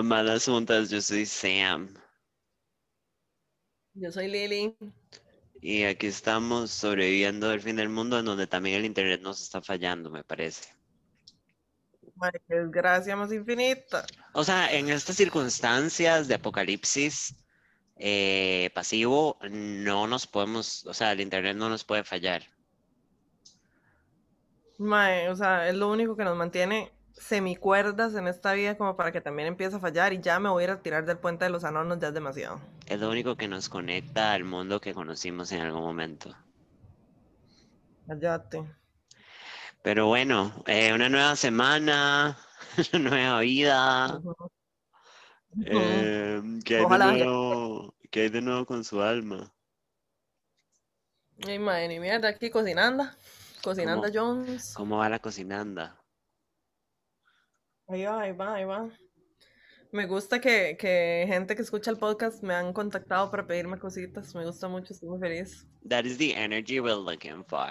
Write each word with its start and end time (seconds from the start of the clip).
a 0.00 0.02
Malas 0.02 0.46
Juntas. 0.46 0.90
Yo 0.90 1.00
soy 1.00 1.26
Sam. 1.26 1.94
Yo 3.94 4.10
soy 4.10 4.28
Lily. 4.28 4.76
Y 5.60 5.84
aquí 5.84 6.06
estamos 6.06 6.70
sobreviviendo 6.70 7.52
el 7.52 7.60
fin 7.60 7.76
del 7.76 7.90
mundo 7.90 8.18
en 8.18 8.24
donde 8.24 8.46
también 8.46 8.76
el 8.76 8.86
internet 8.86 9.20
nos 9.20 9.42
está 9.42 9.60
fallando, 9.60 10.10
me 10.10 10.24
parece. 10.24 10.70
Madre, 12.16 12.40
qué 12.48 12.54
desgracia 12.54 13.14
más 13.14 13.32
infinita. 13.32 14.06
O 14.32 14.42
sea, 14.42 14.72
en 14.72 14.88
estas 14.88 15.16
circunstancias 15.16 16.28
de 16.28 16.34
apocalipsis 16.34 17.34
eh, 17.96 18.70
pasivo, 18.74 19.38
no 19.50 20.06
nos 20.06 20.26
podemos, 20.26 20.86
o 20.86 20.94
sea, 20.94 21.12
el 21.12 21.20
internet 21.20 21.56
no 21.56 21.68
nos 21.68 21.84
puede 21.84 22.04
fallar. 22.04 22.42
Mae, 24.78 25.28
o 25.28 25.36
sea, 25.36 25.68
es 25.68 25.74
lo 25.74 25.90
único 25.90 26.16
que 26.16 26.24
nos 26.24 26.36
mantiene 26.36 26.90
semicuerdas 27.20 28.14
en 28.14 28.26
esta 28.26 28.54
vida 28.54 28.76
como 28.76 28.96
para 28.96 29.12
que 29.12 29.20
también 29.20 29.48
empiece 29.48 29.76
a 29.76 29.78
fallar 29.78 30.12
y 30.12 30.20
ya 30.20 30.40
me 30.40 30.48
voy 30.48 30.62
a 30.62 30.64
ir 30.64 30.70
a 30.70 30.82
tirar 30.82 31.04
del 31.04 31.18
puente 31.18 31.44
de 31.44 31.50
los 31.50 31.64
anonos, 31.64 31.98
ya 32.00 32.08
es 32.08 32.14
demasiado. 32.14 32.60
Es 32.86 32.98
lo 32.98 33.10
único 33.10 33.36
que 33.36 33.46
nos 33.46 33.68
conecta 33.68 34.32
al 34.32 34.44
mundo 34.44 34.80
que 34.80 34.94
conocimos 34.94 35.52
en 35.52 35.60
algún 35.60 35.82
momento. 35.82 36.34
Cállate. 38.08 38.64
Pero 39.82 40.06
bueno, 40.06 40.64
eh, 40.66 40.92
una 40.92 41.08
nueva 41.08 41.36
semana, 41.36 42.38
una 42.94 43.10
nueva 43.10 43.40
vida. 43.40 44.20
Eh, 45.66 46.42
¿qué, 46.64 46.78
hay 46.78 46.86
de 46.86 46.98
nuevo, 46.98 47.94
qué 48.10 48.22
hay 48.22 48.28
de 48.30 48.40
nuevo 48.40 48.64
con 48.64 48.82
su 48.82 49.00
alma? 49.02 49.52
Ay, 51.46 51.58
madre, 51.58 52.00
mierda, 52.00 52.28
aquí 52.28 52.50
cocinando. 52.50 53.04
Cocinando 53.62 54.08
¿Cómo? 54.08 54.14
Jones. 54.14 54.72
¿Cómo 54.74 54.98
va 54.98 55.08
la 55.08 55.18
cocinanda? 55.18 55.99
Ahí 57.90 58.04
va, 58.04 58.20
ahí 58.22 58.32
va, 58.32 58.54
ahí 58.54 58.64
va. 58.64 58.88
Me 59.92 60.06
gusta 60.06 60.40
que, 60.40 60.76
que 60.78 61.24
gente 61.26 61.56
que 61.56 61.62
escucha 61.62 61.90
el 61.90 61.98
podcast 61.98 62.42
me 62.44 62.54
han 62.54 62.72
contactado 62.72 63.30
para 63.30 63.46
pedirme 63.46 63.78
cositas. 63.78 64.32
Me 64.34 64.46
gusta 64.46 64.68
mucho, 64.68 64.92
estoy 64.92 65.08
muy 65.08 65.18
feliz. 65.18 65.66
That 65.88 66.04
is 66.04 66.16
the 66.16 66.32
energy 66.34 66.78
we're 66.78 66.94
looking 66.94 67.44
for. 67.44 67.68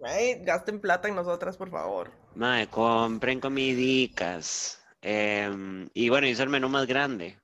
Right? 0.00 0.44
Gasten 0.44 0.80
plata 0.80 1.08
en 1.08 1.14
nosotras, 1.14 1.56
por 1.56 1.70
favor. 1.70 2.10
Mae, 2.34 2.66
compren 2.66 3.38
comidicas. 3.38 4.82
Em, 5.02 5.88
y 5.94 6.08
bueno, 6.08 6.26
hizo 6.26 6.42
el 6.42 6.48
menú 6.48 6.68
más 6.68 6.86
grande. 6.86 7.38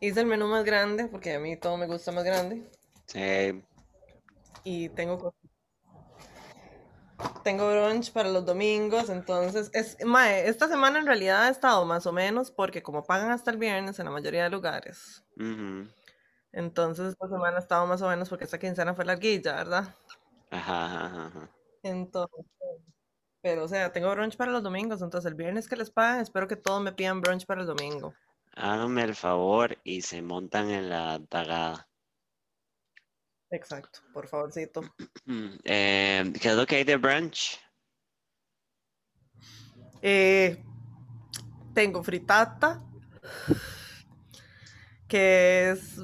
Hice 0.00 0.20
el 0.20 0.26
menú 0.26 0.46
más 0.46 0.64
grande, 0.64 1.08
porque 1.08 1.34
a 1.34 1.40
mí 1.40 1.56
todo 1.58 1.76
me 1.76 1.86
gusta 1.86 2.12
más 2.12 2.24
grande. 2.24 2.70
Sí. 3.06 3.62
Y 4.64 4.88
tengo 4.90 5.18
co- 5.18 5.34
tengo 7.42 7.70
brunch 7.70 8.12
para 8.12 8.28
los 8.28 8.44
domingos, 8.44 9.08
entonces 9.08 9.70
es 9.72 9.96
mae, 10.04 10.48
esta 10.48 10.68
semana 10.68 10.98
en 10.98 11.06
realidad 11.06 11.44
ha 11.44 11.48
estado 11.48 11.84
más 11.84 12.06
o 12.06 12.12
menos 12.12 12.50
porque 12.50 12.82
como 12.82 13.04
pagan 13.04 13.30
hasta 13.30 13.50
el 13.50 13.56
viernes 13.56 13.98
en 13.98 14.04
la 14.04 14.10
mayoría 14.10 14.44
de 14.44 14.50
lugares. 14.50 15.24
Entonces 16.52 17.08
esta 17.08 17.28
semana 17.28 17.56
ha 17.56 17.60
estado 17.60 17.86
más 17.86 18.02
o 18.02 18.08
menos 18.08 18.28
porque 18.28 18.44
esta 18.44 18.58
quincena 18.58 18.94
fue 18.94 19.04
larguilla, 19.04 19.56
¿verdad? 19.56 19.94
Ajá, 20.50 20.84
ajá, 20.84 21.26
ajá. 21.26 21.50
Entonces, 21.82 22.46
pero 23.40 23.64
o 23.64 23.68
sea, 23.68 23.92
tengo 23.92 24.10
brunch 24.10 24.36
para 24.36 24.50
los 24.50 24.62
domingos, 24.62 25.02
entonces 25.02 25.30
el 25.30 25.36
viernes 25.36 25.68
que 25.68 25.76
les 25.76 25.90
paguen, 25.90 26.20
espero 26.20 26.48
que 26.48 26.56
todos 26.56 26.82
me 26.82 26.92
pidan 26.92 27.20
brunch 27.20 27.46
para 27.46 27.62
el 27.62 27.66
domingo. 27.66 28.14
Háganme 28.54 29.04
el 29.04 29.14
favor 29.14 29.76
y 29.84 30.02
se 30.02 30.20
montan 30.20 30.70
en 30.70 30.90
la 30.90 31.20
tagada. 31.28 31.87
Exacto, 33.50 34.00
por 34.12 34.26
favorcito. 34.26 34.82
Em, 35.26 36.32
¿qué 36.32 36.48
es 36.48 36.54
lo 36.54 36.66
que 36.66 36.76
hay 36.76 36.84
de 36.84 36.96
brunch? 36.96 37.58
Eh, 40.02 40.62
tengo 41.74 42.02
fritata, 42.02 42.82
que 45.08 45.70
es 45.70 45.96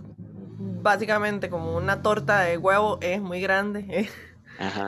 básicamente 0.83 1.51
como 1.51 1.77
una 1.77 2.03
torta 2.03 2.41
de 2.41 2.57
huevo, 2.57 2.99
es 3.03 3.21
muy 3.21 3.41
grande, 3.41 3.85
eh, 3.91 4.09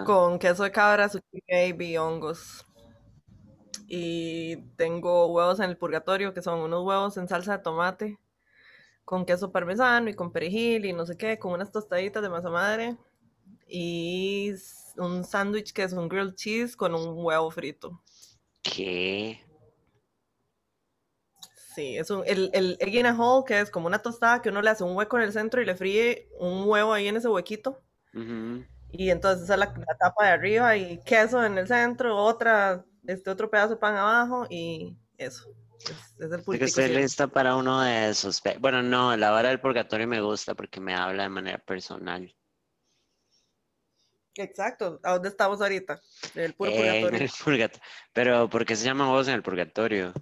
con 0.05 0.39
queso 0.39 0.65
de 0.65 0.73
cabra, 0.73 1.09
zucchini 1.09 1.43
baby 1.49 1.93
y 1.93 1.97
hongos. 1.99 2.67
Y 3.89 4.57
tengo 4.77 5.27
huevos 5.27 5.61
en 5.61 5.71
el 5.71 5.77
purgatorio, 5.77 6.35
que 6.35 6.43
son 6.43 6.61
unos 6.61 6.85
huevos 6.85 7.17
en 7.19 7.29
salsa 7.29 7.59
de 7.59 7.63
tomate, 7.63 8.19
con 9.07 9.25
queso 9.25 9.53
parmesano 9.53 10.11
y 10.11 10.15
con 10.15 10.33
perejil 10.33 10.85
y 10.85 10.93
no 10.93 11.07
sé 11.07 11.17
qué, 11.17 11.39
con 11.39 11.53
unas 11.53 11.71
tostaditas 11.71 12.23
de 12.23 12.29
masa 12.29 12.51
madre. 12.51 12.99
Y 13.69 14.53
un 14.97 15.25
sándwich 15.25 15.73
que 15.73 15.85
es 15.85 15.93
un 15.93 16.09
grilled 16.09 16.35
cheese 16.35 16.77
con 16.77 16.93
un 16.93 17.25
huevo 17.25 17.51
frito. 17.53 18.03
¿Qué? 18.63 19.41
Sí, 21.75 21.97
es 21.97 22.11
un, 22.11 22.25
el, 22.27 22.51
el 22.53 22.77
egg 22.81 22.95
in 22.97 23.07
a 23.07 23.17
hole, 23.17 23.45
que 23.47 23.61
es 23.61 23.71
como 23.71 23.87
una 23.87 24.01
tostada 24.01 24.43
que 24.43 24.49
uno 24.49 24.61
le 24.61 24.71
hace 24.71 24.83
un 24.83 24.97
hueco 24.97 25.17
en 25.19 25.23
el 25.23 25.33
centro 25.33 25.63
y 25.63 25.67
le 25.67 25.77
fríe 25.77 26.29
un 26.41 26.69
huevo 26.69 26.93
ahí 26.93 27.07
en 27.07 27.17
ese 27.17 27.29
huequito. 27.29 27.81
Ujú. 28.13 28.65
Y 28.91 29.11
entonces 29.11 29.45
esa 29.45 29.55
es 29.55 29.61
la, 29.61 29.67
la 29.67 29.97
tapa 29.99 30.25
de 30.25 30.31
arriba 30.31 30.77
y 30.77 30.99
queso 31.05 31.45
en 31.45 31.59
el 31.59 31.69
centro, 31.69 32.17
otra, 32.17 32.85
este 33.07 33.31
otro 33.31 33.49
pedazo 33.49 33.75
de 33.75 33.77
pan 33.77 33.95
abajo 33.95 34.47
y 34.51 34.97
eso. 35.17 35.55
Es, 35.81 35.91
es 36.19 36.33
el 36.33 36.59
que 36.59 36.65
estoy 36.65 36.89
lista 36.89 37.27
para 37.27 37.57
uno 37.57 37.81
de 37.81 38.11
esos. 38.11 38.43
Bueno, 38.61 38.83
no, 38.83 39.17
la 39.17 39.33
hora 39.33 39.49
del 39.49 39.61
purgatorio 39.61 40.07
me 40.07 40.21
gusta 40.21 40.55
porque 40.55 40.81
me 40.81 40.95
habla 40.95 41.25
de 41.25 41.29
manera 41.29 41.59
personal. 41.59 42.35
Exacto. 44.35 45.01
¿A 45.03 45.15
dónde 45.15 45.29
estamos 45.29 45.61
ahorita? 45.61 46.01
El 46.35 46.55
puro 46.55 46.71
En 46.71 46.77
purgatorio. 46.77 47.25
el 47.25 47.31
purgatorio. 47.45 47.87
Pero, 48.13 48.51
¿por 48.51 48.67
qué 48.67 48.77
se 48.77 48.85
llaman 48.85 49.09
huevos 49.09 49.29
en 49.29 49.35
el 49.35 49.43
purgatorio? 49.43 50.13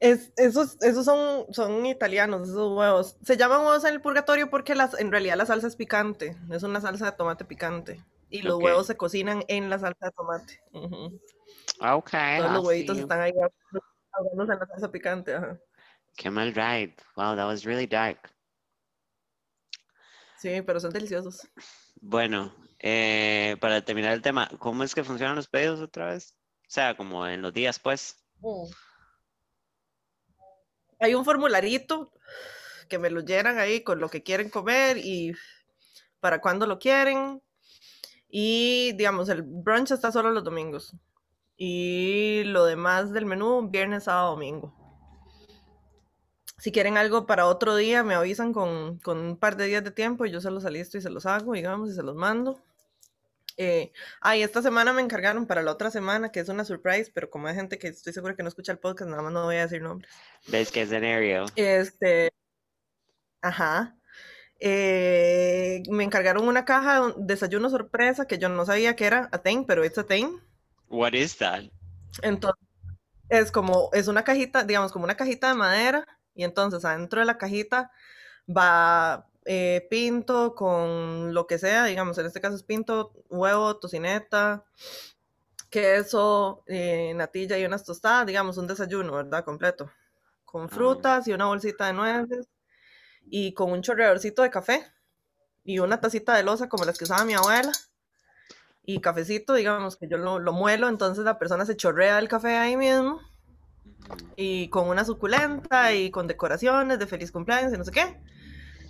Es, 0.00 0.32
esos, 0.36 0.76
esos 0.82 1.04
son, 1.04 1.52
son 1.52 1.84
italianos, 1.86 2.48
esos 2.48 2.76
huevos. 2.76 3.16
Se 3.24 3.36
llaman 3.36 3.60
huevos 3.60 3.84
en 3.84 3.94
el 3.94 4.00
purgatorio 4.00 4.48
porque 4.50 4.74
las, 4.74 4.98
en 4.98 5.10
realidad 5.10 5.36
la 5.36 5.46
salsa 5.46 5.66
es 5.66 5.76
picante. 5.76 6.36
Es 6.50 6.62
una 6.62 6.80
salsa 6.80 7.06
de 7.06 7.12
tomate 7.12 7.44
picante. 7.44 8.04
Y 8.30 8.42
los 8.42 8.58
huevos 8.58 8.86
se 8.86 8.96
cocinan 8.96 9.42
en 9.48 9.70
la 9.70 9.78
salsa 9.78 10.06
de 10.06 10.12
tomate. 10.12 10.60
Ah, 10.74 11.08
Ok, 11.80 12.10
Todos 12.38 12.52
los 12.52 12.66
huevitos 12.66 12.98
están 12.98 13.20
ahí 13.20 13.32
ahogándose 14.12 14.52
en 14.52 14.58
la 14.58 14.66
salsa 14.66 14.90
picante. 14.90 15.34
Ajá. 15.34 15.58
Qué 16.16 16.30
mal 16.30 16.52
ride. 16.54 16.96
Wow, 17.16 17.36
that 17.36 17.46
was 17.46 17.64
really 17.64 17.86
dark. 17.86 18.18
Sí, 20.38 20.62
pero 20.62 20.80
son 20.80 20.92
deliciosos. 20.92 21.48
Bueno, 22.00 22.54
eh, 22.78 23.56
para 23.60 23.84
terminar 23.84 24.12
el 24.12 24.22
tema, 24.22 24.48
¿cómo 24.58 24.84
es 24.84 24.94
que 24.94 25.04
funcionan 25.04 25.36
los 25.36 25.48
pedidos 25.48 25.80
otra 25.80 26.06
vez? 26.06 26.34
O 26.62 26.70
sea, 26.70 26.96
como 26.96 27.26
en 27.26 27.42
los 27.42 27.52
días, 27.52 27.78
pues. 27.78 28.16
Mm. 28.40 28.70
Hay 31.00 31.14
un 31.14 31.24
formularito 31.24 32.12
que 32.88 32.98
me 32.98 33.10
lo 33.10 33.20
llenan 33.20 33.58
ahí 33.58 33.82
con 33.82 34.00
lo 34.00 34.08
que 34.08 34.22
quieren 34.22 34.50
comer 34.50 34.98
y 34.98 35.32
para 36.20 36.40
cuándo 36.40 36.66
lo 36.66 36.78
quieren. 36.78 37.40
Y 38.28 38.92
digamos, 38.94 39.28
el 39.28 39.42
brunch 39.42 39.92
está 39.92 40.10
solo 40.10 40.30
los 40.30 40.44
domingos. 40.44 40.94
Y 41.60 42.44
lo 42.44 42.64
demás 42.64 43.12
del 43.12 43.26
menú, 43.26 43.68
viernes, 43.68 44.04
sábado, 44.04 44.30
domingo. 44.30 44.72
Si 46.56 46.70
quieren 46.72 46.96
algo 46.96 47.26
para 47.26 47.46
otro 47.46 47.74
día, 47.76 48.04
me 48.04 48.14
avisan 48.14 48.52
con, 48.52 48.98
con 49.00 49.18
un 49.18 49.36
par 49.36 49.56
de 49.56 49.66
días 49.66 49.82
de 49.82 49.90
tiempo 49.90 50.24
y 50.24 50.30
yo 50.30 50.40
se 50.40 50.50
los 50.50 50.64
alisto 50.64 50.96
y 50.96 51.02
se 51.02 51.10
los 51.10 51.26
hago, 51.26 51.52
digamos, 51.52 51.90
y 51.90 51.94
se 51.94 52.02
los 52.02 52.14
mando. 52.14 52.62
Eh, 53.56 53.92
ah, 54.20 54.36
y 54.36 54.42
esta 54.44 54.62
semana 54.62 54.92
me 54.92 55.02
encargaron 55.02 55.46
para 55.46 55.62
la 55.62 55.72
otra 55.72 55.90
semana, 55.90 56.30
que 56.30 56.38
es 56.38 56.48
una 56.48 56.64
surprise, 56.64 57.10
pero 57.12 57.28
como 57.28 57.48
hay 57.48 57.56
gente 57.56 57.76
que 57.76 57.88
estoy 57.88 58.12
segura 58.12 58.36
que 58.36 58.44
no 58.44 58.48
escucha 58.48 58.70
el 58.70 58.78
podcast, 58.78 59.10
nada 59.10 59.22
más 59.22 59.32
no 59.32 59.44
voy 59.44 59.56
a 59.56 59.62
decir 59.62 59.82
nombres. 59.82 60.12
¿Ves 60.46 60.68
es 60.68 60.76
escenario? 60.76 61.44
Este, 61.56 62.30
ajá. 63.42 63.96
Eh, 64.60 65.82
me 65.90 66.04
encargaron 66.04 66.46
una 66.46 66.64
caja 66.64 66.94
de 66.94 67.00
un 67.00 67.26
desayuno 67.26 67.68
sorpresa 67.68 68.26
que 68.26 68.38
yo 68.38 68.48
no 68.48 68.64
sabía 68.64 68.94
que 68.94 69.06
era 69.06 69.28
a 69.32 69.38
thing, 69.38 69.64
pero 69.64 69.84
it's 69.84 69.98
a 69.98 70.06
thing. 70.06 70.38
What 70.88 71.12
is 71.12 71.36
that? 71.38 71.64
Entonces, 72.22 72.64
es 73.28 73.52
como, 73.52 73.90
es 73.92 74.08
una 74.08 74.24
cajita, 74.24 74.64
digamos, 74.64 74.92
como 74.92 75.04
una 75.04 75.16
cajita 75.16 75.48
de 75.48 75.54
madera, 75.54 76.06
y 76.34 76.44
entonces 76.44 76.84
adentro 76.84 77.20
de 77.20 77.26
la 77.26 77.38
cajita 77.38 77.90
va 78.48 79.26
eh, 79.44 79.86
pinto 79.90 80.54
con 80.54 81.34
lo 81.34 81.46
que 81.46 81.58
sea, 81.58 81.84
digamos, 81.84 82.16
en 82.18 82.26
este 82.26 82.40
caso 82.40 82.56
es 82.56 82.62
pinto, 82.62 83.12
huevo, 83.28 83.76
tocineta, 83.76 84.64
queso, 85.70 86.62
eh, 86.66 87.12
natilla 87.14 87.58
y 87.58 87.64
unas 87.64 87.84
tostadas, 87.84 88.26
digamos, 88.26 88.56
un 88.56 88.66
desayuno, 88.66 89.12
¿verdad? 89.14 89.44
Completo. 89.44 89.90
Con 90.44 90.68
frutas 90.70 91.28
y 91.28 91.32
una 91.32 91.46
bolsita 91.46 91.86
de 91.88 91.92
nueces 91.92 92.48
y 93.30 93.52
con 93.52 93.72
un 93.72 93.82
chorreadorcito 93.82 94.42
de 94.42 94.50
café 94.50 94.86
y 95.64 95.78
una 95.78 96.00
tacita 96.00 96.34
de 96.34 96.42
loza 96.42 96.68
como 96.68 96.84
las 96.84 96.96
que 96.96 97.04
usaba 97.04 97.24
mi 97.24 97.34
abuela 97.34 97.72
y 98.90 99.02
cafecito, 99.02 99.52
digamos, 99.52 99.98
que 99.98 100.08
yo 100.08 100.16
lo, 100.16 100.38
lo 100.38 100.54
muelo, 100.54 100.88
entonces 100.88 101.22
la 101.22 101.38
persona 101.38 101.66
se 101.66 101.76
chorrea 101.76 102.18
el 102.18 102.26
café 102.26 102.56
ahí 102.56 102.74
mismo 102.74 103.20
y 104.34 104.70
con 104.70 104.88
una 104.88 105.04
suculenta 105.04 105.92
y 105.92 106.10
con 106.10 106.26
decoraciones 106.26 106.98
de 106.98 107.06
feliz 107.06 107.30
cumpleaños 107.30 107.74
y 107.74 107.76
no 107.76 107.84
sé 107.84 107.90
qué. 107.90 108.16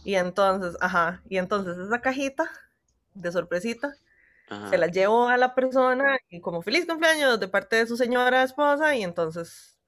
Y 0.04 0.14
entonces, 0.14 0.76
ajá, 0.80 1.20
y 1.28 1.38
entonces 1.38 1.76
esa 1.78 2.00
cajita 2.00 2.48
de 3.14 3.32
sorpresita 3.32 3.92
Ajá. 4.48 4.70
se 4.70 4.78
la 4.78 4.86
llevo 4.86 5.26
a 5.28 5.36
la 5.36 5.56
persona 5.56 6.16
y 6.28 6.40
como 6.40 6.62
feliz 6.62 6.86
cumpleaños 6.86 7.40
de 7.40 7.48
parte 7.48 7.74
de 7.74 7.86
su 7.88 7.96
señora 7.96 8.44
esposa 8.44 8.94
y 8.94 9.02
entonces 9.02 9.80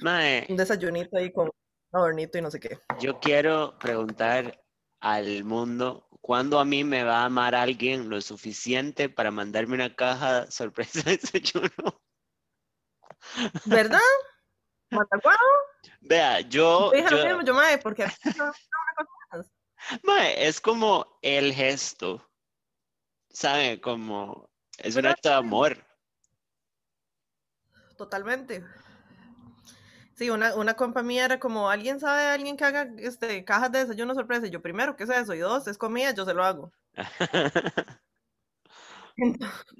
Mae, 0.00 0.44
un 0.48 0.56
desayunito 0.56 1.16
ahí 1.18 1.30
con 1.32 1.46
un 1.46 1.52
adornito 2.00 2.36
y 2.36 2.42
no 2.42 2.50
sé 2.50 2.58
qué. 2.58 2.78
yo 2.98 3.20
quiero 3.20 3.78
preguntar 3.78 4.60
al 4.98 5.44
mundo 5.44 6.08
cuándo 6.22 6.58
a 6.58 6.64
mí 6.64 6.84
me 6.84 7.04
va 7.04 7.18
a 7.18 7.24
amar 7.26 7.54
alguien 7.54 8.08
lo 8.08 8.20
suficiente 8.22 9.10
para 9.10 9.30
mandarme 9.30 9.74
una 9.74 9.94
caja 9.94 10.50
sorpresa 10.50 11.02
de 11.02 11.18
desayuno. 11.18 12.00
¿Verdad? 13.66 13.98
¿Matacuado? 14.90 15.38
Vea, 16.00 16.40
yo, 16.40 16.90
dije 16.92 17.10
lo 17.10 17.24
mismo, 17.24 17.42
yo, 17.42 17.54
mae, 17.54 17.78
porque 17.78 18.06
mae, 20.02 20.46
es 20.46 20.60
como 20.60 21.18
el 21.22 21.52
gesto, 21.52 22.30
¿sabe? 23.30 23.80
Como 23.80 24.48
es 24.78 24.96
un 24.96 25.06
acto 25.06 25.28
de 25.28 25.34
amor. 25.34 25.86
Totalmente. 27.96 28.64
Sí, 30.22 30.30
una, 30.30 30.54
una 30.54 30.74
compa 30.74 31.02
mía 31.02 31.24
era 31.24 31.40
como, 31.40 31.68
¿alguien 31.68 31.98
sabe 31.98 32.22
de 32.22 32.28
alguien 32.28 32.56
que 32.56 32.64
haga 32.64 32.88
este, 32.98 33.44
cajas 33.44 33.72
de 33.72 33.80
desayuno 33.80 34.14
sorpresa? 34.14 34.46
Y 34.46 34.50
yo, 34.50 34.62
primero, 34.62 34.94
¿qué 34.94 35.02
es 35.02 35.10
eso? 35.10 35.34
Y 35.34 35.40
dos, 35.40 35.66
es 35.66 35.76
comida, 35.76 36.14
yo 36.14 36.24
se 36.24 36.32
lo 36.32 36.44
hago. 36.44 36.72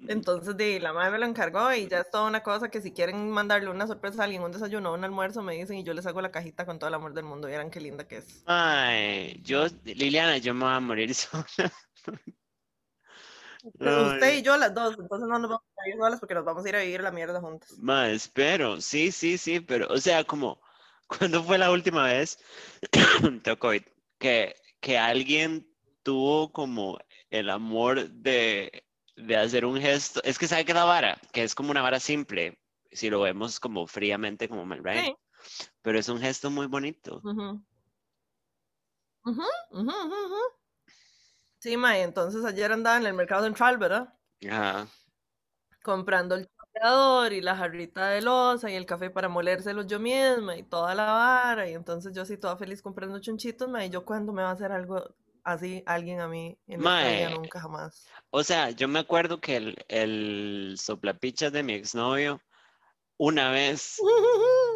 Entonces, 0.08 0.56
di, 0.56 0.80
la 0.80 0.92
madre 0.92 1.12
me 1.12 1.18
lo 1.20 1.26
encargó 1.26 1.72
y 1.72 1.86
ya 1.86 2.00
es 2.00 2.10
toda 2.10 2.26
una 2.26 2.42
cosa 2.42 2.70
que 2.70 2.80
si 2.80 2.92
quieren 2.92 3.30
mandarle 3.30 3.70
una 3.70 3.86
sorpresa 3.86 4.22
a 4.22 4.24
alguien, 4.24 4.42
un 4.42 4.50
desayuno 4.50 4.90
o 4.90 4.94
un 4.94 5.04
almuerzo, 5.04 5.42
me 5.42 5.54
dicen 5.54 5.78
y 5.78 5.84
yo 5.84 5.94
les 5.94 6.06
hago 6.06 6.20
la 6.20 6.32
cajita 6.32 6.66
con 6.66 6.80
todo 6.80 6.88
el 6.88 6.94
amor 6.94 7.14
del 7.14 7.24
mundo. 7.24 7.48
Y 7.48 7.52
eran 7.52 7.70
qué 7.70 7.80
linda 7.80 8.08
que 8.08 8.16
es. 8.16 8.44
Mae, 8.44 9.38
yo, 9.44 9.66
Liliana, 9.84 10.38
yo 10.38 10.54
me 10.54 10.64
voy 10.64 10.74
a 10.74 10.80
morir 10.80 11.14
sola. 11.14 11.72
Pero 13.79 13.97
Ay. 13.97 14.06
usted 14.06 14.35
y 14.38 14.43
yo, 14.43 14.56
las 14.56 14.75
dos, 14.75 14.97
entonces 14.99 15.29
no 15.29 15.38
nos 15.38 15.50
vamos 15.50 15.67
a 15.85 15.88
ir 15.88 15.97
solas 15.97 16.20
porque 16.20 16.35
nos 16.35 16.44
vamos 16.44 16.64
a 16.64 16.69
ir 16.69 16.76
a 16.76 16.81
vivir 16.81 17.00
la 17.00 17.12
mierda 17.12 17.41
juntas. 17.41 17.79
Ma, 17.79 18.11
espero, 18.11 18.81
sí, 18.81 19.12
sí, 19.12 19.38
sí, 19.38 19.61
pero, 19.61 19.87
o 19.88 19.99
sea, 19.99 20.25
como, 20.25 20.61
¿cuándo 21.06 21.43
fue 21.43 21.59
la 21.59 21.70
última 21.70 22.05
vez, 22.05 22.38
COVID, 23.59 23.82
que, 24.19 24.55
que 24.81 24.99
alguien 24.99 25.69
tuvo 26.03 26.53
como 26.53 26.99
el 27.31 27.50
amor 27.50 28.09
de, 28.11 28.85
de 29.17 29.37
hacer 29.37 29.64
un 29.64 29.81
gesto? 29.81 30.20
Es 30.25 30.38
que 30.38 30.49
sabe 30.49 30.64
que 30.64 30.75
la 30.75 30.85
vara, 30.85 31.20
que 31.32 31.44
es 31.44 31.55
como 31.55 31.70
una 31.70 31.82
vara 31.82 32.00
simple, 32.00 32.59
si 32.91 33.11
lo 33.11 33.20
vemos 33.20 33.61
como 33.61 33.87
fríamente, 33.87 34.49
como 34.49 34.64
mal, 34.64 34.82
right? 34.82 35.05
Sí. 35.05 35.17
Pero 35.82 35.99
es 35.99 36.09
un 36.09 36.20
gesto 36.20 36.50
muy 36.50 36.67
bonito. 36.67 37.20
Ujú, 37.25 37.62
ujú, 39.25 39.47
ujú, 39.70 39.91
ujú. 39.91 40.62
Sí, 41.62 41.76
mae, 41.76 42.03
entonces 42.03 42.44
ayer 42.44 42.73
andaba 42.73 42.97
en 42.97 43.06
el 43.06 43.14
mercado 43.14 43.44
central, 43.44 43.79
¿verdad? 43.79 44.12
Ajá. 44.49 44.88
comprando 45.82 46.35
el 46.35 46.49
y 47.31 47.41
la 47.41 47.55
jarrita 47.55 48.09
de 48.09 48.23
loza 48.23 48.70
y 48.70 48.75
el 48.75 48.87
café 48.87 49.11
para 49.11 49.29
molérselos 49.29 49.87
yo 49.87 50.00
misma 50.00 50.56
y 50.56 50.64
toda 50.64 50.94
la 50.94 51.05
vara. 51.05 51.69
Y 51.69 51.75
entonces 51.75 52.12
yo 52.12 52.23
así 52.23 52.37
toda 52.37 52.56
feliz 52.56 52.82
comprando 52.82 53.20
chunchitos, 53.20 53.69
ma, 53.69 53.85
y 53.85 53.91
yo 53.91 54.05
cuando 54.05 54.32
me 54.32 54.43
va 54.43 54.49
a 54.49 54.53
hacer 54.53 54.73
algo 54.73 55.14
así 55.44 55.82
alguien 55.87 56.20
a 56.20 56.26
mí 56.26 56.59
en 56.67 56.81
Mae. 56.81 57.31
nunca 57.31 57.61
jamás. 57.61 58.06
O 58.31 58.43
sea, 58.43 58.70
yo 58.70 58.88
me 58.88 58.99
acuerdo 58.99 59.41
que 59.41 59.56
el, 59.56 59.76
el 59.88 60.75
soplapichas 60.76 61.53
de 61.53 61.62
mi 61.62 61.75
exnovio, 61.75 62.41
una 63.24 63.52
vez 63.52 64.00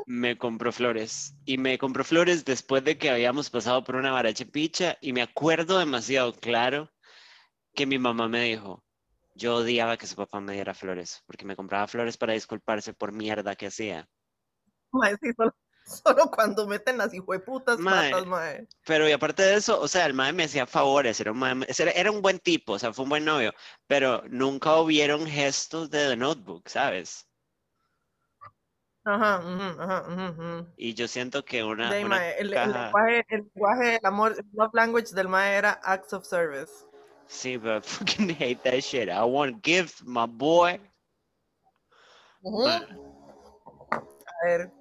me 0.06 0.38
compró 0.38 0.70
flores 0.70 1.34
y 1.44 1.58
me 1.58 1.78
compró 1.78 2.04
flores 2.04 2.44
después 2.44 2.84
de 2.84 2.96
que 2.96 3.10
habíamos 3.10 3.50
pasado 3.50 3.82
por 3.82 3.96
una 3.96 4.12
barache 4.12 4.46
picha 4.46 4.96
y 5.00 5.12
me 5.12 5.20
acuerdo 5.20 5.80
demasiado 5.80 6.32
claro 6.32 6.88
que 7.74 7.86
mi 7.86 7.98
mamá 7.98 8.28
me 8.28 8.44
dijo, 8.44 8.84
yo 9.34 9.56
odiaba 9.56 9.96
que 9.96 10.06
su 10.06 10.14
papá 10.14 10.40
me 10.40 10.52
diera 10.52 10.74
flores 10.74 11.24
porque 11.26 11.44
me 11.44 11.56
compraba 11.56 11.88
flores 11.88 12.16
para 12.16 12.34
disculparse 12.34 12.94
por 12.94 13.10
mierda 13.10 13.56
que 13.56 13.66
hacía. 13.66 14.08
Sí, 15.20 15.32
solo, 15.36 15.52
solo 15.84 16.30
cuando 16.30 16.68
meten 16.68 16.98
las 16.98 17.12
hijueputas 17.12 17.80
Mae. 17.80 18.12
patas, 18.12 18.26
mae. 18.28 18.68
Pero 18.84 19.08
y 19.08 19.12
aparte 19.12 19.42
de 19.42 19.56
eso, 19.56 19.80
o 19.80 19.88
sea, 19.88 20.06
el 20.06 20.14
mae 20.14 20.32
me 20.32 20.44
hacía 20.44 20.68
favores, 20.68 21.18
era 21.18 21.32
un, 21.32 21.66
era 21.96 22.12
un 22.12 22.22
buen 22.22 22.38
tipo, 22.38 22.74
o 22.74 22.78
sea, 22.78 22.92
fue 22.92 23.02
un 23.02 23.08
buen 23.08 23.24
novio, 23.24 23.52
pero 23.88 24.22
nunca 24.28 24.76
hubieron 24.76 25.26
gestos 25.26 25.90
de 25.90 26.10
The 26.10 26.16
Notebook, 26.16 26.68
¿sabes? 26.68 27.25
Ajá, 29.06 29.36
ajá, 29.36 30.02
ujú, 30.08 30.42
ujú. 30.42 30.66
Y 30.76 30.92
yo 30.94 31.06
siento 31.06 31.44
que 31.44 31.62
una, 31.62 31.90
De 31.90 31.96
ahí, 31.96 32.04
una 32.04 32.16
mae, 32.16 32.40
el, 32.40 32.50
lenguaje, 32.50 33.24
el 33.28 33.50
lenguaje 33.54 33.84
del 33.92 34.00
amor, 34.02 34.34
el 34.36 34.44
love 34.52 34.74
language 34.74 35.14
del 35.14 35.28
mae 35.28 35.54
era 35.54 35.80
acts 35.84 36.12
of 36.12 36.24
service. 36.24 36.72
Sí, 37.28 37.56
but 37.56 37.84
I 37.84 37.88
fucking 37.88 38.30
hate 38.30 38.62
that 38.64 38.82
shit. 38.82 39.08
I 39.08 39.22
want 39.22 39.62
gift, 39.62 40.02
my 40.04 40.26
boy. 40.26 40.80
Ma- 42.42 42.84
A 43.92 44.46
ver, 44.46 44.72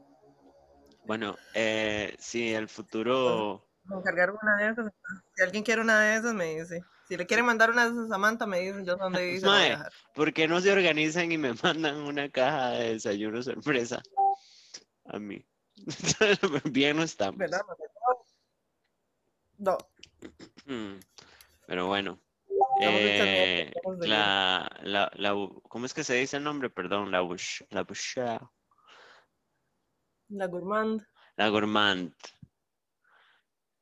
Bueno, 1.06 1.38
eh, 1.54 2.16
si 2.18 2.51
el 2.51 2.68
futuro... 2.68 3.62
me 3.83 3.98
encargaron 3.98 4.38
una 4.42 4.56
de 4.57 4.69
esas. 4.71 4.92
Si 5.36 5.44
alguien 5.44 5.63
quiere 5.63 5.81
una 5.81 6.00
de 6.01 6.16
esas, 6.16 6.33
me 6.33 6.45
dice. 6.60 6.81
Si 7.07 7.16
le 7.18 7.25
quieren 7.28 7.46
mandar 7.46 7.69
una 7.72 7.86
de 7.86 7.92
esas 7.92 8.06
a 8.06 8.10
Samantha, 8.10 8.46
me 8.48 8.60
dicen 8.60 8.86
yo 8.86 8.96
dónde 8.96 9.22
dejar. 9.69 9.92
¿Por 10.13 10.34
qué 10.34 10.48
no 10.48 10.60
se 10.60 10.72
organizan 10.72 11.31
y 11.31 11.38
me 11.38 11.54
mandan 11.63 11.98
una 11.98 12.30
caja 12.30 12.72
de 12.72 12.94
desayuno 12.94 13.42
sorpresa 13.44 14.02
a 15.06 15.19
mí? 15.19 15.46
Bien 16.66 16.98
no 16.98 17.04
estamos. 17.04 17.38
¿Verdad? 17.38 17.62
No. 19.57 19.78
Mm, 20.66 21.00
Pero 21.68 21.88
bueno. 21.88 22.19
Eh, 22.81 23.72
la, 24.02 24.69
la, 24.84 25.10
la 25.16 25.34
¿cómo 25.69 25.86
es 25.86 25.94
que 25.94 26.04
se 26.04 26.16
dice 26.16 26.38
el 26.38 26.44
nombre? 26.44 26.69
Perdón, 26.69 27.12
la 27.12 27.22
bush, 27.22 27.62
la 27.69 27.86
La 30.30 30.48
gourmand. 30.48 31.06
la 31.38 31.50
gourmand. 31.50 32.13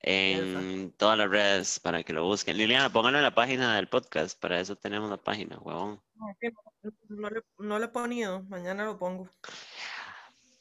En 0.05 0.91
todas 0.97 1.17
las 1.17 1.29
redes 1.29 1.79
para 1.79 2.03
que 2.03 2.11
lo 2.11 2.25
busquen. 2.25 2.57
Liliana, 2.57 2.91
pónganlo 2.91 3.19
en 3.19 3.23
la 3.23 3.33
página 3.33 3.75
del 3.77 3.87
podcast. 3.87 4.37
Para 4.39 4.59
eso 4.59 4.75
tenemos 4.75 5.09
la 5.09 5.15
página, 5.17 5.57
huevón. 5.59 6.01
No, 6.15 6.25
que 6.39 6.51
no- 6.51 7.29
No 7.29 7.29
no 7.59 7.79
le 7.79 7.85
he 7.85 7.89
ponido. 7.89 8.43
Mañana 8.43 8.83
lo 8.83 8.97
pongo. 8.99 9.29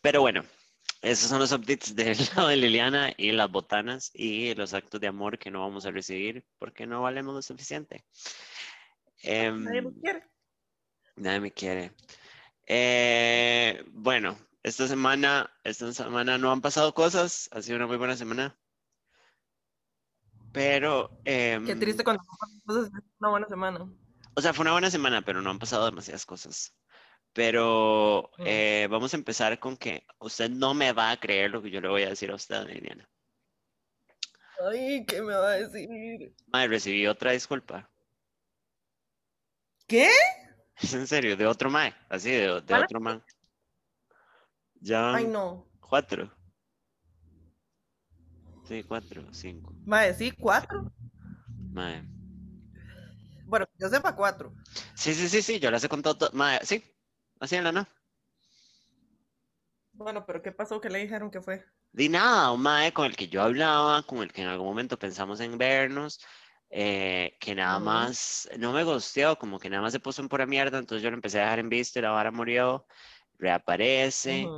Pero 0.01 0.21
bueno, 0.21 0.45
esos 1.01 1.29
son 1.29 1.41
los 1.41 1.51
updates 1.51 1.97
del 1.97 2.17
lado 2.37 2.49
de 2.49 2.57
Liliana 2.57 3.13
y 3.17 3.33
las 3.33 3.51
botanas 3.51 4.11
y 4.15 4.55
los 4.55 4.75
actos 4.75 5.01
de 5.01 5.09
amor 5.09 5.39
que 5.39 5.51
no 5.51 5.61
vamos 5.61 5.87
a 5.87 5.91
recibir 5.91 6.45
porque 6.59 6.87
no 6.87 7.03
valemos 7.03 7.35
lo 7.35 7.43
suficiente. 7.43 8.05
Nadie 9.25 9.47
Em, 9.47 9.65
lo 9.83 9.93
quiere. 9.95 10.23
nadie 11.17 11.41
me 11.41 11.51
quiere. 11.53 11.93
Eh, 12.67 13.83
bueno, 13.89 14.39
esta 14.63 14.87
semana, 14.87 15.51
esta 15.65 15.93
semana 15.93 16.39
no 16.39 16.53
han 16.53 16.61
pasado 16.61 16.95
cosas, 16.95 17.49
ha 17.53 17.61
sido 17.61 17.77
una 17.77 17.87
muy 17.89 17.97
buena 17.97 18.17
semana. 18.17 18.57
Pero, 20.53 21.11
Qué 21.25 21.53
em, 21.55 21.79
triste 21.81 22.05
cuando 22.05 22.23
no 22.23 22.37
pasan 22.39 22.61
cosas, 22.67 22.91
una 23.21 23.31
buena 23.31 23.49
semana. 23.49 23.93
o 24.35 24.41
sea, 24.41 24.53
fue 24.53 24.63
una 24.65 24.73
buena 24.73 24.91
semana, 24.91 25.23
pero 25.23 25.41
no 25.41 25.51
han 25.51 25.59
pasado 25.59 25.87
demasiadas 25.87 26.27
cosas. 26.27 26.75
Pero 27.33 28.31
Mm. 28.37 28.43
eh, 28.47 28.89
vamos 28.91 29.15
a 29.15 29.17
empezar 29.17 29.59
con 29.59 29.77
que 29.79 30.05
usted 30.19 30.51
no 30.51 30.75
me 30.75 30.93
va 30.93 31.11
a 31.11 31.19
creer 31.19 31.51
lo 31.51 31.63
que 31.63 31.71
yo 31.71 31.81
le 31.81 31.89
voy 31.89 32.03
a 32.03 32.11
decir 32.11 32.31
a 32.31 32.35
usted, 32.35 32.67
Liliana. 32.67 33.09
Ay, 34.71 35.05
¿qué 35.07 35.23
me 35.23 35.33
va 35.35 35.53
a 35.53 35.59
decir? 35.59 36.35
Madre, 36.49 36.69
recibí 36.69 37.07
otra 37.07 37.33
disculpa. 37.33 37.91
¿Qué? 39.87 40.11
Es 40.77 40.95
en 40.95 41.07
serio, 41.07 41.37
de 41.37 41.47
otro 41.47 41.71
mae, 41.71 41.95
así, 42.09 42.31
de, 42.31 42.61
de 42.61 42.75
otro 42.75 43.01
man. 43.01 43.23
Ya 44.81 45.15
Ay, 45.15 45.27
no. 45.27 45.69
cuatro. 45.81 46.31
Sí, 48.65 48.85
cuatro, 48.85 49.27
cinco. 49.33 49.73
Mae, 49.85 50.15
sí, 50.15 50.33
cuatro. 50.33 50.93
Mae. 51.73 52.03
Bueno, 53.47 53.67
yo 53.79 53.89
sepa 53.89 54.15
cuatro. 54.15 54.55
Sí, 54.95 55.15
sí, 55.15 55.29
sí, 55.29 55.43
sí, 55.43 55.59
yo 55.59 55.71
las 55.71 55.83
he 55.85 55.89
contado 55.89 56.17
todas. 56.17 56.35
Mae, 56.35 56.65
sí, 56.65 56.83
así 57.41 57.57
en 57.57 57.65
la 57.65 57.73
no. 57.73 57.87
Bueno, 59.93 60.25
pero 60.25 60.43
¿qué 60.43 60.53
pasó? 60.53 60.81
¿Qué 60.81 60.89
le 60.89 61.01
dijeron 61.01 61.31
que 61.31 61.41
fue? 61.41 61.65
Di 61.93 62.09
nada, 62.09 62.53
un 62.53 62.63
mae 62.63 62.93
con 62.93 63.05
el 63.07 63.15
que 63.15 63.29
yo 63.29 63.43
hablaba, 63.43 64.03
con 64.05 64.19
el 64.19 64.33
que 64.33 64.41
en 64.41 64.49
algún 64.49 64.67
momento 64.67 64.99
pensamos 64.99 65.41
en 65.41 65.59
vernos, 65.59 66.21
eh, 66.71 67.37
que 67.39 67.55
nada 67.55 67.79
más, 67.81 68.49
no 68.59 68.73
me 68.73 68.83
gusteó, 68.83 69.37
como 69.37 69.59
que 69.59 69.69
nada 69.69 69.83
más 69.83 69.93
se 69.93 70.01
puso 70.01 70.23
en 70.23 70.29
pura 70.31 70.47
mierda, 70.47 70.79
entonces 70.79 71.03
yo 71.03 71.11
lo 71.11 71.17
empecé 71.17 71.39
a 71.39 71.45
dejar 71.45 71.59
en 71.59 71.69
visto 71.69 71.99
y 71.99 72.03
la 72.03 72.11
vara 72.11 72.31
murió, 72.31 72.87
reaparece, 73.39 74.49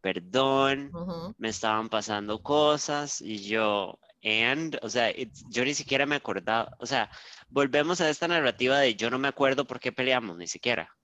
perdón, 0.00 0.92
me 1.38 1.48
estaban 1.48 1.88
pasando 1.88 2.42
cosas 2.42 3.20
y 3.20 3.38
yo, 3.38 3.98
and, 4.22 4.78
o 4.82 4.88
sea, 4.88 5.12
yo 5.48 5.64
ni 5.64 5.74
siquiera 5.74 6.06
me 6.06 6.16
acordaba, 6.16 6.74
o 6.78 6.86
sea, 6.86 7.10
volvemos 7.48 8.00
a 8.00 8.08
esta 8.08 8.28
narrativa 8.28 8.78
de 8.78 8.94
yo 8.94 9.10
no 9.10 9.18
me 9.18 9.28
acuerdo 9.28 9.66
por 9.66 9.80
qué 9.80 9.92
peleamos, 9.92 10.36
ni 10.36 10.46
siquiera. 10.46 10.94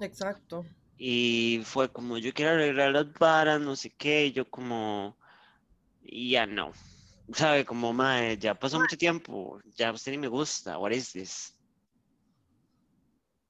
Exacto. 0.00 0.64
Y 0.96 1.62
fue 1.64 1.90
como, 1.90 2.18
yo 2.18 2.32
quiero 2.32 2.52
arreglar 2.52 2.92
las 2.92 3.12
varas, 3.14 3.60
no 3.60 3.76
sé 3.76 3.90
qué, 3.90 4.26
y 4.26 4.32
yo 4.32 4.48
como, 4.48 5.16
y 6.02 6.30
ya 6.30 6.46
no. 6.46 6.72
¿Sabe? 7.32 7.64
Como, 7.64 7.92
mae, 7.92 8.36
ya 8.36 8.54
pasó 8.54 8.78
mucho 8.78 8.98
tiempo, 8.98 9.60
ya 9.76 9.92
usted 9.92 10.12
ni 10.12 10.18
me 10.18 10.28
gusta, 10.28 10.78
what 10.78 10.90
is 10.90 11.12
this? 11.12 11.56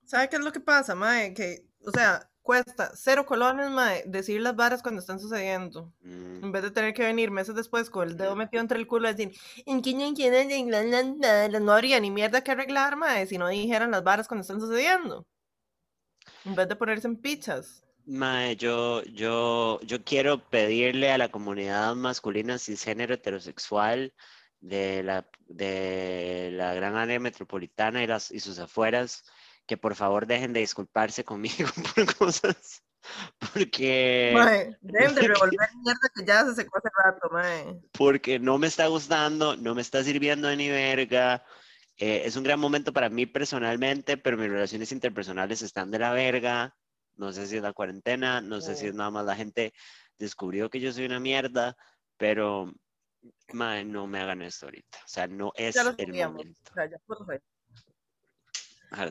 ¿Sabe 0.04 0.28
qué 0.28 0.36
es 0.36 0.42
lo 0.42 0.52
que 0.52 0.60
pasa, 0.60 0.94
mae? 0.94 1.34
Que, 1.34 1.66
o 1.84 1.90
sea, 1.90 2.30
cuesta 2.44 2.92
cero 2.94 3.24
colones, 3.26 3.70
mae, 3.70 4.04
decir 4.06 4.40
las 4.42 4.54
varas 4.54 4.82
cuando 4.82 5.00
están 5.00 5.18
sucediendo. 5.18 5.92
Mm, 6.02 6.44
En 6.44 6.52
vez 6.52 6.62
de 6.62 6.70
tener 6.70 6.92
que 6.92 7.02
venir 7.02 7.30
meses 7.30 7.54
después 7.54 7.88
con 7.88 8.06
el 8.06 8.16
dedo 8.16 8.36
metido 8.36 8.60
entre 8.60 8.78
el 8.78 8.86
culo 8.86 9.08
y 9.08 9.14
decir, 9.14 9.40
¿en 9.66 9.80
quién 9.80 10.00
en 10.02 10.14
quién 10.14 10.32
varas?". 10.70 11.60
No 11.62 11.72
habría 11.72 11.98
ni 12.00 12.10
mierda 12.10 12.42
que 12.42 12.52
arreglar, 12.52 12.96
mae, 12.96 13.26
si 13.26 13.38
no 13.38 13.48
dijeran 13.48 13.90
las 13.90 14.04
varas 14.04 14.28
cuando 14.28 14.42
están 14.42 14.60
sucediendo. 14.60 15.26
En 16.44 16.54
vez 16.54 16.68
de 16.68 16.76
ponerse 16.76 17.08
en 17.08 17.16
pichas. 17.16 17.82
Mae, 18.06 18.56
yo, 18.56 19.02
yo, 19.04 19.80
yo 19.80 20.04
quiero 20.04 20.38
pedirle 20.50 21.10
a 21.10 21.16
la 21.16 21.30
comunidad 21.30 21.94
masculina 21.94 22.58
cisgénero 22.58 23.14
heterosexual 23.14 24.12
de 24.60 25.02
la, 25.02 25.26
de 25.46 26.50
la 26.52 26.74
gran 26.74 26.96
área 26.96 27.18
metropolitana 27.18 28.02
y, 28.02 28.06
las, 28.06 28.30
y 28.30 28.40
sus 28.40 28.58
afueras 28.58 29.24
que 29.66 29.76
por 29.76 29.94
favor 29.94 30.26
dejen 30.26 30.52
de 30.52 30.60
disculparse 30.60 31.24
conmigo 31.24 31.68
por 31.96 32.16
cosas, 32.16 32.82
porque, 33.52 34.32
Mae, 34.34 34.76
deben 34.80 35.14
de 35.14 35.20
revolver 35.22 35.68
mierda 35.82 36.10
que 36.14 36.24
ya 36.26 36.44
se 36.44 36.54
secó 36.54 36.78
hace 36.78 36.88
rato, 37.04 37.28
mae. 37.30 37.80
porque 37.92 38.38
no 38.38 38.58
me 38.58 38.66
está 38.66 38.86
gustando, 38.86 39.56
no 39.56 39.74
me 39.74 39.82
está 39.82 40.02
sirviendo 40.02 40.48
de 40.48 40.56
ni 40.56 40.68
verga. 40.70 41.44
eh, 41.96 42.22
es 42.24 42.36
un 42.36 42.44
gran 42.44 42.58
momento 42.58 42.92
para 42.92 43.08
mí 43.08 43.26
personalmente, 43.26 44.16
pero 44.16 44.36
mis 44.36 44.48
relaciones 44.48 44.90
interpersonales 44.92 45.62
están 45.62 45.90
de 45.90 45.98
la 45.98 46.12
verga. 46.12 46.74
No 47.16 47.32
sé 47.32 47.46
si 47.46 47.56
es 47.56 47.62
la 47.62 47.72
cuarentena, 47.72 48.40
no 48.40 48.60
sé 48.60 48.74
si 48.74 48.88
es 48.88 48.94
nada 48.94 49.10
más 49.10 49.24
la 49.24 49.36
gente 49.36 49.72
descubrió 50.18 50.68
que 50.68 50.80
yo 50.80 50.92
soy 50.92 51.04
una 51.06 51.20
mierda, 51.20 51.76
pero 52.16 52.72
mae, 53.52 53.84
no 53.84 54.06
me 54.06 54.20
hagan 54.20 54.42
esto 54.42 54.66
ahorita. 54.66 54.98
O 54.98 55.08
sea, 55.08 55.26
no 55.26 55.52
es 55.54 55.74
Ya 55.74 55.84
lo 55.84 55.94
el 55.96 56.12
momento. 56.12 56.60
O 56.70 56.74
sea, 56.74 56.90
ya. 56.90 56.96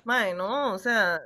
Mae, 0.05 0.33
no, 0.33 0.73
o 0.73 0.79
sea, 0.79 1.21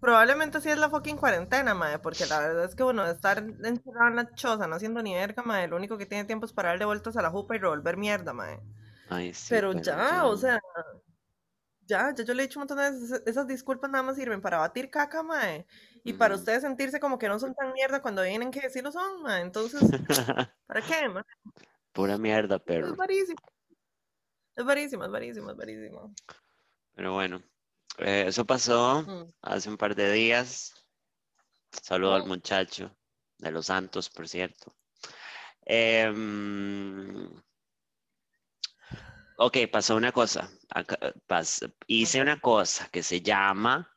probablemente 0.00 0.60
sí 0.60 0.68
es 0.70 0.78
la 0.78 0.90
fucking 0.90 1.16
cuarentena, 1.16 1.74
mae, 1.74 1.98
porque 1.98 2.26
la 2.26 2.40
verdad 2.40 2.64
es 2.64 2.74
que, 2.74 2.82
bueno, 2.82 3.06
estar 3.06 3.38
encerrado 3.38 4.08
en 4.08 4.16
la 4.16 4.34
choza, 4.34 4.66
no 4.66 4.76
haciendo 4.76 5.02
ni 5.02 5.14
verga, 5.14 5.42
mae, 5.42 5.68
lo 5.68 5.76
único 5.76 5.96
que 5.98 6.06
tiene 6.06 6.24
tiempo 6.24 6.46
es 6.46 6.52
para 6.52 6.70
darle 6.70 6.84
vueltas 6.86 7.16
a 7.16 7.22
la 7.22 7.30
jupa 7.30 7.56
y 7.56 7.58
revolver 7.58 7.96
mierda, 7.96 8.32
mae. 8.32 8.60
Ay, 9.08 9.32
sí, 9.32 9.50
Pero 9.50 9.70
pero 9.72 9.82
ya, 9.82 10.24
o 10.24 10.34
yo- 10.34 10.40
sea, 10.40 10.60
ya, 11.86 12.14
ya 12.14 12.24
yo 12.24 12.34
le 12.34 12.42
he 12.42 12.46
dicho 12.46 12.58
un 12.58 12.62
montón 12.62 12.78
de 12.78 12.90
veces, 12.90 13.22
esas 13.26 13.46
disculpas 13.46 13.90
nada 13.90 14.02
más 14.02 14.16
sirven 14.16 14.40
para 14.40 14.58
batir 14.58 14.90
caca, 14.90 15.22
mae, 15.22 15.66
y 16.04 16.12
para 16.14 16.34
Ujú. 16.34 16.42
ustedes 16.42 16.62
sentirse 16.62 17.00
como 17.00 17.18
que 17.18 17.28
no 17.28 17.38
son 17.38 17.54
tan 17.54 17.72
mierda 17.72 18.00
cuando 18.02 18.22
vienen 18.22 18.50
que 18.50 18.68
sí 18.70 18.80
lo 18.80 18.90
son, 18.92 19.22
mae, 19.22 19.42
entonces, 19.42 19.80
¿para 20.66 20.80
qué, 20.82 21.08
mae? 21.08 21.24
Pura 21.92 22.18
mierda, 22.18 22.58
pero, 22.58 22.88
Es 22.88 22.96
varísimo. 22.96 23.38
Es 24.56 24.64
varísimo, 24.64 25.04
es 25.04 25.10
varísimo, 25.10 25.50
es 25.50 25.56
varísimo. 25.56 26.14
pero 26.94 27.12
bueno, 27.12 27.42
eh, 27.98 28.24
eso 28.28 28.44
pasó 28.44 29.02
Mm. 29.02 29.32
hace 29.42 29.68
un 29.68 29.76
par 29.76 29.94
de 29.94 30.10
días. 30.12 30.72
Saludo 31.70 32.14
al 32.14 32.26
muchacho 32.26 32.96
de 33.38 33.50
los 33.50 33.66
Santos, 33.66 34.08
por 34.10 34.28
cierto. 34.28 34.72
Em, 35.66 37.28
ok, 39.38 39.56
pasó 39.70 39.96
una 39.96 40.12
cosa. 40.12 40.50
Pas- 41.26 41.72
hice 41.86 42.20
una 42.20 42.40
cosa 42.40 42.88
que 42.88 43.02
se 43.02 43.20
llama 43.20 43.90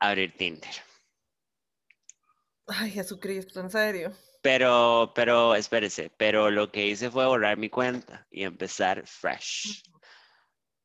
abrir 0.00 0.36
Tinder. 0.36 0.70
Ay, 2.66 2.90
Jesucristo, 2.90 3.60
en 3.60 3.70
serio. 3.70 4.12
Pero, 4.40 5.12
pero, 5.14 5.54
espérese, 5.54 6.10
pero 6.16 6.50
lo 6.50 6.70
que 6.72 6.86
hice 6.86 7.10
fue 7.10 7.26
borrar 7.26 7.56
mi 7.56 7.68
cuenta 7.70 8.26
y 8.30 8.42
empezar 8.42 9.06
fresh. 9.06 9.82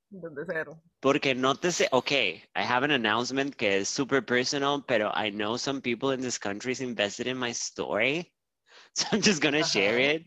Desde 0.09 0.45
cero. 0.45 0.81
Porque 1.01 1.35
nótese, 1.35 1.87
ok, 1.91 2.11
I 2.11 2.63
have 2.63 2.83
an 2.83 2.91
announcement 2.91 3.55
que 3.55 3.79
es 3.79 3.89
super 3.89 4.25
personal, 4.25 4.83
pero 4.87 5.11
I 5.13 5.29
know 5.31 5.57
some 5.57 5.81
people 5.81 6.11
in 6.11 6.21
this 6.21 6.39
country 6.39 6.71
is 6.71 6.81
invested 6.81 7.27
in 7.27 7.37
my 7.37 7.51
story. 7.53 8.31
So 8.93 9.05
I'm 9.11 9.21
just 9.21 9.41
gonna 9.41 9.63
share 9.63 9.99
Ajá. 9.99 10.15
it. 10.15 10.25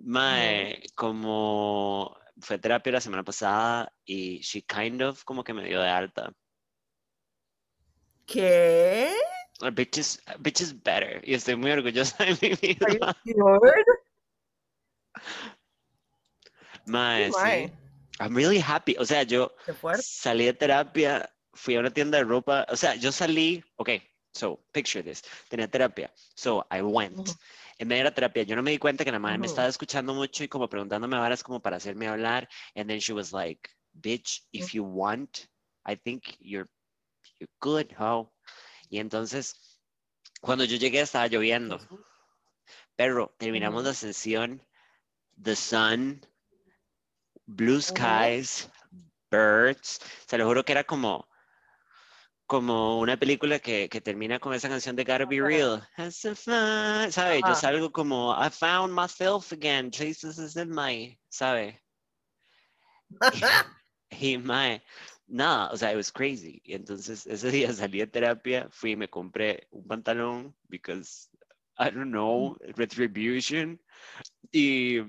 My, 0.00 0.80
como 0.94 2.16
fue 2.40 2.58
terapia 2.58 2.92
la 2.92 3.00
semana 3.00 3.24
pasada 3.24 3.92
y 4.06 4.40
she 4.42 4.62
kind 4.62 5.02
of 5.02 5.24
como 5.24 5.42
que 5.42 5.54
me 5.54 5.64
dio 5.64 5.80
de 5.80 5.88
alta. 5.88 6.32
¿Qué? 8.26 9.12
A 9.62 9.70
bitch 9.70 9.98
is, 9.98 10.20
a 10.26 10.38
bitch 10.38 10.60
is 10.60 10.72
better. 10.72 11.20
Y 11.24 11.34
estoy 11.34 11.56
muy 11.56 11.72
orgullosa 11.72 12.24
de 12.24 12.36
mi 12.40 12.52
Are 12.80 12.98
vida. 12.98 13.16
you? 13.24 13.34
Mae, 16.86 17.32
sí. 17.32 17.72
I'm 18.20 18.34
really 18.34 18.60
happy. 18.60 18.96
O 18.98 19.04
sea, 19.04 19.22
yo 19.24 19.54
salí 20.00 20.44
de 20.44 20.54
terapia, 20.54 21.28
fui 21.52 21.76
a 21.76 21.80
una 21.80 21.90
tienda 21.90 22.18
de 22.18 22.24
ropa. 22.24 22.66
O 22.68 22.76
sea, 22.76 22.94
yo 22.94 23.10
salí, 23.10 23.62
ok, 23.76 23.90
so 24.32 24.64
picture 24.72 25.02
this. 25.02 25.22
Tenía 25.48 25.68
terapia. 25.68 26.12
So 26.34 26.66
I 26.70 26.82
went. 26.82 27.18
Ujú. 27.18 27.32
En 27.78 27.88
medio 27.88 28.04
de 28.04 28.10
la 28.10 28.14
terapia, 28.14 28.44
yo 28.44 28.54
no 28.54 28.62
me 28.62 28.70
di 28.70 28.78
cuenta 28.78 29.04
que 29.04 29.10
la 29.10 29.18
madre 29.18 29.38
me 29.38 29.46
estaba 29.46 29.66
escuchando 29.66 30.14
mucho 30.14 30.44
y 30.44 30.48
como 30.48 30.68
preguntándome 30.68 31.16
varas 31.16 31.42
como 31.42 31.60
para 31.60 31.76
hacerme 31.76 32.06
hablar. 32.06 32.48
And 32.76 32.88
then 32.88 33.00
she 33.00 33.12
was 33.12 33.32
like, 33.32 33.68
bitch, 34.00 34.42
if 34.52 34.72
you 34.72 34.84
want, 34.84 35.48
I 35.84 35.96
think 35.96 36.36
you're, 36.38 36.68
you're 37.40 37.50
good, 37.60 37.92
how? 37.98 38.32
Y 38.88 39.00
entonces, 39.00 39.80
cuando 40.40 40.64
yo 40.64 40.76
llegué 40.76 41.00
estaba 41.00 41.26
lloviendo. 41.26 41.80
Pero 42.94 43.34
terminamos 43.38 43.82
la 43.82 43.92
sesión, 43.92 44.62
the 45.42 45.56
sun, 45.56 46.24
blue 47.46 47.80
skies, 47.80 48.68
birds. 49.30 50.00
Se 50.26 50.38
lo 50.38 50.46
juro 50.46 50.64
que 50.64 50.72
era 50.72 50.84
como, 50.84 51.26
como 52.46 52.98
una 53.00 53.16
película 53.16 53.58
que, 53.58 53.88
que 53.88 54.00
termina 54.00 54.38
con 54.38 54.54
esa 54.54 54.68
canción 54.68 54.96
de 54.96 55.04
Gotta 55.04 55.26
Be. 55.26 55.40
Real. 55.40 55.88
¿sabe? 56.10 57.40
Yo 57.46 57.54
salgo 57.54 57.92
como, 57.92 58.34
I 58.34 58.50
found 58.50 58.94
myself 58.94 59.52
again, 59.52 59.90
Jesus 59.90 60.38
is 60.38 60.56
in 60.56 60.70
my, 60.70 61.18
¿sabe? 61.28 61.80
Y 64.20 64.38
mae, 64.38 64.80
nada, 65.26 65.70
o 65.72 65.76
sea, 65.76 65.90
it 65.90 65.96
was 65.96 66.12
crazy. 66.12 66.60
Y 66.64 66.74
entonces 66.74 67.26
ese 67.26 67.50
día 67.50 67.72
salí 67.72 67.98
de 67.98 68.06
terapia, 68.06 68.68
fui 68.70 68.92
y 68.92 68.96
me 68.96 69.08
compré 69.08 69.66
un 69.70 69.86
pantalón, 69.86 70.54
because, 70.68 71.28
I 71.78 71.90
don't 71.90 72.12
know, 72.12 72.56
retribution. 72.76 73.80
Y 74.52 75.00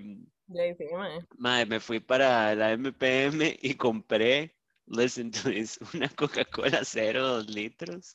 Sí, 0.47 0.85
mae. 0.93 1.19
Mae, 1.37 1.65
me 1.65 1.79
fui 1.79 1.99
para 1.99 2.53
la 2.55 2.71
MPM 2.77 3.57
y 3.61 3.73
compré, 3.75 4.55
listen 4.87 5.31
to 5.31 5.49
this, 5.49 5.79
una 5.93 6.07
Coca-Cola 6.09 6.81
cero, 6.83 7.27
dos 7.27 7.47
litros. 7.47 8.13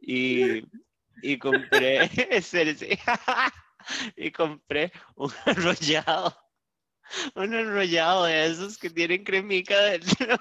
Y, 0.00 0.62
y 1.22 1.38
compré, 1.38 2.10
y 4.16 4.30
compré 4.32 4.92
un 5.14 5.32
enrollado, 5.46 6.36
un 7.34 7.54
enrollado 7.54 8.24
de 8.24 8.46
esos 8.46 8.76
que 8.76 8.90
tienen 8.90 9.24
cremica 9.24 9.80
dentro. 9.80 10.36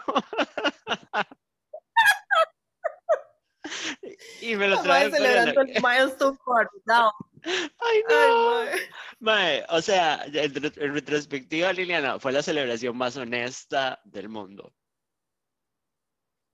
Y 4.41 4.55
me 4.55 4.67
lo 4.67 4.83
mae 4.83 5.09
para 5.09 5.23
la- 5.23 5.51
el 5.51 5.81
milestone 5.81 6.37
party. 7.45 7.57
No. 7.57 7.69
¡Ay, 7.79 7.97
Ay, 7.97 8.03
no! 8.09 8.65
mae. 8.65 8.79
Mae, 9.19 9.65
o 9.69 9.81
sea, 9.81 10.25
en, 10.25 10.65
en 10.65 10.93
retrospectiva, 10.93 11.71
Liliana, 11.73 12.19
fue 12.19 12.31
la 12.31 12.41
celebración 12.43 12.97
más 12.97 13.15
honesta 13.17 13.99
del 14.03 14.29
mundo. 14.29 14.73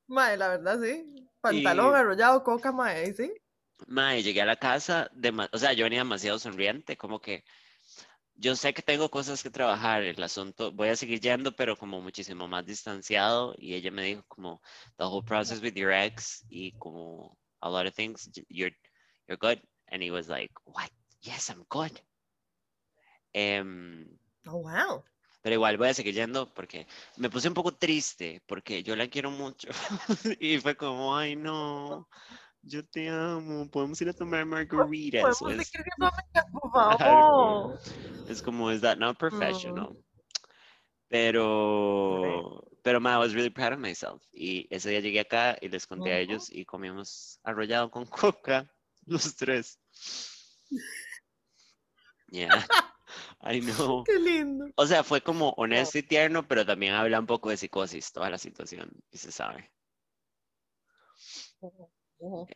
Mae, 0.07 0.37
la 0.37 0.49
verdad, 0.49 0.79
sí. 0.81 1.05
Pantalón 1.41 1.93
Y- 1.93 1.97
arrollado, 1.97 2.43
coca, 2.43 2.71
mae, 2.71 3.13
sí. 3.13 3.31
Mae, 3.87 4.21
llegué 4.21 4.41
a 4.41 4.45
la 4.45 4.57
casa, 4.57 5.09
dema- 5.13 5.49
o 5.51 5.57
sea, 5.57 5.73
yo 5.73 5.85
venía 5.85 5.99
demasiado 5.99 6.37
sonriente, 6.37 6.97
como 6.97 7.19
que 7.19 7.43
yo 8.35 8.55
sé 8.55 8.73
que 8.73 8.81
tengo 8.83 9.09
cosas 9.09 9.41
que 9.41 9.49
trabajar, 9.49 10.03
el 10.03 10.21
asunto, 10.21 10.71
voy 10.71 10.89
a 10.89 10.95
seguir 10.95 11.19
yendo, 11.19 11.55
pero 11.55 11.75
como 11.75 11.99
muchísimo 12.01 12.47
más 12.47 12.65
distanciado, 12.65 13.55
y 13.57 13.73
ella 13.73 13.89
me 13.91 14.03
dijo 14.03 14.23
como, 14.27 14.61
the 14.97 15.03
whole 15.03 15.25
process 15.25 15.61
with 15.61 15.73
your 15.73 15.91
ex, 15.91 16.45
y 16.49 16.73
como, 16.77 17.37
a 17.59 17.69
lot 17.69 17.87
of 17.87 17.95
things, 17.95 18.29
you're, 18.49 18.75
you're 19.27 19.37
good, 19.39 19.59
and 19.91 20.01
he 20.01 20.11
was 20.11 20.27
like, 20.27 20.51
what? 20.65 20.89
Yes, 21.21 21.49
I'm 21.49 21.65
good. 21.69 21.91
Em, 23.33 24.17
Oh, 24.47 24.57
wow. 24.57 25.03
pero 25.43 25.55
igual 25.55 25.77
voy 25.77 25.89
a 25.89 25.93
seguir 25.93 26.13
yendo 26.15 26.51
porque 26.53 26.87
me 27.17 27.29
puse 27.29 27.47
un 27.47 27.53
poco 27.53 27.71
triste 27.73 28.41
porque 28.47 28.83
yo 28.83 28.95
la 28.95 29.07
quiero 29.07 29.31
mucho 29.31 29.69
y 30.39 30.59
fue 30.59 30.75
como, 30.75 31.15
ay 31.15 31.35
no, 31.35 32.07
yo 32.63 32.83
te 32.85 33.09
amo, 33.09 33.69
podemos 33.69 34.01
ir 34.01 34.09
a 34.09 34.13
tomar 34.13 34.45
margaritas. 34.45 35.39
Podemos 35.39 35.69
Es, 35.69 35.71
favor. 36.99 37.79
es 38.27 38.41
como, 38.41 38.71
is 38.71 38.81
that 38.81 38.97
not 38.97 39.15
Mm. 39.15 39.19
professional? 39.19 39.97
Pero, 41.09 42.63
pero 42.83 43.01
ma, 43.01 43.15
I 43.15 43.17
was 43.17 43.33
really 43.33 43.49
proud 43.49 43.73
of 43.73 43.79
myself. 43.79 44.23
Y 44.31 44.67
ese 44.69 44.89
día 44.91 45.01
llegué 45.01 45.19
acá 45.19 45.57
y 45.59 45.67
les 45.67 45.85
conté 45.85 46.13
a 46.13 46.19
ellos 46.19 46.49
y 46.49 46.63
comimos 46.63 47.39
arrollado 47.43 47.91
con 47.91 48.05
coca, 48.35 48.71
los 49.05 49.35
tres. 49.35 49.77
Yeah, 52.31 52.65
I 53.41 53.59
know. 53.59 54.03
Qué 54.03 54.17
lindo. 54.17 54.71
O 54.75 54.87
sea, 54.87 55.03
fue 55.03 55.21
como 55.21 55.49
honesto 55.57 55.97
y 55.97 56.03
tierno, 56.03 56.47
pero 56.47 56.65
también 56.65 56.93
habla 56.93 57.19
un 57.19 57.25
poco 57.25 57.49
de 57.49 57.57
psicosis, 57.57 58.11
toda 58.11 58.29
la 58.29 58.37
situación, 58.37 58.89
y 59.11 59.17
se 59.17 59.31
sabe. 59.31 59.69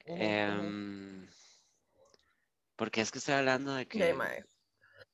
Em, 0.06 1.28
porque 2.76 3.02
es 3.02 3.12
que 3.12 3.20
estoy 3.20 3.36
hablando 3.36 3.74
de 3.74 3.88
que... 3.88 4.16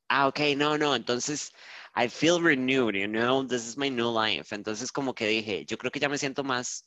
Ah, 0.09 0.27
ok, 0.27 0.39
no, 0.57 0.77
no, 0.77 0.95
entonces 0.95 1.51
I 1.95 2.09
feel 2.09 2.41
renewed, 2.41 2.95
you 2.95 3.07
know, 3.07 3.45
this 3.47 3.65
is 3.65 3.77
my 3.77 3.89
new 3.89 4.11
life. 4.11 4.53
Entonces 4.53 4.91
como 4.91 5.13
que 5.13 5.25
dije, 5.25 5.65
yo 5.65 5.77
creo 5.77 5.91
que 5.91 5.99
ya 5.99 6.09
me 6.09 6.17
siento 6.17 6.43
más 6.43 6.85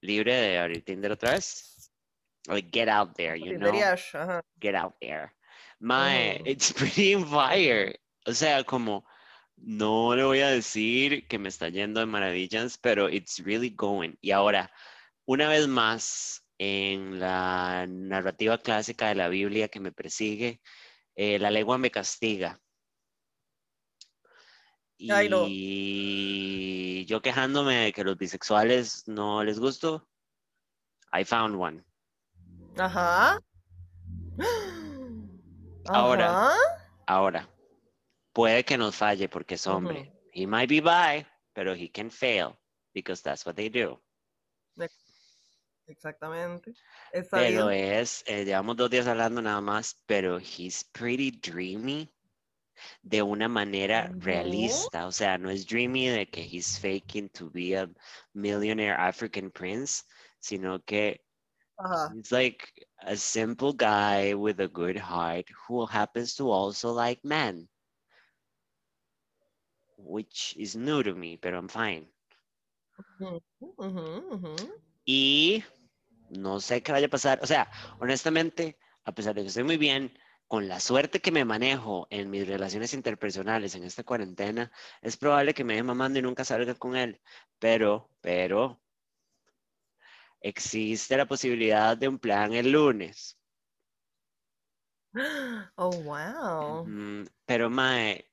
libre 0.00 0.34
de 0.34 0.58
abrir 0.58 0.84
Tinder 0.84 1.12
otra 1.12 1.32
vez. 1.32 1.77
Like, 2.48 2.70
get 2.70 2.88
out 2.88 3.14
there, 3.14 3.36
you 3.36 3.58
know, 3.58 3.72
ajá. 3.72 4.40
get 4.60 4.74
out 4.74 4.94
there. 5.00 5.32
My, 5.80 6.38
Ujú. 6.40 6.46
it's 6.46 6.72
pretty 6.76 7.14
fire. 7.24 7.94
O 8.26 8.32
sea, 8.32 8.64
como, 8.64 9.04
no 9.56 10.14
le 10.14 10.24
voy 10.24 10.40
a 10.40 10.50
decir 10.50 11.26
que 11.28 11.38
me 11.38 11.48
está 11.48 11.68
yendo 11.68 12.00
de 12.00 12.06
maravillas, 12.06 12.78
pero 12.78 13.08
it's 13.08 13.38
really 13.40 13.70
going. 13.70 14.16
Y 14.20 14.30
ahora, 14.32 14.70
una 15.26 15.48
vez 15.48 15.68
más, 15.68 16.44
en 16.58 17.20
la 17.20 17.86
narrativa 17.88 18.58
clásica 18.58 19.08
de 19.08 19.14
la 19.14 19.28
Biblia 19.28 19.68
que 19.68 19.80
me 19.80 19.92
persigue, 19.92 20.60
eh, 21.14 21.38
la 21.38 21.50
lengua 21.50 21.78
me 21.78 21.90
castiga. 21.90 22.60
Ay, 25.10 25.28
no. 25.28 25.46
Y 25.48 27.04
yo 27.06 27.22
quejándome 27.22 27.76
de 27.76 27.92
que 27.92 28.04
los 28.04 28.18
bisexuales 28.18 29.06
no 29.06 29.44
les 29.44 29.60
gusto, 29.60 30.08
I 31.12 31.24
found 31.24 31.56
one. 31.56 31.84
Ajá. 32.78 33.40
Ahora. 35.86 36.30
Ajá. 36.30 36.56
Ahora, 37.06 37.48
puede 38.32 38.64
que 38.64 38.76
nos 38.76 38.94
falle 38.96 39.28
porque 39.28 39.54
es 39.54 39.66
hombre. 39.66 40.12
He 40.32 40.46
might 40.46 40.68
be 40.68 40.80
bi, 40.80 41.26
pero 41.54 41.74
he 41.74 41.88
can 41.88 42.10
fail 42.10 42.58
because 42.92 43.22
that's 43.22 43.46
what 43.46 43.54
they 43.56 43.68
do. 43.68 44.00
Exactamente. 45.88 46.74
Está 47.12 47.38
Pero 47.38 47.68
bien. 47.68 47.94
es, 47.94 48.22
eh, 48.26 48.44
llevamos 48.44 48.76
dos 48.76 48.90
días 48.90 49.06
hablando 49.06 49.40
nada 49.40 49.62
más, 49.62 50.02
pero 50.06 50.38
he's 50.38 50.84
pretty 50.92 51.30
dreamy 51.30 52.12
de 53.02 53.22
una 53.22 53.48
manera 53.48 54.12
realista. 54.18 55.06
O 55.06 55.12
sea, 55.12 55.38
no 55.38 55.50
es 55.50 55.66
dreamy 55.66 56.08
de 56.08 56.26
que 56.26 56.42
he's 56.42 56.78
faking 56.78 57.30
to 57.30 57.50
be 57.50 57.74
a 57.74 57.88
millionaire 58.34 58.94
African 58.98 59.50
prince, 59.50 60.04
sino 60.40 60.78
que 60.84 61.22
Ajá. 61.78 62.12
he's 62.14 62.32
like 62.32 62.86
a 63.06 63.16
simple 63.16 63.72
guy 63.72 64.34
with 64.34 64.60
a 64.60 64.68
good 64.68 64.96
heart 64.96 65.46
who 65.66 65.86
happens 65.86 66.34
to 66.34 66.50
also 66.50 66.92
like 66.92 67.24
men. 67.24 67.68
Which 69.96 70.54
is 70.56 70.76
new 70.76 71.02
to 71.02 71.14
me, 71.14 71.36
but 71.36 71.54
I'm 71.54 71.68
fine. 71.68 72.08
Ujú, 73.20 74.24
ujú. 74.32 74.54
Y 75.04 75.64
no 76.30 76.60
sé 76.60 76.82
qué 76.82 76.92
vaya 76.92 77.06
a 77.06 77.10
pasar. 77.10 77.40
O 77.42 77.46
sea, 77.46 77.70
honestamente, 78.00 78.78
a 79.04 79.12
pesar 79.12 79.34
de 79.34 79.42
que 79.42 79.48
estoy 79.48 79.64
muy 79.64 79.76
bien, 79.76 80.12
con 80.46 80.68
la 80.68 80.80
suerte 80.80 81.20
que 81.20 81.30
me 81.32 81.44
manejo 81.44 82.06
en 82.10 82.30
mis 82.30 82.46
relaciones 82.46 82.94
interpersonales 82.94 83.74
en 83.74 83.84
esta 83.84 84.04
cuarentena, 84.04 84.72
es 85.02 85.16
probable 85.16 85.54
que 85.54 85.64
me 85.64 85.74
deje 85.74 85.82
mamando 85.82 86.18
y 86.18 86.22
nunca 86.22 86.44
salga 86.44 86.74
con 86.74 86.96
él. 86.96 87.20
Pero, 87.58 88.10
pero, 88.20 88.80
existe 90.40 91.16
la 91.16 91.26
posibilidad 91.26 91.96
de 91.96 92.08
un 92.08 92.18
plan 92.18 92.52
el 92.54 92.72
lunes. 92.72 93.38
Oh, 95.76 95.90
wow. 96.02 96.84
Mm, 96.86 97.26
pero, 97.46 97.70
mae, 97.70 98.30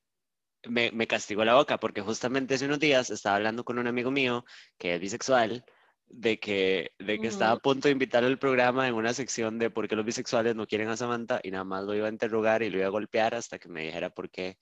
me, 0.67 0.91
me 0.91 1.07
castigó 1.07 1.45
la 1.45 1.55
boca 1.55 1.79
porque 1.79 2.01
justamente 2.01 2.55
hace 2.55 2.65
unos 2.65 2.79
días 2.79 3.09
estaba 3.09 3.37
hablando 3.37 3.63
con 3.63 3.79
un 3.79 3.87
amigo 3.87 4.11
mío 4.11 4.45
que 4.77 4.95
es 4.95 5.01
bisexual 5.01 5.63
de 6.07 6.39
que, 6.39 6.91
de 6.99 7.19
que 7.19 7.27
estaba 7.27 7.53
a 7.53 7.59
punto 7.59 7.87
de 7.87 7.93
invitarlo 7.93 8.27
al 8.27 8.39
programa 8.39 8.87
en 8.87 8.93
una 8.93 9.13
sección 9.13 9.57
de 9.57 9.69
por 9.69 9.87
qué 9.87 9.95
los 9.95 10.05
bisexuales 10.05 10.55
no 10.55 10.67
quieren 10.67 10.89
a 10.89 10.97
Samantha 10.97 11.39
y 11.43 11.51
nada 11.51 11.63
más 11.63 11.83
lo 11.83 11.95
iba 11.95 12.07
a 12.07 12.11
interrogar 12.11 12.61
y 12.63 12.69
lo 12.69 12.77
iba 12.77 12.87
a 12.87 12.91
golpear 12.91 13.35
hasta 13.35 13.57
que 13.59 13.69
me 13.69 13.83
dijera 13.83 14.09
por 14.09 14.29
qué, 14.29 14.57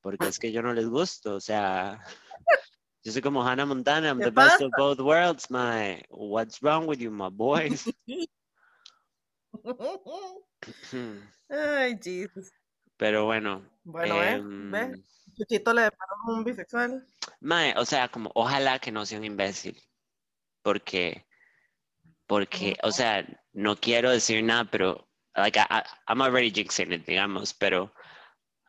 porque 0.00 0.28
es 0.28 0.38
que 0.38 0.52
yo 0.52 0.62
no 0.62 0.72
les 0.72 0.88
gusto, 0.88 1.34
o 1.34 1.40
sea, 1.40 2.02
yo 3.08 3.12
soy 3.12 3.22
como 3.22 3.42
Hannah 3.42 3.64
Montana, 3.64 4.08
I'm 4.10 4.18
¿Qué 4.18 4.24
the 4.24 4.30
best 4.30 4.58
pasa? 4.60 4.66
of 4.66 4.72
both 4.76 5.00
worlds, 5.00 5.48
my, 5.50 6.02
what's 6.10 6.62
wrong 6.62 6.86
with 6.86 7.00
you, 7.00 7.10
my 7.10 7.30
boys? 7.30 7.88
Ay, 11.50 11.98
Jesus. 12.02 12.50
Pero 12.98 13.24
bueno, 13.24 13.62
Bueno, 13.84 14.22
¿eh? 14.22 14.32
em, 14.34 14.70
¿Ves? 14.70 15.24
Chuchito 15.38 15.72
le 15.72 15.82
deparó 15.82 16.12
un 16.26 16.44
bisexual. 16.44 17.06
mae, 17.40 17.72
o 17.78 17.84
sea, 17.86 18.08
como 18.08 18.30
ojalá 18.34 18.78
que 18.78 18.92
no 18.92 19.06
sea 19.06 19.18
un 19.18 19.24
imbécil, 19.24 19.80
porque, 20.62 21.24
porque, 22.26 22.76
o 22.82 22.92
sea, 22.92 23.24
no 23.54 23.76
quiero 23.76 24.10
decir 24.10 24.44
nada, 24.44 24.66
pero, 24.70 25.08
like, 25.34 25.58
I- 25.58 25.82
I'm 26.08 26.20
already 26.20 26.50
jinxing 26.50 26.92
it, 26.92 27.06
digamos, 27.06 27.54
pero 27.54 27.90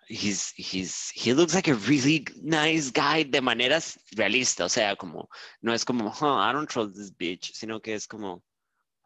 he's, 0.10 0.52
he's, 0.58 1.12
he 1.14 1.34
looks 1.34 1.56
like 1.56 1.68
a 1.68 1.76
really 1.76 2.26
nice 2.42 2.92
guy 2.92 3.24
de 3.24 3.42
maneras 3.42 3.98
realistas, 4.16 4.66
o 4.66 4.70
sea, 4.70 4.96
como, 4.96 5.30
no 5.62 5.72
es 5.72 5.86
como, 5.86 6.10
huh, 6.10 6.36
I 6.36 6.52
don't 6.52 6.70
trust 6.70 6.96
this 6.96 7.12
bitch, 7.12 7.54
sino 7.54 7.80
que 7.80 7.94
es 7.94 8.08
como, 8.08 8.42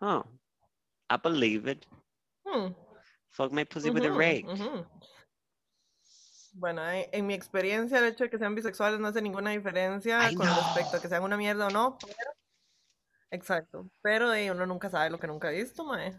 oh, 0.01 0.23
I 1.09 1.17
believe 1.17 1.67
it, 1.67 1.85
Hmm, 2.45 2.73
fuck 3.31 3.51
my 3.51 3.63
pussy 3.63 3.89
with 3.89 4.05
a 4.05 4.11
rake. 4.11 4.45
ujú. 4.45 4.85
Bueno, 6.55 6.81
en, 6.87 7.25
mi 7.25 7.33
experiencia, 7.33 7.97
el 7.97 8.05
hecho 8.05 8.25
de 8.25 8.29
que 8.29 8.37
sean 8.37 8.53
bisexuales 8.53 8.99
no 8.99 9.07
hace 9.07 9.21
ninguna 9.21 9.51
diferencia 9.51 10.29
I 10.29 10.35
con 10.35 10.45
respecto 10.45 10.97
a 10.97 11.01
que 11.01 11.09
sean 11.09 11.23
una 11.23 11.35
mierda 11.35 11.67
o 11.67 11.71
no. 11.71 11.97
Pero, 11.99 12.31
exacto. 13.31 13.89
Pero 14.03 14.31
uno 14.51 14.65
nunca 14.67 14.89
sabe 14.89 15.09
lo 15.09 15.19
que 15.19 15.27
nunca 15.27 15.47
ha 15.47 15.51
visto, 15.51 15.83
mae. 15.83 16.13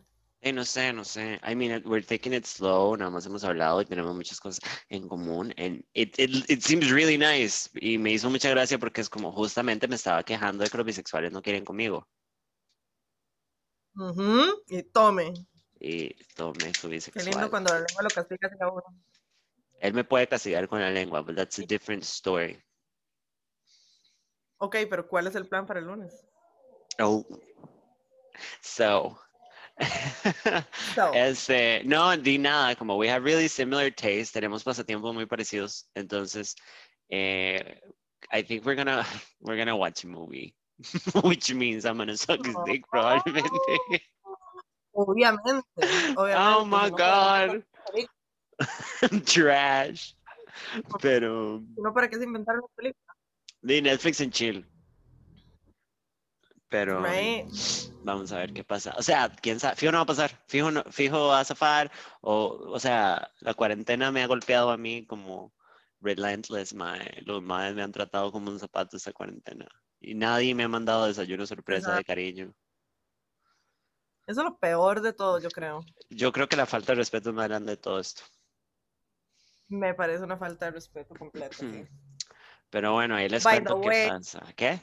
Eh, 0.44 0.52
no 0.52 0.62
sé, 0.62 0.92
no 0.92 1.04
sé. 1.04 1.40
I 1.42 1.54
mean, 1.54 1.82
we're 1.86 2.04
taking 2.04 2.34
it 2.34 2.44
slow, 2.44 2.94
nada 2.98 3.10
más 3.10 3.24
hemos 3.24 3.42
hablado 3.44 3.80
y 3.80 3.86
tenemos 3.86 4.14
muchas 4.14 4.38
cosas 4.38 4.60
en 4.90 5.08
común. 5.08 5.54
And 5.56 5.82
it, 5.94 6.18
it, 6.18 6.50
it 6.50 6.60
seems 6.60 6.90
really 6.90 7.16
nice. 7.16 7.70
Y 7.74 7.96
me 7.96 8.12
hizo 8.12 8.28
mucha 8.28 8.50
gracia 8.50 8.78
porque 8.78 9.00
es 9.00 9.08
como 9.08 9.32
justamente 9.32 9.88
me 9.88 9.94
estaba 9.96 10.22
quejando 10.22 10.62
de 10.62 10.68
que 10.68 10.76
los 10.76 10.84
bisexuales 10.84 11.32
no 11.32 11.40
quieren 11.40 11.64
conmigo. 11.64 12.06
Ujú, 13.96 14.62
Y 14.68 14.82
tome. 14.82 15.32
Y 15.80 16.14
tomé 16.34 16.74
su 16.74 16.88
Qué 16.88 16.96
lindo 16.96 17.10
bisexual. 17.10 17.48
cuando 17.50 17.72
la 17.72 17.80
lengua 17.80 18.02
lo 18.02 18.10
castiga 18.10 18.50
a 18.60 18.68
uno. 18.70 18.82
Él 19.80 19.94
me 19.94 20.04
puede 20.04 20.28
castigar 20.28 20.68
con 20.68 20.78
la 20.80 20.90
lengua, 20.90 21.22
but 21.22 21.36
that's 21.36 21.58
a 21.58 21.62
different 21.66 22.02
story. 22.02 22.62
Ok, 24.58 24.76
pero 24.90 25.08
¿cuál 25.08 25.26
es 25.26 25.34
el 25.36 25.46
plan 25.48 25.64
para 25.66 25.80
el 25.80 25.86
lunes? 25.86 26.26
Oh. 27.00 27.24
So. 28.60 29.18
So, 30.94 31.10
Este, 31.14 31.82
no, 31.84 32.16
di 32.16 32.38
nada, 32.38 32.76
como 32.76 32.96
we 32.96 33.08
have 33.08 33.24
really 33.24 33.48
similar 33.48 33.90
tastes, 33.90 34.32
tenemos 34.32 34.62
pasatiempos 34.62 35.12
muy 35.14 35.26
parecidos, 35.26 35.88
entonces, 35.96 36.54
eh, 37.10 37.80
I 38.30 38.42
think 38.42 38.64
we're 38.64 38.76
gonna, 38.76 39.04
we're 39.40 39.56
gonna 39.56 39.76
watch 39.76 40.04
a 40.04 40.08
movie, 40.08 40.54
which 41.24 41.52
means 41.54 41.84
I'm 41.84 41.98
gonna 41.98 42.16
suck 42.16 42.44
his 42.44 42.56
dick 42.64 42.84
probablemente. 42.92 43.78
obviamente. 44.94 45.62
obviamente 46.16 46.36
Oh 46.36 46.64
my 46.64 46.88
no, 46.90 46.96
God, 46.96 47.62
¿para- 49.00 49.20
trash. 49.26 50.14
Pero, 51.00 51.62
no, 51.76 51.92
¿para 51.92 52.08
qué 52.08 52.16
se 52.16 52.24
inventaron 52.24 52.62
las 52.62 52.70
películas? 52.76 53.16
de 53.62 53.80
Netflix 53.82 54.20
and 54.20 54.32
chill. 54.32 54.64
Pero, 56.68 57.02
Right. 57.02 57.46
vamos 58.02 58.32
a 58.32 58.38
ver 58.38 58.52
qué 58.52 58.64
pasa. 58.64 58.94
O 58.98 59.02
sea, 59.02 59.30
quién 59.42 59.60
sabe, 59.60 59.76
fijo 59.76 59.92
no 59.92 59.98
va 59.98 60.02
a 60.02 60.06
pasar, 60.06 60.30
fijo, 60.48 60.70
no- 60.70 60.84
fijo 60.90 61.28
va 61.28 61.40
a 61.40 61.44
zafar, 61.44 61.90
o, 62.20 62.48
o 62.72 62.78
sea, 62.80 63.30
la 63.40 63.54
cuarentena 63.54 64.10
me 64.12 64.22
ha 64.22 64.26
golpeado 64.26 64.70
a 64.70 64.76
mí 64.76 65.06
como 65.06 65.52
relentless, 66.00 66.74
mae. 66.74 67.22
Los 67.24 67.42
maes 67.42 67.74
me 67.74 67.82
han 67.82 67.92
tratado 67.92 68.30
como 68.32 68.50
un 68.50 68.58
zapato 68.58 68.96
esta 68.96 69.12
cuarentena. 69.12 69.66
Y 70.00 70.14
nadie 70.14 70.54
me 70.54 70.64
ha 70.64 70.68
mandado 70.68 71.06
desayuno 71.06 71.46
sorpresa 71.46 71.94
de 71.94 72.04
cariño. 72.04 72.54
Eso 74.26 74.40
es 74.40 74.44
lo 74.44 74.58
peor 74.58 75.00
de 75.00 75.12
todo, 75.12 75.38
yo 75.40 75.50
creo. 75.50 75.80
Yo 76.10 76.32
creo 76.32 76.48
que 76.48 76.56
la 76.56 76.66
falta 76.66 76.92
de 76.92 76.96
respeto 76.96 77.30
es 77.30 77.34
más 77.34 77.48
grande 77.48 77.72
de 77.72 77.76
todo 77.76 78.00
esto. 78.00 78.22
Me 79.68 79.94
parece 79.94 80.22
una 80.22 80.36
falta 80.36 80.66
de 80.66 80.72
respeto 80.72 81.14
completa. 81.14 81.54
sí. 81.54 81.84
Pero 82.70 82.92
bueno, 82.92 83.14
ahí 83.14 83.28
les 83.28 83.44
By 83.44 83.62
cuento 83.64 83.80
qué 83.80 84.08
pasa. 84.08 84.40
¿Qué? 84.56 84.80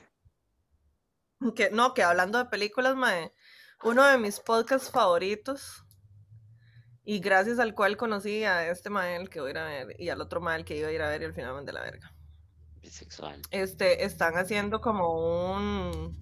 Que, 1.56 1.72
no, 1.72 1.94
que 1.94 2.04
hablando 2.04 2.38
de 2.38 2.46
películas, 2.46 2.96
mae, 2.96 3.34
uno 3.84 4.06
de 4.06 4.18
mis 4.18 4.40
podcasts 4.40 4.92
favoritos, 4.92 5.84
y 7.04 7.20
gracias 7.20 7.60
al 7.60 7.74
cual 7.74 7.98
conocí 7.98 8.44
a 8.44 8.70
este 8.70 8.90
mael 8.90 9.30
que 9.30 9.42
voy 9.42 9.50
a 9.50 9.52
ir 9.52 9.58
a 9.58 9.66
ver, 9.66 9.96
y 10.00 10.10
al 10.10 10.22
otro 10.22 10.40
mael 10.40 10.66
que 10.66 10.78
iba 10.78 10.88
a 10.88 10.92
ir 10.92 11.02
a 11.02 11.10
ver, 11.10 11.24
y 11.24 11.26
al 11.26 11.34
final 11.34 11.66
de 11.66 11.74
la 11.74 11.82
verga. 11.82 12.14
Bisexual. 12.82 13.42
Este, 13.52 14.06
están 14.06 14.36
haciendo 14.36 14.82
como 14.82 15.54
un. 15.54 16.18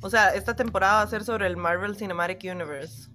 O 0.00 0.10
sea, 0.10 0.34
esta 0.34 0.54
temporada 0.54 0.96
va 0.96 1.02
a 1.02 1.06
ser 1.06 1.24
sobre 1.24 1.46
el 1.46 1.56
Marvel 1.56 1.96
Cinematic 1.96 2.42
Universe. 2.44 3.10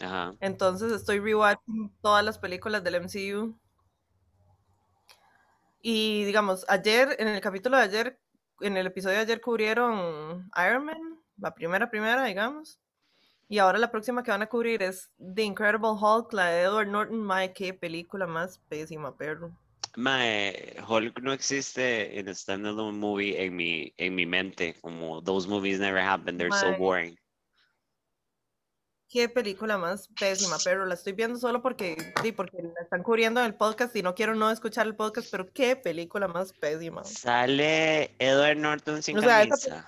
Ajá. 0.00 0.34
Entonces 0.40 0.92
estoy 0.92 1.20
rewatching 1.20 1.94
todas 2.00 2.24
las 2.24 2.38
películas 2.38 2.82
del 2.82 3.00
MCU. 3.02 3.58
Y 5.80 6.24
digamos, 6.24 6.64
ayer, 6.68 7.14
en 7.18 7.28
el 7.28 7.40
capítulo 7.42 7.76
de 7.76 7.82
ayer, 7.82 8.20
en 8.60 8.76
el 8.76 8.86
episodio 8.86 9.16
de 9.16 9.22
ayer 9.22 9.40
cubrieron 9.40 10.50
Iron 10.56 10.84
Man, 10.84 11.18
la 11.38 11.54
primera, 11.54 11.90
primera, 11.90 12.24
digamos. 12.24 12.80
Y 13.48 13.58
ahora 13.58 13.78
la 13.78 13.90
próxima 13.90 14.22
que 14.22 14.30
van 14.30 14.42
a 14.42 14.48
cubrir 14.48 14.82
es 14.82 15.10
The 15.18 15.42
Incredible 15.42 15.90
Hulk, 15.90 16.32
la 16.32 16.46
de 16.46 16.62
Edward 16.62 16.88
Norton. 16.88 17.22
Mae, 17.22 17.52
qué 17.52 17.74
película 17.74 18.26
más 18.26 18.58
pésima, 18.68 19.16
perro. 19.16 19.52
Mae, 19.96 20.76
Hulk 20.88 21.20
no 21.20 21.32
existe 21.32 22.18
en 22.18 22.34
standalone 22.34 22.98
movie 22.98 23.44
en 23.44 23.54
mi, 23.54 23.92
en 23.98 24.14
mi 24.14 24.26
mente. 24.26 24.74
Como 24.80 25.22
those 25.22 25.46
movies 25.46 25.78
never 25.78 26.00
happened, 26.00 26.40
they're 26.40 26.50
so 26.50 26.76
boring. 26.76 27.16
Qué 29.14 29.28
película 29.28 29.78
más 29.78 30.08
pésima, 30.18 30.56
pero 30.64 30.86
la 30.86 30.94
estoy 30.94 31.12
viendo 31.12 31.38
solo 31.38 31.62
porque, 31.62 31.96
sí, 32.20 32.32
porque 32.32 32.60
la 32.60 32.82
están 32.82 33.04
cubriendo 33.04 33.38
en 33.38 33.46
el 33.46 33.54
podcast 33.54 33.94
y 33.94 34.02
no 34.02 34.12
quiero 34.12 34.34
no 34.34 34.50
escuchar 34.50 34.88
el 34.88 34.96
podcast, 34.96 35.28
pero 35.30 35.46
qué 35.52 35.76
película 35.76 36.26
más 36.26 36.52
pésima. 36.52 37.04
Sale 37.04 38.16
Edward 38.18 38.56
Norton 38.56 39.04
sin 39.04 39.16
O 39.18 39.20
sea, 39.20 39.44
esa 39.44 39.50
camisa. 39.50 39.86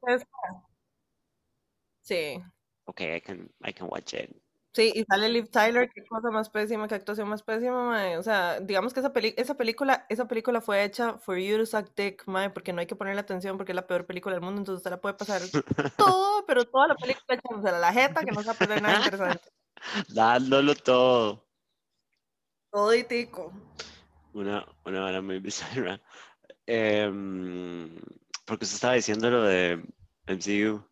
película 0.00 0.14
es- 0.14 0.26
Sí, 2.02 2.40
Okay, 2.84 3.16
I 3.16 3.20
can, 3.20 3.50
I 3.64 3.72
can 3.72 3.88
watch 3.90 4.14
it. 4.14 4.30
Sí, 4.72 4.92
y 4.94 5.04
sale 5.04 5.28
Liv 5.28 5.48
Tyler, 5.50 5.90
qué 5.92 6.04
cosa 6.06 6.30
más 6.30 6.50
pésima, 6.50 6.88
qué 6.88 6.94
actuación 6.94 7.28
más 7.28 7.42
pésima, 7.42 7.84
mae. 7.86 8.16
O 8.16 8.22
sea, 8.22 8.60
digamos 8.60 8.92
que 8.92 9.00
esa, 9.00 9.12
peli 9.12 9.34
esa 9.36 9.56
película, 9.56 10.06
esa 10.08 10.26
película 10.28 10.60
fue 10.60 10.84
hecha 10.84 11.18
for 11.18 11.36
you 11.36 11.58
to 11.58 11.66
suck 11.66 11.94
dick, 11.96 12.26
mae, 12.26 12.50
porque 12.50 12.72
no 12.72 12.80
hay 12.80 12.86
que 12.86 12.96
ponerle 12.96 13.20
atención 13.20 13.56
porque 13.56 13.72
es 13.72 13.76
la 13.76 13.86
peor 13.86 14.06
película 14.06 14.34
del 14.34 14.42
mundo, 14.42 14.60
entonces 14.60 14.78
usted 14.78 14.90
la 14.90 15.00
puede 15.00 15.14
pasar 15.14 15.42
todo, 15.96 16.44
pero 16.46 16.64
toda 16.64 16.88
la 16.88 16.94
película 16.96 17.38
echándose 17.38 17.78
la 17.78 17.92
jeta 17.92 18.24
que 18.24 18.32
no 18.32 18.40
se 18.40 18.46
va 18.46 18.52
a 18.52 18.58
perder 18.58 18.82
nada 18.82 18.96
interesante. 18.96 19.48
Dándolo 20.08 20.74
todo. 20.74 21.44
Todo 22.70 22.94
y 22.94 23.04
tico. 23.04 23.52
Una, 24.34 24.66
una 24.84 25.00
vara 25.00 25.22
muy 25.22 25.38
bizarra. 25.38 26.00
Em, 26.66 27.96
porque 28.44 28.64
usted 28.64 28.76
estaba 28.76 28.94
diciendo 28.94 29.30
lo 29.30 29.42
de 29.42 29.82
MCU. 30.26 30.84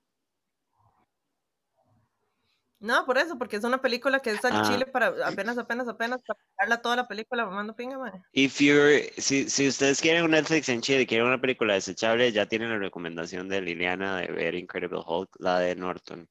No, 2.79 3.07
por 3.07 3.17
eso, 3.17 3.39
porque 3.39 3.57
es 3.57 3.65
una 3.65 3.81
película 3.81 4.21
que 4.21 4.31
es 4.33 4.45
al 4.45 4.53
Ah. 4.55 4.63
chile 4.71 4.85
para 4.87 5.07
apenas, 5.27 5.57
apenas, 5.57 5.89
apenas, 5.89 6.21
para 6.27 6.39
darla 6.59 6.83
toda 6.83 6.97
la 6.97 7.09
película 7.09 7.47
mamando 7.47 7.75
pinga, 7.75 7.99
mae. 7.99 8.13
If 8.33 8.59
you're, 8.61 9.13
si, 9.17 9.49
si 9.49 9.67
ustedes 9.69 10.01
quieren 10.01 10.25
un 10.25 10.33
Netflix 10.33 10.69
en 10.69 10.83
Chile 10.83 11.03
y 11.03 11.07
quieren 11.07 11.27
una 11.27 11.41
película 11.41 11.73
desechable, 11.73 12.31
ya 12.33 12.47
tienen 12.47 12.69
la 12.69 12.79
recomendación 12.79 13.49
de 13.49 13.63
Liliana 13.63 14.19
de 14.19 14.27
ver 14.29 14.55
Incredible 14.55 15.01
Hulk, 15.07 15.31
la 15.39 15.59
de 15.61 15.75
Norton. 15.75 16.29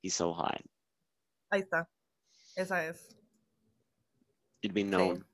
He's 0.00 0.14
so 0.14 0.32
high. 0.34 0.62
Ahí 1.50 1.60
está. 1.62 1.88
Esa 2.54 2.84
es. 2.86 3.16
It'd 4.60 4.74
be 4.74 4.82
Sí. 4.82 4.86
known. 4.88 5.26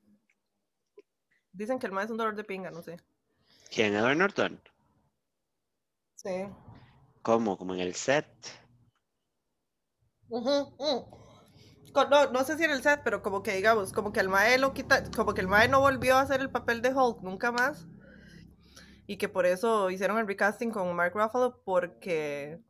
Dicen 1.53 1.79
que 1.79 1.87
el 1.87 1.93
mae 1.93 2.07
es 2.07 2.11
un 2.11 2.17
dolor 2.17 2.35
de 2.37 2.45
pinga, 2.45 2.71
no 2.71 2.83
sé. 2.83 2.97
¿Quién? 3.71 3.95
Edward 3.95 4.17
Norton. 4.17 4.61
Sí. 6.15 6.47
¿Cómo? 7.23 7.59
¿Como 7.59 7.75
en 7.75 7.81
el 7.81 7.95
set? 7.95 8.27
No, 11.95 12.31
no 12.33 12.45
sé 12.45 12.57
si 12.59 12.65
en 12.65 12.73
el 12.73 12.83
set, 12.83 13.03
pero 13.05 13.23
como 13.23 13.43
que 13.43 13.55
digamos, 13.55 13.93
como 13.93 14.13
que 14.13 14.21
el 14.21 14.29
mae 14.29 14.59
lo 14.59 14.75
quita, 14.75 15.05
como 15.13 15.33
que 15.33 15.41
el 15.41 15.49
mae 15.49 15.69
no 15.69 15.81
volvió 15.81 16.17
a 16.17 16.23
hacer 16.23 16.41
el 16.41 16.51
papel 16.51 16.83
de 16.83 16.93
Hulk 16.93 17.23
nunca 17.23 17.53
más. 17.53 17.87
Y 19.07 19.17
que 19.17 19.29
por 19.29 19.47
eso 19.47 19.91
hicieron 19.91 20.19
el 20.19 20.27
recasting 20.27 20.71
con 20.71 20.95
Mark 20.97 21.13
Ruffalo, 21.15 21.63
porque 21.65 22.61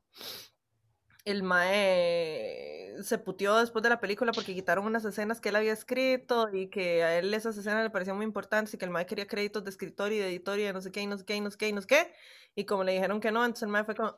el 1.25 1.43
mae 1.43 2.97
se 3.03 3.19
puteó 3.19 3.57
después 3.57 3.83
de 3.83 3.89
la 3.89 4.01
película 4.01 4.33
porque 4.33 4.55
quitaron 4.55 4.85
unas 4.85 5.05
escenas 5.05 5.41
que 5.41 5.49
él 5.49 5.57
había 5.57 5.73
escrito 5.73 6.49
y 6.53 6.69
que 6.69 7.03
a 7.03 7.19
él 7.19 7.33
esas 7.35 7.57
escenas 7.57 7.83
le 7.83 7.91
parecían 7.91 8.17
muy 8.17 8.27
importantes 8.27 8.75
y 8.75 8.79
que 8.79 8.85
el 8.85 8.91
mae 8.91 9.07
quería 9.07 9.27
créditos 9.27 9.65
de 9.65 9.71
escritor 9.71 10.13
y 10.13 10.19
de 10.19 10.29
editor 10.29 10.59
y 10.59 10.65
de 10.65 10.73
no 10.73 10.81
sé 10.81 10.93
qué 10.93 11.01
y 11.03 11.07
no 11.07 11.17
sé 11.17 11.25
qué 11.25 11.37
y 11.37 11.41
no 11.41 11.51
sé 11.51 11.57
qué 11.57 11.69
y 11.69 11.73
no 11.73 11.81
sé 11.81 11.87
qué. 11.87 12.13
Y 12.55 12.67
como 12.67 12.85
le 12.85 12.93
dijeron 12.93 13.21
que 13.21 13.33
no, 13.33 13.45
entonces 13.45 13.65
el 13.65 13.71
mae 13.71 13.85
fue 13.85 13.95
como 13.95 14.17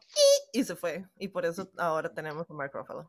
y 0.53 0.65
se 0.65 0.77
fue. 0.77 1.07
Y 1.19 1.29
por 1.29 1.47
eso 1.47 1.71
ahora 1.79 2.13
tenemos 2.13 2.51
a 2.51 2.55
Mark 2.55 2.73
Ruffalo. 2.75 3.09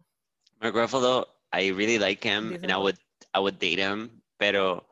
Mark 0.61 0.75
Ruffalo, 0.75 1.25
I 1.53 1.69
really 1.69 1.99
like 1.99 2.23
him 2.23 2.53
and 2.53 2.71
I 2.71 2.77
would, 2.77 2.97
I 3.33 3.39
would 3.39 3.59
date 3.59 3.79
him, 3.79 4.21
pero 4.39 4.85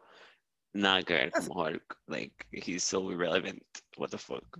nada 0.73 1.03
que 1.03 1.13
ver 1.13 1.31
como 1.31 1.53
Hulk. 1.53 1.97
Like, 2.07 2.45
he's 2.51 2.83
so 2.83 3.09
irrelevant. 3.09 3.63
What 3.97 4.11
the 4.11 4.17
fuck? 4.17 4.59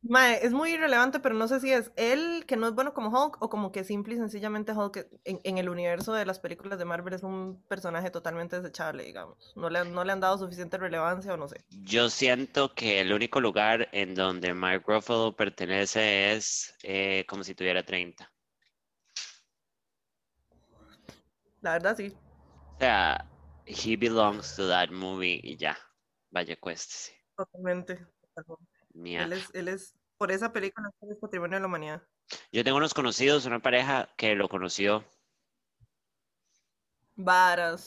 Mae, 0.00 0.38
es 0.42 0.52
muy 0.52 0.74
irrelevante, 0.74 1.18
pero 1.18 1.34
no 1.34 1.48
sé 1.48 1.58
si 1.58 1.72
es 1.72 1.90
él 1.96 2.44
que 2.46 2.56
no 2.56 2.68
es 2.68 2.74
bueno 2.74 2.94
como 2.94 3.10
Hulk 3.10 3.42
o 3.42 3.50
como 3.50 3.72
que 3.72 3.82
simple 3.82 4.14
y 4.14 4.16
sencillamente 4.16 4.72
Hulk 4.72 5.08
en, 5.24 5.40
en 5.42 5.58
el 5.58 5.68
universo 5.68 6.12
de 6.12 6.24
las 6.24 6.38
películas 6.38 6.78
de 6.78 6.84
Marvel 6.84 7.14
es 7.14 7.24
un 7.24 7.60
personaje 7.68 8.10
totalmente 8.10 8.60
desechable, 8.60 9.02
digamos. 9.02 9.52
No 9.56 9.68
le, 9.68 9.84
no 9.84 10.04
le 10.04 10.12
han 10.12 10.20
dado 10.20 10.38
suficiente 10.38 10.78
relevancia 10.78 11.34
o 11.34 11.36
no 11.36 11.48
sé. 11.48 11.64
Yo 11.82 12.08
siento 12.10 12.72
que 12.74 13.00
el 13.00 13.12
único 13.12 13.40
lugar 13.40 13.88
en 13.90 14.14
donde 14.14 14.54
Mark 14.54 14.84
Ruffalo 14.86 15.34
pertenece 15.34 16.32
es 16.32 16.74
eh, 16.84 17.24
como 17.28 17.42
si 17.42 17.56
tuviera 17.56 17.84
30. 17.84 18.30
La 21.60 21.72
verdad 21.72 21.96
sí. 21.96 22.16
O 22.76 22.78
sea, 22.78 23.24
he 23.66 23.96
belongs 23.96 24.54
to 24.56 24.68
that 24.68 24.90
movie 24.90 25.40
y 25.42 25.56
ya. 25.56 25.76
Vaya, 26.30 26.56
cuéstese. 26.56 27.12
Totalmente. 27.36 28.06
Mía. 28.94 29.24
Él 29.24 29.32
es, 29.32 29.50
él 29.54 29.68
es, 29.68 29.94
por 30.16 30.30
esa 30.30 30.52
película, 30.52 30.90
es 31.00 31.18
patrimonio 31.18 31.56
de 31.56 31.60
la 31.60 31.66
humanidad. 31.66 32.02
Yo 32.52 32.62
tengo 32.62 32.76
unos 32.76 32.94
conocidos, 32.94 33.46
una 33.46 33.60
pareja 33.60 34.08
que 34.16 34.34
lo 34.34 34.48
conoció, 34.48 35.04
Varas. 37.20 37.84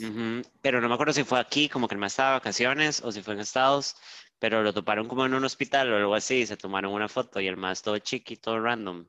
pero 0.61 0.81
no 0.81 0.89
me 0.89 0.93
acuerdo 0.93 1.13
si 1.13 1.23
fue 1.23 1.39
aquí, 1.39 1.69
como 1.69 1.87
que 1.87 1.95
el 1.95 1.99
más 2.01 2.11
estaba 2.11 2.31
de 2.31 2.39
vacaciones, 2.39 3.01
o 3.01 3.13
si 3.13 3.21
fue 3.21 3.33
en 3.33 3.39
Estados, 3.39 3.95
pero 4.39 4.61
lo 4.61 4.73
toparon 4.73 5.07
como 5.07 5.25
en 5.25 5.33
un 5.33 5.45
hospital 5.45 5.91
o 5.93 5.95
algo 5.95 6.15
así, 6.15 6.41
y 6.41 6.45
se 6.45 6.57
tomaron 6.57 6.91
una 6.91 7.07
foto 7.07 7.39
y 7.39 7.47
el 7.47 7.55
más 7.55 7.81
todo 7.81 7.97
chiqui, 7.97 8.35
todo 8.35 8.59
random. 8.59 9.07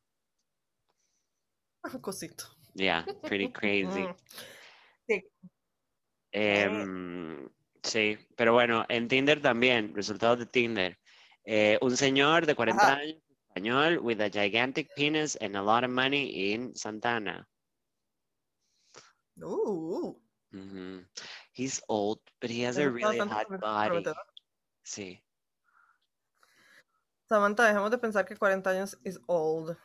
Cosito. 2.01 2.45
Yeah, 2.75 3.05
pretty 3.23 3.49
crazy. 3.53 4.03
Mm. 4.03 4.17
Sí. 5.09 5.23
Em, 6.33 7.49
sí, 7.83 8.19
pero 8.37 8.55
bueno, 8.55 8.85
en 8.89 9.09
Tinder 9.09 9.41
también, 9.41 9.95
resultados 9.95 10.39
de 10.39 10.47
Tinder. 10.47 10.99
Eh, 11.45 11.79
un 11.83 11.97
señor 11.97 12.47
de 12.47 12.55
40 12.55 12.83
Ajá. 12.85 12.97
años, 12.97 13.23
español, 13.49 13.99
with 13.99 14.21
a 14.21 14.31
gigantic 14.31 14.89
penis 14.97 15.37
and 15.41 15.57
a 15.57 15.63
lot 15.63 15.85
of 15.85 15.91
money 15.91 16.53
in 16.53 16.75
Santana. 16.75 17.47
Mhm. 20.53 21.09
He's 21.53 21.83
old, 21.89 22.21
but 22.41 22.51
he 22.51 22.63
has 22.63 22.79
a 22.79 22.91
really 22.91 23.19
hot 23.19 23.49
body. 23.61 24.05
Sí. 24.85 25.23
Samantha, 27.29 27.65
dejemos 27.65 27.91
de 27.91 27.99
pensar 27.99 28.27
que 28.27 28.37
40 28.37 28.71
años 28.71 28.99
is 29.05 29.19
old. 29.27 29.77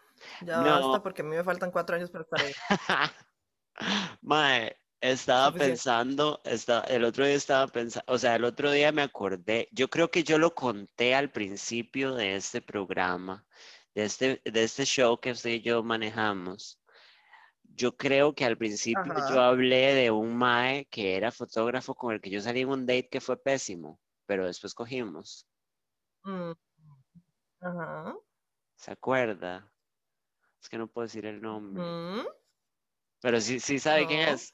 Ya 0.45 0.57
No. 0.57 0.63
basta 0.89 1.03
porque 1.03 1.21
a 1.21 1.25
mí 1.25 1.35
me 1.35 1.43
faltan 1.43 1.71
4 1.71 1.95
años 1.95 2.09
para 2.11 2.23
estar 2.23 2.41
ahí. 2.41 2.53
Mae, 4.21 4.75
estaba 5.01 5.47
Suficiente. 5.47 5.69
pensando, 5.71 6.41
esta- 6.43 6.81
el 6.81 7.03
otro 7.03 7.25
día 7.25 7.35
estaba 7.35 7.67
pensando, 7.67 8.11
o 8.11 8.17
sea, 8.17 8.35
el 8.35 8.43
otro 8.43 8.71
día 8.71 8.91
me 8.91 9.03
acordé, 9.03 9.67
yo 9.71 9.89
creo 9.89 10.09
que 10.09 10.23
yo 10.23 10.37
lo 10.37 10.53
conté 10.55 11.13
al 11.15 11.31
principio 11.31 12.15
de 12.15 12.35
este 12.35 12.61
programa, 12.61 13.45
de 13.93 14.05
este, 14.05 14.41
de 14.43 14.63
este 14.63 14.85
show 14.85 15.19
que 15.19 15.31
usted 15.31 15.51
y 15.51 15.61
yo 15.61 15.83
manejamos. 15.83 16.81
Yo 17.63 17.95
creo 17.95 18.33
que 18.33 18.43
al 18.45 18.57
principio 18.57 19.13
yo 19.29 19.39
hablé 19.41 19.93
de 19.93 20.09
un 20.09 20.35
mae 20.35 20.85
que 20.85 21.15
era 21.15 21.31
fotógrafo 21.31 21.93
con 21.93 22.13
el 22.13 22.21
que 22.21 22.31
yo 22.31 22.41
salí 22.41 22.61
en 22.61 22.69
un 22.69 22.85
date 22.87 23.07
que 23.09 23.21
fue 23.21 23.37
pésimo, 23.39 23.99
pero 24.25 24.47
después 24.47 24.73
cogimos. 24.73 25.47
Mm. 26.23 26.51
Ajá. 27.59 28.15
¿Se 28.75 28.91
acuerda? 28.91 29.71
Es 30.61 30.69
que 30.69 30.77
no 30.77 30.87
puedo 30.87 31.05
decir 31.07 31.25
el 31.25 31.41
nombre. 31.41 31.83
Mm. 31.83 32.25
Pero 33.21 33.41
sí, 33.41 33.59
sí 33.59 33.79
sabe 33.79 34.05
quién 34.07 34.29
es. 34.29 34.53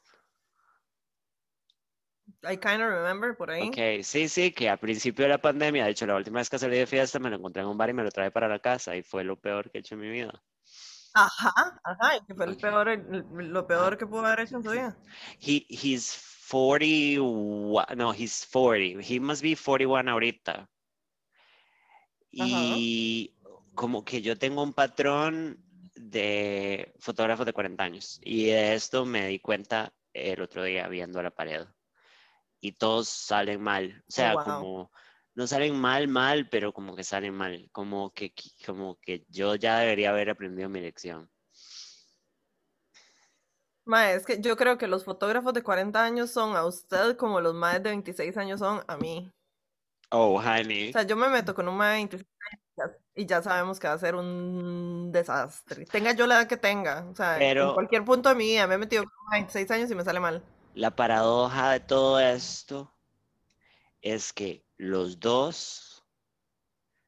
I 2.45 2.57
kind 2.57 2.81
of 2.81 2.89
remember 2.89 3.35
por 3.35 3.49
ahí. 3.51 3.67
Ok, 3.69 4.03
sí, 4.03 4.27
sí, 4.27 4.51
que 4.51 4.69
a 4.69 4.77
principio 4.77 5.23
de 5.23 5.29
la 5.29 5.37
pandemia, 5.41 5.85
de 5.85 5.91
hecho, 5.91 6.05
la 6.05 6.15
última 6.15 6.39
vez 6.39 6.49
que 6.49 6.59
salí 6.59 6.77
de 6.77 6.87
fiesta 6.87 7.19
me 7.19 7.29
lo 7.29 7.37
encontré 7.37 7.61
en 7.61 7.69
un 7.69 7.77
bar 7.77 7.89
y 7.89 7.93
me 7.93 8.03
lo 8.03 8.11
traje 8.11 8.31
para 8.31 8.47
la 8.47 8.59
casa 8.59 8.95
y 8.95 9.03
fue 9.03 9.23
lo 9.23 9.39
peor 9.39 9.69
que 9.71 9.77
he 9.77 9.81
hecho 9.81 9.95
en 9.95 10.01
mi 10.01 10.09
vida. 10.09 10.43
Ajá, 11.15 11.79
ajá, 11.83 12.17
y 12.17 12.25
que 12.25 12.33
fue 12.33 12.45
el 12.45 12.51
Ok. 12.53 12.61
peor, 12.61 12.89
el- 12.89 13.25
lo 13.29 13.67
peor 13.67 13.97
que 13.97 14.07
pudo 14.07 14.25
haber 14.25 14.41
hecho 14.41 14.57
en 14.57 14.63
su 14.63 14.71
vida. 14.71 14.97
He, 15.39 15.65
he's 15.69 16.17
41, 16.49 17.85
no, 17.95 18.11
he's 18.13 18.45
40, 18.51 18.99
he 19.01 19.19
must 19.19 19.41
be 19.43 19.55
41 19.55 20.09
ahorita. 20.09 20.69
Y 22.31 23.31
como 23.75 24.03
que 24.03 24.21
yo 24.21 24.37
tengo 24.37 24.63
un 24.63 24.73
patrón 24.73 25.62
de 26.13 26.93
fotógrafos 26.99 27.45
de 27.45 27.53
40 27.53 27.83
años 27.83 28.19
y 28.23 28.45
de 28.47 28.75
esto 28.75 29.05
me 29.05 29.27
di 29.27 29.39
cuenta 29.39 29.93
el 30.13 30.41
otro 30.41 30.63
día 30.63 30.87
viendo 30.87 31.21
la 31.21 31.31
pared. 31.31 31.65
Y 32.61 32.73
todos 32.73 33.09
salen 33.09 33.61
mal, 33.61 34.03
o 34.07 34.11
sea, 34.11 34.35
wow. 34.35 34.43
como 34.45 34.91
no 35.35 35.47
salen 35.47 35.75
mal, 35.75 36.07
mal, 36.07 36.47
pero 36.49 36.73
como 36.73 36.95
que 36.95 37.03
salen 37.03 37.33
mal, 37.33 37.69
como 37.71 38.13
que, 38.13 38.33
como 38.65 38.97
que 39.01 39.25
yo 39.29 39.55
ya 39.55 39.79
debería 39.79 40.11
haber 40.11 40.29
aprendido 40.29 40.69
mi 40.69 40.79
lección. 40.79 41.29
Ma, 43.85 44.11
es 44.13 44.25
que 44.25 44.39
yo 44.39 44.55
creo 44.55 44.77
que 44.77 44.87
los 44.87 45.03
fotógrafos 45.03 45.53
de 45.53 45.63
40 45.63 46.03
años 46.03 46.31
son 46.31 46.55
a 46.55 46.65
usted 46.65 47.17
como 47.17 47.41
los 47.41 47.53
más 47.53 47.83
de 47.83 47.89
26 47.89 48.37
años 48.37 48.59
son 48.59 48.81
a 48.87 48.97
mí. 48.97 49.29
Oh, 50.11 50.35
O 50.35 50.39
honey. 50.39 50.91
sea, 50.91 51.03
yo 51.03 51.15
me 51.17 51.29
meto 51.29 51.53
con 51.55 51.67
un 51.67 51.75
mae 51.77 51.89
de 51.91 51.95
26 51.97 52.27
años 52.51 52.62
y 53.15 53.25
ya 53.25 53.41
sabemos 53.41 53.79
que 53.79 53.87
va 53.87 53.93
a 53.93 53.97
ser 53.99 54.15
un 54.15 55.11
desastre. 55.11 55.85
Tenga 55.85 56.13
yo 56.13 56.27
la 56.27 56.35
edad 56.41 56.47
que 56.47 56.57
tenga. 56.57 57.05
O 57.11 57.15
sea, 57.15 57.37
en 57.39 57.49
Pero 57.49 57.73
cualquier 57.73 58.03
punto 58.05 58.29
de 58.29 58.35
mi 58.35 58.45
vida 58.45 58.67
me 58.67 58.75
he 58.75 58.77
metido 58.77 59.03
con 59.03 59.11
26 59.31 59.69
años 59.71 59.91
y 59.91 59.95
me 59.95 60.03
sale 60.03 60.19
mal. 60.19 60.43
la 60.75 60.91
paradoja 60.95 61.71
de 61.71 61.79
todo 61.79 62.19
esto 62.19 62.91
es 64.01 64.33
que 64.33 64.67
los 64.77 65.19
dos 65.19 66.05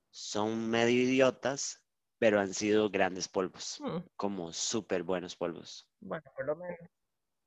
son 0.09 0.69
medio 0.69 1.03
idiotas, 1.03 1.83
pero 2.17 2.39
han 2.39 2.53
sido 2.53 2.89
grandes 2.89 3.27
polvos, 3.27 3.79
Hmm, 3.79 3.99
como 4.15 4.51
súper 4.53 5.03
buenos 5.03 5.35
polvos. 5.35 5.87
bueno, 5.99 6.23
por 6.35 6.45
lo 6.45 6.55
menos. 6.55 6.79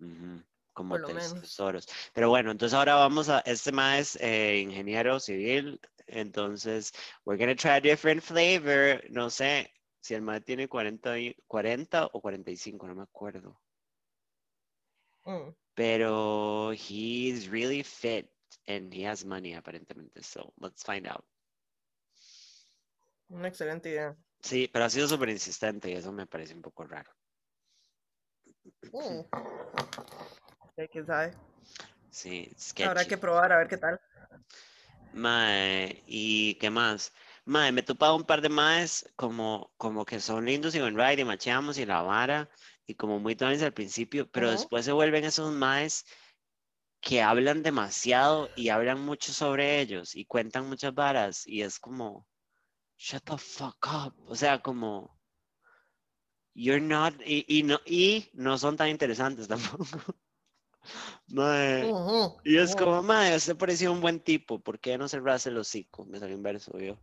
Ujú, 0.00 0.44
como 0.72 0.94
Por 0.94 1.00
lo 1.00 1.08
tes- 1.08 1.32
menos. 1.32 1.40
tesoros. 1.40 1.88
Pero 2.12 2.28
bueno, 2.28 2.50
entonces 2.50 2.76
ahora 2.76 2.94
vamos 2.96 3.28
a, 3.28 3.40
este 3.40 3.72
más 3.72 3.98
es 3.98 4.16
eh, 4.20 4.58
ingeniero 4.60 5.18
civil, 5.20 5.80
entonces 6.08 6.92
we're 7.24 7.38
gonna 7.38 7.54
try 7.54 7.72
a 7.76 7.80
different 7.80 8.22
flavor, 8.22 9.02
no 9.10 9.30
sé 9.30 9.72
si 10.00 10.14
el 10.14 10.22
más 10.22 10.44
tiene 10.44 10.68
40, 10.68 11.18
y- 11.18 11.36
40 11.46 12.06
o 12.12 12.20
45, 12.20 12.86
no 12.86 12.94
me 12.94 13.02
acuerdo, 13.02 13.60
Mm, 15.24 15.54
pero 15.74 16.72
he's 16.72 17.48
really 17.48 17.82
fit 17.82 18.30
and 18.66 18.92
he 18.92 19.06
has 19.06 19.24
money 19.24 19.54
aparentemente, 19.54 20.22
so 20.22 20.52
let's 20.60 20.82
find 20.82 21.06
out. 21.06 21.24
una 23.30 23.48
excelente 23.48 23.90
idea. 23.90 24.16
Sí, 24.40 24.68
pero 24.72 24.84
ha 24.86 24.90
sido 24.90 25.06
súper 25.06 25.28
insistente 25.28 25.90
y 25.90 25.94
eso 25.94 26.12
me 26.12 26.26
parece 26.26 26.54
un 26.54 26.62
poco 26.62 26.84
raro. 26.84 27.10
Mm. 28.92 29.20
Sí, 32.10 32.48
Habrá 32.82 33.04
que 33.04 33.18
probar 33.18 33.52
a 33.52 33.58
ver 33.58 33.68
qué 33.68 33.76
tal. 33.76 34.00
Mae, 35.18 36.02
¿y 36.07 36.54
qué 36.54 36.70
más? 36.70 37.12
Mae, 37.44 37.72
me 37.72 37.81
he 37.81 37.85
topado 37.85 38.14
un 38.16 38.24
par 38.24 38.40
de 38.40 38.48
maes 38.48 39.11
como, 39.16 39.72
como 39.76 40.04
que 40.04 40.20
son 40.20 40.44
lindos 40.46 40.74
y 40.74 40.81
buen 40.81 40.96
ride 40.96 41.22
y 41.22 41.24
macheamos 41.24 41.78
y 41.78 41.87
la 41.87 42.02
vara 42.02 42.48
y 42.87 42.94
como 42.94 43.18
muy 43.18 43.35
tones 43.37 43.62
al 43.62 43.72
principio, 43.74 44.31
pero 44.31 44.50
después 44.50 44.85
se 44.85 44.92
vuelven 44.92 45.24
esos 45.24 45.52
maes 45.52 46.04
que 47.00 47.22
hablan 47.22 47.62
demasiado 47.62 48.48
y 48.54 48.68
hablan 48.68 49.00
mucho 49.00 49.33
sobre 49.33 49.81
ellos 49.81 50.14
y 50.14 50.24
cuentan 50.24 50.68
muchas 50.68 50.94
varas 50.94 51.46
y 51.46 51.62
es 51.62 51.78
como, 51.81 52.26
shut 52.96 53.24
the 53.24 53.38
fuck 53.38 53.87
up, 53.87 54.14
o 54.26 54.37
sea, 54.37 54.61
como, 54.62 55.18
you're 56.54 56.81
not, 56.81 57.14
y, 57.26 57.44
y 57.48 57.62
no, 57.64 57.81
y 57.87 58.31
no 58.35 58.57
son 58.59 58.76
tan 58.76 58.88
interesantes 58.88 59.48
tampoco. 59.48 60.14
Mae, 61.28 61.84
Ujú, 61.92 62.40
y 62.44 62.56
es 62.56 62.74
como, 62.74 63.02
madre, 63.02 63.36
usted 63.36 63.56
parecía 63.56 63.90
un 63.90 64.00
buen 64.00 64.20
tipo, 64.20 64.58
¿por 64.60 64.78
qué 64.78 64.96
no 64.96 65.08
cerrarse 65.08 65.50
el 65.50 65.58
hocico? 65.58 66.04
Me 66.06 66.18
salió 66.18 66.36
un 66.36 66.42
verso 66.42 66.78
yo. 66.78 66.96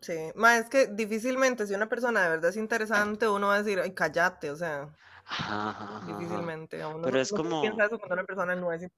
Sí, 0.00 0.14
ma, 0.34 0.56
es 0.58 0.68
que 0.70 0.86
difícilmente 0.86 1.66
si 1.66 1.74
una 1.74 1.88
persona 1.88 2.22
de 2.22 2.30
verdad 2.30 2.50
es 2.50 2.56
interesante, 2.56 3.28
uno 3.28 3.48
va 3.48 3.56
a 3.56 3.62
decir, 3.62 3.80
ay, 3.80 3.92
cállate, 3.92 4.50
o 4.50 4.56
sea, 4.56 4.88
Ajá, 5.26 5.70
ajá, 5.70 6.06
difícilmente. 6.06 6.80
A 6.82 6.88
uno 6.88 7.02
Pero 7.02 7.16
no- 7.16 7.22
es 7.22 7.30
no 7.32 7.36
como- 7.36 7.60
piensa 7.60 7.84
eso 7.84 7.98
cuando 7.98 8.14
una 8.14 8.24
persona 8.24 8.56
no 8.56 8.72
es. 8.72 8.88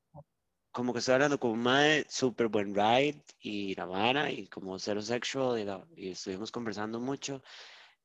Como 0.70 0.92
que 0.92 1.01
estoy 1.01 1.14
hablando 1.14 1.38
con 1.38 1.51
un 1.51 1.62
madre 1.62 2.07
súper 2.09 2.48
buen 2.48 2.75
ride 2.75 3.22
y 3.40 3.75
la 3.75 3.85
vara 3.85 4.31
y 4.31 4.46
como 4.46 4.79
cero 4.79 5.03
sexual 5.03 5.59
y, 5.59 5.64
la- 5.64 5.85
y 5.96 6.11
estuvimos 6.12 6.51
conversando 6.51 6.98
mucho 7.01 7.42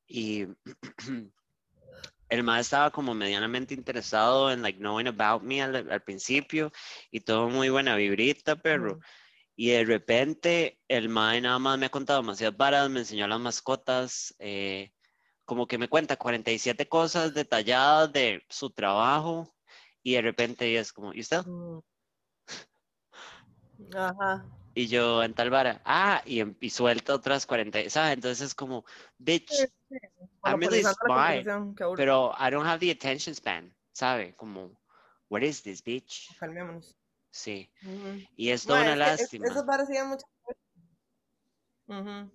y 0.06 0.46
el 2.28 2.42
madre 2.42 2.62
estaba 2.62 2.90
como 2.90 3.14
medianamente 3.14 3.74
interesado 3.74 4.50
en 4.50 4.62
like 4.62 4.78
knowing 4.78 5.08
about 5.08 5.42
me 5.42 5.62
al, 5.62 5.90
al 5.90 6.02
principio 6.02 6.72
y 7.10 7.20
todo 7.20 7.48
muy 7.48 7.70
buena 7.70 7.96
vibrita, 7.96 8.56
perro. 8.56 8.96
Mm. 8.96 9.00
Y 9.56 9.70
de 9.70 9.84
repente 9.84 10.80
el 10.88 11.08
mae 11.08 11.40
nada 11.40 11.58
más 11.58 11.78
me 11.78 11.86
ha 11.86 11.90
contado 11.90 12.20
demasiadas 12.20 12.56
varas, 12.56 12.90
me 12.90 13.00
enseñó 13.00 13.26
las 13.26 13.40
mascotas, 13.40 14.34
eh, 14.38 14.92
como 15.44 15.66
que 15.66 15.78
me 15.78 15.88
cuenta 15.88 16.16
47 16.16 16.88
cosas 16.88 17.34
detalladas 17.34 18.12
de 18.12 18.44
su 18.48 18.70
trabajo 18.70 19.52
y 20.02 20.14
de 20.14 20.22
repente 20.22 20.78
es 20.78 20.92
como, 20.92 21.12
¿y 21.12 21.20
usted? 21.20 21.44
Mm. 21.46 21.80
Ajá. 23.96 24.57
Y 24.78 24.86
yo 24.86 25.24
en 25.24 25.34
tal 25.34 25.50
vara, 25.50 25.82
ah, 25.84 26.22
y, 26.24 26.38
em- 26.38 26.54
y 26.60 26.70
suelta 26.70 27.12
otras 27.12 27.46
40, 27.46 27.90
¿sabes? 27.90 28.12
Entonces 28.12 28.46
es 28.46 28.54
como, 28.54 28.84
bitch, 29.18 29.50
I'm 30.44 30.60
really 30.60 30.82
Monopolizando 30.84 30.98
la 31.08 31.44
smart, 31.74 31.96
pero 31.96 32.32
I 32.38 32.48
don't 32.52 32.64
have 32.64 32.78
the 32.78 32.92
attention 32.92 33.34
span, 33.34 33.74
¿sabe? 33.90 34.36
Como, 34.36 34.70
what 35.30 35.42
is 35.42 35.64
this, 35.64 35.82
bitch? 35.82 36.28
Calmémonos. 36.38 36.94
Sí, 37.32 37.68
Ujú. 37.82 38.24
y 38.36 38.50
es 38.50 38.64
toda 38.64 38.82
una 38.82 38.92
es 38.92 38.98
que 38.98 39.14
es- 39.14 39.20
lástima. 39.20 39.46
eso 39.48 39.66
parecía 39.66 40.04
mucho. 40.04 40.24
Ujú. 41.88 42.30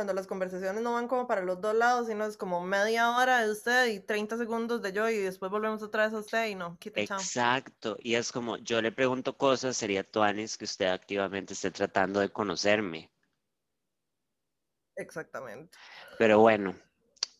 Cuando 0.00 0.14
las 0.14 0.26
conversaciones 0.26 0.82
no 0.82 0.94
van 0.94 1.08
como 1.08 1.26
para 1.26 1.42
los 1.42 1.60
dos 1.60 1.74
lados, 1.74 2.06
sino 2.06 2.24
es 2.24 2.38
como 2.38 2.62
media 2.64 3.10
hora 3.18 3.44
de 3.44 3.50
usted 3.50 3.88
y 3.88 4.00
30 4.00 4.38
segundos 4.38 4.80
de 4.80 4.94
yo 4.94 5.10
y 5.10 5.18
después 5.18 5.52
volvemos 5.52 5.82
otra 5.82 6.06
vez 6.06 6.14
a 6.14 6.20
usted 6.20 6.46
y 6.46 6.54
no, 6.54 6.78
quita 6.78 7.04
chao. 7.04 7.18
Exacto, 7.18 7.98
y 8.00 8.14
es 8.14 8.32
como 8.32 8.56
yo 8.56 8.80
le 8.80 8.92
pregunto 8.92 9.36
cosas, 9.36 9.76
sería 9.76 10.02
Tuanis 10.02 10.56
que 10.56 10.64
usted 10.64 10.86
activamente 10.86 11.52
esté 11.52 11.70
tratando 11.70 12.20
de 12.20 12.30
conocerme. 12.30 13.10
Exactamente. 14.96 15.76
Pero 16.18 16.38
bueno, 16.38 16.74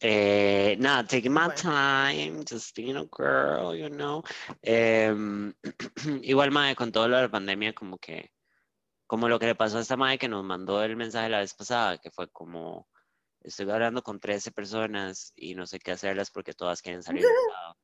eh, 0.00 0.76
nada, 0.78 1.06
taking 1.06 1.32
my 1.32 1.46
Bueno. 1.46 1.54
time, 1.54 2.44
just 2.44 2.76
being 2.76 2.98
a 2.98 3.06
girl, 3.06 3.74
you 3.74 3.88
know. 3.88 4.22
Em, 4.60 5.54
igual, 6.22 6.50
mae, 6.50 6.76
con 6.76 6.92
todo 6.92 7.08
lo 7.08 7.16
de 7.16 7.22
la 7.22 7.30
pandemia, 7.30 7.72
como 7.72 7.96
que, 7.96 8.30
como 9.10 9.28
lo 9.28 9.40
que 9.40 9.46
le 9.46 9.56
pasó 9.56 9.78
a 9.78 9.80
esta 9.80 9.96
mae 9.96 10.18
que 10.18 10.28
nos 10.28 10.44
mandó 10.44 10.84
el 10.84 10.94
mensaje 10.94 11.28
la 11.28 11.40
vez 11.40 11.52
pasada, 11.52 11.98
que 11.98 12.12
fue 12.12 12.30
como, 12.30 12.86
estoy 13.40 13.68
hablando 13.68 14.04
con 14.04 14.20
13 14.20 14.52
personas 14.52 15.32
y 15.34 15.56
no 15.56 15.66
sé 15.66 15.80
qué 15.80 15.90
hacerlas 15.90 16.30
porque 16.30 16.52
todas 16.52 16.80
quieren 16.80 17.02
salir 17.02 17.22
de 17.24 17.28
un 17.28 17.34
lado. 17.52 17.76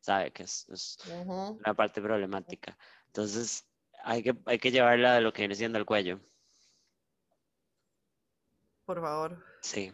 ¿Sabe? 0.00 0.32
Que 0.32 0.44
es, 0.44 0.66
es 0.70 0.96
Ujú. 1.04 1.58
una 1.60 1.74
parte 1.74 2.00
problemática. 2.00 2.78
Entonces, 3.08 3.68
hay 4.02 4.22
que, 4.22 4.38
hay 4.46 4.58
que 4.58 4.70
llevarla 4.70 5.16
de 5.16 5.20
lo 5.20 5.34
que 5.34 5.42
viene 5.42 5.54
siendo 5.54 5.78
el 5.78 5.84
cuello. 5.84 6.18
Por 8.86 9.02
favor, 9.02 9.44
Sí. 9.60 9.92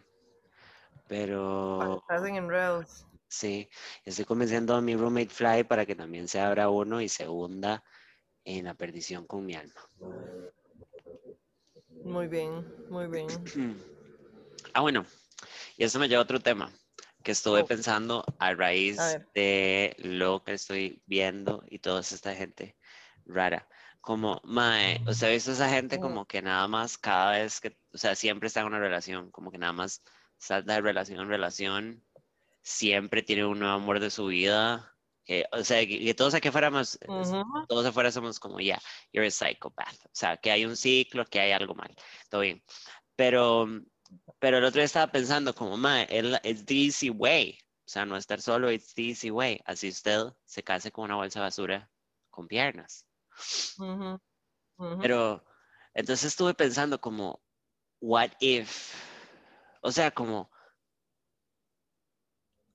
Pero 1.09 1.97
estás 1.97 2.25
en 2.29 2.35
enredos. 2.37 3.05
sí, 3.27 3.69
estoy 4.05 4.23
convenciendo 4.23 4.73
a 4.73 4.79
mi 4.79 4.95
roommate 4.95 5.27
Fly 5.27 5.65
para 5.65 5.85
que 5.85 5.95
también 5.95 6.29
se 6.29 6.39
abra 6.39 6.69
uno 6.69 7.01
y 7.01 7.09
se 7.09 7.27
hunda 7.27 7.83
en 8.45 8.65
la 8.65 8.73
perdición 8.75 9.25
con 9.27 9.45
mi 9.45 9.55
alma. 9.55 9.81
Muy 12.03 12.27
bien, 12.27 12.63
muy 12.89 13.07
bien. 13.07 13.27
Ah, 14.73 14.81
bueno, 14.81 15.05
y 15.77 15.85
eso 15.85 15.99
me 15.99 16.09
lleva 16.09 16.19
a 16.19 16.23
otro 16.23 16.39
tema 16.41 16.69
que 17.23 17.31
estuve 17.31 17.61
Oh. 17.61 17.65
pensando 17.65 18.25
a 18.39 18.53
raíz 18.53 18.99
A 18.99 19.19
de 19.33 19.95
lo 19.99 20.43
que 20.43 20.53
estoy 20.53 21.01
viendo 21.05 21.63
y 21.69 21.79
toda 21.79 22.01
esta 22.01 22.35
gente 22.35 22.77
rara. 23.25 23.67
Como, 24.01 24.41
mae, 24.43 24.99
¿usted 25.07 25.27
ha 25.27 25.31
visto 25.31 25.51
esa 25.53 25.69
gente 25.69 25.95
Ujú. 25.95 26.03
como 26.03 26.25
que 26.27 26.41
nada 26.41 26.67
más 26.67 26.97
cada 26.97 27.31
vez 27.31 27.61
que, 27.61 27.77
o 27.93 27.97
sea, 27.97 28.15
siempre 28.15 28.47
está 28.47 28.61
en 28.61 28.67
una 28.67 28.79
relación, 28.79 29.31
como 29.31 29.49
que 29.49 29.57
nada 29.57 29.73
más 29.73 30.03
salta 30.37 30.73
de 30.73 30.81
relación 30.81 31.21
en 31.21 31.29
relación, 31.29 32.03
siempre 32.61 33.23
tiene 33.23 33.45
un 33.45 33.59
nuevo 33.59 33.75
amor 33.75 33.99
de 33.99 34.09
su 34.09 34.25
vida? 34.27 34.94
Que, 35.25 35.45
o 35.51 35.63
sea, 35.63 35.85
que, 35.87 35.99
que 35.99 36.13
todos 36.13 36.35
aquí 36.35 36.51
fuéramos, 36.51 36.99
Ujú. 37.07 37.43
todos 37.67 37.85
afuera 37.85 38.11
somos 38.11 38.39
como, 38.39 38.59
ya, 38.59 38.79
you're 39.11 39.27
a 39.27 39.31
psychopath. 39.31 40.05
O 40.05 40.09
sea, 40.13 40.37
que 40.37 40.51
hay 40.51 40.65
un 40.65 40.77
ciclo, 40.77 41.25
que 41.25 41.39
hay 41.39 41.51
algo 41.51 41.73
mal. 41.73 41.93
Todo 42.29 42.41
bien. 42.41 42.63
Pero, 43.15 43.67
pero 44.37 44.59
el 44.59 44.63
otro 44.63 44.79
día 44.79 44.85
estaba 44.85 45.11
pensando 45.11 45.53
como, 45.55 45.75
it's 46.43 46.65
the 46.65 46.75
easy 46.75 47.09
way. 47.09 47.57
O 47.85 47.87
sea, 47.87 48.05
no 48.05 48.17
estar 48.17 48.39
solo, 48.39 48.71
it's 48.71 48.93
the 48.93 49.01
easy 49.01 49.31
way. 49.31 49.59
Así 49.65 49.89
usted 49.89 50.25
se 50.45 50.63
case 50.63 50.91
con 50.91 51.05
una 51.05 51.15
bolsa 51.15 51.39
de 51.39 51.45
basura 51.45 51.91
con 52.29 52.47
piernas. 52.47 53.07
Ujú. 53.79 54.19
Ujú. 54.77 54.99
Pero, 55.01 55.43
entonces 55.93 56.25
estuve 56.25 56.53
pensando 56.53 57.01
como, 57.01 57.41
what 57.99 58.29
if? 58.39 58.93
O 59.81 59.91
sea, 59.91 60.11
como, 60.11 60.51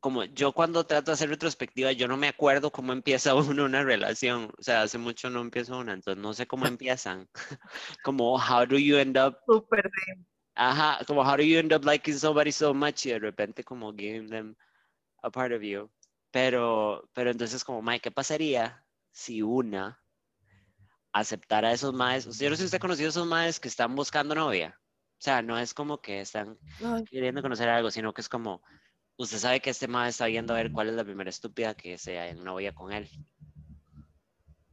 como 0.00 0.24
yo 0.24 0.52
cuando 0.52 0.86
trato 0.86 1.10
de 1.10 1.14
hacer 1.14 1.28
retrospectiva, 1.30 1.92
yo 1.92 2.08
no 2.08 2.16
me 2.16 2.28
acuerdo 2.28 2.72
cómo 2.72 2.92
empieza 2.92 3.34
uno 3.60 3.64
una 3.64 3.82
relación. 3.84 4.52
O 4.58 4.62
sea, 4.62 4.82
hace 4.82 4.98
mucho 4.98 5.30
no 5.30 5.40
empiezo 5.40 5.78
una, 5.78 5.92
entonces 5.94 6.22
no 6.22 6.34
sé 6.34 6.46
cómo 6.46 6.66
empiezan. 6.66 7.28
Como, 8.04 8.36
how 8.38 8.66
do 8.66 8.78
you 8.78 8.96
end 8.98 9.18
up, 9.18 9.38
Súper 9.46 9.90
sí. 9.94 10.24
ajá, 10.54 11.04
como 11.06 11.22
how 11.24 11.36
do 11.36 11.42
you 11.42 11.58
end 11.58 11.72
up 11.72 11.84
liking 11.84 12.14
somebody 12.18 12.52
so 12.52 12.72
much 12.74 13.06
y 13.06 13.10
de 13.10 13.18
repente 13.18 13.64
como 13.64 13.92
giving 13.92 14.28
them 14.28 14.56
a 15.22 15.30
part 15.30 15.52
of 15.52 15.62
you. 15.62 15.90
Pero, 16.32 17.08
pero 17.14 17.30
entonces 17.30 17.64
como, 17.64 17.82
Mike, 17.82 18.02
¿qué 18.02 18.10
pasaría 18.12 18.86
si 19.12 19.42
una 19.42 20.00
aceptara 21.12 21.68
a 21.68 21.72
esos 21.72 21.92
maes? 21.94 22.26
O 22.26 22.32
sea, 22.32 22.46
yo 22.46 22.50
no 22.50 22.56
sé 22.56 22.62
si 22.62 22.66
usted 22.66 22.76
ha 22.76 22.80
conocido 22.80 23.08
a 23.08 23.10
esos 23.10 23.26
maes 23.26 23.60
que 23.60 23.68
están 23.68 23.94
buscando 23.94 24.34
novia. 24.34 24.78
O 24.80 25.22
sea, 25.22 25.42
no 25.42 25.58
es 25.58 25.74
como 25.74 26.00
que 26.00 26.20
están 26.20 26.58
Ay, 26.82 27.04
queriendo 27.04 27.42
conocer 27.42 27.68
algo, 27.68 27.90
sino 27.90 28.12
que 28.14 28.20
es 28.22 28.28
como, 28.28 28.62
usted 29.22 29.38
sabe 29.38 29.60
que 29.60 29.70
este 29.70 29.86
mae 29.88 30.08
está 30.08 30.26
viendo 30.26 30.52
a 30.54 30.56
ver 30.56 30.72
cuál 30.72 30.88
es 30.88 30.94
la 30.94 31.04
primera 31.04 31.30
estúpida 31.30 31.74
que 31.74 31.98
sea 31.98 32.28
en 32.28 32.42
novia 32.44 32.72
con 32.72 32.92
él. 32.92 33.08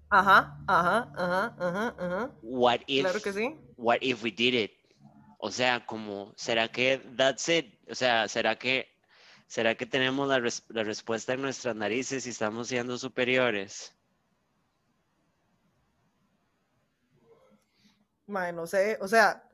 Ajá, 0.10 0.64
ajá, 0.68 1.12
ajá, 1.16 1.56
ajá, 1.60 1.96
ajá. 2.00 2.32
What 2.42 2.80
if, 2.88 3.04
Claro 3.04 3.22
que 3.22 3.34
sí. 3.34 3.56
what 3.78 3.98
if 4.02 4.24
we 4.24 4.32
did 4.32 4.54
it? 4.54 4.72
O 5.40 5.52
sea, 5.52 5.86
como, 5.86 6.34
¿será 6.36 6.68
que 6.70 7.00
that's 7.18 7.48
it? 7.50 7.66
O 7.90 7.96
sea, 7.96 8.28
¿será 8.28 8.56
que, 8.58 8.88
será 9.48 9.76
que 9.76 9.86
tenemos 9.86 10.28
la, 10.28 10.40
res- 10.40 10.64
la 10.70 10.84
respuesta 10.84 11.34
en 11.34 11.42
nuestras 11.42 11.76
narices 11.76 12.26
y 12.26 12.30
estamos 12.30 12.70
siendo 12.70 12.98
superiores? 12.98 13.94
Mae, 18.28 18.52
no 18.54 18.66
sé, 18.68 18.98
o 19.02 19.08
sea, 19.08 19.47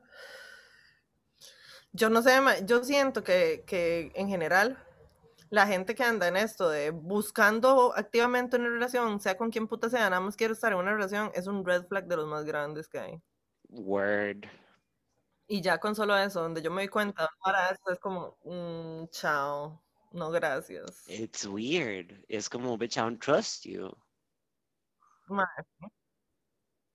yo 1.94 2.10
no 2.10 2.22
sé, 2.22 2.32
yo 2.66 2.82
siento 2.84 3.22
que, 3.22 3.62
que 3.66 4.10
en 4.14 4.28
general 4.28 4.84
la 5.48 5.66
gente 5.66 5.94
que 5.94 6.02
anda 6.02 6.26
en 6.26 6.36
esto 6.36 6.68
de 6.68 6.90
buscando 6.90 7.94
activamente 7.96 8.56
una 8.56 8.68
relación, 8.68 9.20
sea 9.20 9.36
con 9.36 9.50
quien 9.50 9.68
puta 9.68 9.88
sea, 9.88 10.10
nada 10.10 10.20
más 10.20 10.36
quiero 10.36 10.52
estar 10.52 10.72
en 10.72 10.78
una 10.78 10.92
relación, 10.92 11.30
es 11.34 11.46
un 11.46 11.64
red 11.64 11.86
flag 11.86 12.06
de 12.06 12.16
los 12.16 12.26
más 12.26 12.44
grandes 12.44 12.88
que 12.88 12.98
hay. 12.98 13.22
Word. 13.68 14.44
Y 15.46 15.62
ya 15.62 15.78
con 15.78 15.94
solo 15.94 16.16
eso, 16.16 16.42
donde 16.42 16.60
yo 16.60 16.70
me 16.72 16.82
doy 16.82 16.88
cuenta, 16.88 17.30
para 17.40 17.70
esto 17.70 17.92
es 17.92 18.00
como, 18.00 18.38
mm, 18.42 19.06
chao, 19.10 19.80
no 20.10 20.30
gracias. 20.30 21.04
It's 21.06 21.46
weird. 21.46 22.24
Es 22.28 22.48
como, 22.48 22.76
bitch, 22.76 22.96
I 22.96 23.00
don't 23.00 23.22
trust 23.22 23.64
you. 23.64 23.96
Mae, 25.28 25.46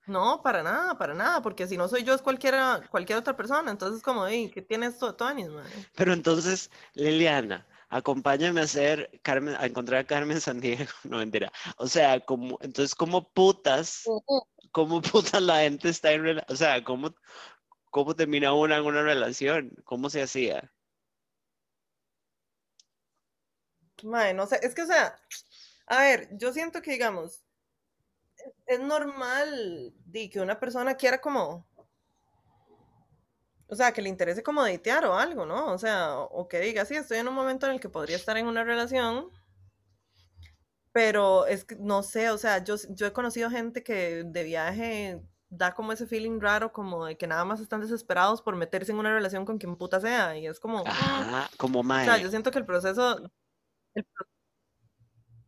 No, 0.10 0.42
para 0.42 0.64
nada, 0.64 0.98
para 0.98 1.14
nada, 1.14 1.40
porque 1.40 1.68
si 1.68 1.78
no 1.78 1.88
soy 1.88 2.04
yo 2.04 2.16
es 2.16 2.22
cualquiera, 2.24 2.82
cualquier 2.90 3.20
otra 3.20 3.36
persona, 3.36 3.70
entonces 3.70 4.02
como, 4.02 4.26
"Ey, 4.26 4.50
¿qué 4.50 4.64
tiene 4.64 4.88
esto 4.88 5.06
de 5.06 5.14
Tonis, 5.14 5.50
mae?" 5.50 5.64
Pero 5.96 6.14
entonces, 6.14 6.72
Liliana, 6.96 7.68
acompáñame 7.90 8.62
a 8.62 8.64
hacer 8.64 9.20
Carmen, 9.22 9.56
a 9.56 9.68
encontrar 9.68 10.00
a 10.02 10.08
Carmen 10.08 10.42
Sandiego. 10.42 10.86
No, 11.04 11.20
mentira. 11.20 11.52
O 11.78 11.86
sea, 11.88 12.20
como, 12.22 12.58
entonces, 12.62 12.96
¿cómo 12.96 13.32
putas, 13.32 14.04
cómo 14.72 15.00
putas 15.00 15.44
la 15.44 15.60
gente 15.60 15.90
está 15.90 16.12
en 16.12 16.24
relación? 16.24 16.54
O 16.54 16.58
sea, 16.58 16.84
¿cómo, 16.84 17.14
cómo 17.92 18.16
termina 18.16 18.52
una 18.54 18.78
en 18.78 18.86
una 18.86 19.04
relación? 19.04 19.72
¿Cómo 19.84 20.10
se 20.10 20.24
hacía? 20.24 20.72
Mae, 24.02 24.34
no 24.34 24.48
sé, 24.48 24.60
es 24.64 24.74
que, 24.74 24.82
o 24.82 24.88
sea, 24.88 25.16
a 25.86 26.02
ver, 26.02 26.30
yo 26.32 26.52
siento 26.52 26.82
que, 26.82 26.92
digamos, 26.94 27.44
es- 28.68 28.80
normal 28.80 29.94
di, 30.06 30.30
que 30.30 30.40
una 30.42 30.60
persona 30.60 30.96
quiera 30.96 31.20
como, 31.22 31.68
o 33.68 33.76
sea, 33.76 33.92
que 33.92 34.02
le 34.02 34.10
interese 34.10 34.44
como 34.44 34.64
datear 34.64 35.06
o 35.06 35.16
algo, 35.16 35.46
¿no? 35.46 35.72
O 35.74 35.78
sea, 35.78 36.18
o, 36.20 36.48
que 36.48 36.60
diga, 36.60 36.86
sí, 36.86 36.96
estoy 36.96 37.18
en 37.20 37.28
un 37.28 37.36
momento 37.36 37.66
en 37.68 37.74
el 37.74 37.80
que 37.80 37.90
podría 37.90 38.16
estar 38.18 38.36
en 38.38 38.48
una 38.48 38.64
relación, 38.64 39.30
pero 40.92 41.46
es 41.46 41.66
que, 41.66 41.76
no 41.76 42.02
sé, 42.04 42.30
o 42.32 42.38
sea, 42.38 42.64
yo, 42.64 42.76
yo 42.90 43.08
he 43.08 43.14
conocido 43.14 43.50
gente 43.50 43.84
que 43.84 44.24
de 44.26 44.44
viaje 44.44 45.22
da 45.50 45.74
como 45.74 45.92
ese 45.92 46.08
feeling 46.08 46.40
raro, 46.40 46.72
como 46.74 47.06
de 47.06 47.18
que 47.18 47.28
nada 47.28 47.46
más 47.46 47.60
están 47.60 47.82
desesperados 47.82 48.42
por 48.42 48.56
meterse 48.56 48.92
en 48.92 49.00
una 49.00 49.14
relación 49.14 49.46
con 49.46 49.58
quien 49.58 49.76
puta 49.76 50.00
sea, 50.00 50.38
y 50.38 50.48
es 50.48 50.60
como, 50.60 50.84
Ajá, 50.86 51.50
como 51.58 51.80
o 51.80 51.84
sea, 51.84 52.06
mae. 52.08 52.22
yo 52.22 52.30
siento 52.30 52.52
que 52.52 52.60
el 52.60 52.66
proceso, 52.66 53.20
el 53.94 54.06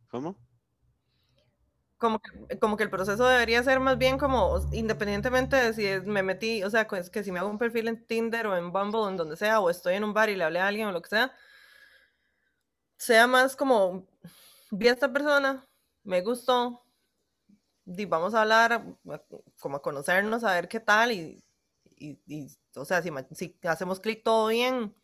¿Cómo? 0.08 0.36
Como 2.02 2.20
que, 2.20 2.58
como 2.58 2.76
que 2.76 2.82
el 2.82 2.90
proceso 2.90 3.24
debería 3.26 3.62
ser 3.62 3.78
más 3.80 3.96
bien 3.96 4.18
como, 4.18 4.58
independientemente 4.72 5.56
de 5.56 5.72
si 5.72 6.10
me 6.10 6.24
metí, 6.24 6.64
o 6.64 6.70
sea, 6.70 6.88
pues, 6.88 7.10
que 7.10 7.22
si 7.22 7.30
me 7.30 7.38
hago 7.38 7.48
un 7.48 7.58
perfil 7.58 7.86
en 7.88 8.04
Tinder 8.06 8.48
o 8.48 8.56
en 8.56 8.72
Bumble 8.72 8.98
o 9.00 9.08
en 9.08 9.16
donde 9.16 9.36
sea, 9.36 9.60
o 9.60 9.70
estoy 9.70 9.94
en 9.94 10.04
un 10.04 10.12
bar 10.12 10.28
y 10.28 10.36
le 10.36 10.42
hablé 10.44 10.58
a 10.58 10.66
alguien 10.66 10.88
o 10.88 10.92
lo 10.92 11.00
que 11.00 11.08
sea, 11.10 11.32
sea 12.98 13.26
más 13.28 13.54
como, 13.54 14.08
vi 14.72 14.88
a 14.88 14.92
esta 14.92 15.12
persona, 15.12 15.64
me 16.02 16.20
gustó, 16.22 16.84
di, 17.84 18.04
vamos 18.04 18.34
a 18.34 18.42
hablar, 18.42 18.84
como 19.60 19.76
a 19.76 19.82
conocernos, 19.82 20.44
a 20.44 20.54
ver 20.54 20.68
qué 20.68 20.80
tal 20.80 21.12
y, 21.12 21.44
y, 21.96 22.20
y, 22.26 22.48
o 22.74 22.84
sea, 22.84 23.00
si, 23.02 23.10
si 23.32 23.58
hacemos 23.64 24.00
clic 24.00 24.24
todo 24.24 24.48
bien, 24.48 24.94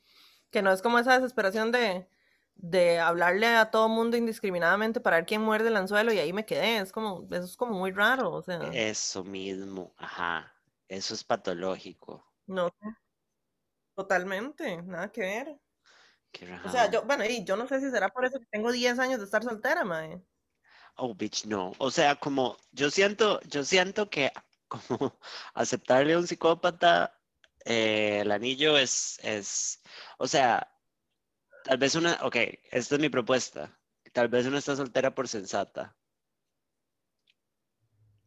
que 0.51 0.63
no 0.63 0.73
es 0.73 0.83
como 0.83 0.99
esa 0.99 1.15
desesperación 1.15 1.71
de, 1.73 2.09
de 2.59 2.99
hablarle 2.99 3.47
a 3.47 3.71
todo 3.71 3.89
mundo 3.89 4.17
indiscriminadamente 4.17 5.01
para 5.01 5.17
ver 5.17 5.27
quién 5.27 5.43
muerde 5.43 5.69
el 5.69 5.77
anzuelo 5.77 6.13
y 6.13 6.19
ahí 6.19 6.33
me 6.33 6.45
quedé, 6.45 6.79
es 6.79 6.93
como, 6.93 7.25
eso 7.31 7.45
es 7.45 7.57
como 7.57 7.73
muy 7.73 7.93
raro, 7.93 8.33
o 8.33 8.43
sea, 8.43 8.59
Eso 8.73 9.25
mismo, 9.25 9.95
ajá. 9.97 10.53
Eso 10.89 11.15
es 11.15 11.23
patológico. 11.23 12.25
no 12.47 12.71
totalmente, 13.95 14.81
nada 14.83 15.11
que 15.11 15.21
ver. 15.21 15.61
Qué 16.31 16.49
O 16.65 16.71
sea, 16.71 16.91
yo, 16.91 17.03
bueno, 17.05 17.25
y 17.25 17.43
yo 17.45 17.57
no 17.57 17.67
sé 17.67 17.81
si 17.81 17.91
será 17.91 18.09
por 18.11 18.25
eso 18.25 18.39
que 18.39 18.47
tengo 18.47 18.71
10 18.71 18.99
años 18.99 19.19
de 19.19 19.25
estar 19.25 19.43
soltera, 19.43 19.85
mae. 19.85 20.23
Oh, 20.97 21.15
bitch, 21.15 21.47
no. 21.47 21.73
O 21.79 21.91
sea, 21.91 22.17
como 22.17 22.57
yo 22.71 22.91
siento, 22.91 23.41
yo 23.43 23.65
siento 23.65 24.09
que 24.09 24.31
como 24.69 25.19
aceptarle 25.55 26.15
a 26.15 26.19
un 26.19 26.27
psicópata 26.27 27.19
eh, 27.65 28.21
el 28.21 28.31
anillo 28.31 28.79
es, 28.79 29.19
es, 29.23 29.83
o 30.19 30.27
sea, 30.27 30.71
tal 31.69 31.79
vez 31.79 31.95
una, 31.95 32.15
ok, 32.23 32.37
esta 32.73 32.95
es 32.97 33.01
mi 33.01 33.09
propuesta. 33.11 33.81
Tal 34.13 34.29
vez 34.29 34.47
una 34.47 34.59
está 34.59 34.75
soltera 34.77 35.15
por 35.15 35.29
sensata, 35.29 35.97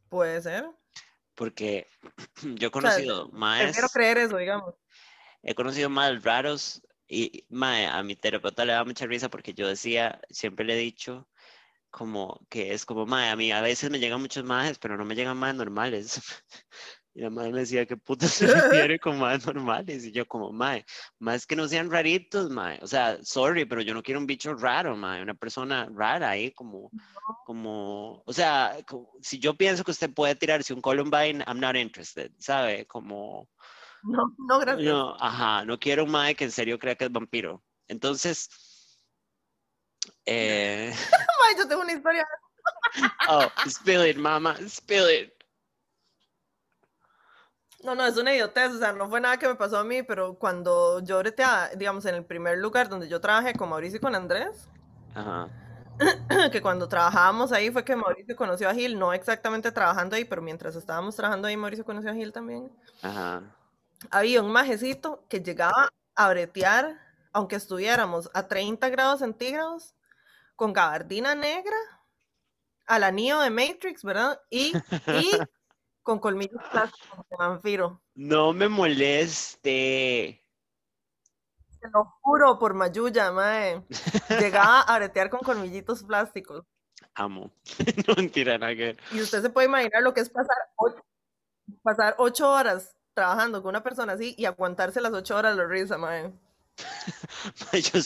Puede 0.10 0.42
ser. 0.42 0.66
porque 1.36 1.88
yo 2.44 2.68
he 2.68 2.72
O 2.74 2.80
sea, 2.80 3.02
conocido 3.02 3.30
prefiero 3.56 3.90
maes, 3.90 3.90
creer 3.90 4.18
eso, 4.20 4.38
digamos. 4.38 4.76
he 5.44 5.56
conocido 5.56 5.90
más 5.90 6.24
raros 6.24 6.82
y 7.08 7.46
mae, 7.50 7.88
a 7.88 8.02
mi 8.04 8.16
terapeuta 8.16 8.66
le 8.66 8.74
da 8.74 8.86
mucha 8.86 9.06
risa 9.06 9.30
porque 9.30 9.54
yo 9.54 9.68
decía, 9.68 10.22
siempre 10.30 10.66
le 10.66 10.74
he 10.76 10.78
dicho 10.78 11.30
como 11.92 12.46
que 12.50 12.74
es 12.74 12.86
como, 12.86 13.06
mae, 13.08 13.30
a 13.32 13.36
mí 13.38 13.52
a 13.54 13.62
veces 13.62 13.92
me 13.92 14.00
llegan 14.00 14.22
muchos 14.22 14.44
maes, 14.46 14.80
pero 14.80 14.98
no 14.98 15.06
me 15.06 15.16
llegan 15.16 15.38
más 15.38 15.56
normales. 15.56 16.22
Y 17.13 17.21
la 17.21 17.30
madre 17.30 17.52
me 17.52 17.60
decía, 17.60 17.86
¿qué 17.86 17.97
puta 17.97 18.26
se 18.28 18.47
refiere 18.47 18.97
con 18.97 19.19
más 19.19 19.45
normales? 19.45 20.06
Y 20.06 20.12
yo 20.13 20.26
como, 20.26 20.52
mae, 20.54 20.86
más 21.19 21.45
que 21.45 21.58
no 21.58 21.67
sean 21.67 21.91
raritos, 21.91 22.50
mae. 22.50 22.80
O 22.82 22.88
sea, 22.88 23.17
sorry, 23.21 23.65
pero 23.65 23.82
yo 23.82 23.93
no 23.93 24.02
quiero 24.02 24.19
un 24.19 24.26
bicho 24.28 24.54
raro, 24.56 24.95
mae. 24.95 25.21
Una 25.21 25.34
persona 25.34 25.89
rara 25.93 26.30
ahí 26.30 26.52
como, 26.52 26.89
como, 27.45 28.24
o 28.26 28.34
sea, 28.34 28.78
si 29.21 29.39
yo 29.39 29.56
pienso 29.56 29.84
que 29.84 29.91
usted 29.91 30.13
puede 30.13 30.36
tirarse 30.36 30.74
un 30.74 30.82
Columbine, 30.82 31.43
I'm 31.47 31.60
not 31.60 31.76
interested, 31.76 32.32
¿sabe? 32.39 32.86
Como, 32.88 33.50
No, 34.04 34.34
no, 34.47 34.60
gracias. 34.60 34.88
no, 34.88 35.15
ajá, 35.19 35.65
no 35.65 35.78
quiero 35.78 36.06
un 36.06 36.12
mae 36.12 36.34
que 36.36 36.45
en 36.45 36.52
serio 36.52 36.80
crea 36.80 36.95
que 36.95 37.06
es 37.06 37.12
vampiro. 37.12 37.62
Entonces, 37.89 38.50
eh, 40.26 40.93
Ay, 41.50 41.56
yo 41.58 41.67
tengo 41.67 41.82
una 41.82 41.91
historia. 41.93 42.26
oh, 43.30 43.47
spill 43.67 44.06
it, 44.06 44.17
mama, 44.17 44.56
spill 44.67 45.10
it. 45.10 45.34
No, 47.84 47.96
no, 47.96 48.06
es 48.06 48.17
una 48.17 48.34
idiotez, 48.34 48.72
o 48.74 48.78
sea, 48.78 48.94
no 48.94 49.10
fue 49.10 49.20
nada 49.22 49.38
que 49.38 49.48
me 49.48 49.56
pasó 49.56 49.78
a 49.80 49.84
mí, 49.84 50.04
pero 50.04 50.36
cuando 50.36 51.00
yo 51.00 51.17
breteaba, 51.20 51.70
digamos, 51.70 52.06
en 52.06 52.15
el 52.15 52.24
primer 52.26 52.60
lugar 52.60 52.89
donde 52.89 53.08
yo 53.08 53.20
trabajé 53.20 53.54
con 53.54 53.70
Mauricio 53.70 53.98
y 53.98 54.02
con 54.02 54.13
Andrés, 54.13 54.70
Ajá, 55.15 55.50
que 56.52 56.62
cuando 56.62 56.88
trabajábamos 56.88 57.52
ahí 57.52 57.72
fue 57.72 57.84
que 57.84 57.96
Mauricio 57.96 58.36
conoció 58.36 58.70
a 58.70 58.74
Gil, 58.74 58.98
no 58.98 59.13
exactamente 59.13 59.72
trabajando 59.72 60.15
ahí, 60.15 60.26
pero 60.26 60.41
mientras 60.41 60.76
estábamos 60.76 61.15
trabajando 61.15 61.48
ahí, 61.48 61.58
Mauricio 61.58 61.86
conoció 61.86 62.12
a 62.12 62.13
Gil 62.13 62.32
también. 62.32 62.72
ajá. 63.02 63.41
Había 64.10 64.41
un 64.41 64.51
majecito 64.51 65.24
que 65.30 65.41
llegaba 65.41 65.89
a 66.16 66.30
bretear, 66.30 66.99
aunque 67.34 67.56
estuviéramos 67.56 68.32
a 68.34 68.47
30 68.47 68.89
grados 68.89 69.20
centígrados, 69.20 69.93
con 70.56 70.74
gabardina 70.74 71.36
negra, 71.36 71.76
al 72.88 73.03
anillo 73.03 73.39
de 73.41 73.51
Matrix, 73.51 74.03
¿verdad? 74.03 74.41
Y, 74.49 74.74
y 75.08 75.32
con 76.04 76.20
colmillos 76.20 76.62
plásticos 76.72 77.26
de 77.30 77.38
Manfiro. 77.38 78.02
No 78.16 78.54
me 78.54 78.68
moleste. 78.68 80.43
Te 81.80 81.89
lo 81.89 82.06
juro 82.22 82.60
por 82.60 82.74
Mayuya, 82.74 83.32
mae. 83.32 83.84
Llegaba 84.30 84.82
a 84.82 84.97
bretear 84.97 85.30
con 85.30 85.39
colmillitos 85.39 86.04
plásticos. 86.04 86.66
Amo. 87.16 87.52
No 88.08 88.16
mentira, 88.16 88.58
nada 88.58 88.76
que. 88.76 88.97
Y 89.12 89.22
usted 89.22 89.41
se 89.41 89.49
puede 89.49 89.68
imaginar 89.68 90.04
lo 90.04 90.14
que 90.14 90.22
es 90.22 90.30
pasar 90.30 90.58
ocho, 90.76 91.04
pasar 91.82 92.16
ocho 92.18 92.52
horas 92.52 92.95
trabajando 93.14 93.62
con 93.62 93.70
una 93.70 93.84
persona 93.84 94.14
así 94.14 94.36
y 94.38 94.45
aguantarse 94.45 95.02
las 95.02 95.14
ocho 95.14 95.36
horas 95.36 95.58
la 95.58 95.66
risa, 95.66 95.97
mae. 95.97 96.32
Yo, 97.74 97.99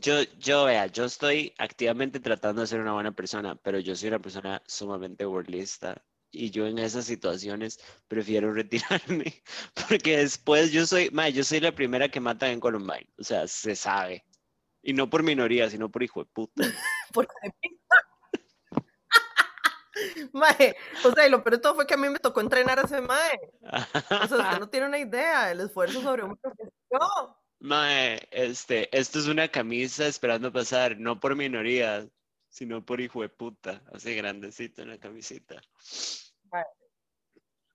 yo, 0.00 0.22
yo, 0.38 0.64
vea, 0.64 0.86
yo 0.86 1.04
estoy 1.04 1.54
activamente 1.58 2.20
tratando 2.20 2.60
de 2.60 2.66
ser 2.66 2.80
una 2.80 2.92
buena 2.92 3.12
persona, 3.12 3.54
pero 3.54 3.78
yo 3.78 3.96
soy 3.96 4.08
una 4.08 4.18
persona 4.18 4.62
sumamente 4.66 5.24
burlista. 5.24 6.02
Y 6.30 6.50
yo 6.50 6.66
en 6.66 6.78
esas 6.78 7.06
situaciones 7.06 7.80
prefiero 8.06 8.52
retirarme, 8.54 9.42
porque 9.88 10.18
después 10.18 10.72
yo 10.72 10.86
soy, 10.86 11.10
mae, 11.10 11.32
yo 11.32 11.44
soy 11.44 11.60
la 11.60 11.72
primera 11.72 12.08
que 12.08 12.20
matan 12.20 12.50
en 12.50 12.60
Columbine. 12.60 13.08
O 13.18 13.24
sea, 13.24 13.46
se 13.48 13.74
sabe. 13.74 14.24
Y 14.82 14.92
no 14.92 15.10
por 15.10 15.22
minoría, 15.22 15.68
sino 15.70 15.90
por 15.90 16.02
hijo 16.02 16.20
de 16.20 16.30
puta. 16.32 16.62
Porque 17.12 17.34
Mae, 20.32 20.76
o 21.04 21.12
sea, 21.12 21.26
y 21.26 21.30
lo 21.30 21.42
peor 21.42 21.56
de 21.56 21.62
todo 21.62 21.74
fue 21.74 21.86
que 21.86 21.94
a 21.94 21.96
mí 21.96 22.08
me 22.08 22.18
tocó 22.18 22.40
entrenar 22.40 22.78
a 22.78 22.82
ese 22.82 23.00
mae. 23.00 23.38
O 23.62 24.26
sea, 24.26 24.36
usted 24.36 24.60
no 24.60 24.68
tiene 24.68 24.86
una 24.86 24.98
idea 24.98 25.50
el 25.50 25.60
esfuerzo 25.60 26.00
sobre 26.00 26.24
un 26.24 26.36
profesor. 26.36 27.36
Mae, 27.60 28.28
este, 28.30 28.96
esto 28.96 29.18
es 29.18 29.26
una 29.26 29.48
camisa 29.48 30.06
esperando 30.06 30.52
pasar, 30.52 30.98
no 30.98 31.18
por 31.18 31.34
minoría, 31.34 32.06
sino 32.58 32.84
por 32.84 33.00
hijo 33.00 33.22
de 33.22 33.28
puta. 33.28 33.82
Así 33.92 34.16
grandecito 34.16 34.82
en 34.82 34.88
la 34.88 34.98
camisita. 34.98 35.62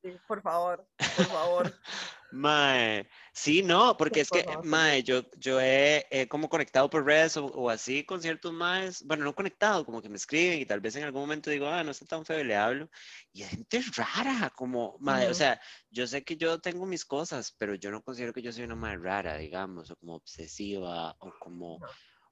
Sí, 0.01 0.11
por 0.27 0.41
favor, 0.41 0.85
por 1.15 1.25
favor. 1.27 1.73
Mae, 2.33 3.07
sí, 3.31 3.61
no, 3.61 3.95
porque 3.95 4.21
es 4.21 4.29
que, 4.29 4.43
mae, 4.63 5.03
yo, 5.03 5.21
yo 5.37 5.61
he, 5.61 6.27
como 6.29 6.49
conectado 6.49 6.89
por 6.89 7.05
redes 7.05 7.37
o, 7.37 7.69
así 7.69 8.03
con 8.03 8.23
ciertos 8.23 8.51
maes, 8.51 9.03
bueno, 9.05 9.23
no 9.23 9.35
conectado, 9.35 9.85
como 9.85 10.01
que 10.01 10.09
me 10.09 10.15
escriben 10.15 10.59
y 10.59 10.65
tal 10.65 10.81
vez 10.81 10.95
en 10.95 11.03
algún 11.03 11.21
momento 11.21 11.51
digo, 11.51 11.67
ah, 11.67 11.83
no 11.83 11.91
está 11.91 12.07
tan 12.07 12.25
feo 12.25 12.39
y 12.39 12.43
le 12.43 12.55
hablo. 12.55 12.89
Y 13.33 13.43
hay 13.43 13.49
gente 13.49 13.83
rara, 13.95 14.51
como, 14.55 14.97
mae, 14.99 15.27
o 15.29 15.33
sea, 15.35 15.61
yo 15.91 16.07
sé 16.07 16.23
que 16.23 16.35
yo 16.35 16.59
tengo 16.59 16.87
mis 16.87 17.05
cosas, 17.05 17.53
pero 17.55 17.75
yo 17.75 17.91
no 17.91 18.01
considero 18.01 18.33
que 18.33 18.41
yo 18.41 18.51
soy 18.51 18.63
una 18.63 18.75
mae 18.75 18.97
rara, 18.97 19.37
digamos, 19.37 19.91
o 19.91 19.95
como 19.95 20.15
obsesiva, 20.15 21.15
o 21.19 21.31
como, 21.39 21.79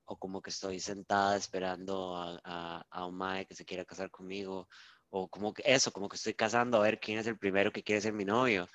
o 0.05 0.17
como 0.17 0.41
que 0.41 0.49
estoy 0.49 0.79
sentada 0.79 1.37
esperando 1.37 2.15
a, 2.15 2.85
a, 2.89 3.05
un 3.05 3.15
mae 3.15 3.45
que 3.45 3.55
se 3.55 3.65
quiera 3.65 3.85
casar 3.85 4.11
conmigo, 4.11 4.67
o 5.09 5.27
como 5.29 5.53
que 5.53 5.63
eso, 5.65 5.91
como 5.91 6.09
que 6.09 6.15
estoy 6.15 6.33
casando 6.33 6.77
a 6.77 6.81
ver 6.81 6.99
quién 6.99 7.19
es 7.19 7.27
el 7.27 7.37
primero 7.37 7.71
que 7.71 7.83
quiere 7.83 8.01
ser 8.01 8.13
mi 8.13 8.25
novio 8.25 8.67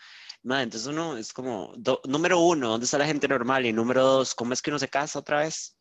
entonces 0.55 0.87
uno 0.87 1.17
es 1.17 1.33
como, 1.33 1.73
número 2.07 2.41
uno, 2.41 2.69
¿dónde 2.71 2.85
está 2.85 2.99
la 2.99 3.07
gente 3.07 3.27
normal? 3.29 3.67
Y 3.67 3.73
número 3.73 4.03
dos, 4.03 4.35
¿cómo 4.35 4.53
es 4.53 4.63
que 4.63 4.71
uno 4.71 4.79
se 4.79 4.89
casa 4.89 5.19
otra 5.19 5.41
vez? 5.41 5.77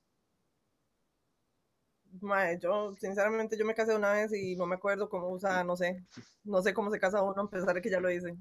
yo, 2.60 2.94
sinceramente, 2.96 3.58
yo 3.58 3.66
me 3.66 3.76
casé 3.76 3.94
una 3.94 4.14
vez 4.14 4.34
y 4.34 4.56
no 4.56 4.66
me 4.66 4.76
acuerdo 4.76 5.10
cómo 5.10 5.30
usa, 5.30 5.64
no 5.64 5.76
sé, 5.76 6.04
no 6.44 6.62
sé 6.62 6.74
cómo 6.74 6.90
se 6.90 7.00
casa 7.00 7.22
uno, 7.22 7.44
a 7.44 7.50
pesar 7.50 7.76
de 7.76 7.82
que 7.82 7.90
ya 7.90 8.00
lo 8.00 8.10
hice. 8.10 8.36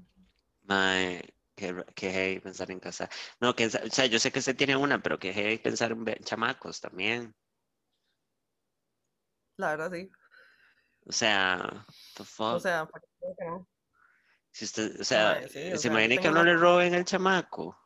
Mae, 0.63 1.21
que, 1.55 1.83
que 1.95 2.41
pensar 2.43 2.71
en 2.71 2.79
casar. 2.79 3.09
No, 3.39 3.55
que, 3.55 3.67
o 3.67 3.69
sea, 3.69 4.05
yo 4.05 4.19
sé 4.19 4.31
que 4.31 4.39
usted 4.39 4.55
tiene 4.55 4.75
una, 4.75 5.01
pero 5.01 5.17
que 5.17 5.59
pensar 5.63 5.91
en 5.91 6.23
chamacos 6.23 6.81
también. 6.81 7.33
La 9.57 9.69
verdad, 9.69 9.91
sí. 9.91 10.11
O 11.07 11.11
sea, 11.11 11.85
the 12.17 12.23
fuck? 12.23 12.55
O 12.55 12.59
sea, 12.59 12.85
¿para 12.85 13.05
qué 13.19 13.45
no? 13.45 13.67
Si 14.51 14.65
usted, 14.65 14.99
o 14.99 15.03
sea, 15.03 15.47
se 15.47 15.87
imagina 15.87 16.21
que 16.21 16.31
no 16.31 16.43
le 16.43 16.55
roben 16.57 16.93
el 16.93 17.05
chamaco. 17.05 17.77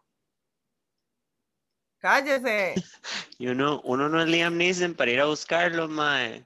Cállese. 1.99 2.76
Y 3.39 3.47
uno, 3.47 3.82
uno 3.86 4.09
no 4.09 4.22
es 4.22 4.28
Liam 4.28 4.57
Neeson 4.57 4.95
para 4.95 5.11
ir 5.11 5.22
a 5.22 5.26
buscarlo, 5.26 5.88
mae. 5.88 6.45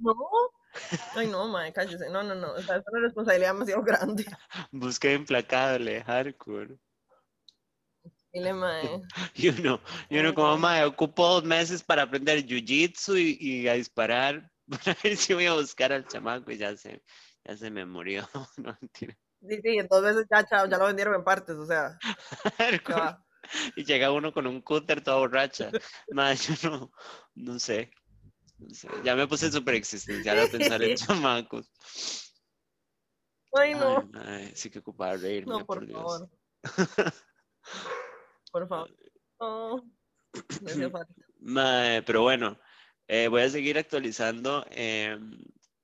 No. 0.00 0.12
Ay, 1.14 1.26
no, 1.28 1.48
mae, 1.48 1.72
cállese. 1.72 2.08
No, 2.10 2.22
no, 2.22 2.34
no. 2.34 2.52
O 2.52 2.62
sea, 2.62 2.76
es 2.76 2.84
una 2.90 3.00
responsabilidad 3.02 3.52
demasiado 3.52 3.82
grande. 3.82 4.24
Busca 4.70 5.12
implacable, 5.12 6.02
hardcore. 6.02 6.78
Dile, 8.32 8.52
mae. 8.52 9.02
Y 9.34 9.48
uno, 9.48 9.80
y 10.10 10.18
uno 10.18 10.34
como, 10.34 10.58
mae, 10.58 10.84
ocupo 10.84 11.26
dos 11.26 11.44
meses 11.44 11.82
para 11.82 12.02
aprender 12.02 12.44
jiu-jitsu 12.44 13.18
y, 13.18 13.38
y, 13.40 13.68
a 13.68 13.74
disparar. 13.74 14.50
Para 14.68 14.96
ver 15.00 15.16
si 15.16 15.32
voy 15.32 15.46
a 15.46 15.54
buscar 15.54 15.92
al 15.92 16.08
chamaco 16.08 16.50
y 16.50 16.56
ya 16.56 16.76
sé 16.76 17.00
ya 17.46 17.56
se 17.56 17.70
me 17.70 17.84
murió. 17.86 18.28
no 18.56 18.76
mentira. 18.80 19.16
Sí, 19.40 19.60
sí, 19.62 19.78
entonces 19.78 20.26
ya, 20.30 20.44
chao, 20.44 20.66
ya 20.66 20.78
lo 20.78 20.86
vendieron 20.86 21.14
en 21.14 21.24
partes, 21.24 21.56
o 21.56 21.66
sea. 21.66 21.98
y 23.76 23.84
llega 23.84 24.10
uno 24.10 24.32
con 24.32 24.46
un 24.46 24.60
cúter 24.60 25.02
toda 25.02 25.18
borracha. 25.18 25.70
Más, 26.10 26.48
yo 26.48 26.70
no, 26.70 26.92
no 27.34 27.58
sé. 27.58 27.92
Ya 29.04 29.14
me 29.14 29.26
puse 29.26 29.50
súper 29.50 29.74
existencial 29.74 30.38
a 30.40 30.46
pensar 30.50 30.82
en 30.82 30.96
chamacos. 30.96 31.70
Ay, 33.52 33.74
no. 33.74 34.08
Ay, 34.14 34.52
sí 34.54 34.70
que 34.70 34.80
ocupaba 34.80 35.16
reírme, 35.16 35.52
no, 35.52 35.64
por, 35.64 35.90
favor. 35.90 36.30
por 38.52 38.68
favor. 38.68 38.90
No, 39.40 39.76
no 41.40 42.02
pero 42.04 42.22
bueno, 42.22 42.58
eh, 43.08 43.28
voy 43.28 43.42
a 43.42 43.48
seguir 43.48 43.78
actualizando. 43.78 44.66
Eh, 44.70 45.18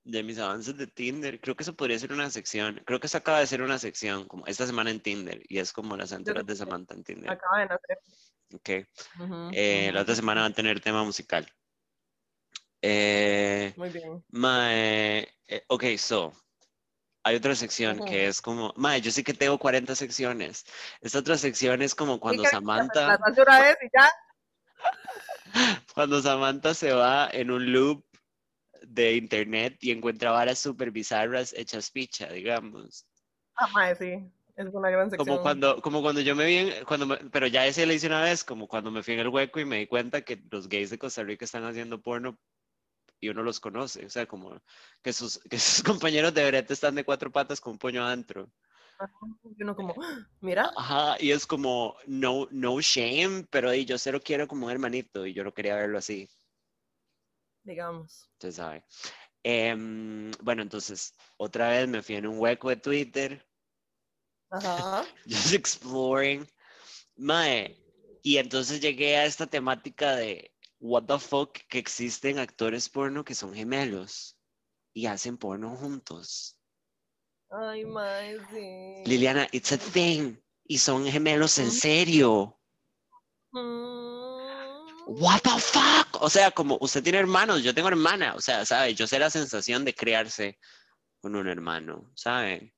de 0.04 0.22
mis 0.22 0.38
avances 0.38 0.76
de 0.76 0.86
Tinder. 0.86 1.40
Creo 1.40 1.56
que 1.56 1.62
eso 1.62 1.74
podría 1.74 1.98
ser 1.98 2.12
una 2.12 2.30
sección. 2.30 2.80
Creo 2.84 3.00
que 3.00 3.06
eso 3.06 3.18
acaba 3.18 3.40
de 3.40 3.46
ser 3.46 3.62
una 3.62 3.78
sección, 3.78 4.26
como 4.26 4.46
esta 4.46 4.66
semana 4.66 4.90
en 4.90 5.00
Tinder, 5.00 5.42
y 5.48 5.58
es 5.58 5.72
como 5.72 5.96
las 5.96 6.12
enteras 6.12 6.46
de 6.46 6.56
Samantha 6.56 6.94
en 6.94 7.04
Tinder. 7.04 7.30
Acaba 7.30 7.60
de 7.60 7.66
nacer. 7.66 7.98
Ok. 8.54 8.68
Eh, 9.52 9.90
la 9.92 10.02
otra 10.02 10.14
semana 10.14 10.42
va 10.42 10.48
a 10.48 10.52
tener 10.52 10.80
tema 10.80 11.04
musical. 11.04 11.46
Eh, 12.82 13.72
Muy 13.76 13.90
bien. 13.90 14.24
Mae, 14.30 15.28
eh, 15.46 15.64
ok, 15.68 15.84
so. 15.96 16.32
Hay 17.24 17.36
otra 17.36 17.54
sección 17.54 18.04
que 18.04 18.26
es 18.26 18.42
como, 18.42 18.74
mae, 18.76 19.00
yo 19.00 19.12
sé 19.12 19.22
que 19.22 19.32
tengo 19.32 19.56
40 19.56 19.94
secciones. 19.94 20.64
Esta 21.00 21.20
otra 21.20 21.38
sección 21.38 21.80
es 21.80 21.94
como 21.94 22.18
cuando 22.18 22.44
Samantha. 22.44 23.16
cuando 25.94 26.20
Samantha 26.20 26.74
se 26.74 26.92
va 26.92 27.30
en 27.32 27.52
un 27.52 27.72
loop 27.72 28.04
de 28.82 29.14
internet 29.14 29.76
y 29.80 29.92
encuentra 29.92 30.32
varas 30.32 30.58
súper 30.58 30.90
bizarras 30.90 31.52
hechas 31.52 31.92
picha, 31.92 32.28
digamos. 32.28 33.06
Ah, 33.54 33.94
sí. 33.96 34.28
Es 34.56 34.66
una 34.72 34.90
gran 34.90 35.08
sección. 35.08 35.28
Como 35.28 35.42
cuando, 35.42 35.80
como 35.80 36.02
cuando 36.02 36.20
yo 36.20 36.34
me 36.34 36.44
vi, 36.44 36.56
en, 36.56 36.84
cuando 36.84 37.16
pero 37.30 37.46
ya 37.46 37.66
ese 37.66 37.86
lo 37.86 37.92
hice 37.92 38.08
una 38.08 38.22
vez, 38.22 38.42
como 38.42 38.66
cuando 38.66 38.90
me 38.90 39.04
fui 39.04 39.14
en 39.14 39.20
el 39.20 39.28
hueco 39.28 39.60
y 39.60 39.64
me 39.64 39.78
di 39.78 39.86
cuenta 39.86 40.22
que 40.22 40.42
los 40.50 40.68
gays 40.68 40.90
de 40.90 40.98
Costa 40.98 41.22
Rica 41.22 41.44
están 41.44 41.64
haciendo 41.64 42.02
porno 42.02 42.36
y 43.22 43.30
uno 43.30 43.42
los 43.42 43.60
conoce, 43.60 44.04
o 44.04 44.10
sea, 44.10 44.26
como 44.26 44.60
que 45.02 45.14
sus, 45.14 45.38
que 45.48 45.58
sus 45.58 45.82
compañeros 46.04 46.34
de 46.34 46.46
brete 46.46 46.74
están 46.74 46.94
de 46.94 47.04
cuatro 47.04 47.32
patas 47.32 47.60
con 47.60 47.72
un 47.72 47.78
puño 47.78 48.04
adentro. 48.04 48.50
Y 49.58 49.62
uno 49.62 49.74
como, 49.74 49.94
¡Ah! 50.02 50.28
mira. 50.40 50.70
Ajá, 50.76 51.16
y 51.18 51.30
es 51.30 51.46
como, 51.46 51.96
no, 52.06 52.46
no 52.50 52.80
shame, 52.80 53.46
pero 53.50 53.72
yo 53.72 53.96
cero 53.96 54.20
quiero 54.22 54.46
como 54.46 54.66
un 54.66 54.72
hermanito 54.72 55.24
y 55.24 55.32
yo 55.32 55.42
no 55.42 55.54
quería 55.54 55.76
verlo 55.76 55.96
así 55.96 56.28
digamos. 57.64 58.28
Usted 58.34 58.52
sabe. 58.52 58.84
Em, 59.42 60.30
bueno, 60.42 60.62
entonces, 60.62 61.14
otra 61.36 61.68
vez 61.68 61.88
me 61.88 62.02
fui 62.02 62.16
en 62.16 62.26
un 62.26 62.38
hueco 62.38 62.68
de 62.68 62.76
Twitter. 62.76 63.46
Ajá. 64.50 65.04
Just 65.26 65.54
exploring. 65.54 66.46
Mae. 67.16 67.78
Y 68.22 68.36
entonces 68.36 68.80
llegué 68.80 69.16
a 69.16 69.24
esta 69.24 69.46
temática 69.46 70.14
de 70.14 70.51
what 70.82 71.04
the 71.04 71.18
fuck 71.18 71.58
que 71.68 71.78
existen 71.78 72.38
actores 72.38 72.90
porno 72.90 73.24
que 73.24 73.34
son 73.34 73.54
gemelos 73.54 74.36
y 74.92 75.06
hacen 75.06 75.38
porno 75.38 75.74
juntos. 75.76 76.58
Ay, 77.50 77.86
mae, 77.86 78.38
sí. 78.50 79.08
Liliana, 79.08 79.48
it's 79.52 79.72
a 79.72 79.78
thing. 79.78 80.36
Y 80.66 80.78
son 80.78 81.06
gemelos 81.06 81.58
en 81.58 81.70
serio. 81.70 82.58
Mm 83.52 84.32
what 85.06 85.40
the 85.42 85.58
fuck? 85.58 86.22
O 86.22 86.28
sea, 86.28 86.50
como 86.50 86.78
usted 86.80 87.02
tiene 87.02 87.18
hermanos, 87.18 87.62
yo 87.62 87.74
tengo 87.74 87.88
hermana, 87.88 88.34
o 88.34 88.40
sea, 88.40 88.64
¿sabe? 88.64 88.94
Yo 88.94 89.06
sé 89.06 89.18
la 89.18 89.30
sensación 89.30 89.84
de 89.84 89.94
criarse 89.94 90.58
con 91.20 91.34
un 91.34 91.48
hermano, 91.48 92.10
¿sabe? 92.14 92.74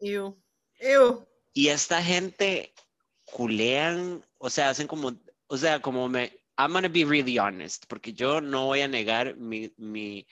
Ew. 0.00 0.36
Ew. 0.80 1.26
Y 1.52 1.68
esta 1.68 2.02
gente 2.02 2.72
culean, 3.24 4.24
o 4.38 4.50
sea, 4.50 4.70
hacen 4.70 4.86
como, 4.86 5.12
o 5.46 5.56
sea, 5.56 5.80
como 5.80 6.08
me, 6.08 6.32
I'm 6.58 6.72
gonna 6.72 6.88
be 6.88 7.04
really 7.04 7.38
honest, 7.38 7.86
porque 7.88 8.12
yo 8.12 8.40
no 8.40 8.66
voy 8.66 8.82
a 8.82 8.88
negar 8.88 9.36
mi, 9.36 9.72
mi, 9.78 10.26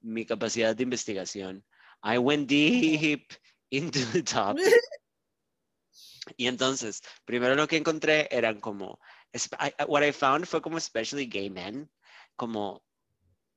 mi 0.00 0.24
capacidad 0.24 0.74
de 0.74 0.82
investigación. 0.82 1.62
I 2.02 2.18
went 2.18 2.48
deep 2.48 3.32
into 3.70 4.04
the 4.12 4.22
topic. 4.22 4.64
y 6.36 6.46
entonces, 6.46 7.02
primero 7.24 7.54
lo 7.54 7.66
que 7.66 7.76
encontré 7.76 8.28
eran 8.30 8.60
como 8.60 8.98
I, 9.32 9.72
what 9.86 10.02
I 10.02 10.12
found 10.12 10.46
fue 10.46 10.60
como 10.60 10.78
especially 10.78 11.26
gay 11.26 11.50
men, 11.50 11.88
como, 12.36 12.82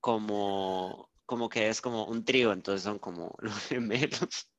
como, 0.01 1.10
como 1.26 1.49
que 1.49 1.68
es 1.68 1.82
como 1.82 2.06
un 2.06 2.24
trío, 2.24 2.51
entonces 2.54 2.84
son 2.84 2.99
como 2.99 3.36
los 3.39 3.58
gemelos 3.68 4.49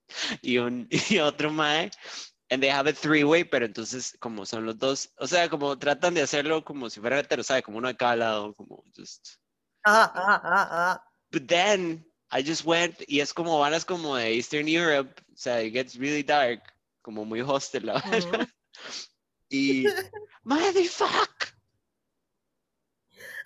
y, 0.42 0.58
un, 0.58 0.88
y 0.90 1.18
otro 1.18 1.50
mae, 1.50 1.90
and 2.54 2.62
they 2.62 2.70
have 2.70 2.86
a 2.86 2.92
three-way, 2.92 3.44
pero 3.44 3.66
entonces 3.66 4.16
como 4.20 4.46
son 4.46 4.64
los 4.64 4.78
dos, 4.78 5.12
o 5.18 5.26
sea, 5.26 5.48
como 5.48 5.76
tratan 5.76 6.14
de 6.14 6.22
hacerlo 6.22 6.64
como 6.64 6.88
si 6.88 7.00
fuera 7.00 7.18
hetero, 7.18 7.42
¿sabe? 7.42 7.64
Como 7.64 7.78
uno 7.78 7.88
de 7.88 7.96
cada 7.96 8.14
lado, 8.14 8.54
como 8.54 8.84
just... 8.96 9.38
Ah, 9.84 10.12
ah, 10.14 10.40
ah, 10.44 10.68
ah. 10.70 11.04
But 11.32 11.48
then, 11.48 12.06
I 12.30 12.44
just 12.44 12.64
went, 12.64 13.02
y 13.08 13.18
es 13.18 13.34
como 13.34 13.58
vanas 13.58 13.84
como 13.84 14.14
de 14.16 14.36
Eastern 14.36 14.68
Europe, 14.68 15.20
o 15.32 15.36
sea, 15.36 15.60
it 15.62 15.72
gets 15.72 15.96
really 15.96 16.22
dark, 16.22 16.62
como 17.02 17.24
muy 17.24 17.40
hostel, 17.40 17.86
la 17.86 18.00
verdad. 18.00 18.48
Y, 19.50 19.84
motherfuck. 20.44 21.54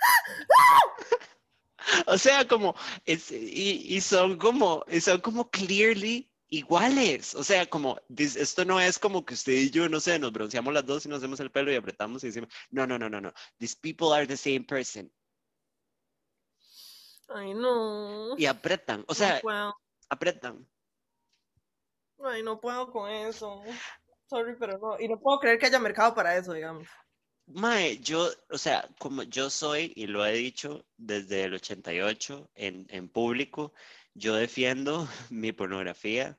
o 2.06 2.18
sea, 2.18 2.46
como, 2.46 2.74
es, 3.06 3.30
y, 3.30 3.86
y, 3.88 4.02
son 4.02 4.36
como, 4.36 4.84
son 5.00 5.22
como 5.22 5.50
clearly 5.50 6.30
iguales. 6.50 7.34
O 7.34 7.44
sea, 7.44 7.66
como, 7.66 7.98
esto 8.16 8.64
no 8.64 8.80
es 8.80 8.98
como 8.98 9.24
que 9.24 9.34
usted 9.34 9.52
y 9.52 9.70
yo, 9.70 9.88
no 9.88 10.00
sé, 10.00 10.18
nos 10.18 10.32
bronceamos 10.32 10.72
las 10.72 10.86
dos 10.86 11.04
y 11.06 11.08
nos 11.08 11.18
hacemos 11.18 11.40
el 11.40 11.50
pelo 11.50 11.72
y 11.72 11.76
apretamos 11.76 12.22
y 12.24 12.28
decimos, 12.28 12.50
no, 12.70 12.86
no, 12.86 12.98
no, 12.98 13.08
no, 13.08 13.20
no. 13.20 13.32
These 13.58 13.76
people 13.80 14.12
are 14.14 14.26
the 14.26 14.36
same 14.36 14.64
person. 14.64 15.12
Ay, 17.28 17.52
no. 17.54 18.36
Y 18.38 18.46
apretan, 18.46 19.04
o 19.06 19.14
sea, 19.14 19.40
apretan. 20.08 20.66
Ay, 22.24 22.42
no 22.42 22.60
puedo 22.60 22.90
con 22.90 23.10
eso. 23.10 23.62
Sorry, 24.28 24.56
pero 24.58 24.78
no. 24.78 24.98
Y 24.98 25.08
no 25.08 25.20
puedo 25.20 25.38
creer 25.38 25.58
que 25.58 25.66
haya 25.66 25.78
mercado 25.78 26.14
para 26.14 26.36
eso, 26.36 26.52
digamos. 26.52 26.88
Mae, 27.46 27.98
yo, 28.00 28.28
o 28.50 28.58
sea, 28.58 28.86
como 28.98 29.22
yo 29.22 29.48
soy, 29.48 29.92
y 29.96 30.06
lo 30.06 30.24
he 30.26 30.32
dicho 30.34 30.84
desde 30.96 31.44
el 31.44 31.54
88 31.54 32.50
en, 32.54 32.86
en 32.90 33.08
público, 33.08 33.72
yo 34.18 34.34
defiendo 34.34 35.08
mi 35.30 35.52
pornografía. 35.52 36.38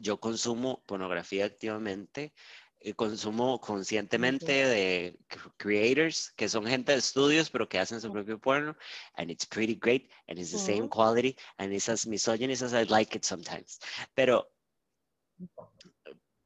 yo 0.00 0.18
consumo 0.18 0.82
pornografía 0.86 1.46
activamente, 1.46 2.32
eh, 2.80 2.94
consumo 2.94 3.60
conscientemente 3.60 4.52
de 4.52 5.18
creators, 5.56 6.32
que 6.36 6.48
son 6.48 6.66
gente 6.66 6.92
de 6.92 6.98
estudios, 6.98 7.50
pero 7.50 7.68
que 7.68 7.78
hacen 7.78 8.00
su 8.00 8.12
propio 8.12 8.38
porno, 8.38 8.76
and 9.14 9.30
it's 9.30 9.46
pretty 9.46 9.74
great, 9.74 10.10
and 10.28 10.38
it's 10.38 10.52
the 10.52 10.58
same 10.58 10.88
quality, 10.88 11.36
and 11.58 11.72
it's 11.72 11.88
as 11.88 12.06
misogynist 12.06 12.62
as 12.62 12.74
I 12.74 12.84
like 12.84 13.16
it 13.16 13.24
sometimes. 13.24 13.78
Pero, 14.14 14.46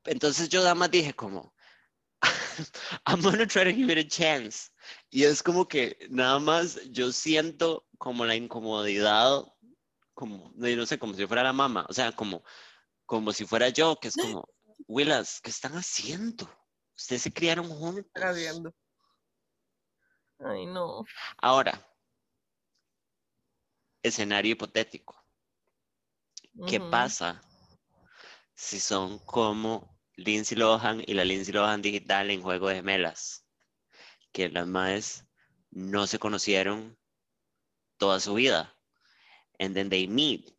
entonces 0.05 0.49
yo 0.49 0.63
nada 0.63 0.75
más 0.75 0.91
dije 0.91 1.15
como, 1.15 1.53
I'm 3.07 3.23
gonna 3.23 3.47
try 3.47 3.65
to 3.65 3.73
give 3.73 3.91
it 3.91 3.99
a 3.99 4.09
chance. 4.09 4.71
Y 5.11 5.25
es 5.25 5.43
como 5.43 5.67
que 5.67 5.97
nada 6.11 6.39
más 6.39 6.79
yo 6.91 7.13
siento 7.13 7.87
como 7.99 8.25
la 8.25 8.37
incomodidad, 8.37 9.45
como, 10.21 10.53
no 10.55 10.87
sé, 10.87 10.99
como 10.99 11.15
si 11.15 11.27
fuera 11.27 11.43
la 11.43 11.53
mamá, 11.53 11.85
o 11.89 11.93
sea, 11.93 12.13
como 12.13 12.45
como 13.11 13.33
si 13.33 13.45
fuera 13.45 13.71
yo, 13.71 13.97
que 13.97 14.07
es 14.07 14.15
como, 14.15 14.49
Willas, 14.87 15.41
¿qué 15.41 15.51
están 15.51 15.73
haciendo? 15.73 16.49
Ustedes 16.97 17.23
se 17.23 17.33
criaron 17.33 17.69
juntos. 17.69 18.07
Haciendo. 18.15 18.73
Ay, 20.39 20.67
no. 20.67 21.05
Ahora, 21.39 21.93
escenario 24.05 24.53
hipotético. 24.53 25.21
¿Qué 26.69 26.79
pasa 26.79 27.43
si 28.55 28.79
son 28.79 29.19
como 29.19 29.99
Lindsay 30.15 30.57
Lohan 30.57 31.03
y 31.05 31.15
la 31.15 31.25
Lindsay 31.25 31.53
Lohan 31.53 31.83
digital 31.83 32.31
en 32.31 32.43
Juego 32.43 32.69
de 32.69 32.77
Gemelas? 32.77 33.45
Que 34.31 34.49
las 34.49 34.69
madres 34.69 35.27
no 35.71 36.07
se 36.07 36.21
conocieron 36.21 36.97
toda 37.97 38.21
su 38.21 38.35
vida. 38.35 38.80
And 39.61 39.75
then 39.75 39.89
they 39.89 40.09
meet. 40.09 40.51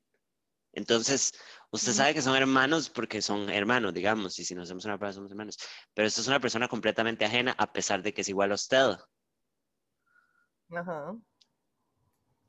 Entonces, 0.73 1.33
Usted 1.73 1.93
sabe 1.93 2.13
que 2.13 2.21
son 2.21 2.35
hermanos 2.35 2.89
porque 2.89 3.21
son 3.21 3.49
hermanos, 3.49 3.93
digamos, 3.93 4.37
y 4.39 4.43
si 4.43 4.53
nos 4.53 4.65
hacemos 4.65 4.83
una 4.83 4.97
prueba 4.97 5.13
somos 5.13 5.31
hermanos. 5.31 5.57
Pero 5.93 6.05
esto 6.05 6.19
es 6.19 6.27
una 6.27 6.41
persona 6.41 6.67
completamente 6.67 7.23
ajena 7.23 7.55
a 7.57 7.71
pesar 7.71 8.03
de 8.03 8.13
que 8.13 8.21
es 8.21 8.29
igual 8.29 8.51
a 8.51 8.55
usted. 8.55 8.97
Ajá. 10.69 11.15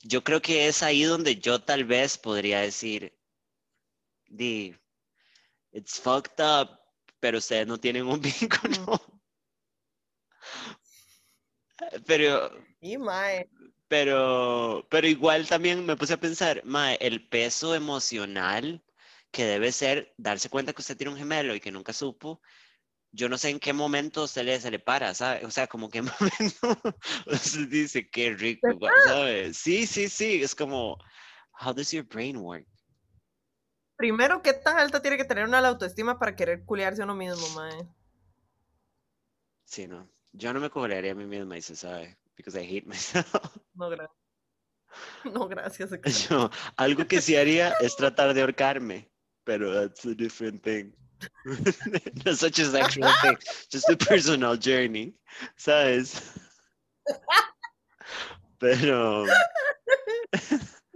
Yo 0.01 0.25
creo 0.25 0.41
que 0.41 0.67
es 0.67 0.83
ahí 0.83 1.03
donde 1.03 1.37
yo 1.37 1.61
tal 1.61 1.85
vez 1.85 2.17
podría 2.17 2.59
decir, 2.59 3.17
di, 4.27 4.75
it's 5.71 6.01
fucked 6.01 6.43
up, 6.43 6.77
pero 7.21 7.37
ustedes 7.37 7.65
no 7.65 7.77
tienen 7.77 8.05
un 8.05 8.19
vínculo. 8.21 9.01
pero... 12.05 12.51
Y 12.81 12.97
mae. 12.97 13.49
Pero, 13.93 14.87
pero 14.89 15.05
igual 15.05 15.47
también 15.47 15.85
me 15.85 15.95
puse 15.95 16.15
a 16.15 16.19
pensar, 16.19 16.63
mae, 16.65 16.97
el 16.99 17.29
peso 17.29 17.75
emocional 17.75 18.83
que 19.29 19.45
debe 19.45 19.71
ser 19.71 20.15
darse 20.17 20.49
cuenta 20.49 20.73
que 20.73 20.81
usted 20.81 20.97
tiene 20.97 21.11
un 21.11 21.19
gemelo 21.19 21.53
y 21.53 21.59
que 21.59 21.71
nunca 21.71 21.93
supo, 21.93 22.41
yo 23.11 23.29
no 23.29 23.37
sé 23.37 23.51
en 23.51 23.59
qué 23.59 23.71
momento 23.71 24.25
se 24.25 24.43
le, 24.43 24.59
se 24.59 24.71
le 24.71 24.79
para, 24.79 25.13
¿sabe? 25.13 25.45
O 25.45 25.51
sea, 25.51 25.67
como 25.67 25.91
qué 25.91 26.01
momento 26.01 26.95
usted 27.27 27.67
dice, 27.67 28.09
qué 28.09 28.31
rico, 28.33 28.79
¿sabe? 29.05 29.53
Sí, 29.53 29.85
sí, 29.85 30.09
sí, 30.09 30.41
es 30.41 30.55
como, 30.55 30.97
how 31.63 31.71
does 31.71 31.91
your 31.91 32.03
brain 32.03 32.37
work? 32.37 32.65
Primero, 33.95 34.41
¿qué 34.41 34.53
tan 34.53 34.79
alta 34.79 35.03
tiene 35.03 35.17
que 35.17 35.25
tener 35.25 35.45
una 35.45 35.59
autoestima 35.59 36.17
para 36.17 36.35
querer 36.35 36.65
culiarse 36.65 37.03
a 37.03 37.05
uno 37.05 37.13
mismo, 37.13 37.47
mae? 37.49 37.87
Sí, 39.65 39.85
no. 39.85 40.09
Yo 40.31 40.51
no 40.51 40.59
me 40.59 40.71
culiaría 40.71 41.11
a 41.11 41.15
mí 41.15 41.25
misma, 41.25 41.59
y 41.59 41.61
se 41.61 41.75
sabe, 41.75 42.17
because 42.35 42.55
I 42.55 42.63
hate 42.63 42.87
myself. 42.87 43.57
No, 43.75 43.89
gracias. 43.89 44.17
No, 45.25 45.47
gracias. 45.47 45.89
Yo, 46.29 46.51
algo 46.77 47.07
que 47.07 47.19
sí 47.19 47.35
haría 47.35 47.73
es 47.81 47.95
tratar 47.95 48.31
de 48.35 48.41
ahorcarme 48.41 49.09
pero 49.43 49.73
that's 49.73 50.05
a 50.05 50.15
different 50.15 50.63
thing. 50.63 50.91
no 52.25 52.33
such 52.33 52.59
a 52.59 52.65
sexual 52.65 53.13
thing, 53.21 53.37
just 53.71 53.89
a 53.89 53.95
personal 53.95 54.57
journey, 54.57 55.13
¿sabes? 55.55 56.21
Pero. 58.59 59.25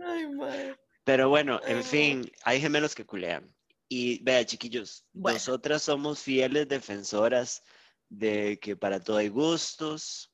Ay, 0.03 0.73
pero 1.03 1.29
bueno, 1.29 1.61
en 1.65 1.83
fin, 1.83 2.31
hay 2.43 2.59
gemelos 2.59 2.95
que 2.95 3.05
culean. 3.05 3.53
Y 3.89 4.21
vea, 4.23 4.45
chiquillos, 4.45 5.05
nosotras 5.13 5.83
somos 5.83 6.21
fieles 6.21 6.67
defensoras 6.67 7.63
de 8.09 8.59
que 8.59 8.75
para 8.75 9.01
todo 9.01 9.17
hay 9.17 9.29
gustos, 9.29 10.29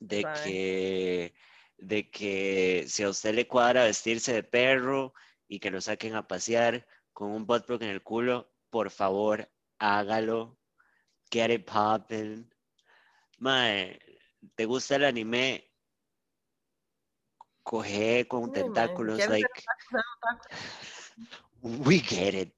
de 0.00 0.24
que, 0.42 1.34
de 1.76 2.10
que 2.10 2.84
si 2.88 3.02
a 3.02 3.08
usted 3.08 3.34
le 3.34 3.46
cuadra 3.46 3.84
vestirse 3.84 4.32
de 4.32 4.42
perro, 4.42 5.14
y 5.48 5.58
que 5.58 5.70
lo 5.70 5.80
saquen 5.80 6.14
a 6.14 6.28
pasear 6.28 6.86
con 7.12 7.30
un 7.30 7.46
buttplug 7.46 7.82
en 7.82 7.88
el 7.88 8.02
culo, 8.02 8.52
por 8.70 8.90
favor, 8.90 9.50
hágalo. 9.78 10.58
Get 11.30 11.50
it 11.50 11.66
poppin'. 11.66 12.48
Mae, 13.38 13.98
¿te 14.54 14.66
gusta 14.66 14.96
el 14.96 15.04
anime? 15.04 15.70
Coge 17.62 18.28
con 18.28 18.52
tentáculos, 18.52 19.26
like. 19.28 19.48
We 21.62 21.98
get 21.98 22.34
it. 22.34 22.54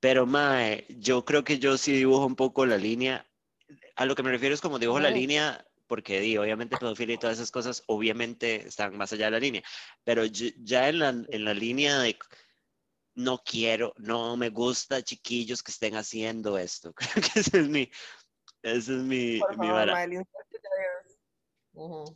Pero, 0.00 0.26
mae, 0.26 0.86
yo 0.88 1.24
creo 1.24 1.44
que 1.44 1.58
yo 1.58 1.76
sí 1.76 1.92
dibujo 1.92 2.24
un 2.24 2.36
poco 2.36 2.66
la 2.66 2.76
línea. 2.76 3.26
A 3.96 4.04
lo 4.04 4.14
que 4.14 4.22
me 4.22 4.30
refiero 4.30 4.54
es 4.54 4.60
como 4.60 4.78
dibujo 4.78 5.00
la 5.00 5.10
línea 5.10 5.67
porque 5.88 6.20
di, 6.20 6.36
obviamente 6.36 6.76
pedofilia 6.76 7.14
y 7.14 7.18
todas 7.18 7.38
esas 7.38 7.50
cosas 7.50 7.82
obviamente 7.86 8.68
están 8.68 8.96
más 8.96 9.12
allá 9.12 9.26
de 9.26 9.30
la 9.32 9.40
línea, 9.40 9.62
pero 10.04 10.24
ya 10.26 10.88
en 10.88 10.98
la, 11.00 11.08
en 11.08 11.44
la 11.44 11.54
línea 11.54 11.98
de 11.98 12.18
no 13.14 13.42
quiero, 13.44 13.92
no 13.96 14.36
me 14.36 14.50
gusta 14.50 15.02
chiquillos 15.02 15.62
que 15.62 15.72
estén 15.72 15.96
haciendo 15.96 16.56
esto. 16.56 16.92
Creo 16.94 17.24
que 17.24 17.40
ese 17.40 17.60
es 17.60 17.68
mi, 17.68 17.90
ese 18.62 18.96
es 18.96 19.02
mi, 19.02 19.40
mi 19.56 19.68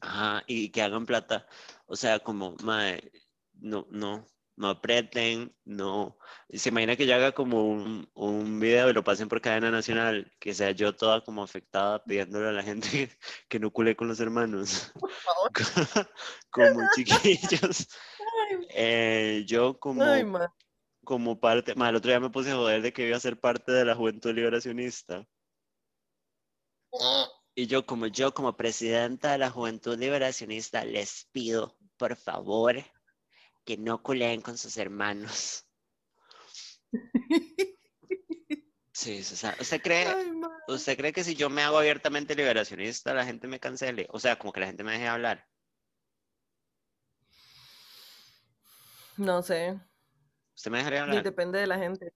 Ajá, 0.01 0.43
y 0.47 0.71
que 0.71 0.83
hagan 0.83 1.07
plata. 1.07 1.47
O 1.87 1.97
sea, 1.97 2.21
como, 2.21 2.57
mae, 2.63 3.11
no, 3.55 3.87
no, 3.91 4.27
no 4.63 4.69
aprieten, 4.69 5.53
no. 5.65 6.17
Se 6.49 6.69
imagina 6.69 6.95
que 6.97 7.05
yo 7.05 7.17
haga 7.17 7.33
como 7.33 7.65
un, 7.69 8.09
un, 8.15 8.61
video 8.61 8.89
y 8.89 8.93
lo 8.93 9.03
pasen 9.03 9.29
por 9.29 9.41
cadena 9.41 9.73
nacional, 9.73 10.33
que 10.39 10.55
sea 10.55 10.71
yo 10.71 10.95
toda 10.95 11.25
como 11.25 11.43
afectada 11.43 12.03
pidiéndole 12.05 12.49
a 12.49 12.53
la 12.53 12.63
gente 12.63 13.11
que, 13.49 13.59
no 13.59 13.73
cule 13.73 13.97
con 13.97 14.07
los 14.07 14.21
hermanos. 14.21 14.93
como 16.51 16.81
chiquillos. 16.95 17.89
Eh, 18.71 19.45
yo 19.47 19.81
como, 19.81 20.05
como 21.05 21.41
parte, 21.41 21.73
el 21.73 21.97
otro 21.97 22.11
día 22.11 22.21
me 22.21 22.31
puse 22.31 22.53
a 22.53 22.57
joder 22.57 22.83
de 22.83 22.93
que 22.93 23.09
iba 23.09 23.17
a 23.17 23.21
ser 23.21 23.41
parte 23.41 23.73
de 23.73 23.85
la 23.85 23.97
juventud 23.97 24.33
liberacionista. 24.33 25.27
Y 27.57 27.67
yo 27.67 27.85
como 27.85 28.07
yo 28.07 28.33
como 28.33 28.57
presidenta 28.57 29.33
de 29.33 29.39
la 29.39 29.51
juventud 29.51 29.99
liberacionista 29.99 30.85
les 30.85 31.29
pido, 31.33 31.77
por 31.97 32.15
favor, 32.15 32.77
que 33.65 33.77
no 33.77 34.03
culeen 34.03 34.41
con 34.41 34.59
sus 34.59 34.77
hermanos. 34.77 35.67
Sí, 38.95 39.21
o 39.21 39.25
sea, 39.25 39.57
¿usted 39.59 39.81
cree, 39.81 40.07
¿usted 40.69 40.97
cree 40.99 41.13
que 41.13 41.25
si 41.25 41.35
yo 41.35 41.49
me 41.49 41.63
hago 41.63 41.79
abiertamente 41.79 42.35
liberacionista, 42.35 43.15
la 43.15 43.25
gente 43.25 43.49
me 43.49 43.59
cancele? 43.59 44.07
O 44.11 44.21
sea, 44.21 44.39
como 44.39 44.53
que 44.53 44.61
la 44.61 44.67
gente 44.67 44.85
me 44.85 44.93
deje 44.93 45.09
hablar. 45.09 45.49
No 49.17 49.43
sé. 49.43 49.81
¿Usted 50.55 50.71
me 50.71 50.79
dejaría 50.79 51.03
hablar? 51.03 51.23
depende 51.23 51.59
de 51.59 51.67
la 51.67 51.79
gente. 51.79 52.13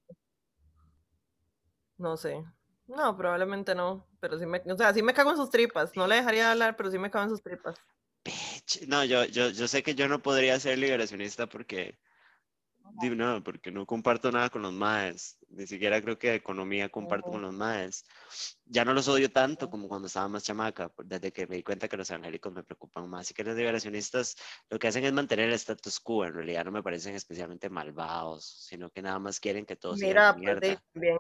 No 1.97 2.17
sé. 2.17 2.45
No, 2.87 3.17
probablemente 3.17 3.75
no. 3.75 4.07
Pero 4.21 4.39
sí 4.39 4.47
me, 4.47 4.63
o 4.71 4.77
sea, 4.77 4.93
sí 4.93 5.03
me 5.03 5.15
cago 5.15 5.31
en 5.31 5.37
sus 5.39 5.51
tripas. 5.51 5.97
No 5.97 6.07
le 6.07 6.17
dejaría 6.17 6.53
hablar, 6.53 6.77
pero 6.77 6.91
sí 6.91 6.99
me 6.99 7.11
cago 7.11 7.25
en 7.25 7.31
sus 7.31 7.43
tripas. 7.43 7.77
No, 8.89 9.05
yo, 9.05 9.25
yo, 9.27 9.51
yo 9.51 9.69
sé 9.69 9.83
que 9.83 9.95
yo 9.95 10.09
no 10.09 10.21
podría 10.21 10.59
ser 10.59 10.79
liberacionista 10.79 11.47
porque, 11.47 11.99
no, 13.01 13.43
porque 13.45 13.71
no 13.71 13.87
comparto 13.87 14.33
nada 14.33 14.51
con 14.51 14.63
los 14.63 14.73
maes. 14.73 15.39
Ni 15.51 15.67
siquiera 15.67 16.01
creo 16.03 16.19
que 16.19 16.35
economía 16.35 16.89
comparto 16.89 17.31
con 17.31 17.43
los 17.43 17.55
maes. 17.55 18.05
Ya 18.65 18.85
no 18.85 18.93
los 18.93 19.07
odio 19.09 19.31
tanto 19.31 19.71
como 19.71 19.89
cuando 19.89 20.07
estaba 20.07 20.29
más 20.29 20.43
chamaca, 20.43 20.93
desde 21.05 21.33
que 21.33 21.47
me 21.47 21.57
di 21.57 21.63
cuenta 21.63 21.89
que 21.89 21.97
los 21.97 22.11
evangélicos 22.11 22.53
me 22.53 22.65
preocupan 22.65 23.09
más. 23.09 23.23
Así 23.23 23.35
que 23.35 23.45
los 23.45 23.57
liberacionistas 23.57 24.37
lo 24.69 24.79
que 24.79 24.89
hacen 24.89 25.05
es 25.05 25.13
mantener 25.13 25.49
el 25.49 25.55
status 25.55 26.01
quo. 26.01 26.25
En 26.25 26.35
realidad 26.35 26.65
no 26.65 26.73
me 26.73 26.83
parecen 26.83 27.15
especialmente 27.15 27.71
malvados, 27.71 28.67
sino 28.67 28.91
que 28.91 29.03
nada 29.03 29.19
más 29.19 29.39
quieren 29.39 29.65
que 29.65 29.77
todos 29.77 30.01
Mira, 30.01 30.35
pues, 30.35 30.61
bien, 30.95 31.19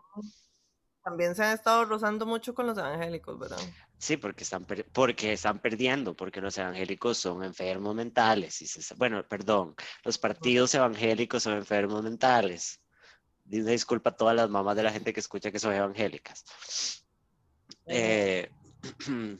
también 1.06 1.36
se 1.36 1.44
han 1.44 1.54
estado 1.54 1.84
rozando 1.84 2.26
mucho 2.26 2.52
con 2.52 2.66
los 2.66 2.76
evangélicos, 2.76 3.38
¿verdad? 3.38 3.60
Sí, 3.96 4.16
porque 4.16 4.42
están, 4.42 4.66
porque 4.92 5.34
están 5.34 5.60
perdiendo, 5.60 6.16
porque 6.16 6.40
los 6.40 6.58
evangélicos 6.58 7.16
son 7.16 7.44
enfermos 7.44 7.94
mentales. 7.94 8.60
Y 8.60 8.94
bueno, 8.96 9.22
perdón, 9.22 9.76
los 10.02 10.18
partidos 10.18 10.74
evangélicos 10.74 11.44
son 11.44 11.52
enfermos 11.52 12.02
mentales. 12.02 12.80
Disculpa 13.44 14.10
a 14.10 14.16
todas 14.16 14.34
las 14.34 14.50
mamás 14.50 14.74
de 14.74 14.82
la 14.82 14.90
gente 14.90 15.12
que 15.12 15.20
escucha 15.20 15.52
que 15.52 15.60
son 15.60 15.74
evangélicas. 15.74 16.44
Eh, 17.86 18.50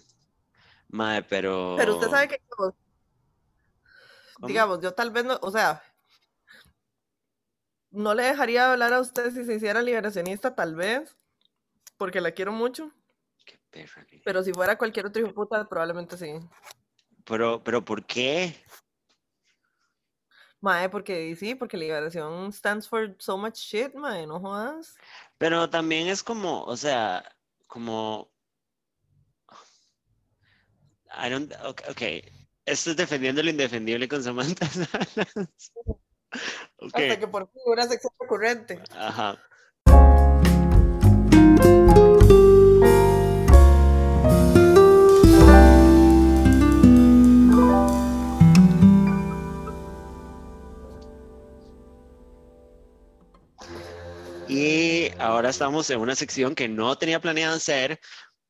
madre, 0.89 1.27
pero... 1.29 1.75
Pero 1.77 1.97
usted 1.97 2.11
sabe 2.11 2.29
que, 2.29 2.41
digamos, 4.47 4.81
yo 4.81 4.95
tal 4.95 5.11
vez 5.11 5.25
no, 5.25 5.37
o 5.43 5.51
sea, 5.51 5.83
no 7.91 8.15
le 8.15 8.23
dejaría 8.23 8.71
hablar 8.71 8.93
a 8.93 9.01
usted 9.01 9.33
si 9.33 9.45
se 9.45 9.57
hiciera 9.57 9.83
liberacionista, 9.83 10.55
tal 10.55 10.77
vez, 10.77 11.17
porque 11.97 12.21
la 12.21 12.33
quiero 12.33 12.53
mucho. 12.53 12.93
Qué 13.45 13.59
perra. 13.71 14.05
Lili. 14.11 14.23
Pero 14.25 14.43
si 14.43 14.53
fuera 14.53 14.79
cualquier 14.79 15.07
otro 15.07 15.23
hijo 15.23 15.33
puta, 15.35 15.69
probablemente 15.69 16.17
sí. 16.17 16.33
Pero, 17.25 17.63
pero 17.63 17.85
¿por 17.85 18.05
qué? 18.05 18.55
Mae, 20.61 20.89
porque 20.89 21.35
sí, 21.37 21.55
porque 21.55 21.77
liberación 21.77 22.53
stands 22.53 22.89
for 22.89 23.15
so 23.19 23.37
much 23.37 23.57
shit, 23.57 23.95
mae, 23.95 24.27
no 24.27 24.41
jodas. 24.41 24.95
Pero 25.39 25.69
también 25.71 26.09
es 26.09 26.23
como, 26.23 26.65
o 26.65 26.77
sea, 26.77 27.25
como... 27.67 28.31
I 31.19 31.31
don't, 31.31 31.53
ok, 31.65 31.83
okay. 31.91 32.23
Esto 32.65 32.91
es 32.91 32.97
defendiendo 32.97 33.43
lo 33.43 33.51
indefendible 33.51 34.09
con 34.09 34.23
Samantha 34.23 34.67
Salas. 34.69 35.73
Ok, 36.79 36.95
Hasta 36.95 37.19
que 37.21 37.29
por 37.29 37.49
fin 37.51 37.63
una 37.67 37.87
sección 37.87 38.13
recurrente. 38.19 38.83
ajá. 38.91 39.41
Y 54.57 55.13
ahora 55.19 55.51
estamos 55.51 55.91
en 55.91 56.01
una 56.01 56.15
sección 56.15 56.55
que 56.55 56.67
no 56.67 56.97
tenía 56.97 57.21
planeado 57.21 57.57
hacer, 57.57 58.01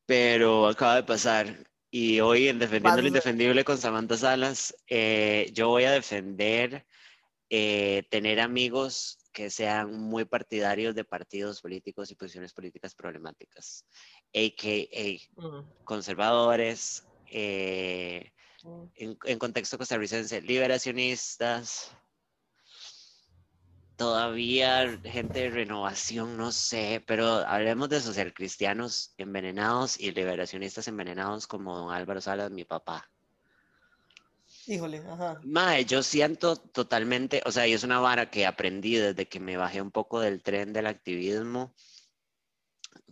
pero 0.05 0.67
acaba 0.67 0.95
de 0.95 1.03
pasar. 1.03 1.67
Y 1.91 2.21
hoy 2.21 2.47
en 2.47 2.59
Defendiendo 2.59 3.01
lo 3.01 3.07
Indefendible 3.09 3.65
con 3.65 3.77
Samantha 3.77 4.15
Salas, 4.15 4.73
eh, 4.87 5.51
yo 5.51 5.67
voy 5.67 5.83
a 5.83 5.91
defender 5.91 6.85
eh, 7.49 8.07
tener 8.09 8.39
amigos 8.39 9.17
que 9.33 9.49
sean 9.49 9.99
muy 9.99 10.23
partidarios 10.23 10.95
de 10.95 11.03
partidos 11.03 11.59
políticos 11.59 12.09
y 12.09 12.15
posiciones 12.15 12.53
políticas 12.53 12.95
problemáticas, 12.95 13.85
a.k.a. 14.33 15.41
Mm, 15.41 15.83
conservadores, 15.83 17.05
eh, 17.29 18.31
mm. 18.63 18.83
en, 18.95 19.17
en 19.25 19.39
contexto 19.39 19.77
costarricense, 19.77 20.41
liberacionistas, 20.41 21.91
todavía 23.97 24.99
gente 25.03 25.39
de 25.39 25.49
renovación, 25.49 26.37
no 26.37 26.51
sé, 26.51 27.03
pero 27.05 27.27
hablemos 27.27 27.89
de 27.89 27.99
socialcristianos 27.99 29.13
envenenados 29.17 29.99
y 29.99 30.11
liberacionistas 30.11 30.87
envenenados 30.87 31.47
como 31.47 31.75
don 31.75 31.93
Álvaro 31.93 32.21
Salas, 32.21 32.51
mi 32.51 32.63
papá. 32.63 33.09
Híjole, 34.67 34.99
ajá. 34.99 35.41
Mae, 35.43 35.85
yo 35.85 36.03
siento 36.03 36.55
totalmente, 36.57 37.41
o 37.45 37.51
sea, 37.51 37.67
y 37.67 37.73
es 37.73 37.83
una 37.83 37.99
vara 37.99 38.29
que 38.29 38.45
aprendí 38.45 38.95
desde 38.95 39.27
que 39.27 39.39
me 39.39 39.57
bajé 39.57 39.81
un 39.81 39.91
poco 39.91 40.19
del 40.19 40.43
tren 40.43 40.73
del 40.73 40.87
activismo, 40.87 41.73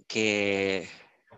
que, 0.07 0.87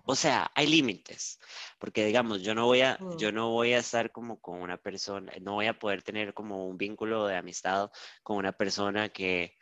o 0.07 0.15
sea, 0.15 0.51
hay 0.55 0.67
límites, 0.67 1.39
porque 1.79 2.05
digamos, 2.05 2.41
yo 2.41 2.55
no 2.55 2.65
voy 2.65 2.81
a, 2.81 2.97
Mm. 2.99 3.17
yo 3.17 3.31
no 3.31 3.51
voy 3.51 3.73
a 3.73 3.79
estar 3.79 4.11
como 4.11 4.39
con 4.41 4.61
una 4.61 4.77
persona, 4.77 5.33
no 5.41 5.53
voy 5.55 5.67
a 5.67 5.77
poder 5.79 6.01
tener 6.03 6.33
como 6.33 6.67
un 6.67 6.77
vínculo 6.77 7.27
de 7.27 7.37
amistad 7.37 7.91
con 8.23 8.37
una 8.37 8.53
persona 8.53 9.09
que, 9.09 9.55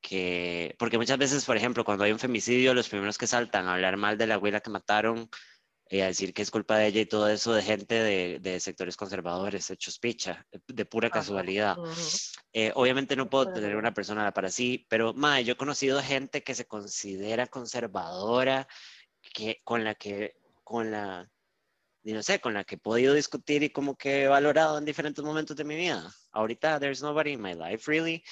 que, 0.00 0.76
porque 0.78 0.98
muchas 0.98 1.18
veces, 1.18 1.44
por 1.44 1.56
ejemplo, 1.56 1.84
cuando 1.84 2.04
hay 2.04 2.12
un 2.12 2.18
femicidio, 2.20 2.74
los 2.74 2.88
primeros 2.88 3.18
que 3.18 3.26
saltan 3.26 3.66
a 3.68 3.74
hablar 3.74 3.96
mal 3.96 4.18
de 4.18 4.26
la 4.28 4.34
abuela 4.34 4.60
que 4.60 4.70
mataron 4.70 5.28
y 5.90 6.00
a 6.00 6.06
decir 6.06 6.34
que 6.34 6.42
es 6.42 6.50
culpa 6.50 6.78
de 6.78 6.88
ella 6.88 7.00
y 7.02 7.06
todo 7.06 7.28
eso 7.28 7.54
de 7.54 7.62
gente 7.62 7.94
de, 7.94 8.38
de 8.40 8.60
sectores 8.60 8.96
conservadores, 8.96 9.70
hechos 9.70 9.98
picha, 9.98 10.46
de, 10.66 10.84
pura 10.84 11.10
Ajá, 11.10 11.20
casualidad. 11.20 11.78
Eh, 12.52 12.72
obviamente 12.74 13.16
no 13.16 13.28
puedo 13.30 13.52
tener 13.52 13.76
una 13.76 13.94
persona 13.94 14.32
para 14.32 14.50
sí, 14.50 14.86
pero 14.88 15.14
mae, 15.14 15.44
yo 15.44 15.52
he 15.54 15.56
conocido 15.56 16.02
gente 16.02 16.42
que 16.42 16.54
se 16.54 16.66
considera 16.66 17.46
conservadora, 17.46 18.66
que, 19.28 19.60
con 19.64 19.84
la 19.84 19.94
que, 19.94 20.36
con 20.64 20.90
la, 20.90 21.30
no 22.04 22.22
sé, 22.22 22.40
con 22.40 22.54
la 22.54 22.64
que 22.64 22.76
he 22.76 22.78
podido 22.78 23.14
discutir 23.14 23.62
y 23.62 23.70
como 23.70 23.96
que 23.96 24.24
he 24.24 24.28
valorado 24.28 24.78
en 24.78 24.84
diferentes 24.84 25.24
momentos 25.24 25.56
de 25.56 25.64
mi 25.64 25.76
vida. 25.76 26.12
Ahorita, 26.32 26.78
there's 26.80 27.02
nobody 27.02 27.32
in 27.32 27.42
my 27.42 27.54
life 27.54 27.90
really, 27.90 28.22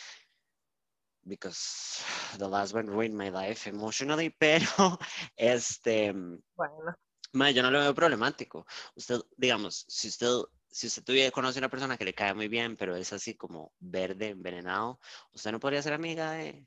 because 1.25 2.03
the 2.39 2.49
last 2.49 2.75
one 2.75 2.87
ruined 2.87 3.17
my 3.17 3.31
life 3.31 3.69
emotionally, 3.69 4.31
pero 4.39 4.99
este, 5.37 6.13
Bueno, 6.13 6.95
mae, 7.33 7.53
yo 7.55 7.63
no 7.63 7.71
lo 7.71 7.81
veo 7.81 7.95
problemático. 7.95 8.67
Usted, 8.95 9.21
digamos, 9.37 9.85
si 9.89 10.09
usted, 10.09 10.29
si 10.71 10.87
usted 10.87 11.05
tuviera, 11.05 11.31
conoce 11.31 11.59
a 11.59 11.61
una 11.61 11.71
persona 11.71 11.97
que 11.97 12.05
le 12.05 12.15
cae 12.15 12.35
muy 12.35 12.49
bien, 12.49 12.77
pero 12.77 12.97
es 12.97 13.13
así 13.13 13.37
como 13.37 13.73
verde, 13.79 14.31
envenenado, 14.31 15.01
usted 15.33 15.53
no 15.53 15.61
podría 15.61 15.83
ser 15.83 15.93
amiga 15.93 16.33
de, 16.33 16.67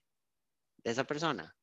de 0.83 0.91
esa 0.91 1.03
persona. 1.05 1.55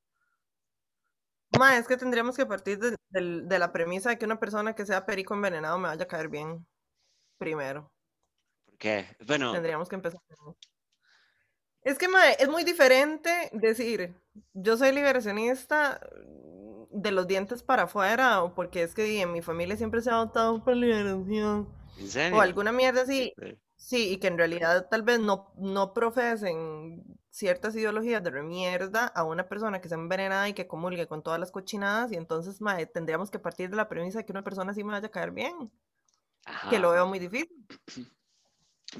Ma, 1.59 1.76
es 1.78 1.86
que 1.86 1.96
tendríamos 1.96 2.36
que 2.36 2.46
partir 2.46 2.78
de, 2.78 2.96
del- 3.11 3.48
de 3.48 3.59
la 3.59 3.72
premisa 3.72 4.11
de 4.11 4.18
que 4.18 4.24
una 4.24 4.38
persona 4.40 4.74
que 4.74 4.86
sea 4.86 5.07
perico 5.07 5.34
envenenado 5.34 5.78
me 5.78 5.88
vaya 5.88 6.04
a 6.04 6.09
caer 6.09 6.28
bien 6.28 6.66
primero. 7.38 7.90
Porque, 8.66 9.07
bueno, 9.26 9.52
Tendríamos 9.52 9.88
que 9.88 9.96
empezar. 9.96 10.20
por. 10.28 10.54
Es 11.82 11.98
que, 11.98 12.09
mae, 12.09 12.36
es 12.40 12.48
muy 12.48 12.64
diferente 12.64 13.48
decir, 13.52 14.14
yo 14.54 14.76
soy 14.76 14.92
liberacionista 14.92 16.00
mm, 16.26 17.00
de 17.00 17.11
los 17.12 17.26
dientes 17.28 17.62
para 17.62 17.84
afuera, 17.84 18.42
o 18.42 18.54
porque 18.54 18.82
es 18.82 18.94
que 18.94 19.20
en 19.20 19.32
mi 19.32 19.40
familia 19.42 19.76
siempre 19.76 20.00
se 20.02 20.11
ha 20.11 20.16
votado 20.16 20.64
por 20.64 20.74
liberación, 20.76 21.68
en 21.98 22.09
serio. 22.09 22.36
o 22.36 22.40
alguna 22.40 22.72
mierda 22.72 23.02
así, 23.02 23.32
Sí. 23.38 23.59
sí, 23.76 24.12
y 24.12 24.16
que 24.18 24.26
en 24.26 24.38
realidad 24.38 24.88
tal 24.90 25.02
vez 25.02 25.20
no, 25.20 25.52
no 25.59 25.92
profesen 25.94 27.04
ciertas 27.37 27.76
ideologías 27.76 28.22
de 28.22 28.30
remierda 28.30 29.07
a 29.09 29.22
una 29.22 29.47
persona 29.47 29.82
que 29.82 29.89
sea 29.89 29.99
envenenada 29.99 30.49
y 30.49 30.55
que 30.55 30.66
comulgue 30.66 31.07
con 31.07 31.22
todas 31.22 31.39
las 31.39 31.51
cochinadas, 31.51 32.11
y 32.11 32.16
entonces, 32.16 32.62
mae, 32.62 32.87
tendríamos 32.87 33.30
que 33.30 33.39
partir 33.39 33.68
de 33.68 33.76
la 33.76 33.89
premisa 33.89 34.18
de 34.18 34.24
que 34.24 34.32
una 34.32 34.43
persona 34.43 34.72
así 34.72 34.82
me 34.82 34.93
vaya 34.93 35.09
a 35.09 35.11
caer 35.11 35.32
bien, 35.32 35.70
que 36.70 36.78
lo 36.78 36.89
Ajá. 36.89 36.95
veo 36.95 37.07
muy 37.07 37.18
difícil. 37.18 37.66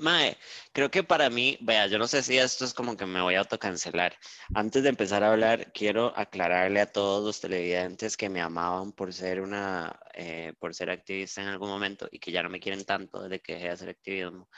Mae, 0.01 0.37
creo 0.73 0.91
que 0.91 1.03
para 1.05 1.31
mí, 1.31 1.57
vea, 1.61 1.87
yo 1.87 1.97
no 1.97 2.09
sé 2.09 2.23
si 2.23 2.37
esto 2.37 2.65
es 2.65 2.75
como 2.75 2.97
que 2.97 3.07
me 3.07 3.23
voy 3.23 3.37
a 3.37 3.39
autocancelar. 3.39 4.19
Antes 4.53 4.83
de 4.83 4.89
empezar 4.91 5.23
a 5.23 5.31
hablar, 5.31 5.73
quiero 5.73 6.13
aclararle 6.17 6.81
a 6.81 6.93
todos 6.93 7.25
los 7.25 7.41
televidentes 7.41 8.17
que 8.17 8.29
me 8.29 8.43
amaban 8.43 8.93
por 8.93 9.15
ser 9.15 9.41
una, 9.41 9.99
eh, 10.13 10.53
por 10.59 10.75
ser 10.75 10.91
activista 10.91 11.41
en 11.41 11.49
algún 11.49 11.71
momento 11.71 12.09
y 12.11 12.19
que 12.19 12.33
ya 12.33 12.43
no 12.43 12.51
me 12.51 12.61
quieren 12.61 12.85
tanto 12.85 13.23
desde 13.23 13.41
que 13.41 13.55
dejé 13.55 13.67
de 13.67 13.73
hacer 13.73 13.89
activismo, 13.89 14.51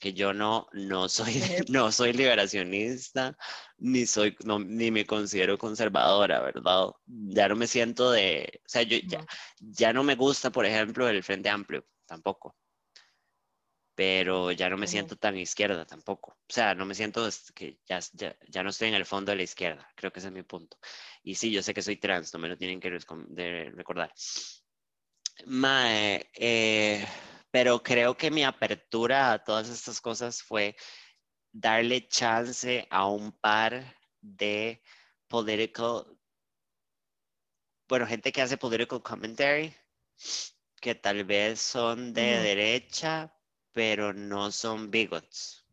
que 0.00 0.12
yo 0.14 0.32
no, 0.32 0.66
no 0.72 1.08
soy, 1.08 1.34
no 1.68 1.92
soy 1.92 2.12
liberacionista, 2.12 3.36
ni 3.78 4.06
soy, 4.06 4.36
no, 4.44 4.58
ni 4.58 4.90
me 4.90 5.06
considero 5.06 5.58
conservadora, 5.58 6.40
¿verdad? 6.40 6.88
Ya 7.06 7.48
no 7.48 7.56
me 7.56 7.66
siento 7.68 8.10
de, 8.10 8.60
o 8.64 8.68
sea, 8.68 8.82
yo 8.82 8.98
ya, 9.06 9.24
ya 9.60 9.92
no 9.92 10.02
me 10.02 10.16
gusta, 10.16 10.50
por 10.50 10.66
ejemplo, 10.66 11.08
el 11.08 11.22
Frente 11.22 11.48
Amplio, 11.50 11.86
tampoco 12.06 12.56
pero 13.94 14.50
ya 14.50 14.70
no 14.70 14.78
me 14.78 14.86
siento 14.86 15.16
tan 15.16 15.36
izquierda 15.36 15.84
tampoco. 15.84 16.30
O 16.30 16.52
sea, 16.52 16.74
no 16.74 16.86
me 16.86 16.94
siento 16.94 17.26
es- 17.28 17.52
que 17.52 17.80
ya, 17.86 17.98
ya, 18.14 18.34
ya 18.48 18.62
no 18.62 18.70
estoy 18.70 18.88
en 18.88 18.94
el 18.94 19.04
fondo 19.04 19.30
de 19.30 19.36
la 19.36 19.42
izquierda. 19.42 19.86
Creo 19.94 20.10
que 20.10 20.20
ese 20.20 20.28
es 20.28 20.32
mi 20.34 20.42
punto. 20.42 20.78
Y 21.22 21.34
sí, 21.34 21.50
yo 21.50 21.62
sé 21.62 21.74
que 21.74 21.82
soy 21.82 21.96
trans, 21.98 22.32
no 22.32 22.40
me 22.40 22.48
lo 22.48 22.56
tienen 22.56 22.80
que 22.80 22.88
recordar. 22.88 24.10
Mae, 25.44 26.30
eh, 26.32 27.06
pero 27.50 27.82
creo 27.82 28.16
que 28.16 28.30
mi 28.30 28.44
apertura 28.44 29.32
a 29.32 29.42
todas 29.44 29.68
estas 29.68 30.00
cosas 30.00 30.42
fue 30.42 30.76
darle 31.52 32.06
chance 32.08 32.86
a 32.90 33.06
un 33.06 33.32
par 33.32 33.96
de 34.20 34.82
political, 35.28 36.06
bueno, 37.88 38.06
gente 38.06 38.32
que 38.32 38.42
hace 38.42 38.56
political 38.56 39.02
commentary, 39.02 39.74
que 40.80 40.94
tal 40.94 41.24
vez 41.24 41.60
son 41.60 42.12
de 42.12 42.38
derecha, 42.40 43.34
pero 43.72 44.12
no 44.12 44.50
son 44.52 44.90
bigots. 44.90 45.66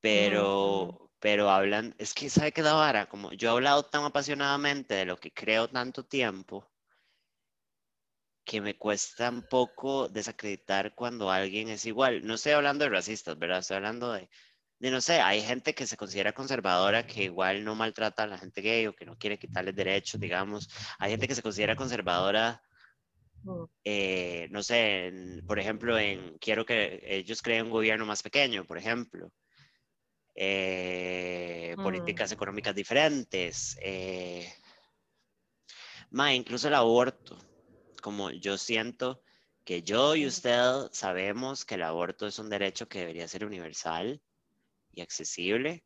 Pero, 0.00 1.10
pero 1.18 1.50
hablan, 1.50 1.94
es 1.98 2.14
que, 2.14 2.30
¿sabe 2.30 2.52
qué 2.52 2.62
da 2.62 2.74
vara? 2.74 3.08
Como 3.08 3.32
yo 3.32 3.48
he 3.50 3.52
hablado 3.52 3.84
tan 3.84 4.04
apasionadamente 4.04 4.94
de 4.94 5.04
lo 5.04 5.18
que 5.18 5.32
creo 5.32 5.68
tanto 5.68 6.04
tiempo, 6.04 6.70
que 8.48 8.60
me 8.62 8.76
cuesta 8.78 9.30
un 9.30 9.42
poco 9.42 10.08
desacreditar 10.08 10.94
cuando 10.94 11.30
alguien 11.30 11.68
es 11.68 11.84
igual. 11.86 12.26
No 12.26 12.34
estoy 12.34 12.52
hablando 12.52 12.84
de 12.84 12.90
racistas, 12.90 13.38
¿verdad? 13.38 13.58
Estoy 13.60 13.76
hablando 13.76 14.12
de, 14.12 14.28
de, 14.80 14.90
no 14.90 15.00
sé, 15.00 15.20
hay 15.20 15.42
gente 15.42 15.74
que 15.74 15.86
se 15.86 15.96
considera 15.96 16.32
conservadora 16.32 17.06
que 17.06 17.24
igual 17.24 17.64
no 17.64 17.74
maltrata 17.74 18.24
a 18.24 18.26
la 18.26 18.38
gente 18.38 18.62
gay 18.62 18.86
o 18.86 18.94
que 18.94 19.04
no 19.06 19.16
quiere 19.18 19.38
quitarles 19.38 19.76
derechos, 19.76 20.20
digamos. 20.20 20.68
Hay 20.98 21.10
gente 21.12 21.28
que 21.28 21.34
se 21.34 21.42
considera 21.42 21.76
conservadora 21.76 22.62
Ujú. 23.44 23.68
eh, 23.84 24.48
no 24.50 24.62
sé, 24.62 25.06
en- 25.08 25.42
por 25.46 25.58
ejemplo, 25.58 25.98
en 25.98 26.38
quiero 26.38 26.64
que 26.64 27.00
ellos 27.04 27.42
creen 27.42 27.66
un 27.66 27.70
gobierno 27.72 28.06
más 28.06 28.22
pequeño, 28.22 28.64
por 28.66 28.78
ejemplo, 28.78 29.30
eh, 30.34 31.74
Mm. 31.76 31.82
políticas 31.82 32.32
económicas 32.32 32.74
diferentes, 32.74 33.76
eh, 33.82 34.52
ma, 36.10 36.32
incluso 36.34 36.68
el 36.68 36.74
aborto, 36.74 37.38
como 38.00 38.30
yo 38.30 38.58
siento 38.58 39.22
que 39.64 39.82
yo 39.82 40.16
y 40.16 40.26
usted 40.26 40.88
sabemos 40.92 41.64
que 41.64 41.74
el 41.74 41.82
aborto 41.82 42.26
es 42.26 42.38
un 42.38 42.48
derecho 42.48 42.88
que 42.88 43.00
debería 43.00 43.28
ser 43.28 43.44
universal 43.44 44.20
y 44.92 45.02
accesible, 45.02 45.84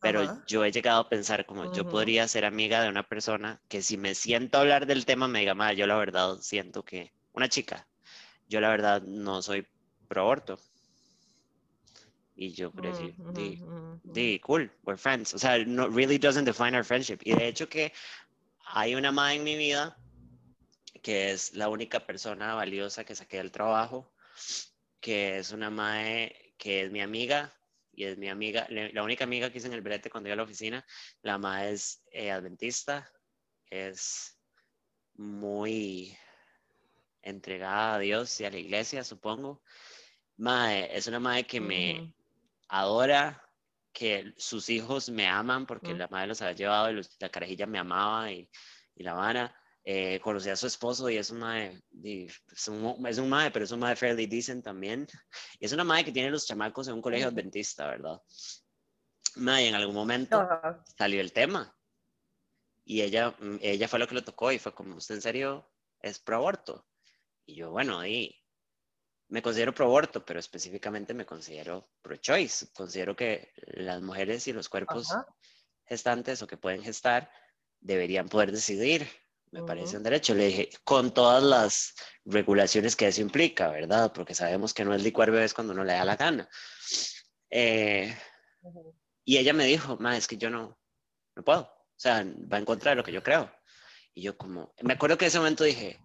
pero 0.00 0.44
yo 0.46 0.64
he 0.64 0.70
llegado 0.70 1.00
a 1.00 1.08
pensar 1.08 1.46
como 1.46 1.72
yo 1.72 1.88
podría 1.88 2.28
ser 2.28 2.44
amiga 2.44 2.82
de 2.82 2.88
una 2.88 3.02
persona 3.02 3.60
que 3.68 3.82
si 3.82 3.96
me 3.96 4.14
siento 4.14 4.58
a 4.58 4.60
hablar 4.60 4.86
del 4.86 5.06
tema 5.06 5.26
me 5.26 5.40
diga, 5.40 5.72
yo 5.72 5.86
la 5.86 5.96
verdad 5.96 6.36
siento 6.40 6.84
que, 6.84 7.12
una 7.32 7.48
chica, 7.48 7.88
yo 8.48 8.60
la 8.60 8.68
verdad 8.68 9.02
no 9.02 9.42
soy 9.42 9.66
pro 10.06 10.22
aborto. 10.22 10.58
Y 12.36 12.52
yo 12.52 12.70
decir, 12.70 13.14
di, 14.04 14.38
cool, 14.40 14.70
we're 14.84 14.98
friends. 14.98 15.34
O 15.34 15.38
sea, 15.38 15.64
no, 15.64 15.88
really 15.88 16.18
doesn't 16.18 16.44
define 16.44 16.76
our 16.76 16.84
friendship. 16.84 17.18
Y 17.24 17.34
de 17.34 17.48
hecho 17.48 17.68
que 17.68 17.92
hay 18.66 18.94
una 18.94 19.12
madre 19.12 19.36
en 19.36 19.44
mi 19.44 19.56
vida 19.56 19.96
que 21.04 21.32
es 21.32 21.52
la 21.52 21.68
única 21.68 22.06
persona 22.06 22.54
valiosa 22.54 23.04
que 23.04 23.14
saqué 23.14 23.36
del 23.36 23.52
trabajo, 23.52 24.14
que 25.00 25.36
es 25.36 25.52
una 25.52 25.68
madre 25.68 26.54
que 26.56 26.84
es 26.84 26.90
mi 26.90 27.02
amiga, 27.02 27.54
y 27.92 28.04
es 28.04 28.16
mi 28.16 28.30
amiga, 28.30 28.66
la 28.70 29.02
única 29.02 29.24
amiga 29.24 29.50
que 29.50 29.58
hice 29.58 29.66
en 29.66 29.74
el 29.74 29.82
brete 29.82 30.08
cuando 30.08 30.28
iba 30.30 30.32
a 30.32 30.36
la 30.38 30.44
oficina. 30.44 30.84
La 31.20 31.36
madre 31.36 31.72
es 31.72 32.02
eh, 32.10 32.30
adventista, 32.30 33.12
es 33.68 34.40
muy 35.12 36.16
entregada 37.20 37.96
a 37.96 37.98
Dios 37.98 38.40
y 38.40 38.46
a 38.46 38.50
la 38.50 38.56
iglesia, 38.56 39.04
supongo. 39.04 39.62
Mae, 40.38 40.88
es 40.96 41.06
una 41.06 41.20
madre 41.20 41.44
que 41.44 41.60
me 41.60 42.14
adora, 42.68 43.46
que 43.92 44.32
sus 44.38 44.70
hijos 44.70 45.10
me 45.10 45.28
aman 45.28 45.66
porque 45.66 45.92
la 45.92 46.08
madre 46.08 46.28
los 46.28 46.40
había 46.40 46.56
llevado 46.56 46.90
y 46.90 47.02
la 47.20 47.28
carajilla 47.28 47.66
me 47.66 47.78
amaba 47.78 48.32
y, 48.32 48.48
y 48.96 49.02
la 49.02 49.12
vara. 49.12 49.54
Eh, 49.86 50.18
conocí 50.20 50.48
a 50.48 50.56
su 50.56 50.66
esposo 50.66 51.10
y 51.10 51.18
es 51.18 51.30
un 51.30 51.40
mae, 51.40 51.78
es 52.02 52.68
un, 52.68 53.06
es 53.06 53.18
un 53.18 53.28
mae, 53.28 53.50
pero 53.50 53.66
es 53.66 53.70
un 53.70 53.80
mae 53.80 53.94
fairly 53.94 54.26
decent 54.26 54.64
también. 54.64 55.06
Y 55.60 55.66
es 55.66 55.72
una 55.72 55.84
mae 55.84 56.04
que 56.04 56.12
tiene 56.12 56.30
los 56.30 56.46
chamacos 56.46 56.88
en 56.88 56.94
un 56.94 57.02
colegio 57.02 57.28
adventista, 57.28 57.86
¿verdad? 57.86 58.18
Mae, 59.36 59.68
en 59.68 59.74
algún 59.74 59.94
momento 59.94 60.48
salió 60.96 61.20
el 61.20 61.32
tema 61.32 61.76
y 62.84 63.02
ella, 63.02 63.34
mm, 63.38 63.58
ella 63.60 63.88
fue 63.88 63.98
lo 63.98 64.06
que 64.06 64.14
lo 64.14 64.24
tocó 64.24 64.52
y 64.52 64.58
fue 64.58 64.74
como, 64.74 64.96
¿usted 64.96 65.16
en 65.16 65.22
serio 65.22 65.70
es 66.00 66.18
pro 66.18 66.36
aborto? 66.36 66.86
Y 67.44 67.56
yo, 67.56 67.70
bueno, 67.70 68.06
y 68.06 68.34
me 69.28 69.42
considero 69.42 69.74
pro 69.74 69.86
aborto, 69.86 70.24
pero 70.24 70.40
específicamente 70.40 71.12
me 71.12 71.26
considero 71.26 71.90
pro 72.00 72.16
choice. 72.16 72.68
Considero 72.72 73.16
que 73.16 73.52
las 73.66 74.00
mujeres 74.00 74.46
y 74.48 74.52
los 74.52 74.68
cuerpos 74.68 75.08
gestantes 75.86 76.40
o 76.42 76.46
que 76.46 76.56
pueden 76.56 76.82
gestar 76.82 77.30
deberían 77.80 78.28
poder 78.28 78.50
decidir 78.50 79.06
me 79.54 79.62
parece 79.62 79.96
un 79.96 80.02
derecho. 80.02 80.34
Le 80.34 80.46
dije, 80.46 80.70
con 80.82 81.14
todas 81.14 81.42
las 81.42 81.94
regulaciones 82.24 82.96
que 82.96 83.06
eso 83.06 83.20
implica, 83.20 83.68
¿verdad? 83.70 84.12
Porque 84.12 84.34
sabemos 84.34 84.74
que 84.74 84.84
no 84.84 84.92
es 84.92 85.02
licuar 85.02 85.30
bebés 85.30 85.54
cuando 85.54 85.72
no 85.72 85.84
le 85.84 85.92
da 85.92 86.04
la 86.04 86.16
gana. 86.16 86.48
Eh, 87.50 88.12
y 89.24 89.38
ella 89.38 89.52
me 89.52 89.64
dijo, 89.64 89.96
ma, 90.00 90.16
es 90.16 90.26
que 90.26 90.36
yo 90.36 90.50
no, 90.50 90.76
no 91.36 91.44
puedo. 91.44 91.60
O 91.62 91.96
sea, 91.96 92.24
va 92.52 92.58
en 92.58 92.64
contra 92.64 92.90
de 92.90 92.96
lo 92.96 93.04
que 93.04 93.12
yo 93.12 93.22
creo. 93.22 93.48
Y 94.12 94.22
yo 94.22 94.36
como, 94.36 94.74
me 94.82 94.94
acuerdo 94.94 95.16
que 95.16 95.26
en 95.26 95.28
ese 95.28 95.38
momento 95.38 95.62
dije, 95.62 96.00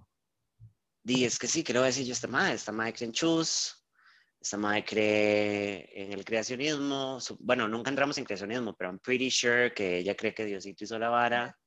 di, 1.03 1.25
es 1.25 1.39
que 1.39 1.47
sí, 1.47 1.63
¿qué 1.63 1.73
le 1.73 1.79
voy 1.79 1.85
a 1.85 1.87
decir 1.87 2.05
yo 2.05 2.13
esta 2.13 2.27
madre? 2.27 2.53
Esta 2.53 2.71
madre 2.71 2.93
cree 2.93 3.07
en 3.07 3.13
chus, 3.13 3.83
esta 4.39 4.57
madre 4.57 4.85
cree 4.85 5.89
en 5.95 6.13
el 6.13 6.23
creacionismo. 6.23 7.17
Bueno, 7.39 7.67
nunca 7.67 7.89
entramos 7.89 8.15
en 8.19 8.25
creacionismo, 8.25 8.75
pero 8.75 8.91
I'm 8.91 8.99
pretty 8.99 9.31
sure 9.31 9.73
que 9.73 9.97
ella 9.97 10.15
cree 10.15 10.35
que 10.35 10.45
Diosito 10.45 10.83
hizo 10.83 10.99
la 10.99 11.09
vara. 11.09 11.57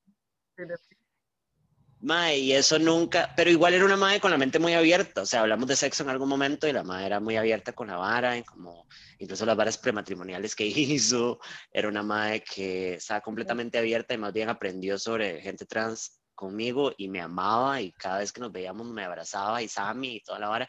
Mae, 2.02 2.38
y 2.38 2.52
eso 2.52 2.80
nunca, 2.80 3.32
pero 3.36 3.48
igual 3.48 3.74
era 3.74 3.84
una 3.84 3.96
madre 3.96 4.18
con 4.18 4.32
la 4.32 4.36
mente 4.36 4.58
muy 4.58 4.74
abierta, 4.74 5.22
o 5.22 5.26
sea, 5.26 5.42
hablamos 5.42 5.68
de 5.68 5.76
sexo 5.76 6.02
en 6.02 6.10
algún 6.10 6.28
momento 6.28 6.66
y 6.66 6.72
la 6.72 6.82
madre 6.82 7.06
era 7.06 7.20
muy 7.20 7.36
abierta 7.36 7.72
con 7.74 7.86
la 7.86 7.96
vara, 7.96 8.36
y 8.36 8.42
como 8.42 8.88
incluso 9.18 9.46
las 9.46 9.56
varas 9.56 9.78
prematrimoniales 9.78 10.56
que 10.56 10.66
hizo, 10.66 11.38
era 11.70 11.86
una 11.86 12.02
madre 12.02 12.42
que 12.42 12.94
estaba 12.94 13.20
completamente 13.20 13.78
abierta 13.78 14.14
y 14.14 14.18
más 14.18 14.32
bien 14.32 14.48
aprendió 14.48 14.98
sobre 14.98 15.40
gente 15.40 15.64
trans 15.64 16.20
conmigo 16.34 16.92
y 16.96 17.08
me 17.08 17.20
amaba 17.20 17.80
y 17.80 17.92
cada 17.92 18.18
vez 18.18 18.32
que 18.32 18.40
nos 18.40 18.50
veíamos 18.50 18.88
me 18.88 19.04
abrazaba 19.04 19.62
y 19.62 19.68
Sammy 19.68 20.16
y 20.16 20.22
toda 20.22 20.40
la 20.40 20.48
vara. 20.48 20.68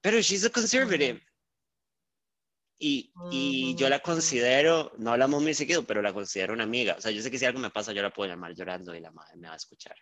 Pero 0.00 0.20
she's 0.20 0.44
a 0.44 0.50
conservative. 0.50 1.20
Y, 2.84 3.12
y, 3.30 3.76
yo 3.76 3.88
la 3.88 4.00
considero, 4.00 4.92
no 4.98 5.12
hablamos 5.12 5.40
muy 5.40 5.54
seguido, 5.54 5.84
pero 5.84 6.02
la 6.02 6.12
considero 6.12 6.52
una 6.52 6.64
amiga. 6.64 6.96
O 6.98 7.00
sea, 7.00 7.12
yo 7.12 7.22
sé 7.22 7.30
que 7.30 7.38
si 7.38 7.44
algo 7.44 7.60
me 7.60 7.70
pasa, 7.70 7.92
yo 7.92 8.02
la 8.02 8.12
puedo 8.12 8.28
llamar 8.28 8.56
llorando 8.56 8.92
y 8.92 8.98
la 8.98 9.12
madre 9.12 9.36
me 9.36 9.46
va 9.46 9.54
a 9.54 9.56
escuchar. 9.56 9.94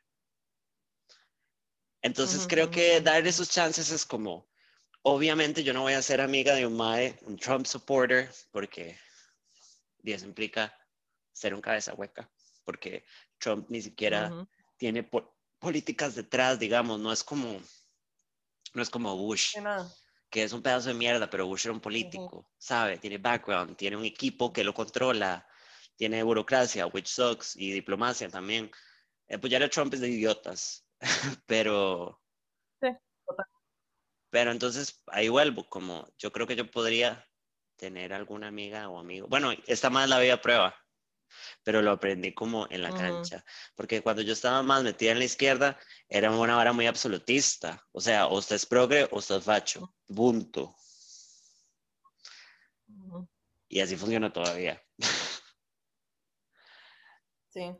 Entonces 2.01 2.47
creo 2.49 2.71
que 2.71 3.03
dar 3.03 3.27
esos 3.27 3.51
chances 3.51 3.91
es 3.91 4.07
como, 4.07 4.49
obviamente 5.03 5.63
yo 5.63 5.75
no 5.75 5.83
voy 5.83 5.93
a 5.93 6.01
ser 6.01 6.23
amiga 6.23 6.55
de 6.55 6.67
un 6.67 6.75
mae, 6.75 7.19
un 7.27 7.37
Trump 7.37 7.67
supporter, 7.67 8.31
porque 8.51 8.99
eso 10.03 10.25
implica 10.25 10.75
ser 11.33 11.53
un 11.53 11.61
cabeza 11.61 11.93
hueca, 11.93 12.31
porque 12.65 13.05
Trump 13.37 13.69
ni 13.69 13.83
siquiera 13.83 14.33
tiene 14.79 15.07
políticas 15.59 16.15
detrás, 16.15 16.59
digamos, 16.59 16.99
no 16.99 17.13
es 17.13 17.23
como, 17.23 17.61
no 18.73 18.83
es 18.83 18.89
como 18.89 19.15
Bush 19.19 19.55
que 20.31 20.45
es 20.45 20.53
un 20.53 20.63
pedazo 20.63 20.89
de 20.89 20.95
mierda, 20.95 21.29
pero 21.29 21.47
Bush 21.47 21.67
era 21.67 21.75
un 21.75 21.81
político, 21.81 22.49
¿sabe? 22.57 22.99
Tiene 22.99 23.19
background, 23.19 23.77
tiene 23.77 23.97
un 23.97 24.05
equipo 24.05 24.53
que 24.53 24.63
lo 24.63 24.73
controla, 24.73 25.47
tiene 25.97 26.23
burocracia, 26.23 26.87
which 26.87 27.09
sucks, 27.09 27.57
y 27.57 27.73
diplomacia 27.73 28.29
también. 28.29 28.71
Apoyar 29.29 29.63
a 29.63 29.69
Trump 29.69 29.93
es 29.95 30.01
de 30.01 30.09
idiotas, 30.09 30.87
pero... 31.47 32.23
Sí, 32.81 32.89
Pero 34.31 34.53
entonces 34.53 35.03
ahí 35.09 35.29
vuelvo, 35.29 35.69
como 35.69 36.09
yo 36.17 36.31
creo 36.31 36.47
que 36.47 36.57
yo 36.57 36.71
podría 36.71 37.27
tener 37.77 38.13
alguna 38.13 38.49
amiga 38.49 38.89
o 38.89 39.01
amigo. 39.01 39.27
Bueno, 39.29 39.53
esta 39.67 39.91
más 39.91 40.09
la 40.09 40.17
había 40.17 40.41
prueba, 40.41 40.77
pero 41.63 41.83
lo 41.83 41.93
aprendí 41.93 42.33
como 42.33 42.67
en 42.71 42.83
la 42.83 42.91
cancha, 42.91 43.45
porque 43.75 44.03
cuando 44.03 44.23
yo 44.23 44.33
estaba 44.33 44.63
más 44.63 44.83
metida 44.83 45.13
en 45.13 45.19
la 45.19 45.25
izquierda, 45.25 45.79
era 46.09 46.31
una 46.31 46.57
vara 46.57 46.73
muy 46.73 46.87
absolutista, 46.87 47.87
o 47.93 48.01
sea, 48.01 48.27
o 48.27 48.39
usted 48.39 48.57
es 48.57 48.67
progre 48.67 49.05
o 49.11 49.19
usted 49.19 49.37
es 49.37 49.45
facho, 49.45 49.95
punto. 50.07 50.75
Y 53.69 53.81
así 53.81 53.97
funciona 53.97 54.33
todavía. 54.33 54.83
Sí. 57.53 57.73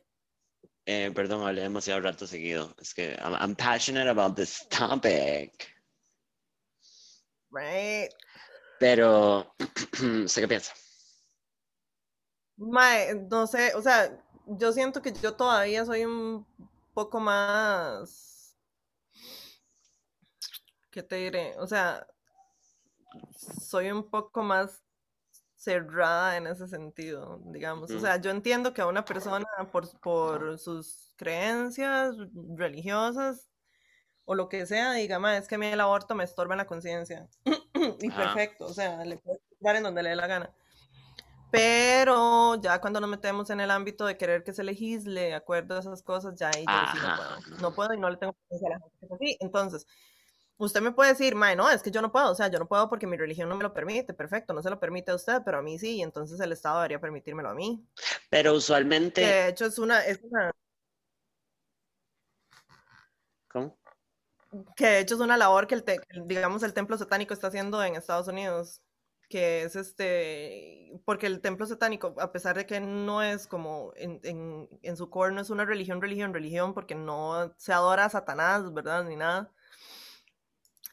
Eh, 0.87 1.13
perdón, 1.15 1.47
hablé 1.47 1.63
demasiado 1.63 2.01
rato 2.01 2.27
seguido. 2.27 2.75
Es 2.81 2.95
que 2.95 3.17
I'm, 3.23 3.35
I'm 3.35 3.55
passionate 3.55 4.09
about 4.09 4.35
this 4.35 4.67
topic. 4.69 5.73
Right. 7.51 8.11
Pero, 8.79 9.55
¿usted 10.25 10.43
qué 10.43 10.49
piensa? 10.49 10.73
No 12.61 13.47
sé, 13.47 13.75
o 13.75 13.83
sea, 13.83 14.23
yo 14.47 14.73
siento 14.73 15.01
que 15.01 15.13
yo 15.13 15.35
todavía 15.35 15.85
soy 15.85 16.05
un 16.05 16.47
poco 16.93 17.21
más. 17.21 18.57
¿Qué 20.91 21.03
te 21.03 21.17
diré? 21.17 21.55
O 21.59 21.67
sea, 21.67 22.07
soy 23.39 23.91
un 23.91 24.11
poco 24.11 24.43
más 24.43 24.83
cerrada 25.57 26.37
en 26.37 26.47
ese 26.47 26.67
sentido, 26.69 27.41
digamos. 27.45 27.91
O 27.93 28.01
sea, 28.01 28.21
yo 28.21 28.31
entiendo 28.31 28.75
que 28.75 28.83
a 28.83 28.87
una 28.87 29.05
persona 29.05 29.47
por, 29.71 29.99
por 30.01 30.59
sus 30.59 31.13
creencias 31.17 32.17
religiosas 32.57 33.49
o 34.25 34.35
lo 34.35 34.49
que 34.49 34.67
sea, 34.67 34.93
diga, 34.93 35.37
es 35.37 35.49
que 35.49 35.57
a 35.57 35.59
mí 35.59 35.67
el 35.67 35.81
aborto 35.81 36.15
me 36.15 36.25
estorba 36.25 36.55
en 36.55 36.59
la 36.59 36.67
conciencia. 36.67 37.29
y 38.01 38.11
perfecto, 38.11 38.67
o 38.67 38.73
sea, 38.73 39.05
le 39.05 39.17
puedo 39.17 39.41
dar 39.61 39.77
en 39.77 39.83
donde 39.83 40.03
le 40.03 40.11
dé 40.11 40.17
la 40.17 40.27
gana. 40.27 40.55
Pero 41.51 42.61
ya 42.61 42.81
cuando 42.81 43.01
nos 43.01 43.11
metemos 43.11 43.51
en 43.51 43.61
el 43.61 43.71
ámbito 43.71 44.07
de 44.07 44.17
querer 44.17 44.45
que 44.45 44.53
se 44.53 44.65
legisle 44.65 45.21
de 45.23 45.35
acuerdo 45.35 45.77
a 45.77 45.81
esas 45.81 46.03
cosas, 46.03 46.35
ya 46.37 46.49
ahí 46.49 46.65
yo 46.65 46.93
sí 46.93 46.99
no 47.03 47.17
puedo. 47.17 47.61
No 47.61 47.75
puedo 47.75 47.95
y 47.95 47.99
no 47.99 48.11
le 48.11 48.17
tengo 48.17 48.33
paciencia 48.33 48.69
a 48.69 48.73
la 48.73 48.79
gente 48.79 48.97
que 49.01 49.07
es 49.07 49.13
así. 49.13 49.37
Entonces, 49.41 49.87
usted 50.59 50.81
me 50.81 50.93
puede 50.93 51.11
decir, 51.11 51.35
mae, 51.35 51.57
no, 51.57 51.69
es 51.71 51.83
que 51.83 51.91
yo 51.91 52.03
no 52.03 52.13
puedo, 52.13 52.31
o 52.31 52.35
sea, 52.35 52.49
yo 52.49 52.59
no 52.59 52.69
puedo 52.69 52.89
porque 52.89 53.07
mi 53.07 53.17
religión 53.17 53.49
no 53.49 53.57
me 53.57 53.63
lo 53.63 53.73
permite, 53.73 54.15
perfecto, 54.15 54.53
no 54.53 54.63
se 54.63 54.71
lo 54.71 54.79
permite 54.79 55.11
a 55.11 55.15
usted, 55.15 55.43
pero 55.45 55.59
a 55.59 55.63
mí 55.63 55.79
sí, 55.79 55.97
y 55.97 56.03
entonces 56.03 56.39
el 56.41 56.53
Estado 56.53 56.77
debería 56.77 57.01
permitírmelo 57.01 57.49
a 57.49 57.55
mí. 57.55 57.85
Pero 58.29 58.55
usualmente... 58.55 59.21
de 59.21 59.49
hecho 59.49 59.65
es 59.67 59.79
una... 59.79 60.05
Es 60.05 60.21
una... 60.23 60.51
¿Cómo? 63.49 63.77
Que 64.77 64.87
de 64.87 64.99
hecho 65.01 65.15
es 65.15 65.21
una 65.21 65.37
labor 65.37 65.67
que, 65.67 65.75
el 65.75 65.85
digamos, 66.27 66.63
el 66.63 66.75
templo 66.75 66.99
satánico 66.99 67.35
está 67.35 67.49
haciendo 67.49 67.83
en 67.83 67.97
Estados 67.97 68.29
Unidos 68.29 68.83
que 69.31 69.63
es 69.63 69.77
este, 69.77 70.93
porque 71.05 71.29
el 71.29 71.41
templo 71.41 71.65
satánico, 71.65 72.15
a 72.19 72.33
pesar 72.33 72.57
de 72.57 72.67
que 72.67 72.81
no 72.81 73.23
es 73.23 73.47
como 73.47 73.93
en, 73.97 74.21
en, 74.25 74.69
en, 74.83 74.97
su 74.97 75.09
core, 75.09 75.33
no 75.33 75.41
es 75.41 75.51
una 75.51 75.65
religión, 75.65 76.03
religión, 76.03 76.35
religión, 76.35 76.75
porque 76.75 76.97
no 76.97 77.55
se 77.57 77.73
adora 77.73 78.07
a 78.07 78.11
Satanás, 78.11 78.75
¿verdad? 78.75 79.05
Ni 79.05 79.15
nada. 79.15 79.53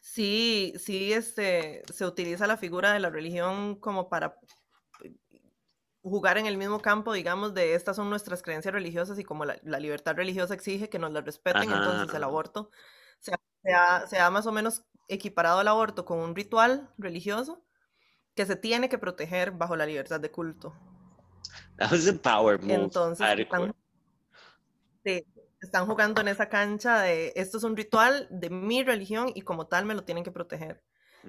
Sí, 0.01 0.73
sí, 0.77 1.13
este, 1.13 1.81
se 1.91 2.05
utiliza 2.05 2.45
la 2.45 2.57
figura 2.57 2.93
de 2.93 2.99
la 2.99 3.09
religión 3.09 3.75
como 3.75 4.07
para 4.07 4.38
jugar 6.03 6.38
en 6.38 6.45
el 6.45 6.57
mismo 6.57 6.79
campo, 6.79 7.13
digamos, 7.13 7.55
de 7.55 7.73
estas 7.73 7.95
son 7.95 8.09
nuestras 8.09 8.43
creencias 8.43 8.73
religiosas 8.73 9.17
y 9.17 9.23
como 9.23 9.45
la, 9.45 9.57
la 9.63 9.79
libertad 9.79 10.15
religiosa 10.15 10.53
exige 10.53 10.89
que 10.89 10.99
nos 10.99 11.11
la 11.11 11.21
respeten, 11.21 11.63
entonces 11.63 12.15
el 12.15 12.23
aborto 12.23 12.69
se 13.19 13.33
se, 13.63 13.73
ha, 13.73 14.07
se 14.07 14.19
ha 14.19 14.29
más 14.29 14.45
o 14.45 14.51
menos 14.51 14.83
equiparado 15.09 15.59
al 15.59 15.67
aborto 15.67 16.05
con 16.05 16.19
un 16.19 16.35
ritual 16.35 16.89
religioso 16.97 17.66
que 18.38 18.45
se 18.45 18.55
tiene 18.55 18.88
que 18.88 18.99
proteger 18.99 19.51
bajo 19.51 19.75
la 19.75 19.85
libertad 19.85 20.21
de 20.21 20.31
culto. 20.31 20.73
That 21.77 21.91
was 21.91 22.07
a 22.07 22.13
power 22.13 22.61
move. 22.61 22.73
Entonces, 22.75 23.39
están, 23.39 23.75
sí, 25.03 25.25
están 25.59 25.88
jugando 25.88 26.21
en 26.21 26.27
esa 26.27 26.47
cancha 26.47 27.01
de 27.01 27.33
esto 27.35 27.57
es 27.57 27.63
un 27.63 27.75
ritual 27.75 28.27
de 28.29 28.51
mi 28.51 28.83
religión 28.83 29.31
y 29.33 29.41
como 29.41 29.65
tal 29.65 29.85
me 29.85 29.95
lo 29.95 30.03
tienen 30.03 30.23
que 30.23 30.31
proteger. 30.31 30.83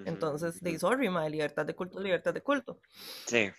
Entonces, 0.04 0.60
de 0.60 0.78
sorry, 0.78 1.08
ma, 1.08 1.28
libertad 1.28 1.66
de 1.66 1.74
culto, 1.74 1.98
libertad 1.98 2.32
de 2.32 2.42
culto. 2.42 2.78
Sí. 3.26 3.50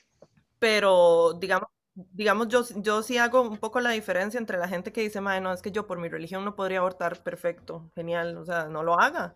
Pero, 0.60 1.34
digamos, 1.34 1.70
digamos, 1.96 2.48
yo, 2.48 2.64
yo 2.78 3.02
sí 3.02 3.18
hago 3.18 3.42
un 3.42 3.58
poco 3.58 3.82
la 3.82 3.90
diferencia 3.90 4.38
entre 4.38 4.58
la 4.58 4.70
gente 4.70 4.94
que 4.94 5.02
dice, 5.02 5.20
madre, 5.20 5.42
no, 5.42 5.52
es 5.52 5.62
que 5.62 5.72
yo 5.72 5.88
por 5.88 6.00
mi 6.00 6.08
religión 6.08 6.46
no 6.46 6.56
podría 6.56 6.80
abortar 6.80 7.22
perfecto, 7.24 7.92
genial, 7.96 8.38
o 8.38 8.46
sea, 8.46 8.66
no 8.68 8.84
lo 8.84 8.98
haga. 9.02 9.36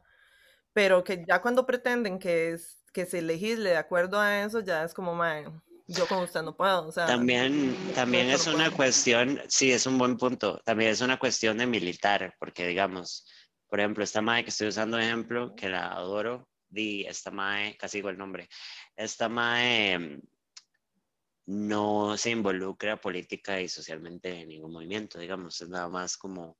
Pero 0.72 1.04
que 1.04 1.26
ya 1.28 1.42
cuando 1.42 1.66
pretenden 1.66 2.20
que, 2.20 2.54
es, 2.54 2.83
que 2.94 3.06
se 3.06 3.22
legisle 3.22 3.72
de 3.72 3.78
acuerdo 3.78 4.20
a 4.20 4.44
eso, 4.44 4.60
ya 4.62 4.84
es 4.84 4.94
como, 4.94 5.16
madre, 5.16 5.50
yo 5.88 6.08
con 6.08 6.20
usted 6.20 6.42
no 6.42 6.56
puedo. 6.56 6.88
O 6.88 6.92
sea, 6.92 7.06
también 7.06 7.76
también 7.94 8.30
es 8.30 8.48
una 8.48 8.72
cuestión, 8.72 9.42
sí, 9.48 9.72
es 9.72 9.86
un 9.86 9.98
buen 9.98 10.18
punto, 10.18 10.62
también 10.64 10.92
es 10.92 11.02
una 11.02 11.18
cuestión 11.20 11.58
de 11.58 11.66
militar, 11.66 12.36
porque 12.40 12.68
digamos, 12.68 13.28
por 13.68 13.80
ejemplo, 13.80 14.04
esta 14.04 14.22
madre 14.22 14.44
que 14.44 14.52
estoy 14.52 14.68
usando 14.68 14.98
de 14.98 15.04
ejemplo, 15.04 15.56
que 15.56 15.70
la 15.70 15.88
adoro, 15.88 16.48
di 16.70 17.06
esta 17.06 17.32
mae, 17.32 17.76
casi 17.78 17.98
digo 17.98 18.10
el 18.10 18.18
nombre, 18.18 18.48
esta 18.96 19.30
mae 19.30 20.20
no 21.46 22.18
se 22.18 22.30
involucra 22.32 23.02
política 23.02 23.60
y 23.60 23.68
socialmente 23.68 24.42
en 24.42 24.48
ningún 24.48 24.72
movimiento, 24.72 25.20
digamos, 25.20 25.60
es 25.62 25.70
nada 25.70 25.90
más 25.90 26.18
como 26.18 26.58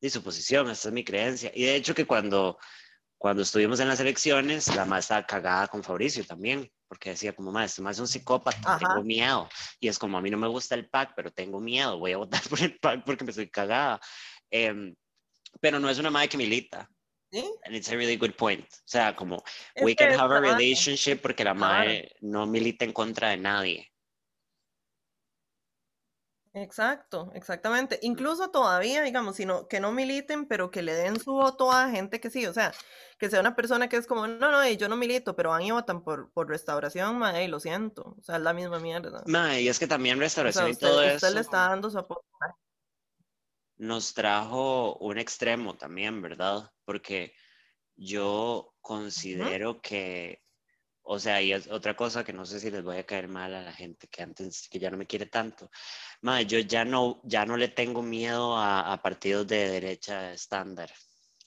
de 0.00 0.10
su 0.10 0.22
posición, 0.22 0.70
esta 0.70 0.88
es 0.88 0.94
mi 0.94 1.04
creencia. 1.04 1.50
Y 1.54 1.64
de 1.64 1.76
hecho 1.76 1.94
que 1.94 2.06
cuando, 2.06 2.58
cuando 3.18 3.42
estuvimos 3.42 3.80
en 3.80 3.88
las 3.88 4.00
elecciones, 4.00 4.74
la 4.74 4.84
más 4.84 5.04
estaba 5.04 5.26
cagada 5.26 5.68
con 5.68 5.82
Fabricio 5.82 6.24
también, 6.24 6.70
porque 6.86 7.10
decía 7.10 7.34
como, 7.34 7.50
más, 7.50 7.70
este 7.70 7.82
más 7.82 7.96
es 7.96 8.00
un 8.00 8.08
psicópata, 8.08 8.78
tengo 8.78 9.02
miedo. 9.02 9.48
Y 9.80 9.88
es 9.88 9.98
como, 9.98 10.18
a 10.18 10.20
mí 10.20 10.30
no 10.30 10.36
me 10.36 10.48
gusta 10.48 10.74
el 10.74 10.88
PAC, 10.88 11.14
pero 11.16 11.30
tengo 11.30 11.60
miedo, 11.60 11.98
voy 11.98 12.12
a 12.12 12.18
votar 12.18 12.42
por 12.50 12.60
el 12.60 12.78
PAC 12.78 13.04
porque 13.04 13.24
me 13.24 13.30
estoy 13.30 13.48
cagada. 13.48 14.00
Em, 14.50 14.94
pero 15.60 15.80
no 15.80 15.88
es 15.88 15.98
una 15.98 16.10
madre 16.10 16.28
que 16.28 16.36
milita. 16.36 16.88
¿Sí? 17.32 17.44
And 17.64 17.74
it's 17.74 17.88
a 17.88 17.96
really 17.96 18.16
good 18.16 18.34
point. 18.34 18.64
O 18.64 18.82
sea, 18.84 19.16
como, 19.16 19.42
we 19.82 19.96
can 19.96 20.12
have 20.12 20.32
a 20.32 20.40
relationship 20.40 21.16
porque 21.16 21.42
la 21.42 21.54
madre 21.54 22.14
no 22.20 22.46
milita 22.46 22.84
en 22.84 22.92
contra 22.92 23.30
de 23.30 23.36
nadie. 23.38 23.90
Exacto, 26.58 27.30
exactamente. 27.34 27.98
Incluso 28.00 28.50
todavía, 28.50 29.02
digamos, 29.02 29.36
sino 29.36 29.68
que 29.68 29.78
no 29.78 29.92
militen, 29.92 30.46
pero 30.46 30.70
que 30.70 30.80
le 30.80 30.94
den 30.94 31.20
su 31.20 31.32
voto 31.32 31.70
a 31.70 31.90
gente 31.90 32.18
que 32.18 32.30
sí, 32.30 32.46
o 32.46 32.54
sea, 32.54 32.72
que 33.18 33.28
sea 33.28 33.40
una 33.40 33.54
persona 33.54 33.90
que 33.90 33.98
es 33.98 34.06
como, 34.06 34.26
no, 34.26 34.50
no, 34.50 34.66
yo 34.66 34.88
no 34.88 34.96
milito, 34.96 35.36
pero 35.36 35.50
van 35.50 35.60
y 35.60 35.70
votan 35.70 36.02
por, 36.02 36.32
por 36.32 36.48
restauración, 36.48 37.18
mae, 37.18 37.46
lo 37.48 37.60
siento, 37.60 38.16
o 38.18 38.22
sea, 38.22 38.36
es 38.36 38.42
la 38.42 38.54
misma 38.54 38.78
mierda. 38.78 39.22
Mae, 39.26 39.60
y 39.60 39.68
es 39.68 39.78
que 39.78 39.86
también 39.86 40.18
restauración 40.18 40.70
y 40.70 40.76
todo 40.76 41.02
eso. 41.02 41.16
Usted 41.16 41.34
le 41.34 41.40
está 41.40 41.68
dando 41.68 41.90
su 41.90 41.98
apoyo. 41.98 42.22
Nos 43.76 44.14
trajo 44.14 44.96
un 44.96 45.18
extremo 45.18 45.76
también, 45.76 46.22
¿verdad? 46.22 46.72
Porque 46.86 47.34
yo 47.96 48.74
considero 48.80 49.82
que 49.82 50.42
o 51.08 51.20
sea, 51.20 51.40
y 51.40 51.52
es 51.52 51.68
otra 51.68 51.94
cosa 51.94 52.24
que 52.24 52.32
no 52.32 52.44
sé 52.44 52.58
si 52.58 52.68
les 52.68 52.82
voy 52.82 52.96
a 52.96 53.06
caer 53.06 53.28
mal 53.28 53.54
a 53.54 53.62
la 53.62 53.72
gente 53.72 54.08
que 54.08 54.24
antes, 54.24 54.68
que 54.68 54.80
ya 54.80 54.90
no 54.90 54.96
me 54.96 55.06
quiere 55.06 55.26
tanto. 55.26 55.70
Madre, 56.22 56.46
yo 56.46 56.58
ya 56.58 56.84
no, 56.84 57.20
ya 57.22 57.46
no 57.46 57.56
le 57.56 57.68
tengo 57.68 58.02
miedo 58.02 58.56
a, 58.58 59.00
partidos 59.02 59.46
de 59.46 59.68
derecha 59.68 60.32
estándar, 60.32 60.90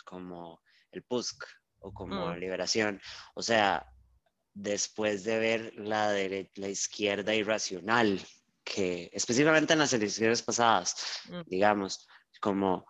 como 0.05 0.61
el 0.91 1.03
PUSC 1.03 1.43
o 1.79 1.93
como 1.93 2.27
mm. 2.27 2.37
Liberación. 2.37 3.01
O 3.35 3.41
sea, 3.41 3.85
después 4.53 5.25
de 5.25 5.39
ver 5.39 5.73
la, 5.75 6.13
la 6.13 6.67
izquierda 6.69 7.35
irracional, 7.35 8.21
que 8.63 9.09
específicamente 9.11 9.73
en 9.73 9.79
las 9.79 9.91
elecciones 9.91 10.41
pasadas, 10.41 10.95
mm. 11.27 11.41
digamos, 11.47 12.07
como 12.39 12.85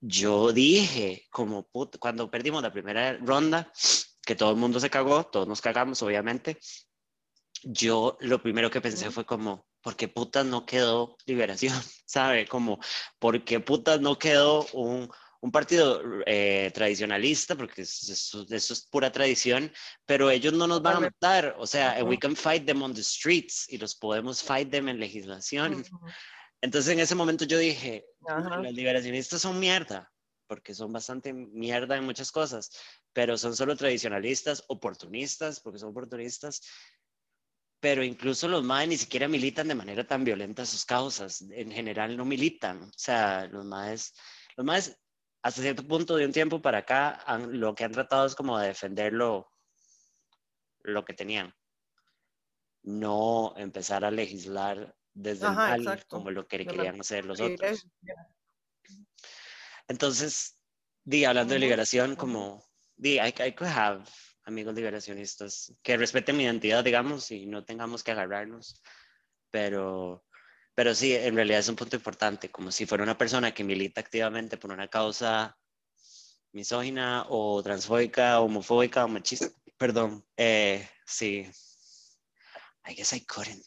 yo 0.00 0.52
dije, 0.52 1.28
como 1.30 1.70
cuando 2.00 2.28
perdimos 2.28 2.64
la 2.64 2.72
primera 2.72 3.16
ronda, 3.18 3.70
que 4.24 4.36
todo 4.36 4.50
el 4.50 4.56
mundo 4.56 4.80
se 4.80 4.90
cagó, 4.90 5.24
todos 5.24 5.48
nos 5.48 5.60
cagamos, 5.60 6.02
obviamente. 6.02 6.58
Yo 7.64 8.16
lo 8.20 8.42
primero 8.42 8.70
que 8.70 8.80
pensé 8.80 9.10
fue 9.10 9.24
como, 9.24 9.66
¿por 9.82 9.96
qué 9.96 10.08
putas 10.08 10.46
no 10.46 10.64
quedó 10.64 11.16
liberación? 11.26 11.74
¿Sabe? 12.06 12.46
Como, 12.46 12.78
¿por 13.18 13.44
qué 13.44 13.60
putas 13.60 14.00
no 14.00 14.18
quedó 14.18 14.66
un, 14.72 15.10
un 15.40 15.52
partido 15.52 16.02
eh, 16.26 16.70
tradicionalista? 16.74 17.56
Porque 17.56 17.82
eso, 17.82 18.46
es 18.50 18.88
pura 18.90 19.12
tradición, 19.12 19.72
pero 20.06 20.30
ellos 20.30 20.52
no 20.52 20.66
nos 20.66 20.82
van 20.82 20.96
a 20.96 21.00
matar. 21.00 21.56
O 21.58 21.66
sea, 21.66 22.02
we 22.04 22.18
can 22.18 22.36
fight 22.36 22.64
them 22.66 22.82
on 22.82 22.94
the 22.94 23.02
streets 23.02 23.66
y 23.68 23.78
los 23.78 23.94
podemos 23.94 24.42
fight 24.42 24.70
them 24.70 24.88
en 24.88 24.98
legislación. 24.98 25.84
Entonces 26.60 26.92
en 26.92 27.00
ese 27.00 27.16
momento 27.16 27.44
yo 27.44 27.58
dije, 27.58 28.06
los 28.20 28.72
liberacionistas 28.72 29.42
son 29.42 29.58
mierda 29.58 30.11
porque 30.52 30.74
son 30.74 30.92
bastante 30.92 31.32
mierda 31.32 31.96
en 31.96 32.04
muchas 32.04 32.30
cosas, 32.30 32.70
pero 33.14 33.38
son 33.38 33.56
solo 33.56 33.74
tradicionalistas, 33.74 34.62
oportunistas, 34.68 35.60
porque 35.60 35.78
son 35.78 35.92
oportunistas, 35.92 36.60
pero 37.80 38.04
incluso 38.04 38.48
los 38.48 38.62
MAE 38.62 38.88
ni 38.88 38.98
siquiera 38.98 39.28
militan 39.28 39.66
de 39.66 39.74
manera 39.74 40.06
tan 40.06 40.24
violenta 40.24 40.66
sus 40.66 40.84
causas, 40.84 41.40
en 41.40 41.72
general 41.72 42.18
no 42.18 42.26
militan, 42.26 42.82
o 42.82 42.92
sea, 42.94 43.46
los 43.46 43.64
MAES, 43.64 44.12
los 44.58 44.66
MAES 44.66 45.00
hasta 45.40 45.62
cierto 45.62 45.88
punto 45.88 46.16
de 46.16 46.26
un 46.26 46.32
tiempo 46.32 46.60
para 46.60 46.80
acá 46.80 47.24
lo 47.48 47.74
que 47.74 47.84
han 47.84 47.92
tratado 47.92 48.26
es 48.26 48.34
como 48.34 48.58
de 48.58 48.68
defender 48.68 49.14
lo, 49.14 49.50
lo 50.82 51.02
que 51.02 51.14
tenían, 51.14 51.54
no 52.82 53.54
empezar 53.56 54.04
a 54.04 54.10
legislar 54.10 54.94
desde 55.14 55.46
el 55.46 55.54
mal, 55.54 56.04
como 56.08 56.30
lo 56.30 56.46
que 56.46 56.66
querían 56.66 57.00
hacer 57.00 57.24
los 57.24 57.40
otros. 57.40 57.86
Entonces, 59.88 60.58
di, 61.04 61.24
hablando 61.24 61.54
de 61.54 61.60
liberación, 61.60 62.16
como, 62.16 62.64
di, 62.96 63.18
I, 63.18 63.34
I 63.44 63.52
could 63.52 63.70
have 63.70 64.04
amigos 64.44 64.74
liberacionistas 64.74 65.72
que 65.82 65.96
respeten 65.96 66.36
mi 66.36 66.44
identidad, 66.44 66.84
digamos, 66.84 67.30
y 67.30 67.46
no 67.46 67.64
tengamos 67.64 68.02
que 68.02 68.12
agarrarnos, 68.12 68.82
pero, 69.50 70.24
pero 70.74 70.94
sí, 70.94 71.14
en 71.14 71.36
realidad 71.36 71.60
es 71.60 71.68
un 71.68 71.76
punto 71.76 71.96
importante, 71.96 72.50
como 72.50 72.72
si 72.72 72.86
fuera 72.86 73.04
una 73.04 73.18
persona 73.18 73.52
que 73.52 73.64
milita 73.64 74.00
activamente 74.00 74.56
por 74.56 74.72
una 74.72 74.88
causa 74.88 75.56
misógina 76.52 77.26
o 77.28 77.62
transfóbica, 77.62 78.40
homofóbica 78.40 79.04
o 79.04 79.08
machista, 79.08 79.48
perdón, 79.76 80.24
eh, 80.36 80.88
sí. 81.06 81.48
I 82.84 82.94
guess 82.94 83.12
I 83.12 83.24
couldn't. 83.24 83.64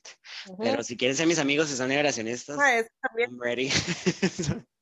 Pero 0.60 0.84
si 0.84 0.98
quieren 0.98 1.16
ser 1.16 1.26
mis 1.26 1.40
amigos 1.40 1.72
y 1.72 1.78
son 1.78 1.88
liberacionistas, 1.88 2.58
ah, 2.60 2.84
I'm 3.18 3.40
ready. 3.40 3.72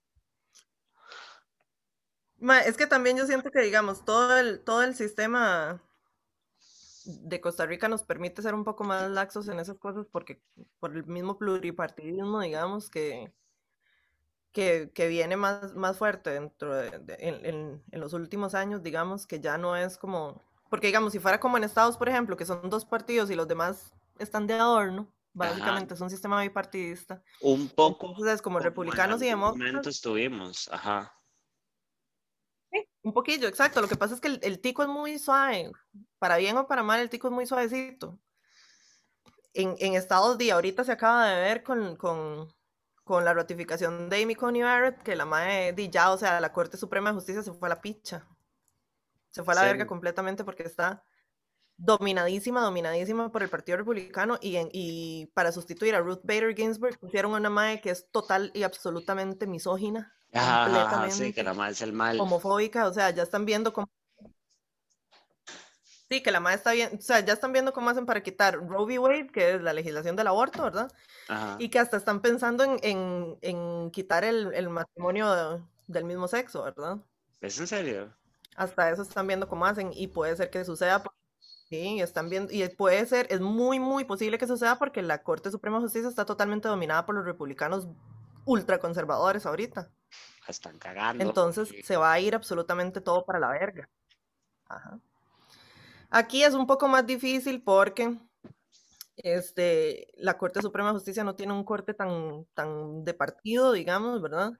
es 2.65 2.77
que 2.77 2.87
también 2.87 3.17
yo 3.17 3.25
siento 3.25 3.51
que, 3.51 3.61
digamos, 3.61 4.03
todo 4.03 4.37
el, 4.37 4.59
todo 4.59 4.83
el 4.83 4.95
sistema 4.95 5.81
de 7.05 7.41
Costa 7.41 7.65
Rica 7.65 7.87
nos 7.87 8.03
permite 8.03 8.41
ser 8.41 8.53
un 8.53 8.63
poco 8.63 8.83
más 8.83 9.09
laxos 9.09 9.47
en 9.49 9.59
esas 9.59 9.77
cosas 9.77 10.05
porque 10.09 10.41
por 10.79 10.95
el 10.95 11.05
mismo 11.05 11.37
pluripartidismo, 11.37 12.41
digamos, 12.41 12.89
que, 12.89 13.31
que, 14.51 15.07
viene 15.07 15.35
más, 15.35 15.73
más 15.75 15.97
fuerte 15.97 16.31
dentro 16.31 16.73
de, 16.75 17.01
en, 17.19 17.81
los 17.91 18.13
últimos 18.13 18.55
años, 18.55 18.83
digamos, 18.83 19.27
que 19.27 19.39
ya 19.39 19.57
no 19.57 19.75
es 19.75 19.97
como, 19.97 20.41
porque 20.69 20.87
digamos, 20.87 21.13
si 21.13 21.19
fuera 21.19 21.39
como 21.39 21.57
en 21.57 21.63
Estados, 21.63 21.97
por 21.97 22.09
ejemplo, 22.09 22.37
que 22.37 22.45
son 22.45 22.69
dos 22.69 22.85
partidos 22.85 23.29
y 23.31 23.35
los 23.35 23.47
demás 23.47 23.93
están 24.19 24.47
de 24.47 24.53
adorno, 24.55 25.07
básicamente 25.33 25.93
es 25.93 26.01
un 26.01 26.09
sistema 26.09 26.41
bipartidista. 26.41 27.21
Un 27.41 27.67
poco. 27.67 28.07
Entonces 28.07 28.35
es 28.35 28.41
como 28.41 28.59
republicanos 28.59 29.21
y 29.21 29.25
demócratas. 29.25 29.87
estuvimos, 29.87 30.69
ajá 30.71 31.13
un 33.03 33.13
poquillo, 33.13 33.47
exacto. 33.47 33.81
Lo 33.81 33.87
que 33.87 33.97
pasa 33.97 34.15
es 34.15 34.21
que 34.21 34.39
el, 34.41 34.59
tico 34.59 34.81
es 34.81 34.89
muy 34.89 35.19
suave. 35.19 35.71
Para 36.19 36.37
bien 36.37 36.57
o 36.57 36.67
para 36.67 36.83
mal, 36.83 37.01
el 37.01 37.09
tico 37.09 37.27
es 37.27 37.33
muy 37.33 37.45
suavecito. 37.45 38.19
En, 39.53 39.75
en 39.79 39.93
Estados 39.93 40.35
Unidos, 40.35 40.55
ahorita 40.55 40.83
se 40.83 40.93
acaba 40.93 41.27
de 41.27 41.41
ver 41.41 41.63
con, 41.63 41.95
con, 41.97 42.51
con 43.03 43.25
la 43.25 43.33
ratificación 43.33 44.09
de 44.09 44.23
Amy 44.23 44.35
Coney 44.35 44.63
Barrett, 44.63 45.03
que 45.03 45.15
la 45.15 45.25
madre 45.25 45.73
de 45.73 45.89
ya, 45.89 46.11
o 46.11 46.17
sea, 46.17 46.39
la 46.39 46.53
Corte 46.53 46.77
Suprema 46.77 47.09
de 47.09 47.15
Justicia 47.15 47.43
se 47.43 47.51
fue 47.53 47.67
a 47.67 47.75
la 47.75 47.81
picha. 47.81 48.25
Se 49.29 49.43
fue 49.43 49.53
a 49.53 49.55
la 49.55 49.63
verga 49.63 49.85
completamente 49.85 50.43
porque 50.43 50.63
está 50.63 51.03
dominadísima, 51.75 52.61
dominadísima 52.61 53.31
por 53.31 53.43
el 53.43 53.49
Partido 53.49 53.77
Republicano 53.79 54.37
y, 54.41 54.57
y 54.71 55.25
para 55.33 55.51
sustituir 55.51 55.95
a 55.95 55.99
Ruth 55.99 56.21
Bader 56.23 56.55
Ginsburg 56.55 56.99
pusieron 56.99 57.33
una 57.33 57.49
madre 57.49 57.81
que 57.81 57.89
es 57.89 58.09
total 58.11 58.51
y 58.53 58.63
absolutamente 58.63 59.47
misógina 59.47 60.13
Ajá, 60.34 61.09
sí, 61.11 61.31
que 61.34 61.43
la 61.43 61.53
madre 61.53 61.73
es 61.73 61.81
el 61.81 61.93
mal. 61.93 62.19
Homofóbica, 62.19 62.88
o 62.88 62.93
sea, 62.93 63.11
ya 63.11 63.23
están 63.23 63.45
viendo 63.45 63.71
cómo. 63.71 63.89
Sí, 66.09 66.21
que 66.21 66.31
la 66.31 66.39
madre 66.39 66.57
está 66.57 66.73
bien, 66.73 66.97
o 66.97 67.01
sea, 67.01 67.19
ya 67.21 67.34
están 67.34 67.53
viendo 67.53 67.73
cómo 67.73 67.89
hacen 67.89 68.05
para 68.05 68.21
quitar 68.21 68.55
Roe 68.55 68.86
v. 68.86 68.99
Wade, 68.99 69.27
que 69.27 69.55
es 69.55 69.61
la 69.61 69.73
legislación 69.73 70.15
del 70.15 70.27
aborto, 70.27 70.63
¿verdad? 70.63 70.91
Ajá. 71.27 71.55
Y 71.59 71.69
que 71.69 71.79
hasta 71.79 71.97
están 71.97 72.21
pensando 72.21 72.63
en, 72.63 72.77
en, 72.84 73.38
en 73.41 73.91
quitar 73.91 74.23
el, 74.23 74.53
el 74.53 74.69
matrimonio 74.69 75.67
del 75.88 76.03
mismo 76.03 76.27
sexo, 76.27 76.63
¿verdad? 76.63 76.97
¿Es 77.41 77.59
en 77.59 77.67
serio? 77.67 78.13
Hasta 78.55 78.91
eso 78.91 79.01
están 79.01 79.27
viendo 79.27 79.47
cómo 79.47 79.65
hacen 79.65 79.91
y 79.93 80.07
puede 80.07 80.36
ser 80.36 80.49
que 80.49 80.63
suceda. 80.65 81.03
Sí, 81.69 81.99
están 82.01 82.29
viendo, 82.29 82.53
y 82.53 82.67
puede 82.69 83.05
ser, 83.07 83.25
es 83.31 83.41
muy, 83.41 83.79
muy 83.79 84.03
posible 84.03 84.38
que 84.38 84.45
suceda 84.45 84.77
porque 84.77 85.01
la 85.01 85.23
Corte 85.23 85.49
Suprema 85.49 85.77
de 85.77 85.84
Justicia 85.84 86.09
está 86.09 86.25
totalmente 86.25 86.67
dominada 86.67 87.05
por 87.05 87.15
los 87.15 87.25
republicanos 87.25 87.88
ultraconservadores 88.45 89.45
ahorita. 89.45 89.89
Están 90.47 90.77
cagando. 90.77 91.23
Entonces 91.23 91.73
se 91.83 91.97
va 91.97 92.11
a 92.11 92.19
ir 92.19 92.35
absolutamente 92.35 93.01
todo 93.01 93.25
para 93.25 93.39
la 93.39 93.49
verga. 93.49 93.89
Ajá. 94.67 94.99
Aquí 96.09 96.43
es 96.43 96.53
un 96.53 96.67
poco 96.67 96.87
más 96.87 97.05
difícil 97.05 97.61
porque 97.61 98.17
este, 99.18 100.07
la 100.18 100.38
Corte 100.38 100.61
Suprema 100.61 100.89
de 100.89 100.95
Justicia 100.95 101.24
no 101.24 101.36
tiene 101.36 101.53
un 101.53 101.64
corte 101.64 101.93
tan, 101.93 102.45
tan 102.53 103.03
de 103.03 103.14
partido, 103.14 103.72
digamos, 103.72 104.22
¿verdad? 104.22 104.53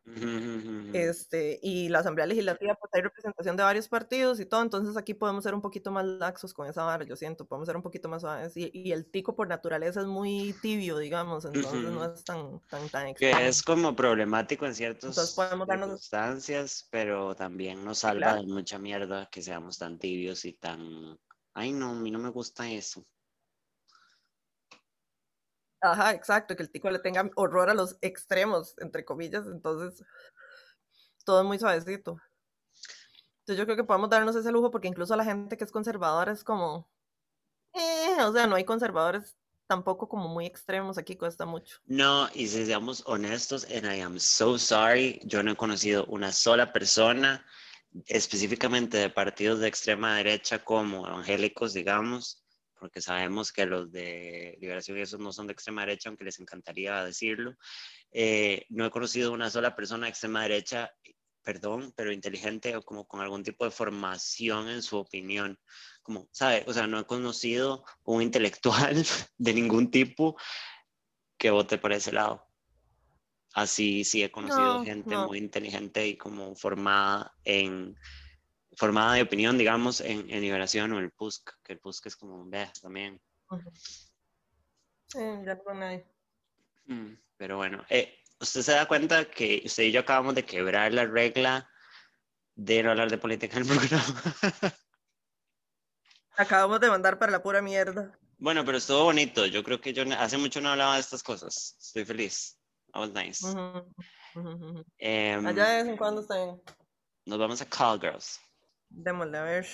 Este, 0.94 1.60
y 1.62 1.90
la 1.90 2.00
Asamblea 2.00 2.28
Legislativa, 2.28 2.76
pues 2.76 2.92
hay 2.94 3.02
representación 3.02 3.58
de 3.58 3.64
varios 3.64 3.88
partidos 3.88 4.40
y 4.40 4.46
todo, 4.46 4.62
entonces 4.62 4.96
aquí 4.98 5.14
podemos 5.14 5.44
ser 5.44 5.56
un 5.56 5.62
poquito 5.62 5.92
más 5.92 6.06
laxos 6.06 6.54
con 6.54 6.68
esa 6.68 6.84
vara, 6.84 7.04
yo 7.04 7.16
siento, 7.16 7.46
podemos 7.46 7.68
ser 7.68 7.76
un 7.76 7.82
poquito 7.82 8.10
más 8.10 8.22
suaves. 8.22 8.54
Y, 8.56 8.92
el 8.94 9.06
tico 9.06 9.36
por 9.36 9.48
naturaleza 9.48 10.02
es 10.02 10.08
muy 10.08 10.54
tibio, 10.62 10.98
digamos, 10.98 11.46
entonces 11.46 11.74
no 11.74 12.06
es 12.06 12.24
tan, 12.24 12.60
tan, 12.70 12.90
tan 12.90 13.14
Que 13.16 13.48
es 13.48 13.64
como 13.64 13.96
problemático 13.96 14.66
en 14.66 14.76
ciertas 14.76 15.16
circunstancias, 15.36 16.88
pero 16.92 17.36
también 17.36 17.84
nos 17.84 18.00
salva 18.00 18.36
de 18.36 18.44
mucha 18.44 18.78
mierda 18.78 19.28
que 19.32 19.42
seamos 19.42 19.78
tan 19.78 19.98
tibios 19.98 20.46
y 20.46 20.54
tan... 20.54 21.18
Ay, 21.56 21.72
no, 21.72 21.92
a 21.92 21.94
mí 21.94 22.12
no 22.12 22.20
me 22.20 22.30
gusta 22.30 22.70
eso. 22.72 23.06
Ajá, 25.84 26.14
exacto, 26.14 26.56
que 26.56 26.64
el 26.64 26.70
tico 26.70 26.90
le 26.90 27.00
tenga 27.00 27.30
horror 27.36 27.70
a 27.70 27.74
los 27.74 27.98
extremos, 28.00 28.74
entre 28.78 29.04
comillas, 29.04 29.46
entonces 29.48 30.02
todo 31.26 31.42
es 31.42 31.46
muy 31.46 31.60
suavecito. 31.60 32.18
Entonces 33.40 33.58
yo 33.58 33.66
creo 33.66 33.76
que 33.76 33.84
podemos 33.84 34.10
darnos 34.10 34.34
ese 34.38 34.50
lujo 34.54 34.72
porque 34.72 34.88
incluso 34.88 35.14
la 35.18 35.26
gente 35.26 35.58
que 35.58 35.66
es 35.66 35.72
conservadora 35.74 36.32
es 36.32 36.46
como, 36.46 36.90
eh, 37.74 38.24
o 38.24 38.32
sea, 38.32 38.48
no 38.48 38.56
hay 38.56 38.64
conservadores 38.64 39.36
tampoco 39.68 40.08
como 40.08 40.30
muy 40.30 40.46
extremos, 40.46 40.98
aquí 40.98 41.18
cuesta 41.18 41.46
mucho. 41.46 41.80
No, 41.86 42.30
y 42.34 42.48
si 42.48 42.66
seamos 42.66 43.04
honestos, 43.06 43.66
and 43.66 43.86
I 43.86 44.00
am 44.00 44.18
so 44.20 44.58
sorry, 44.58 45.20
yo 45.26 45.44
no 45.44 45.52
he 45.52 45.56
conocido 45.58 46.06
una 46.06 46.32
sola 46.32 46.72
persona 46.72 47.46
específicamente 48.06 48.98
de 48.98 49.10
partidos 49.10 49.60
de 49.60 49.68
extrema 49.68 50.16
derecha 50.16 50.64
como 50.64 51.06
evangélicos, 51.06 51.74
digamos, 51.74 52.43
porque 52.84 53.00
sabemos 53.00 53.54
que 53.54 53.66
los 53.66 53.94
de 53.94 54.58
liberación 54.60 54.98
y 54.98 55.02
esos 55.04 55.18
no 55.18 55.32
son 55.32 55.48
de 55.48 55.54
extrema 55.54 55.86
derecha, 55.86 56.10
aunque 56.10 56.26
les 56.26 56.38
encantaría 56.42 57.02
decirlo. 57.06 57.56
Eh, 58.12 58.66
no 58.68 58.86
he 58.86 58.90
conocido 58.90 59.32
una 59.32 59.50
sola 59.50 59.74
persona 59.74 60.06
de 60.06 60.10
extrema 60.10 60.42
derecha, 60.42 60.92
perdón, 61.44 61.94
pero 61.96 62.12
inteligente 62.12 62.76
o 62.76 62.82
como 62.82 63.08
con 63.08 63.22
algún 63.22 63.42
tipo 63.42 63.64
de 63.64 63.72
formación 63.72 64.68
en 64.68 64.82
su 64.82 64.98
opinión. 64.98 65.58
Como, 66.02 66.28
¿sabe? 66.34 66.66
O 66.68 66.74
sea, 66.74 66.86
no 66.86 67.00
he 67.00 67.06
conocido 67.06 67.86
un 68.04 68.22
intelectual 68.22 68.94
de 69.38 69.54
ningún 69.54 69.90
tipo 69.90 70.36
que 71.38 71.52
vote 71.52 71.78
por 71.78 71.94
ese 71.94 72.12
lado. 72.12 72.46
Así 73.54 74.04
sí 74.04 74.24
he 74.24 74.30
conocido 74.30 74.84
gente 74.84 75.16
muy 75.16 75.38
inteligente 75.38 76.06
y 76.06 76.18
como 76.18 76.54
formada 76.58 77.34
en 77.46 77.96
formada 78.76 79.14
de 79.14 79.22
opinión, 79.22 79.58
digamos, 79.58 80.02
en, 80.02 80.30
en, 80.30 80.42
Liberación 80.42 80.92
o 80.94 81.00
el 81.00 81.12
PUSC, 81.12 81.52
que 81.64 81.74
el 81.74 81.80
PUSC 81.80 82.08
es 82.08 82.16
como 82.16 82.36
un 82.36 82.50
B 82.50 82.70
también. 82.82 83.22
Sí, 85.08 85.20
ya 85.46 85.56
no. 85.56 86.04
Mm, 86.86 87.18
pero 87.38 87.58
bueno, 87.58 87.84
eh, 87.90 88.18
usted 88.40 88.62
se 88.62 88.72
da 88.72 88.88
cuenta 88.88 89.26
que 89.26 89.62
usted 89.66 89.84
y 89.84 89.92
yo 89.92 90.02
acabamos 90.02 90.36
de 90.36 90.46
quebrar 90.46 90.94
la 90.94 91.06
regla 91.06 91.70
de 92.56 92.84
no 92.84 92.92
hablar 92.92 93.10
de 93.10 93.18
política 93.18 93.58
en 93.58 93.70
el 93.70 93.78
programa. 93.78 94.24
Acabamos 96.36 96.80
de 96.80 96.90
mandar 96.90 97.20
para 97.20 97.32
la 97.32 97.44
pura 97.44 97.62
mierda. 97.62 98.18
Bueno, 98.38 98.66
pero 98.66 98.78
estuvo 98.78 99.04
bonito. 99.04 99.46
Yo 99.46 99.64
creo 99.64 99.80
que 99.80 99.94
yo 99.94 100.04
hace 100.18 100.38
mucho 100.38 100.60
no 100.62 100.70
hablaba 100.70 100.96
de 100.96 101.02
estas 101.02 101.24
cosas. 101.24 101.78
Estoy 101.80 102.06
feliz. 102.06 102.58
Was 102.94 103.12
nice. 103.12 103.46
Em, 104.98 105.46
Allá 105.46 105.66
de 105.66 105.84
vez 105.84 105.88
en 105.88 105.98
cuando 105.98 106.22
están. 106.22 106.62
Nos 107.26 107.40
vamos 107.40 107.62
a 107.62 107.66
Call 107.66 108.00
Girls. 108.00 108.40
Démosle 108.94 109.38
a 109.38 109.44
ver. 109.44 109.66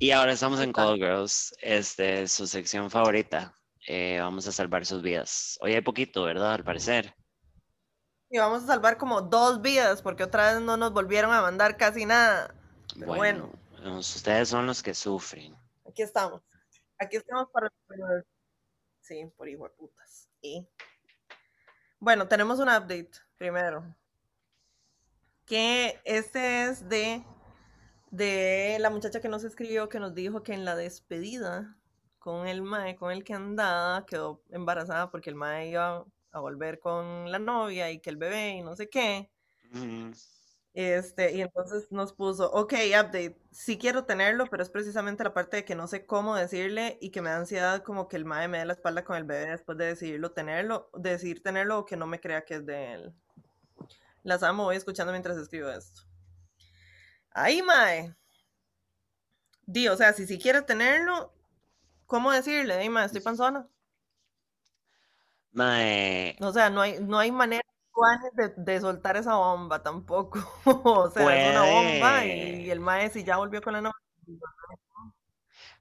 Y 0.00 0.12
ahora 0.12 0.32
estamos 0.32 0.60
en 0.60 0.72
Call 0.72 0.96
Girls, 0.96 1.54
este, 1.60 2.28
su 2.28 2.46
sección 2.46 2.90
favorita. 2.90 3.52
Eh, 3.86 4.18
vamos 4.20 4.46
a 4.46 4.52
salvar 4.52 4.86
sus 4.86 5.02
vidas. 5.02 5.58
Hoy 5.60 5.74
hay 5.74 5.80
poquito, 5.80 6.22
¿verdad? 6.22 6.54
Al 6.54 6.64
parecer. 6.64 7.17
Y 8.30 8.38
vamos 8.38 8.64
a 8.64 8.66
salvar 8.66 8.98
como 8.98 9.22
dos 9.22 9.62
vidas 9.62 10.02
porque 10.02 10.24
otra 10.24 10.52
vez 10.52 10.62
no 10.62 10.76
nos 10.76 10.92
volvieron 10.92 11.32
a 11.32 11.40
mandar 11.40 11.76
casi 11.76 12.04
nada. 12.04 12.54
bueno, 12.94 13.50
ustedes 13.98 14.48
son 14.48 14.66
los 14.66 14.82
que 14.82 14.94
sufren. 14.94 15.56
Aquí 15.88 16.02
estamos. 16.02 16.42
Aquí 16.98 17.16
estamos 17.16 17.48
para... 17.50 17.70
Sí, 19.00 19.24
por 19.36 19.48
hijo 19.48 19.64
de 19.64 19.70
putas. 19.70 20.28
Y... 20.42 20.68
Bueno, 21.98 22.28
tenemos 22.28 22.58
un 22.58 22.68
update 22.68 23.10
primero. 23.38 23.96
Que 25.46 25.98
este 26.04 26.64
es 26.64 26.86
de, 26.88 27.24
de 28.10 28.76
la 28.80 28.90
muchacha 28.90 29.20
que 29.20 29.28
nos 29.28 29.44
escribió, 29.44 29.88
que 29.88 30.00
nos 30.00 30.14
dijo 30.14 30.42
que 30.42 30.52
en 30.52 30.66
la 30.66 30.76
despedida 30.76 31.78
con 32.18 32.46
el 32.46 32.60
mae 32.62 32.96
con 32.96 33.10
el 33.10 33.24
que 33.24 33.32
andaba 33.32 34.04
quedó 34.04 34.42
embarazada 34.50 35.10
porque 35.10 35.30
el 35.30 35.36
mae 35.36 35.70
iba 35.70 36.04
a 36.32 36.40
volver 36.40 36.78
con 36.80 37.30
la 37.30 37.38
novia 37.38 37.90
y 37.90 38.00
que 38.00 38.10
el 38.10 38.16
bebé 38.16 38.50
y 38.50 38.62
no 38.62 38.76
sé 38.76 38.88
qué. 38.88 39.30
Este, 40.74 41.34
y 41.34 41.40
entonces 41.40 41.90
nos 41.90 42.12
puso, 42.12 42.50
ok, 42.52 42.72
update, 42.90 43.36
sí 43.50 43.78
quiero 43.78 44.04
tenerlo, 44.04 44.46
pero 44.48 44.62
es 44.62 44.70
precisamente 44.70 45.24
la 45.24 45.34
parte 45.34 45.56
de 45.56 45.64
que 45.64 45.74
no 45.74 45.88
sé 45.88 46.06
cómo 46.06 46.36
decirle 46.36 46.98
y 47.00 47.10
que 47.10 47.20
me 47.20 47.30
da 47.30 47.38
ansiedad 47.38 47.82
como 47.82 48.06
que 48.06 48.16
el 48.16 48.24
mae 48.24 48.46
me 48.46 48.58
dé 48.58 48.64
la 48.64 48.74
espalda 48.74 49.04
con 49.04 49.16
el 49.16 49.24
bebé 49.24 49.50
después 49.50 49.76
de 49.76 49.86
decidirlo 49.86 50.30
tenerlo, 50.32 50.90
decidir 50.94 51.42
tenerlo 51.42 51.78
o 51.80 51.84
que 51.84 51.96
no 51.96 52.06
me 52.06 52.20
crea 52.20 52.44
que 52.44 52.54
es 52.56 52.66
de 52.66 52.92
él. 52.92 53.14
Las 54.22 54.42
amo, 54.44 54.64
voy 54.64 54.76
escuchando 54.76 55.12
mientras 55.12 55.36
escribo 55.36 55.68
esto. 55.68 56.02
Ahí, 57.30 57.62
mae. 57.62 58.14
Di, 59.66 59.88
o 59.88 59.96
sea, 59.96 60.12
si 60.12 60.26
sí 60.26 60.38
quiere 60.38 60.62
tenerlo, 60.62 61.32
¿cómo 62.06 62.30
decirle? 62.30 62.78
Di, 62.78 62.88
mae, 62.88 63.06
estoy 63.06 63.20
panzona. 63.20 63.68
O 66.40 66.52
sea, 66.52 66.70
no 66.70 66.80
hay, 66.80 66.98
no 67.00 67.18
hay 67.18 67.32
manera 67.32 67.62
de, 68.34 68.54
de 68.56 68.80
soltar 68.80 69.16
esa 69.16 69.36
bomba 69.36 69.82
tampoco. 69.82 70.38
o 70.64 71.10
sea, 71.10 71.50
es 71.50 71.50
una 71.50 71.62
bomba 71.62 72.24
y, 72.24 72.70
el 72.70 72.80
maestro 72.80 73.22
ya 73.22 73.36
volvió 73.36 73.60
con 73.60 73.72
la 73.72 73.80
novia. 73.80 73.96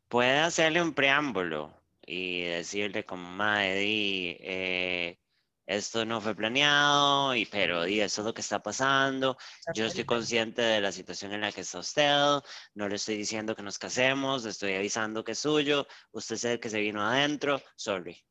Puede 0.08 0.40
hacerle 0.40 0.82
un 0.82 0.94
preámbulo 0.94 1.74
y 2.06 2.44
decirle 2.44 3.06
como, 3.06 3.30
mae, 3.30 4.38
eh, 4.40 5.20
esto 5.66 6.06
no 6.06 6.22
fue 6.22 6.34
planeado, 6.34 7.36
y, 7.36 7.46
pero 7.46 7.84
di, 7.84 8.00
eso 8.00 8.22
es 8.22 8.26
lo 8.26 8.34
que 8.34 8.40
está 8.40 8.64
pasando. 8.64 9.38
Yo 9.76 9.86
estoy 9.86 10.06
consciente 10.06 10.62
de 10.62 10.80
la 10.80 10.94
situación 10.94 11.34
en 11.34 11.42
la 11.42 11.52
que 11.52 11.62
está 11.62 11.80
usted. 11.80 12.42
No 12.74 12.88
le 12.88 12.96
estoy 12.96 13.18
diciendo 13.18 13.54
que 13.54 13.64
nos 13.64 13.78
casemos, 13.78 14.46
le 14.46 14.52
estoy 14.52 14.76
avisando 14.76 15.26
que 15.26 15.34
es 15.34 15.40
suyo. 15.40 15.86
Usted 16.12 16.38
sabe 16.38 16.60
que 16.62 16.70
se 16.70 16.80
vino 16.80 17.02
adentro. 17.02 17.62
Sorry. 17.76 18.27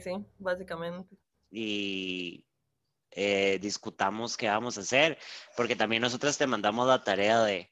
Sí, 0.00 0.26
básicamente. 0.38 1.16
Y 1.50 2.46
eh, 3.10 3.58
discutamos 3.60 4.36
qué 4.36 4.48
vamos 4.48 4.78
a 4.78 4.82
hacer, 4.82 5.18
porque 5.56 5.76
también 5.76 6.02
nosotros 6.02 6.36
te 6.36 6.46
mandamos 6.46 6.86
la 6.86 7.02
tarea 7.02 7.42
de 7.42 7.70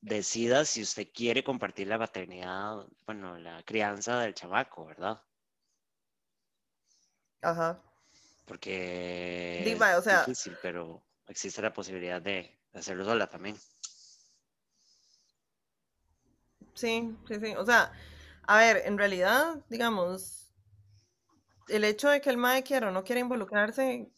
decida 0.00 0.64
si 0.64 0.82
usted 0.82 1.08
quiere 1.12 1.42
compartir 1.42 1.88
la 1.88 1.98
paternidad, 1.98 2.86
bueno, 3.06 3.38
la 3.38 3.62
crianza 3.62 4.20
del 4.20 4.34
chamaco, 4.34 4.84
¿verdad? 4.86 5.20
Ajá. 7.40 7.82
Porque 8.46 9.62
es 9.62 10.04
difícil, 10.04 10.56
pero 10.60 11.02
existe 11.26 11.62
la 11.62 11.72
posibilidad 11.72 12.20
de 12.20 12.58
hacerlo 12.74 13.04
sola 13.04 13.28
también. 13.28 13.56
Sí, 16.74 17.16
sí, 17.26 17.34
sí. 17.40 17.54
O 17.56 17.64
sea, 17.64 17.92
a 18.46 18.58
ver, 18.58 18.82
en 18.84 18.98
realidad, 18.98 19.64
digamos, 19.70 20.43
el 21.68 21.84
hecho 21.84 22.08
de 22.08 22.20
que 22.20 22.30
el 22.30 22.36
mae 22.36 22.62
quiera 22.62 22.88
o 22.88 22.90
no 22.90 23.04
quiera 23.04 23.20
involucrarse, 23.20 24.10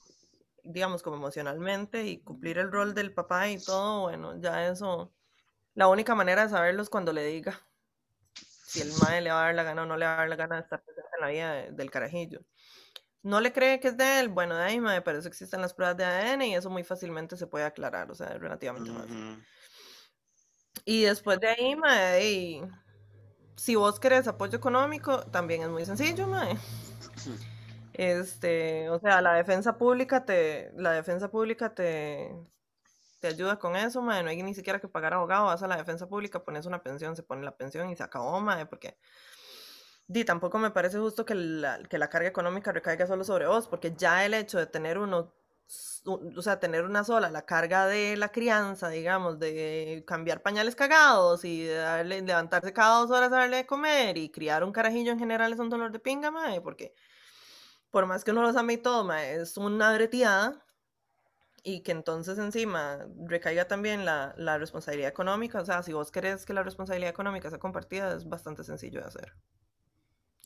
digamos, 0.64 1.02
como 1.02 1.16
emocionalmente 1.16 2.04
y 2.06 2.18
cumplir 2.18 2.58
el 2.58 2.72
rol 2.72 2.94
del 2.94 3.12
papá 3.12 3.48
y 3.48 3.62
todo, 3.62 4.02
bueno, 4.02 4.40
ya 4.40 4.68
eso, 4.68 5.12
la 5.74 5.88
única 5.88 6.14
manera 6.14 6.42
de 6.44 6.50
saberlo 6.50 6.82
es 6.82 6.90
cuando 6.90 7.12
le 7.12 7.24
diga 7.24 7.60
si 8.66 8.80
el 8.80 8.92
mae 9.02 9.20
le 9.20 9.30
va 9.30 9.42
a 9.42 9.44
dar 9.46 9.54
la 9.54 9.62
gana 9.62 9.82
o 9.82 9.86
no 9.86 9.96
le 9.96 10.06
va 10.06 10.14
a 10.14 10.16
dar 10.18 10.28
la 10.28 10.36
gana 10.36 10.56
de 10.56 10.62
estar 10.62 10.82
presente 10.82 11.10
en 11.14 11.20
la 11.20 11.28
vida 11.28 11.72
del 11.72 11.90
carajillo. 11.90 12.40
no 13.22 13.40
le 13.40 13.52
cree 13.52 13.80
que 13.80 13.88
es 13.88 13.96
de 13.96 14.20
él, 14.20 14.28
bueno, 14.28 14.54
de 14.56 14.62
ahí, 14.64 14.80
mae, 14.80 15.02
pero 15.02 15.18
eso 15.18 15.28
existen 15.28 15.60
las 15.60 15.74
pruebas 15.74 15.96
de 15.96 16.04
ADN 16.04 16.42
y 16.42 16.54
eso 16.54 16.70
muy 16.70 16.84
fácilmente 16.84 17.36
se 17.36 17.46
puede 17.46 17.64
aclarar, 17.64 18.10
o 18.10 18.14
sea, 18.14 18.28
es 18.28 18.40
relativamente 18.40 18.92
fácil. 18.92 19.44
Y 20.84 21.02
después 21.02 21.40
de 21.40 21.48
ahí, 21.48 21.76
mae, 21.76 22.24
y 22.24 22.62
si 23.56 23.74
vos 23.74 23.98
querés 23.98 24.28
apoyo 24.28 24.56
económico, 24.56 25.22
también 25.30 25.62
es 25.62 25.68
muy 25.68 25.84
sencillo, 25.84 26.28
mae. 26.28 26.56
Este, 27.92 28.90
o 28.90 28.98
sea, 28.98 29.22
la 29.22 29.34
defensa 29.34 29.78
pública 29.78 30.24
te, 30.24 30.70
la 30.76 30.92
defensa 30.92 31.30
pública 31.30 31.74
te, 31.74 32.30
te 33.20 33.28
ayuda 33.28 33.58
con 33.58 33.76
eso, 33.76 34.02
mae. 34.02 34.22
No 34.22 34.30
hay 34.30 34.42
ni 34.42 34.54
siquiera 34.54 34.80
que 34.80 34.88
pagar 34.88 35.14
abogado, 35.14 35.46
vas 35.46 35.62
a 35.62 35.68
la 35.68 35.76
defensa 35.76 36.06
pública, 36.06 36.44
pones 36.44 36.66
una 36.66 36.82
pensión, 36.82 37.16
se 37.16 37.22
pone 37.22 37.42
la 37.42 37.56
pensión 37.56 37.88
y 37.90 37.96
se 37.96 38.02
acabó, 38.02 38.40
mae, 38.40 38.66
porque 38.66 38.98
di, 40.06 40.24
tampoco 40.24 40.58
me 40.58 40.70
parece 40.70 40.98
justo 40.98 41.24
que 41.24 41.34
la, 41.34 41.82
que 41.84 41.98
la 41.98 42.08
carga 42.08 42.28
económica 42.28 42.72
recaiga 42.72 43.06
solo 43.06 43.24
sobre 43.24 43.46
vos, 43.46 43.68
porque 43.68 43.94
ya 43.96 44.24
el 44.24 44.34
hecho 44.34 44.58
de 44.58 44.66
tener 44.66 44.98
uno, 44.98 45.32
o 46.04 46.42
sea, 46.42 46.60
tener 46.60 46.84
una 46.84 47.04
sola, 47.04 47.30
la 47.30 47.44
carga 47.46 47.86
de 47.86 48.16
la 48.16 48.30
crianza, 48.30 48.88
digamos, 48.88 49.38
de 49.38 50.04
cambiar 50.06 50.42
pañales 50.42 50.76
cagados 50.76 51.44
y 51.44 51.64
de 51.64 51.74
darle, 51.74 52.22
levantarse 52.22 52.72
cada 52.72 53.00
dos 53.00 53.10
horas 53.10 53.32
a 53.32 53.36
darle 53.36 53.58
de 53.58 53.66
comer 53.66 54.16
y 54.18 54.30
criar 54.30 54.64
un 54.64 54.72
carajillo 54.72 55.12
en 55.12 55.18
general 55.18 55.52
es 55.52 55.58
un 55.58 55.70
dolor 55.70 55.92
de 55.92 55.98
pinga, 55.98 56.30
mae, 56.30 56.60
porque 56.60 56.94
por 57.96 58.04
más 58.04 58.24
que 58.24 58.30
uno 58.30 58.42
los 58.42 58.56
ame 58.56 58.74
y 58.74 58.76
todo, 58.76 59.04
mae, 59.04 59.36
es 59.40 59.56
una 59.56 59.94
breteada 59.94 60.62
y 61.64 61.82
que 61.82 61.92
entonces 61.92 62.38
encima 62.38 63.06
recaiga 63.24 63.66
también 63.68 64.04
la, 64.04 64.34
la 64.36 64.58
responsabilidad 64.58 65.08
económica. 65.08 65.62
O 65.62 65.64
sea, 65.64 65.82
si 65.82 65.94
vos 65.94 66.10
querés 66.10 66.44
que 66.44 66.52
la 66.52 66.62
responsabilidad 66.62 67.08
económica 67.10 67.48
sea 67.48 67.58
compartida, 67.58 68.14
es 68.14 68.28
bastante 68.28 68.64
sencillo 68.64 69.00
de 69.00 69.06
hacer. 69.06 69.32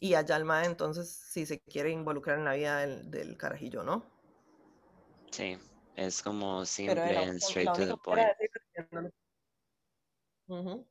Y 0.01 0.15
allá 0.15 0.37
el 0.37 0.45
mae, 0.45 0.67
entonces, 0.67 1.09
si 1.09 1.47
se 1.47 1.61
quiere 1.61 1.91
involucrar 1.91 2.39
en 2.41 2.45
la 2.45 2.55
vida 2.55 2.79
del, 2.79 3.09
del 3.09 3.37
carajillo, 3.37 3.85
¿no? 3.85 4.05
Sí, 5.33 5.57
es 5.97 6.23
como 6.23 6.65
Pero 6.85 7.03
simple 7.03 7.11
era 7.11 7.23
and 7.27 7.41
straight 7.41 7.73
to 7.73 7.87
the 7.87 7.95
point. 7.95 8.31
decirlo. 8.75 9.11
Ujú. 10.49 10.87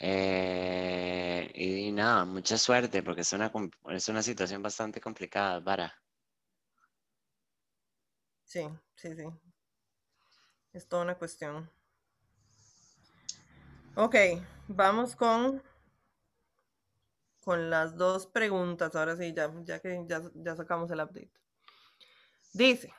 Eh, 0.00 1.50
y, 1.54 1.90
nada, 1.90 2.24
mucha 2.24 2.56
suerte 2.56 3.02
porque 3.02 3.22
es 3.22 3.32
una, 3.32 3.52
es 3.90 4.08
una 4.08 4.22
situación 4.22 4.62
bastante 4.62 5.00
complicada, 5.00 5.58
Vara. 5.60 5.92
Sí, 8.44 8.68
sí, 8.94 9.14
sí. 9.14 9.24
Es 10.72 10.86
toda 10.88 11.02
una 11.02 11.16
cuestión. 11.16 11.68
Ok, 13.96 14.14
vamos 14.68 15.16
con, 15.16 15.62
con 17.40 17.68
las 17.68 17.96
dos 17.96 18.26
preguntas. 18.26 18.94
Ahora 18.94 19.16
sí, 19.16 19.34
ya, 19.34 19.52
ya 19.64 19.80
que 19.80 20.04
ya, 20.06 20.22
ya 20.34 20.54
sacamos 20.54 20.90
el 20.92 21.00
update. 21.00 21.32
Dice, 22.54 22.94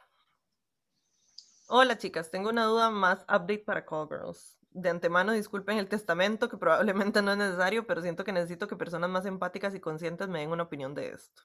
hola 1.68 1.98
chicas, 1.98 2.30
tengo 2.30 2.50
una 2.50 2.66
duda 2.66 2.90
más 2.90 3.22
update 3.24 3.60
para 3.60 3.86
Call 3.86 4.10
Girls. 4.10 4.59
De 4.72 4.90
antemano 4.90 5.32
disculpen 5.32 5.78
el 5.78 5.90
testamento, 5.90 6.48
que 6.48 6.58
probablemente 6.58 7.22
no 7.22 7.32
es 7.32 7.38
necesario, 7.38 7.88
pero 7.88 8.02
siento 8.02 8.24
que 8.24 8.32
necesito 8.32 8.68
que 8.68 8.76
personas 8.76 9.10
más 9.10 9.26
empáticas 9.26 9.74
y 9.74 9.80
conscientes 9.80 10.28
me 10.28 10.40
den 10.40 10.52
una 10.52 10.64
opinión 10.64 10.94
de 10.94 11.10
esto. 11.10 11.44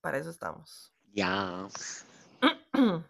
Para 0.00 0.18
eso 0.18 0.30
estamos. 0.30 0.92
Ya. 1.12 1.66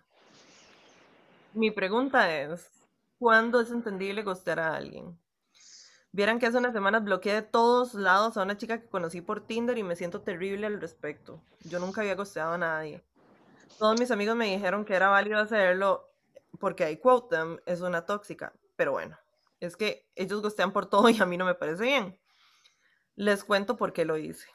Mi 1.55 1.71
pregunta 1.71 2.33
es, 2.39 2.71
¿cuándo 3.19 3.61
es 3.61 3.71
entendible 3.71 4.23
gostear 4.23 4.61
a 4.61 4.77
alguien? 4.77 5.19
Vieran 6.13 6.39
que 6.39 6.47
hace 6.47 6.59
unas 6.59 6.73
semanas 6.73 7.05
bloqueé 7.05 7.35
de 7.35 7.43
todos 7.43 7.95
lados 7.95 8.37
a 8.37 8.43
una 8.43 8.57
chica 8.57 8.81
que 8.81 8.89
conocí 8.89 9.21
por 9.21 9.47
Tinder 9.47 9.77
y 9.77 9.83
me 9.83 9.97
siento 9.97 10.23
terrible 10.23 10.67
al 10.67 10.81
respecto. 10.81 11.43
Yo 11.65 11.79
nunca 11.79 12.01
había 12.01 12.15
gosteado 12.15 12.53
a 12.53 12.59
nadie. 12.59 13.03
Todos 13.79 14.01
mis 14.01 14.11
amigos 14.11 14.37
me 14.37 14.47
dijeron 14.47 14.85
que 14.85 14.95
era 14.95 15.09
válido 15.09 15.39
hacerlo 15.39 16.09
porque 16.59 16.91
I 16.91 16.97
quote 16.97 17.37
them, 17.37 17.59
es 17.67 17.81
una 17.83 18.07
tóxica. 18.07 18.55
Pero 18.77 18.93
bueno, 18.93 19.19
es 19.61 19.77
que 19.77 20.09
ellos 20.15 20.43
gostean 20.43 20.73
por 20.73 20.87
todo 20.87 21.09
y 21.11 21.21
a 21.21 21.27
mí 21.27 21.37
no 21.37 21.45
me 21.45 21.55
parece 21.55 21.83
bien. 21.83 22.21
Les 23.15 23.45
cuento 23.45 23.77
por 23.77 23.93
qué 23.93 24.05
lo 24.05 24.17
hice. 24.17 24.49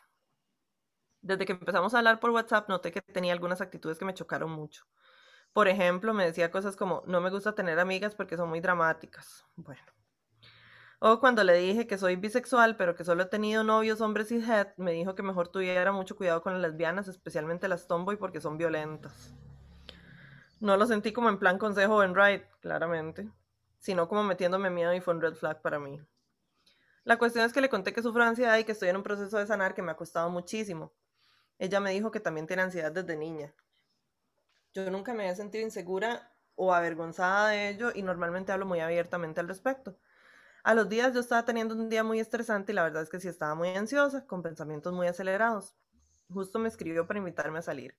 Desde 1.22 1.46
que 1.46 1.54
empezamos 1.54 1.94
a 1.94 2.00
hablar 2.00 2.20
por 2.20 2.32
WhatsApp 2.32 2.70
noté 2.70 2.92
que 2.92 3.02
tenía 3.02 3.34
algunas 3.34 3.62
actitudes 3.62 3.98
que 4.00 4.06
me 4.06 4.14
chocaron 4.14 4.52
mucho. 4.52 4.86
Por 5.54 5.68
ejemplo, 5.68 6.14
me 6.14 6.26
decía 6.26 6.50
cosas 6.50 6.76
como, 6.76 7.04
no 7.06 7.22
me 7.22 7.30
gusta 7.30 7.54
tener 7.54 7.80
amigas 7.80 8.16
porque 8.16 8.38
son 8.38 8.50
muy 8.50 8.62
dramáticas. 8.62 9.46
Bueno. 9.56 9.84
O 11.00 11.20
cuando 11.20 11.44
le 11.44 11.56
dije 11.56 11.88
que 11.88 11.98
soy 11.98 12.16
bisexual, 12.16 12.78
pero 12.78 12.96
que 12.96 13.04
solo 13.04 13.24
he 13.24 13.26
tenido 13.26 13.64
novios 13.64 14.02
hombres 14.02 14.32
y 14.32 14.38
head, 14.38 14.68
me 14.78 14.92
dijo 14.92 15.16
que 15.16 15.24
mejor 15.24 15.48
tuviera 15.48 15.92
mucho 15.92 16.16
cuidado 16.16 16.44
con 16.44 16.54
las 16.54 16.62
lesbianas, 16.62 17.08
especialmente 17.08 17.68
las 17.68 17.88
tomboy, 17.88 18.18
porque 18.18 18.40
son 18.40 18.58
violentas. 18.58 19.34
No 20.60 20.78
lo 20.78 20.86
sentí 20.86 21.12
como 21.12 21.30
en 21.30 21.40
plan 21.40 21.58
consejo 21.58 22.04
en 22.04 22.16
right, 22.16 22.44
claramente, 22.62 23.32
sino 23.82 24.08
como 24.08 24.24
metiéndome 24.24 24.70
miedo 24.70 24.94
y 24.94 25.02
fue 25.02 25.16
un 25.16 25.22
red 25.22 25.34
flag 25.34 25.62
para 25.62 25.80
mí. 25.80 26.00
La 27.04 27.18
cuestión 27.18 27.44
es 27.44 27.52
que 27.52 27.62
le 27.62 27.70
conté 27.70 27.94
que 27.94 28.04
sufro 28.04 28.24
ansiedad 28.24 28.58
y 28.60 28.64
que 28.64 28.74
estoy 28.74 28.90
en 28.90 28.96
un 28.96 29.04
proceso 29.04 29.40
de 29.40 29.48
sanar 29.48 29.74
que 29.74 29.82
me 29.82 29.92
ha 29.92 29.98
costado 29.98 30.30
muchísimo. 30.30 30.94
Ella 31.58 31.80
me 31.80 31.92
dijo 31.92 32.12
que 32.12 32.20
también 32.20 32.46
tiene 32.46 32.62
ansiedad 32.62 32.92
desde 32.92 33.18
niña. 33.18 33.56
Yo 34.74 34.90
nunca 34.92 35.14
me 35.14 35.24
había 35.24 35.36
sentido 35.36 35.64
insegura 35.64 36.32
o 36.56 36.74
avergonzada 36.74 37.50
de 37.50 37.70
ello 37.70 37.92
y 37.94 38.04
normalmente 38.04 38.52
hablo 38.52 38.68
muy 38.68 38.80
abiertamente 38.80 39.40
al 39.40 39.48
respecto. 39.48 39.98
A 40.64 40.76
los 40.76 40.88
días 40.88 41.12
yo 41.14 41.20
estaba 41.20 41.44
teniendo 41.44 41.74
un 41.74 41.90
día 41.90 42.04
muy 42.04 42.20
estresante 42.20 42.72
y 42.72 42.76
la 42.76 42.84
verdad 42.84 43.02
es 43.02 43.10
que 43.10 43.20
sí 43.20 43.28
estaba 43.28 43.56
muy 43.56 43.70
ansiosa, 43.70 44.28
con 44.28 44.44
pensamientos 44.44 44.94
muy 44.94 45.08
acelerados. 45.08 45.76
Justo 46.30 46.60
me 46.60 46.68
escribió 46.70 47.08
para 47.08 47.18
invitarme 47.18 47.58
a 47.58 47.64
salir. 47.64 47.98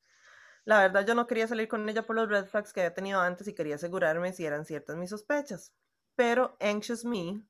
La 0.65 0.79
verdad 0.79 1.07
yo 1.07 1.15
no 1.15 1.27
quería 1.27 1.49
salir 1.49 1.69
con 1.69 1.89
ella 1.89 2.07
por 2.07 2.17
los 2.17 2.29
red 2.29 2.47
flags 2.47 2.73
que 2.73 2.81
había 2.81 2.95
tenido 2.95 3.21
antes 3.21 3.49
y 3.49 3.55
quería 3.55 3.75
asegurarme 3.75 4.33
si 4.33 4.47
eran 4.47 4.65
ciertas 4.65 4.97
mis 4.97 5.11
sospechas. 5.11 5.73
Pero 6.15 6.57
Anxious 6.61 7.05
Me 7.05 7.43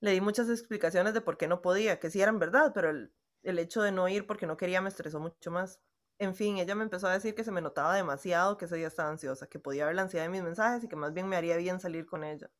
le 0.00 0.10
di 0.10 0.20
muchas 0.20 0.48
explicaciones 0.50 1.14
de 1.14 1.20
por 1.20 1.36
qué 1.38 1.48
no 1.48 1.62
podía, 1.62 1.98
que 1.98 2.10
sí 2.10 2.20
eran 2.20 2.38
verdad, 2.38 2.72
pero 2.74 2.90
el, 2.90 3.12
el 3.42 3.58
hecho 3.58 3.82
de 3.82 3.92
no 3.92 4.08
ir 4.08 4.26
porque 4.26 4.46
no 4.46 4.56
quería 4.56 4.80
me 4.80 4.88
estresó 4.88 5.20
mucho 5.20 5.50
más. 5.50 5.80
En 6.18 6.34
fin, 6.34 6.58
ella 6.58 6.74
me 6.74 6.84
empezó 6.84 7.08
a 7.08 7.12
decir 7.12 7.34
que 7.34 7.44
se 7.44 7.52
me 7.52 7.60
notaba 7.60 7.94
demasiado, 7.94 8.56
que 8.56 8.64
ese 8.64 8.76
día 8.76 8.88
estaba 8.88 9.10
ansiosa, 9.10 9.46
que 9.46 9.58
podía 9.58 9.86
ver 9.86 9.94
la 9.94 10.02
ansiedad 10.02 10.24
de 10.24 10.30
mis 10.30 10.42
mensajes 10.42 10.84
y 10.84 10.88
que 10.88 10.96
más 10.96 11.12
bien 11.12 11.28
me 11.28 11.36
haría 11.36 11.56
bien 11.56 11.80
salir 11.80 12.06
con 12.06 12.24
ella. 12.24 12.50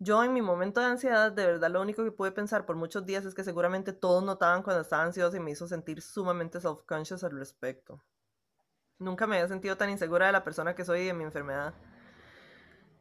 Yo 0.00 0.22
en 0.22 0.32
mi 0.32 0.42
momento 0.42 0.80
de 0.80 0.86
ansiedad, 0.86 1.32
de 1.32 1.46
verdad 1.46 1.70
lo 1.70 1.82
único 1.82 2.04
que 2.04 2.12
pude 2.12 2.30
pensar 2.30 2.64
por 2.66 2.76
muchos 2.76 3.04
días 3.04 3.24
es 3.24 3.34
que 3.34 3.42
seguramente 3.42 3.92
todos 3.92 4.22
notaban 4.22 4.62
cuando 4.62 4.82
estaba 4.82 5.02
ansiosa 5.02 5.36
y 5.36 5.40
me 5.40 5.50
hizo 5.50 5.66
sentir 5.66 6.00
sumamente 6.02 6.60
self-conscious 6.60 7.24
al 7.24 7.32
respecto. 7.32 8.00
Nunca 8.98 9.26
me 9.26 9.36
había 9.36 9.48
sentido 9.48 9.76
tan 9.76 9.90
insegura 9.90 10.26
de 10.26 10.32
la 10.32 10.42
persona 10.42 10.74
que 10.74 10.84
soy 10.84 11.00
y 11.00 11.06
de 11.06 11.14
mi 11.14 11.22
enfermedad. 11.24 11.72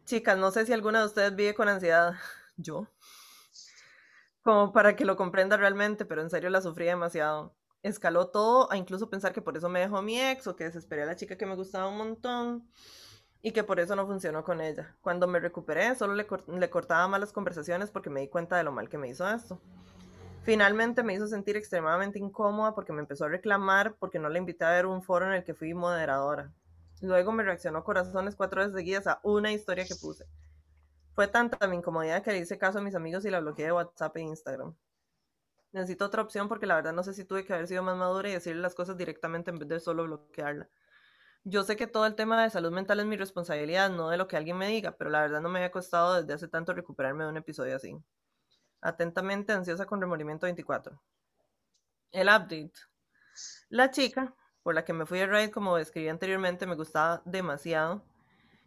Chicas, 0.06 0.38
no 0.38 0.52
sé 0.52 0.66
si 0.66 0.74
alguna 0.74 1.00
de 1.00 1.06
ustedes 1.08 1.36
vive 1.36 1.56
con 1.56 1.68
ansiedad. 1.68 2.16
Yo. 2.58 2.88
Como 4.44 4.72
para 4.72 4.96
que 4.96 5.06
lo 5.06 5.18
comprenda 5.18 5.58
realmente, 5.58 6.06
pero 6.06 6.22
en 6.22 6.30
serio 6.30 6.50
la 6.50 6.62
sufrí 6.62 6.86
demasiado. 6.86 7.56
Escaló 7.84 8.28
todo 8.30 8.72
a 8.72 8.78
incluso 8.78 9.10
pensar 9.10 9.34
que 9.34 9.42
por 9.42 9.58
eso 9.58 9.70
me 9.70 9.80
dejó 9.80 10.02
mi 10.02 10.20
ex 10.22 10.48
o 10.48 10.56
que 10.56 10.66
desesperé 10.66 11.04
a 11.04 11.08
la 11.08 11.16
chica 11.16 11.38
que 11.38 11.46
me 11.46 11.56
gustaba 11.56 11.88
un 11.88 11.98
montón 11.98 12.70
y 13.42 13.52
que 13.52 13.64
por 13.64 13.80
eso 13.80 13.96
no 13.96 14.06
funcionó 14.06 14.44
con 14.44 14.62
ella. 14.62 14.96
Cuando 15.02 15.28
me 15.28 15.40
recuperé, 15.40 15.96
solo 15.96 16.14
le, 16.14 16.28
le 16.48 16.70
cortaba 16.70 17.08
malas 17.08 17.34
conversaciones 17.34 17.92
porque 17.92 18.10
me 18.10 18.22
di 18.22 18.30
cuenta 18.30 18.56
de 18.56 18.64
lo 18.64 18.72
mal 18.72 18.88
que 18.88 18.98
me 18.98 19.10
hizo 19.10 19.28
esto. 19.28 19.60
Finalmente 20.48 21.04
me 21.04 21.14
hizo 21.14 21.28
sentir 21.28 21.58
extremadamente 21.58 22.20
incómoda 22.20 22.74
porque 22.74 22.94
me 22.94 23.02
empezó 23.02 23.26
a 23.26 23.28
reclamar 23.28 23.98
porque 24.00 24.18
no 24.18 24.30
le 24.30 24.40
invité 24.40 24.64
a 24.64 24.72
ver 24.72 24.86
un 24.86 25.04
foro 25.04 25.26
en 25.26 25.34
el 25.34 25.44
que 25.44 25.54
fui 25.54 25.74
moderadora. 25.74 26.54
Luego 27.02 27.34
me 27.34 27.44
reaccionó 27.44 27.84
corazones 27.84 28.38
cuatro 28.38 28.62
veces 28.62 28.74
seguidas 28.74 29.08
a 29.08 29.20
una 29.24 29.52
historia 29.52 29.84
que 29.84 29.96
puse. 29.96 30.26
Fue 31.16 31.28
tanta 31.28 31.68
mi 31.68 31.76
incomodidad 31.76 32.24
que 32.24 32.32
le 32.32 32.38
hice 32.38 32.58
caso 32.58 32.80
a 32.80 32.82
mis 32.82 32.96
amigos 32.96 33.26
y 33.26 33.30
la 33.30 33.42
bloqueé 33.42 33.66
de 33.66 33.72
WhatsApp 33.74 34.16
e 34.16 34.22
Instagram. 34.22 34.74
Necesito 35.74 36.06
otra 36.06 36.22
opción 36.22 36.48
porque 36.48 36.66
la 36.66 36.76
verdad 36.76 36.94
no 36.94 37.04
sé 37.04 37.14
si 37.14 37.26
tuve 37.26 37.44
que 37.44 37.52
haber 37.52 37.68
sido 37.68 37.84
más 37.84 37.98
madura 37.98 38.30
y 38.30 38.32
decirle 38.32 38.62
las 38.62 38.74
cosas 38.74 38.96
directamente 38.96 39.52
en 39.52 39.60
vez 39.60 39.68
de 39.68 39.82
solo 39.82 40.06
bloquearla. 40.06 40.70
Yo 41.44 41.64
sé 41.64 41.76
que 41.76 41.88
todo 41.88 42.06
el 42.06 42.16
tema 42.16 42.42
de 42.42 42.50
salud 42.52 42.72
mental 42.72 43.02
es 43.02 43.06
mi 43.06 43.18
responsabilidad, 43.18 43.90
no 43.90 44.12
de 44.12 44.18
lo 44.18 44.30
que 44.30 44.38
alguien 44.38 44.58
me 44.58 44.70
diga, 44.70 44.94
pero 44.94 45.10
la 45.10 45.20
verdad 45.20 45.42
no 45.42 45.50
me 45.50 45.60
había 45.60 45.72
costado 45.72 46.22
desde 46.22 46.32
hace 46.32 46.48
tanto 46.48 46.74
recuperarme 46.74 47.26
de 47.26 47.32
un 47.32 47.38
episodio 47.38 47.76
así. 47.76 48.02
Atentamente, 48.82 49.54
ansiosa 49.54 49.86
con 49.86 50.02
remordimiento 50.02 50.46
24. 50.46 51.02
El 52.12 52.28
update. 52.28 52.74
La 53.70 53.92
chica, 53.92 54.34
por 54.64 54.76
la 54.76 54.86
que 54.86 54.94
me 54.94 55.06
fui 55.06 55.20
a 55.20 55.28
raid, 55.28 55.52
como 55.52 55.78
describí 55.78 56.10
anteriormente, 56.10 56.66
me 56.66 56.76
gustaba 56.76 57.22
demasiado. 57.26 58.04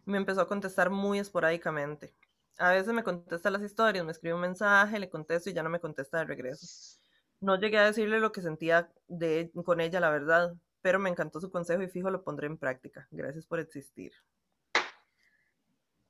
Me 0.05 0.17
empezó 0.17 0.41
a 0.41 0.47
contestar 0.47 0.89
muy 0.89 1.19
esporádicamente. 1.19 2.13
A 2.57 2.71
veces 2.71 2.93
me 2.93 3.03
contesta 3.03 3.49
las 3.49 3.61
historias, 3.61 4.05
me 4.05 4.11
escribe 4.11 4.35
un 4.35 4.41
mensaje, 4.41 4.99
le 4.99 5.09
contesto 5.09 5.49
y 5.49 5.53
ya 5.53 5.63
no 5.63 5.69
me 5.69 5.79
contesta 5.79 6.19
de 6.19 6.25
regreso. 6.25 6.99
No 7.39 7.59
llegué 7.59 7.79
a 7.79 7.85
decirle 7.85 8.19
lo 8.19 8.31
que 8.31 8.41
sentía 8.41 8.91
de, 9.07 9.51
con 9.65 9.81
ella, 9.81 9.99
la 9.99 10.11
verdad, 10.11 10.55
pero 10.81 10.99
me 10.99 11.09
encantó 11.09 11.39
su 11.39 11.49
consejo 11.49 11.81
y 11.81 11.87
fijo 11.87 12.11
lo 12.11 12.23
pondré 12.23 12.47
en 12.47 12.57
práctica. 12.57 13.07
Gracias 13.11 13.45
por 13.45 13.59
existir. 13.59 14.13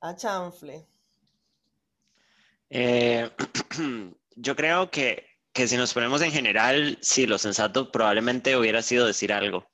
A 0.00 0.14
chanfle. 0.14 0.86
Eh, 2.74 3.30
yo 4.36 4.56
creo 4.56 4.90
que 4.90 5.32
que 5.52 5.68
si 5.68 5.76
nos 5.76 5.92
ponemos 5.92 6.22
en 6.22 6.32
general, 6.32 6.98
sí, 7.02 7.26
lo 7.26 7.38
sensato 7.38 7.90
probablemente 7.92 8.56
hubiera 8.56 8.82
sido 8.82 9.06
decir 9.06 9.32
algo. 9.32 9.70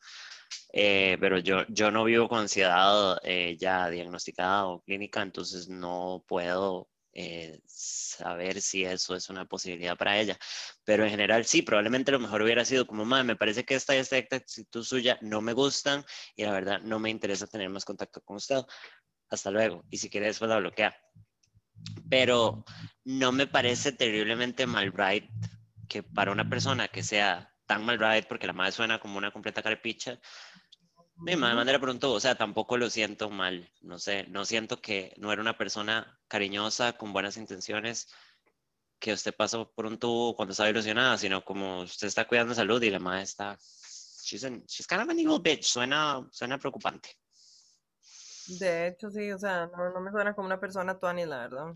Eh, 0.72 1.16
pero 1.20 1.38
yo, 1.38 1.64
yo 1.68 1.90
no 1.90 2.04
vivo 2.04 2.28
con 2.28 2.40
ansiedad 2.40 3.18
eh, 3.24 3.56
ya 3.58 3.88
diagnosticada 3.88 4.66
o 4.66 4.82
clínica, 4.82 5.22
entonces 5.22 5.68
no 5.68 6.24
puedo 6.26 6.88
eh, 7.12 7.60
saber 7.66 8.60
si 8.60 8.84
eso 8.84 9.14
es 9.14 9.28
una 9.30 9.46
posibilidad 9.46 9.96
para 9.96 10.18
ella. 10.18 10.38
Pero 10.84 11.04
en 11.04 11.10
general 11.10 11.44
sí, 11.44 11.62
probablemente 11.62 12.12
lo 12.12 12.18
mejor 12.20 12.42
hubiera 12.42 12.64
sido 12.64 12.86
como, 12.86 13.04
madre, 13.04 13.24
me 13.24 13.36
parece 13.36 13.64
que 13.64 13.74
esta 13.76 13.94
y 13.94 13.98
esta 13.98 14.16
actitud 14.16 14.84
suya 14.84 15.18
no 15.22 15.40
me 15.40 15.52
gustan 15.52 16.04
y 16.36 16.44
la 16.44 16.52
verdad 16.52 16.80
no 16.82 16.98
me 16.98 17.10
interesa 17.10 17.46
tener 17.46 17.68
más 17.70 17.84
contacto 17.84 18.20
con 18.22 18.36
usted. 18.36 18.62
Hasta 19.30 19.50
luego. 19.50 19.84
Y 19.90 19.98
si 19.98 20.10
quiere 20.10 20.26
después 20.26 20.48
la 20.48 20.58
bloquea. 20.58 20.96
Pero 22.08 22.64
no 23.04 23.32
me 23.32 23.46
parece 23.46 23.92
terriblemente 23.92 24.66
mal 24.66 24.92
right 24.92 25.30
que 25.88 26.02
para 26.02 26.32
una 26.32 26.48
persona 26.48 26.88
que 26.88 27.02
sea 27.02 27.54
tan 27.66 27.84
mal 27.84 27.98
right, 27.98 28.26
porque 28.26 28.46
la 28.46 28.52
madre 28.52 28.72
suena 28.72 28.98
como 28.98 29.18
una 29.18 29.30
completa 29.30 29.62
carepicha, 29.62 30.18
de 31.20 31.36
manera 31.36 31.80
pronto, 31.80 32.12
o 32.12 32.20
sea, 32.20 32.36
tampoco 32.36 32.76
lo 32.76 32.88
siento 32.88 33.28
mal, 33.28 33.68
no 33.80 33.98
sé, 33.98 34.26
no 34.28 34.44
siento 34.44 34.80
que 34.80 35.12
no 35.16 35.32
era 35.32 35.42
una 35.42 35.58
persona 35.58 36.18
cariñosa, 36.28 36.92
con 36.96 37.12
buenas 37.12 37.36
intenciones, 37.36 38.08
que 39.00 39.12
usted 39.12 39.34
pasó 39.34 39.72
por 39.72 39.86
un 39.86 39.98
tubo 39.98 40.36
cuando 40.36 40.52
estaba 40.52 40.70
ilusionada, 40.70 41.18
sino 41.18 41.44
como 41.44 41.80
usted 41.82 42.06
está 42.06 42.26
cuidando 42.26 42.54
salud 42.54 42.82
y 42.82 42.90
la 42.90 42.98
madre 43.00 43.22
está, 43.22 43.58
she's, 44.22 44.46
she's 44.66 44.86
kind 44.86 45.02
of 45.02 45.08
an 45.08 45.18
evil 45.18 45.40
bitch, 45.40 45.64
suena, 45.64 46.26
suena 46.30 46.58
preocupante. 46.58 47.16
De 48.48 48.88
hecho, 48.88 49.10
sí, 49.10 49.30
o 49.32 49.38
sea, 49.38 49.70
no, 49.76 50.00
me 50.00 50.10
suena 50.10 50.34
como 50.34 50.46
una 50.46 50.60
persona 50.60 50.98
tuani, 50.98 51.26
la 51.26 51.38
verdad. 51.38 51.74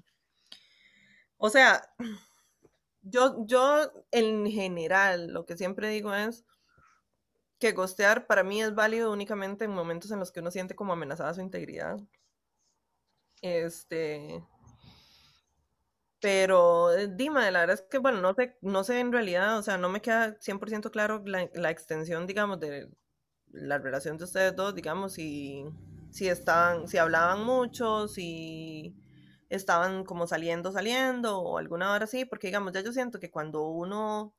O 1.37 1.51
sea, 1.51 1.83
yo, 3.03 3.45
yo 3.47 3.93
en 4.11 4.51
general, 4.51 5.29
lo 5.29 5.45
que 5.47 5.57
siempre 5.57 5.89
digo 5.89 6.15
es, 6.15 6.45
que 7.63 7.73
gostear 7.73 8.27
para 8.27 8.43
mí 8.43 8.61
es 8.61 8.75
válido 8.75 9.13
únicamente 9.13 9.65
en 9.67 9.71
momentos 9.71 10.11
en 10.11 10.19
los 10.19 10.33
que 10.33 10.41
uno 10.41 10.51
siente 10.51 10.75
como 10.75 10.93
amenazada 10.93 11.33
su 11.33 11.41
integridad. 11.41 11.97
Este. 13.41 14.43
Pero, 16.21 16.93
eh, 16.93 17.09
Dima, 17.09 17.49
la 17.53 17.61
verdad 17.61 17.75
es 17.75 17.83
que, 17.83 17.99
bueno, 17.99 18.21
no 18.21 18.35
sé, 18.35 18.57
no 18.63 18.83
sé 18.83 18.99
en 18.99 19.13
realidad, 19.13 19.59
o 19.59 19.63
sea, 19.63 19.79
no 19.79 19.89
me 19.89 20.01
queda 20.01 20.39
100% 20.41 20.91
claro 20.91 21.23
la, 21.25 21.71
extensión, 21.71 22.27
digamos, 22.27 22.59
de 22.59 22.89
la 23.53 23.79
relación 23.79 24.19
de 24.19 24.25
ustedes 24.25 24.57
dos, 24.57 24.75
digamos, 24.75 25.15
si, 25.15 25.65
si 26.13 26.29
estaban, 26.29 26.89
si 26.89 26.99
hablaban 26.99 27.45
mucho, 27.45 28.07
si 28.09 28.95
estaban 29.49 30.05
como 30.05 30.27
saliendo, 30.27 30.73
saliendo, 30.73 31.39
o 31.41 31.59
alguna 31.59 31.93
hora 31.93 32.05
así, 32.05 32.25
porque, 32.25 32.49
digamos, 32.49 32.73
ya 32.73 32.83
yo 32.83 32.93
siento 32.93 33.19
que 33.19 33.31
cuando 33.31 33.67
uno 33.69 34.35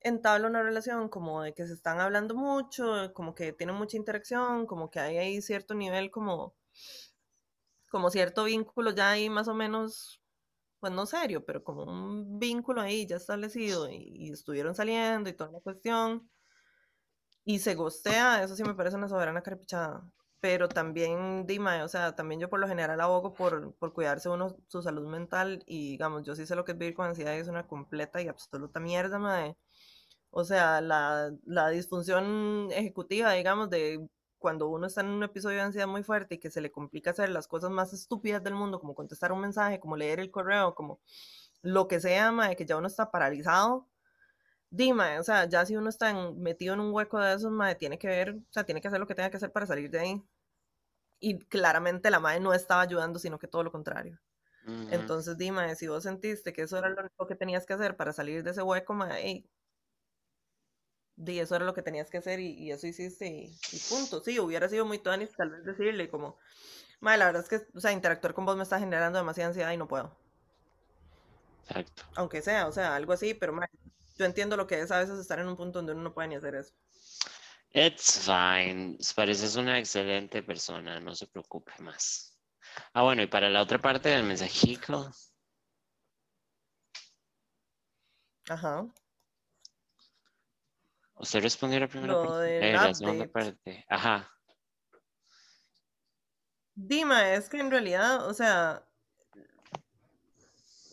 entabla 0.00 0.48
una 0.48 0.62
relación 0.62 1.08
como 1.08 1.42
de 1.42 1.54
que 1.54 1.66
se 1.66 1.74
están 1.74 2.00
hablando 2.00 2.34
mucho, 2.34 3.12
como 3.14 3.34
que 3.34 3.52
tienen 3.52 3.76
mucha 3.76 3.96
interacción, 3.96 4.66
como 4.66 4.90
que 4.90 5.00
hay 5.00 5.18
ahí 5.18 5.42
cierto 5.42 5.74
nivel 5.74 6.10
como, 6.10 6.54
como 7.90 8.10
cierto 8.10 8.44
vínculo 8.44 8.92
ya 8.94 9.10
ahí 9.12 9.30
más 9.30 9.48
o 9.48 9.54
menos, 9.54 10.22
pues 10.80 10.92
no 10.92 11.06
serio, 11.06 11.44
pero 11.44 11.64
como 11.64 11.84
un 11.84 12.38
vínculo 12.38 12.82
ahí 12.82 13.06
ya 13.06 13.16
establecido 13.16 13.90
y, 13.90 14.30
estuvieron 14.32 14.74
saliendo 14.74 15.30
y 15.30 15.34
toda 15.34 15.50
la 15.52 15.60
cuestión 15.60 16.30
y 17.44 17.58
se 17.60 17.74
gostea, 17.74 18.42
eso 18.42 18.56
sí 18.56 18.64
me 18.64 18.74
parece 18.74 18.96
una 18.96 19.08
soberana 19.08 19.42
carpichada. 19.42 20.04
Pero 20.40 20.68
también, 20.68 21.46
Dima, 21.46 21.82
o 21.84 21.88
sea, 21.88 22.14
también 22.14 22.40
yo 22.40 22.48
por 22.50 22.60
lo 22.60 22.68
general 22.68 23.00
abogo 23.00 23.32
por, 23.34 23.74
por 23.74 23.92
cuidarse 23.92 24.28
uno 24.28 24.56
su 24.68 24.82
salud 24.82 25.06
mental 25.08 25.62
y 25.66 25.90
digamos, 25.92 26.24
yo 26.24 26.34
sí 26.34 26.46
sé 26.46 26.54
lo 26.54 26.64
que 26.64 26.72
es 26.72 26.78
vivir 26.78 26.94
con 26.94 27.06
ansiedad 27.06 27.34
y 27.34 27.38
es 27.38 27.48
una 27.48 27.66
completa 27.66 28.20
y 28.22 28.28
absoluta 28.28 28.78
mierda, 28.80 29.18
madre 29.18 29.56
o 30.38 30.44
sea, 30.44 30.82
la, 30.82 31.30
disfunción 31.70 32.68
ejecutiva, 32.70 33.32
digamos, 33.32 33.70
de 33.70 34.06
cuando 34.38 34.68
uno 34.68 34.86
está 34.86 35.00
en 35.00 35.08
un 35.08 35.22
episodio 35.22 35.56
de 35.56 35.62
ansiedad 35.62 35.86
muy 35.86 36.02
fuerte 36.02 36.34
y 36.34 36.38
que 36.38 36.50
se 36.50 36.60
le 36.60 36.70
complica 36.70 37.10
hacer 37.12 37.30
las 37.30 37.48
cosas 37.48 37.70
más 37.70 37.94
estúpidas 37.94 38.44
del 38.44 38.54
mundo, 38.54 38.78
como 38.78 38.94
contestar 38.94 39.32
un 39.32 39.40
mensaje, 39.40 39.80
como 39.80 39.96
leer 39.96 40.20
el 40.20 40.30
correo, 40.30 40.74
como 40.74 41.00
lo 41.62 41.88
que 41.88 42.00
sea, 42.00 42.32
de 42.32 42.54
que 42.54 42.66
ya 42.66 42.76
uno 42.76 42.86
está 42.86 43.10
paralizado. 43.10 43.88
Dime, 44.70 45.18
o 45.18 45.22
sea, 45.22 45.46
ya 45.46 45.64
si 45.64 45.76
uno 45.76 45.88
está 45.88 46.12
metido 46.34 46.74
en 46.74 46.80
un 46.80 46.92
hueco 46.92 47.18
de 47.18 47.34
esos, 47.34 47.50
madre, 47.50 47.76
tiene 47.76 47.98
que 47.98 48.08
ver, 48.08 48.30
o 48.34 48.52
sea, 48.52 48.64
tiene 48.64 48.80
que 48.80 48.88
hacer 48.88 49.00
lo 49.00 49.06
que 49.06 49.14
tenga 49.14 49.30
que 49.30 49.36
hacer 49.36 49.52
para 49.52 49.66
salir 49.66 49.90
de 49.90 50.00
ahí. 50.00 50.22
Y 51.20 51.38
claramente 51.38 52.10
la 52.10 52.20
madre 52.20 52.40
no 52.40 52.52
estaba 52.52 52.82
ayudando, 52.82 53.18
sino 53.18 53.38
que 53.38 53.48
todo 53.48 53.62
lo 53.62 53.72
contrario. 53.72 54.18
Entonces, 54.90 55.38
dime, 55.38 55.76
si 55.76 55.86
vos 55.86 56.02
sentiste 56.02 56.52
que 56.52 56.62
eso 56.62 56.76
era 56.76 56.88
lo 56.88 57.00
único 57.00 57.26
que 57.28 57.36
tenías 57.36 57.64
que 57.66 57.74
hacer 57.74 57.96
para 57.96 58.12
salir 58.12 58.42
de 58.42 58.50
ese 58.50 58.62
hueco, 58.62 58.94
madre, 58.94 59.44
y 61.16 61.38
eso 61.38 61.56
era 61.56 61.64
lo 61.64 61.72
que 61.72 61.82
tenías 61.82 62.10
que 62.10 62.18
hacer 62.18 62.40
y, 62.40 62.70
eso 62.70 62.86
hiciste 62.86 63.26
y, 63.26 63.78
punto. 63.88 64.22
Sí, 64.22 64.38
hubiera 64.38 64.68
sido 64.68 64.84
muy 64.84 64.98
tonis 64.98 65.30
tal 65.32 65.50
vez 65.50 65.64
decirle 65.64 66.10
como, 66.10 66.36
madre, 67.00 67.18
la 67.18 67.26
verdad 67.26 67.42
es 67.42 67.48
que, 67.48 67.66
o 67.74 67.80
sea, 67.80 67.92
interactuar 67.92 68.34
con 68.34 68.44
vos 68.44 68.56
me 68.56 68.64
está 68.64 68.78
generando 68.78 69.18
demasiada 69.18 69.48
ansiedad 69.48 69.72
y 69.72 69.76
no 69.76 69.88
puedo. 69.88 70.14
Exacto. 71.62 72.02
Aunque 72.16 72.42
sea, 72.42 72.66
o 72.66 72.72
sea, 72.72 72.94
algo 72.94 73.12
así, 73.12 73.34
pero 73.34 73.52
madre, 73.52 73.70
yo 74.16 74.24
entiendo 74.24 74.56
lo 74.56 74.66
que 74.66 74.80
es 74.80 74.90
a 74.90 74.98
veces 74.98 75.18
estar 75.18 75.38
en 75.38 75.48
un 75.48 75.56
punto 75.56 75.78
donde 75.78 75.92
uno 75.92 76.02
no 76.02 76.14
puede 76.14 76.28
ni 76.28 76.34
hacer 76.36 76.54
eso. 76.54 76.74
It's 77.70 78.20
fine. 78.24 78.98
Pareces 79.14 79.56
una 79.56 79.78
excelente 79.78 80.42
persona, 80.42 80.98
no 81.00 81.14
se 81.14 81.26
preocupe 81.26 81.72
más. 81.80 82.38
Ah, 82.92 83.02
bueno, 83.02 83.22
y 83.22 83.26
para 83.26 83.50
la 83.50 83.62
otra 83.62 83.78
parte 83.78 84.08
del 84.08 84.24
mensajico. 84.24 85.10
Ajá. 88.48 88.86
¿Usted 91.14 91.42
respondió 91.42 91.80
la 91.80 91.88
primera 91.88 92.14
parte? 92.14 92.70
Eh, 92.70 92.72
la 92.72 92.94
segunda 92.94 93.26
parte. 93.26 93.84
Ajá. 93.88 94.30
Dima, 96.74 97.32
es 97.32 97.48
que 97.48 97.58
en 97.58 97.70
realidad, 97.70 98.26
o 98.26 98.34
sea, 98.34 98.85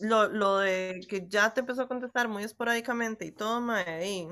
lo, 0.04 0.28
lo, 0.28 0.58
de 0.58 1.06
que 1.08 1.28
ya 1.30 1.54
te 1.54 1.62
empezó 1.62 1.84
a 1.84 1.88
contestar 1.88 2.28
muy 2.28 2.44
esporádicamente 2.44 3.26
y 3.26 3.32
todo, 3.32 3.62
mae, 3.62 4.06
y 4.06 4.28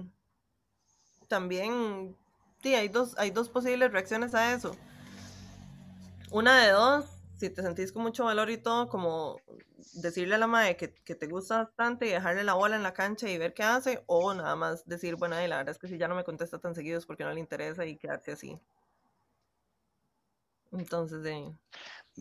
también, 1.30 2.18
sí, 2.62 2.76
hay 2.76 2.90
dos, 2.90 3.18
hay 3.18 3.32
dos 3.32 3.48
posibles 3.48 3.92
reacciones 3.92 4.36
a 4.36 4.54
eso. 4.54 4.76
Una 6.30 6.66
de 6.66 6.72
dos, 6.72 7.06
si 7.38 7.50
te 7.50 7.62
sentís 7.62 7.94
con 7.94 8.04
mucho 8.04 8.26
valor 8.26 8.50
y 8.50 8.58
todo, 8.58 8.90
como 8.90 9.38
decirle 9.94 10.36
a 10.36 10.40
la 10.40 10.48
madre 10.48 10.76
que, 10.76 10.90
te 10.90 11.28
gusta 11.28 11.64
bastante 11.64 12.06
y 12.06 12.10
dejarle 12.10 12.44
la 12.44 12.56
bola 12.56 12.76
en 12.76 12.84
la 12.84 12.94
cancha 12.94 13.30
y 13.30 13.38
ver 13.38 13.54
qué 13.54 13.64
hace, 13.64 14.04
o 14.08 14.34
nada 14.34 14.58
más 14.58 14.86
decir, 14.86 15.16
bueno, 15.16 15.36
la 15.36 15.58
verdad 15.58 15.70
es 15.70 15.80
que 15.80 15.88
si 15.88 15.98
ya 15.98 16.10
no 16.10 16.16
me 16.16 16.26
contesta 16.26 16.60
tan 16.60 16.76
seguido 16.76 16.98
es 16.98 17.06
porque 17.06 17.24
no 17.24 17.32
le 17.32 17.40
interesa 17.40 17.86
y 17.86 17.98
quedarse 17.98 18.34
así. 18.34 18.60
Entonces, 20.74 21.24
de... 21.24 21.54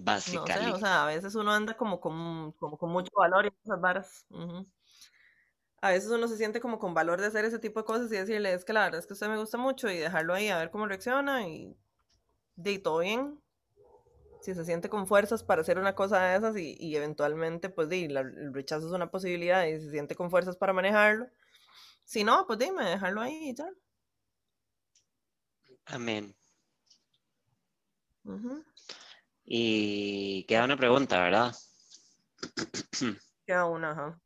Básicamente. 0.03 0.63
No 0.63 0.69
sé, 0.71 0.73
o 0.73 0.79
sea, 0.79 1.05
a 1.05 1.07
veces 1.07 1.35
uno 1.35 1.53
anda 1.53 1.77
como 1.77 2.01
con, 2.01 2.53
como 2.53 2.79
con 2.79 2.91
mucho 2.91 3.11
valor 3.17 3.47
y 3.47 3.53
esas 3.65 3.81
varas. 3.81 4.27
A 5.83 5.91
veces 5.91 6.11
uno 6.11 6.29
se 6.29 6.37
siente 6.37 6.61
como 6.61 6.79
con 6.79 6.93
valor 6.93 7.21
de 7.21 7.27
hacer 7.27 7.45
ese 7.45 7.59
tipo 7.59 7.81
de 7.81 7.87
cosas 7.87 8.13
y 8.13 8.17
decirle, 8.17 8.53
es 8.53 8.65
que 8.65 8.73
la 8.73 8.85
verdad 8.85 9.01
es 9.01 9.07
que 9.07 9.15
usted 9.15 9.29
me 9.29 9.39
gusta 9.39 9.57
mucho 9.57 9.89
y 9.91 9.97
dejarlo 9.97 10.35
ahí 10.35 10.49
a 10.49 10.59
ver 10.59 10.71
cómo 10.71 10.87
reacciona 10.87 11.49
y 11.49 11.77
de 12.57 12.79
todo 12.79 12.99
bien 12.99 13.41
si 14.43 14.55
se 14.55 14.65
siente 14.65 14.89
con 14.89 15.07
fuerzas 15.07 15.43
para 15.43 15.61
hacer 15.61 15.79
una 15.79 15.95
cosa 15.95 16.21
de 16.23 16.37
esas 16.37 16.57
y, 16.57 16.97
eventualmente, 16.97 17.69
pues, 17.69 17.89
di, 17.89 18.05
el 18.05 18.55
rechazo 18.55 18.87
es 18.87 18.93
una 18.93 19.11
posibilidad 19.11 19.67
y 19.67 19.79
se 19.81 19.91
siente 19.91 20.15
con 20.15 20.31
fuerzas 20.31 20.57
para 20.57 20.73
manejarlo. 20.73 21.27
Si 22.05 22.25
no, 22.25 22.47
pues 22.47 22.59
dime, 22.59 22.85
dejarlo 22.85 23.21
ahí 23.21 23.51
y 23.51 23.55
ya. 23.55 23.69
Amén. 25.87 26.35
Y 29.53 30.45
queda 30.45 30.65
una 30.65 30.77
pregunta, 30.77 31.21
¿verdad? 31.21 31.53
Queda 33.45 33.65
una, 33.65 33.91
ajá. 33.91 34.21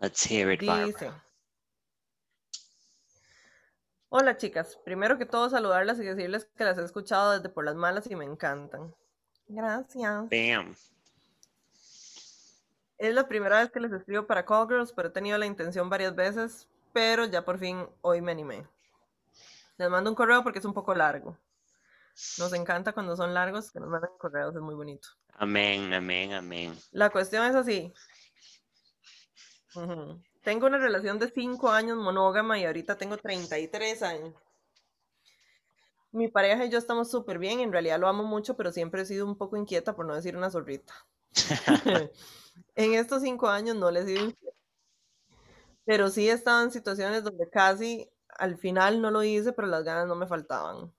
Let's 0.00 0.24
hear 0.24 0.50
it, 0.50 0.60
Dice, 0.60 1.12
Hola 4.08 4.38
chicas, 4.38 4.78
primero 4.86 5.18
que 5.18 5.26
todo 5.26 5.50
saludarlas 5.50 5.98
y 5.98 6.04
decirles 6.04 6.48
que 6.56 6.64
las 6.64 6.78
he 6.78 6.82
escuchado 6.84 7.32
desde 7.32 7.50
por 7.50 7.66
las 7.66 7.74
malas 7.74 8.10
y 8.10 8.16
me 8.16 8.24
encantan. 8.24 8.94
Gracias. 9.48 10.30
Bam. 10.30 10.74
Es 12.96 13.14
la 13.14 13.28
primera 13.28 13.58
vez 13.58 13.70
que 13.70 13.80
les 13.80 13.92
escribo 13.92 14.26
para 14.26 14.46
Call 14.46 14.66
Girls, 14.66 14.94
pero 14.94 15.08
he 15.08 15.12
tenido 15.12 15.36
la 15.36 15.44
intención 15.44 15.90
varias 15.90 16.14
veces, 16.14 16.66
pero 16.94 17.26
ya 17.26 17.44
por 17.44 17.58
fin 17.58 17.86
hoy 18.00 18.22
me 18.22 18.32
animé. 18.32 18.66
Les 19.76 19.90
mando 19.90 20.08
un 20.08 20.16
correo 20.16 20.42
porque 20.42 20.60
es 20.60 20.64
un 20.64 20.72
poco 20.72 20.94
largo. 20.94 21.36
Nos 22.38 22.52
encanta 22.54 22.92
cuando 22.92 23.14
son 23.14 23.34
largos, 23.34 23.70
que 23.70 23.80
nos 23.80 23.90
mandan 23.90 24.10
correos, 24.18 24.54
es 24.54 24.62
muy 24.62 24.74
bonito. 24.74 25.08
Amén, 25.34 25.92
amén, 25.92 26.32
amén. 26.32 26.78
La 26.92 27.10
cuestión 27.10 27.44
es 27.44 27.54
así. 27.54 27.92
Tengo 30.42 30.66
una 30.66 30.78
relación 30.78 31.18
de 31.18 31.30
5 31.30 31.70
años 31.70 31.98
monógama 31.98 32.58
y 32.58 32.64
ahorita 32.64 32.96
tengo 32.96 33.18
33 33.18 34.02
años. 34.02 34.34
Mi 36.10 36.28
pareja 36.28 36.64
y 36.64 36.70
yo 36.70 36.78
estamos 36.78 37.10
súper 37.10 37.38
bien, 37.38 37.60
en 37.60 37.72
realidad 37.72 38.00
lo 38.00 38.08
amo 38.08 38.22
mucho, 38.22 38.56
pero 38.56 38.72
siempre 38.72 39.02
he 39.02 39.04
sido 39.04 39.26
un 39.26 39.36
poco 39.36 39.58
inquieta, 39.58 39.94
por 39.94 40.06
no 40.06 40.14
decir 40.14 40.36
una 40.36 40.50
zorrita. 40.50 40.94
en 42.74 42.94
estos 42.94 43.22
cinco 43.22 43.48
años 43.48 43.76
no 43.76 43.90
le 43.90 44.00
he 44.00 44.06
sido 44.06 44.24
inquieta. 44.24 44.56
Pero 45.84 46.08
sí 46.08 46.30
he 46.30 46.32
estado 46.32 46.64
en 46.64 46.70
situaciones 46.70 47.22
donde 47.22 47.50
casi 47.50 48.10
al 48.38 48.56
final 48.56 49.02
no 49.02 49.10
lo 49.10 49.22
hice, 49.22 49.52
pero 49.52 49.68
las 49.68 49.84
ganas 49.84 50.06
no 50.06 50.14
me 50.14 50.26
faltaban. 50.26 50.90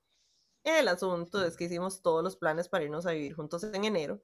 El 0.67 0.89
asunto 0.89 1.45
es 1.45 1.55
que 1.55 1.63
hicimos 1.63 2.01
todos 2.01 2.21
los 2.21 2.35
planes 2.35 2.67
para 2.67 2.83
irnos 2.83 3.05
a 3.05 3.11
vivir 3.11 3.33
juntos 3.33 3.63
en 3.63 3.85
enero. 3.85 4.21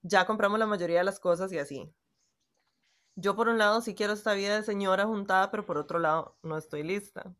Ya 0.00 0.24
compramos 0.24 0.58
la 0.58 0.64
mayoría 0.64 1.00
de 1.00 1.04
las 1.04 1.20
cosas 1.20 1.52
y 1.52 1.58
así. 1.58 1.94
Yo 3.16 3.36
por 3.36 3.48
un 3.48 3.58
lado 3.58 3.82
sí 3.82 3.94
quiero 3.94 4.14
esta 4.14 4.32
vida 4.32 4.56
de 4.56 4.62
señora 4.62 5.04
juntada, 5.04 5.50
pero 5.50 5.66
por 5.66 5.76
otro 5.76 5.98
lado 5.98 6.38
no 6.42 6.56
estoy 6.56 6.84
lista. 6.84 7.34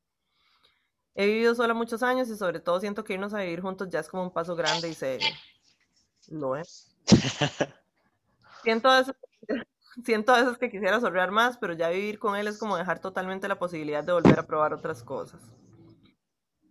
He 1.14 1.24
vivido 1.24 1.54
sola 1.54 1.72
muchos 1.72 2.02
años 2.02 2.28
y 2.28 2.36
sobre 2.36 2.60
todo 2.60 2.80
siento 2.80 3.02
que 3.02 3.14
irnos 3.14 3.32
a 3.32 3.40
vivir 3.40 3.62
juntos 3.62 3.88
ya 3.88 4.00
es 4.00 4.08
como 4.08 4.24
un 4.24 4.30
paso 4.30 4.54
grande 4.54 4.90
y 4.90 4.94
serio. 4.94 5.28
Lo 6.28 6.54
es. 6.54 6.94
siento 8.62 8.90
a 8.90 8.98
veces, 8.98 9.14
siento 10.04 10.34
a 10.34 10.42
veces 10.42 10.58
que 10.58 10.70
quisiera 10.70 11.00
sorrear 11.00 11.30
más, 11.30 11.56
pero 11.56 11.72
ya 11.72 11.88
vivir 11.88 12.18
con 12.18 12.36
él 12.36 12.46
es 12.48 12.58
como 12.58 12.76
dejar 12.76 12.98
totalmente 12.98 13.48
la 13.48 13.58
posibilidad 13.58 14.04
de 14.04 14.12
volver 14.12 14.38
a 14.38 14.46
probar 14.46 14.74
otras 14.74 15.02
cosas. 15.02 15.40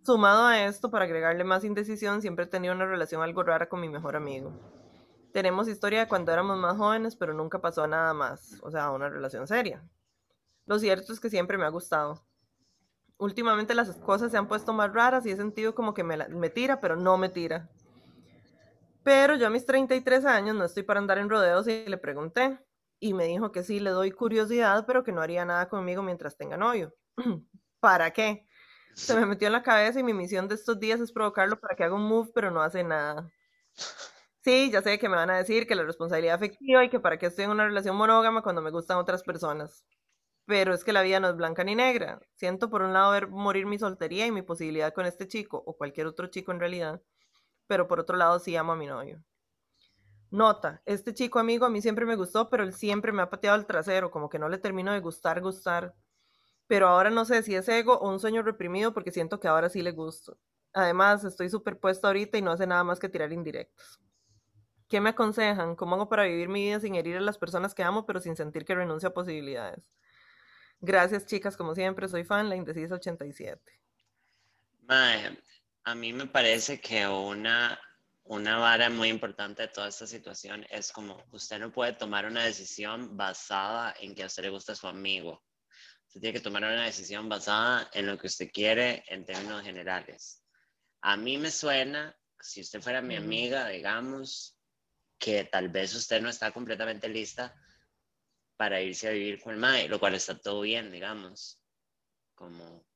Sumado 0.04 0.46
a 0.46 0.64
esto, 0.64 0.90
para 0.90 1.06
agregarle 1.06 1.44
más 1.44 1.64
indecisión, 1.64 2.20
siempre 2.20 2.44
he 2.44 2.48
tenido 2.48 2.74
una 2.74 2.86
relación 2.86 3.22
algo 3.22 3.42
rara 3.42 3.68
con 3.68 3.80
mi 3.80 3.88
mejor 3.88 4.16
amigo. 4.16 4.52
Tenemos 5.32 5.66
historia 5.66 6.00
de 6.00 6.08
cuando 6.08 6.30
éramos 6.30 6.58
más 6.58 6.76
jóvenes, 6.76 7.16
pero 7.16 7.34
nunca 7.34 7.60
pasó 7.60 7.86
nada 7.86 8.14
más, 8.14 8.60
o 8.62 8.70
sea, 8.70 8.90
una 8.90 9.08
relación 9.08 9.46
seria. 9.48 9.82
Lo 10.66 10.78
cierto 10.78 11.12
es 11.12 11.20
que 11.20 11.30
siempre 11.30 11.58
me 11.58 11.64
ha 11.64 11.70
gustado 11.70 12.24
últimamente 13.18 13.74
las 13.74 13.90
cosas 13.96 14.30
se 14.30 14.36
han 14.36 14.48
puesto 14.48 14.72
más 14.72 14.92
raras 14.92 15.26
y 15.26 15.30
he 15.30 15.36
sentido 15.36 15.74
como 15.74 15.94
que 15.94 16.04
me, 16.04 16.50
tira, 16.50 16.80
pero 16.80 16.96
no 16.96 17.16
me 17.18 17.28
tira. 17.28 17.70
Pero 19.02 19.36
yo 19.36 19.46
a 19.46 19.50
mis 19.50 19.66
33 19.66 20.24
años 20.24 20.56
no 20.56 20.64
estoy 20.64 20.82
para 20.82 21.00
andar 21.00 21.18
en 21.18 21.28
rodeos 21.28 21.68
y 21.68 21.84
le 21.86 21.98
pregunté. 21.98 22.58
Y 23.00 23.12
me 23.12 23.24
dijo 23.26 23.52
que 23.52 23.62
sí, 23.62 23.80
le 23.80 23.90
doy 23.90 24.10
curiosidad, 24.12 24.86
pero 24.86 25.04
que 25.04 25.12
no 25.12 25.20
haría 25.20 25.44
nada 25.44 25.68
conmigo 25.68 26.02
mientras 26.02 26.36
tenga 26.36 26.56
novio. 26.56 26.94
¿Para 27.80 28.12
qué? 28.12 28.46
Se 28.94 29.14
me 29.14 29.26
metió 29.26 29.46
en 29.46 29.52
la 29.52 29.62
cabeza 29.62 30.00
y 30.00 30.02
mi 30.02 30.14
misión 30.14 30.48
de 30.48 30.54
estos 30.54 30.78
días 30.78 31.00
es 31.00 31.12
provocarlo 31.12 31.58
para 31.58 31.74
que 31.74 31.84
haga 31.84 31.94
un 31.94 32.08
move, 32.08 32.30
pero 32.34 32.50
no 32.50 32.62
hace 32.62 32.84
nada. 32.84 33.30
Sí, 34.40 34.70
ya 34.70 34.82
sé 34.82 34.98
que 34.98 35.08
me 35.08 35.16
van 35.16 35.30
a 35.30 35.38
decir 35.38 35.66
que 35.66 35.74
la 35.74 35.84
responsabilidad 35.84 36.36
afectiva 36.36 36.84
y 36.84 36.90
que 36.90 37.00
para 37.00 37.18
qué 37.18 37.26
estoy 37.26 37.46
en 37.46 37.50
una 37.50 37.66
relación 37.66 37.96
monógama 37.96 38.42
cuando 38.42 38.62
me 38.62 38.70
gustan 38.70 38.98
otras 38.98 39.22
personas 39.22 39.84
pero 40.46 40.74
es 40.74 40.84
que 40.84 40.92
la 40.92 41.02
vida 41.02 41.20
no 41.20 41.28
es 41.28 41.36
blanca 41.36 41.64
ni 41.64 41.74
negra. 41.74 42.20
Siento 42.34 42.70
por 42.70 42.82
un 42.82 42.92
lado 42.92 43.12
ver 43.12 43.28
morir 43.28 43.66
mi 43.66 43.78
soltería 43.78 44.26
y 44.26 44.32
mi 44.32 44.42
posibilidad 44.42 44.92
con 44.92 45.06
este 45.06 45.26
chico, 45.26 45.62
o 45.66 45.76
cualquier 45.76 46.06
otro 46.06 46.26
chico 46.28 46.52
en 46.52 46.60
realidad, 46.60 47.02
pero 47.66 47.88
por 47.88 48.00
otro 48.00 48.16
lado 48.16 48.38
sí 48.38 48.56
amo 48.56 48.72
a 48.72 48.76
mi 48.76 48.86
novio. 48.86 49.22
Nota, 50.30 50.82
este 50.84 51.14
chico 51.14 51.38
amigo 51.38 51.64
a 51.64 51.70
mí 51.70 51.80
siempre 51.80 52.04
me 52.04 52.16
gustó, 52.16 52.50
pero 52.50 52.64
él 52.64 52.72
siempre 52.72 53.12
me 53.12 53.22
ha 53.22 53.30
pateado 53.30 53.56
el 53.56 53.66
trasero, 53.66 54.10
como 54.10 54.28
que 54.28 54.38
no 54.38 54.48
le 54.48 54.58
termino 54.58 54.92
de 54.92 55.00
gustar, 55.00 55.40
gustar. 55.40 55.94
Pero 56.66 56.88
ahora 56.88 57.10
no 57.10 57.24
sé 57.24 57.42
si 57.42 57.54
es 57.54 57.68
ego 57.68 57.98
o 57.98 58.10
un 58.10 58.20
sueño 58.20 58.42
reprimido 58.42 58.94
porque 58.94 59.10
siento 59.10 59.40
que 59.40 59.48
ahora 59.48 59.68
sí 59.68 59.82
le 59.82 59.92
gusto. 59.92 60.38
Además, 60.72 61.24
estoy 61.24 61.50
superpuesto 61.50 62.06
ahorita 62.06 62.38
y 62.38 62.42
no 62.42 62.52
hace 62.52 62.66
nada 62.66 62.82
más 62.84 62.98
que 62.98 63.08
tirar 63.08 63.32
indirectos. 63.32 64.00
¿Qué 64.88 65.00
me 65.00 65.10
aconsejan? 65.10 65.76
¿Cómo 65.76 65.94
hago 65.94 66.08
para 66.08 66.24
vivir 66.24 66.48
mi 66.48 66.64
vida 66.64 66.80
sin 66.80 66.94
herir 66.94 67.16
a 67.16 67.20
las 67.20 67.38
personas 67.38 67.74
que 67.74 67.82
amo, 67.82 68.06
pero 68.06 68.20
sin 68.20 68.36
sentir 68.36 68.64
que 68.64 68.74
renuncio 68.74 69.08
a 69.08 69.14
posibilidades? 69.14 69.82
Gracias, 70.80 71.26
chicas, 71.26 71.56
como 71.56 71.74
siempre, 71.74 72.08
soy 72.08 72.24
fan, 72.24 72.48
la 72.48 72.56
Indecisa 72.56 72.96
87. 72.96 73.60
Mae, 74.82 75.38
a 75.84 75.94
mí 75.94 76.12
me 76.12 76.26
parece 76.26 76.80
que 76.80 77.06
una, 77.06 77.78
una 78.24 78.58
vara 78.58 78.90
muy 78.90 79.08
importante 79.08 79.62
de 79.62 79.68
toda 79.68 79.88
esta 79.88 80.06
situación 80.06 80.66
es 80.68 80.92
como 80.92 81.22
usted 81.32 81.58
no 81.58 81.72
puede 81.72 81.94
tomar 81.94 82.26
una 82.26 82.44
decisión 82.44 83.16
basada 83.16 83.94
en 84.00 84.14
que 84.14 84.24
a 84.24 84.26
usted 84.26 84.42
le 84.42 84.50
gusta 84.50 84.74
su 84.74 84.86
amigo. 84.86 85.42
Usted 86.14 86.20
tiene 86.20 86.38
que 86.38 86.44
tomar 86.44 86.62
una 86.62 86.84
decisión 86.84 87.28
basada 87.28 87.90
en 87.92 88.06
lo 88.06 88.16
que 88.16 88.28
usted 88.28 88.48
quiere 88.52 89.02
en 89.08 89.24
términos 89.24 89.64
generales. 89.64 90.44
A 91.00 91.16
mí 91.16 91.38
me 91.38 91.50
suena, 91.50 92.16
si 92.38 92.60
usted 92.60 92.80
fuera 92.80 93.02
mi 93.02 93.16
amiga, 93.16 93.68
digamos, 93.68 94.56
que 95.18 95.42
tal 95.42 95.70
vez 95.70 95.92
usted 95.92 96.22
no 96.22 96.28
está 96.28 96.52
completamente 96.52 97.08
lista 97.08 97.52
para 98.56 98.80
irse 98.80 99.08
a 99.08 99.10
vivir 99.10 99.42
con 99.42 99.54
el 99.54 99.58
MAE, 99.58 99.88
lo 99.88 99.98
cual 99.98 100.14
está 100.14 100.38
todo 100.38 100.60
bien, 100.60 100.92
digamos. 100.92 101.60
Como. 102.36 102.86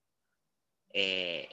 Eh, 0.90 1.48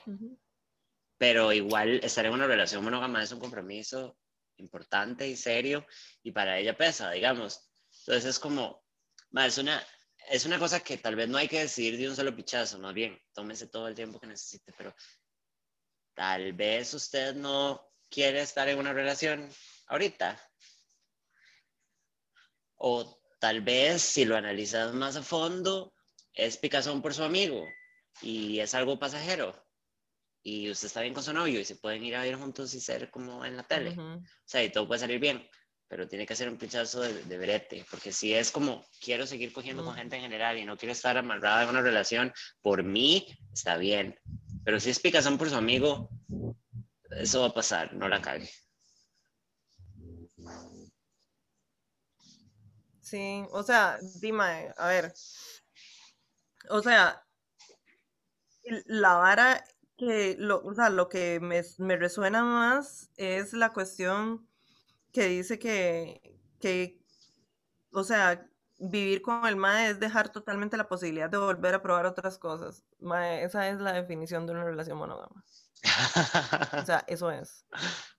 pero 1.18 1.52
igual 1.52 2.00
estar 2.04 2.28
en 2.28 2.34
una 2.34 2.46
relación 2.46 2.84
monógama 2.84 3.24
es 3.24 3.32
un 3.32 3.40
compromiso 3.40 4.20
importante 4.58 5.28
y 5.28 5.36
serio 5.36 5.88
y 6.22 6.32
para 6.32 6.60
ella 6.60 6.78
pesa, 6.78 7.10
digamos. 7.10 7.68
Entonces 8.02 8.26
es 8.26 8.40
como, 8.40 8.86
es 9.34 9.58
una, 9.58 9.84
es 10.30 10.46
una 10.46 10.60
cosa 10.60 10.80
que 10.80 10.98
tal 10.98 11.16
vez 11.16 11.28
no 11.28 11.38
hay 11.38 11.48
que 11.48 11.60
decidir 11.60 11.98
de 11.98 12.10
un 12.10 12.16
solo 12.16 12.36
pichazo, 12.36 12.80
más 12.80 12.94
bien, 12.94 13.20
tómese 13.34 13.68
todo 13.68 13.88
el 13.88 13.96
tiempo 13.96 14.20
que 14.20 14.28
necesite, 14.28 14.74
pero 14.78 14.94
tal 16.14 16.54
vez 16.54 16.94
usted 16.94 17.36
no 17.36 17.92
quiere 18.10 18.42
estar 18.42 18.68
en 18.70 18.80
una 18.80 18.94
relación 18.94 19.50
ahorita. 19.88 20.40
O 22.78 23.20
Tal 23.46 23.62
vez 23.62 24.02
si 24.02 24.26
lo 24.26 24.36
analizas 24.36 24.92
más 24.96 25.16
a 25.18 25.22
fondo, 25.22 25.94
es 26.34 26.58
picazón 26.58 27.02
por 27.04 27.14
su 27.14 27.24
amigo 27.24 27.64
y 28.24 28.60
es 28.60 28.74
algo 28.74 28.98
pasajero. 28.98 29.54
Y 30.42 30.70
usted 30.72 30.88
está 30.88 31.02
bien 31.02 31.14
con 31.14 31.24
su 31.24 31.32
novio 31.32 31.60
y 31.60 31.64
se 31.64 31.76
pueden 31.76 32.04
ir 32.04 32.16
a 32.16 32.24
ver 32.24 32.38
juntos 32.38 32.74
y 32.74 32.82
ser 32.82 33.12
como 33.12 33.46
en 33.46 33.58
la 33.58 33.62
tele. 33.62 33.96
O 34.00 34.22
sea, 34.46 34.64
y 34.64 34.72
todo 34.72 34.88
puede 34.88 35.02
salir 35.02 35.20
bien, 35.20 35.48
pero 35.88 36.08
tiene 36.08 36.26
que 36.26 36.36
ser 36.36 36.50
un 36.50 36.58
pichazo 36.58 37.02
de, 37.02 37.38
brete, 37.38 37.86
porque 37.90 38.12
si 38.12 38.34
es 38.34 38.52
como 38.52 38.86
quiero 39.02 39.28
seguir 39.28 39.54
cogiendo 39.54 39.84
con 39.84 39.96
gente 39.96 40.16
en 40.16 40.24
general 40.24 40.58
y 40.58 40.66
no 40.66 40.78
quiero 40.78 40.94
estar 40.94 41.18
amarrada 41.18 41.64
en 41.64 41.70
una 41.70 41.82
relación, 41.82 42.34
por 42.62 42.84
mí 42.84 43.28
está 43.54 43.78
bien. 43.78 44.20
Pero 44.64 44.80
si 44.80 44.90
es 44.90 45.00
picazón 45.00 45.38
por 45.38 45.50
su 45.50 45.56
amigo, 45.56 46.10
eso 47.12 47.42
va 47.42 47.48
a 47.48 47.54
pasar, 47.54 47.94
no 47.94 48.08
la 48.08 48.22
cague. 48.22 48.50
Sí, 53.02 53.46
o 53.52 53.62
sea, 53.62 54.00
dime, 54.20 54.74
a 54.78 54.88
ver. 54.88 55.14
O 56.70 56.82
sea, 56.82 57.24
la 58.88 59.14
vara 59.14 59.64
que, 59.98 60.36
lo, 60.40 60.64
o 60.64 60.74
sea, 60.74 60.90
lo 60.90 61.08
que 61.08 61.40
me, 61.40 61.64
resuena 61.98 62.44
más 62.44 63.12
es 63.16 63.54
la 63.54 63.74
cuestión 63.74 64.50
que 65.16 65.28
dice 65.28 65.58
que, 65.58 66.38
que, 66.60 67.02
o 67.92 68.04
sea, 68.04 68.48
vivir 68.78 69.22
con 69.22 69.46
el 69.48 69.56
MAE 69.56 69.92
es 69.92 70.00
dejar 70.00 70.30
totalmente 70.30 70.78
la 70.78 70.90
posibilidad 70.90 71.30
de 71.30 71.38
volver 71.38 71.74
a 71.74 71.82
probar 71.82 72.06
otras 72.06 72.38
cosas. 72.38 72.84
MAE, 73.00 73.44
esa 73.44 73.70
es 73.70 73.80
la 73.80 73.94
definición 73.94 74.46
de 74.46 74.52
una 74.52 74.66
relación 74.66 74.98
monógama. 74.98 75.44
o 76.82 76.86
sea, 76.86 77.04
eso 77.08 77.32
es. 77.32 77.66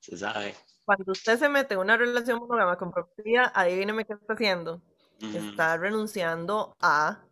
Se 0.01 0.17
sabe 0.17 0.55
cuando 0.87 1.13
usted 1.13 1.39
se 1.39 1.49
mete 1.49 1.75
en 1.75 1.81
una 1.81 1.97
relación 1.97 2.39
monógama 2.39 2.79
con 2.79 2.93
propiedad, 2.93 3.51
adivíneme 3.55 4.05
qué 4.07 4.15
está 4.15 4.33
haciendo. 4.33 4.81
Está 5.21 5.77
renunciando 5.77 6.77
a 6.81 7.25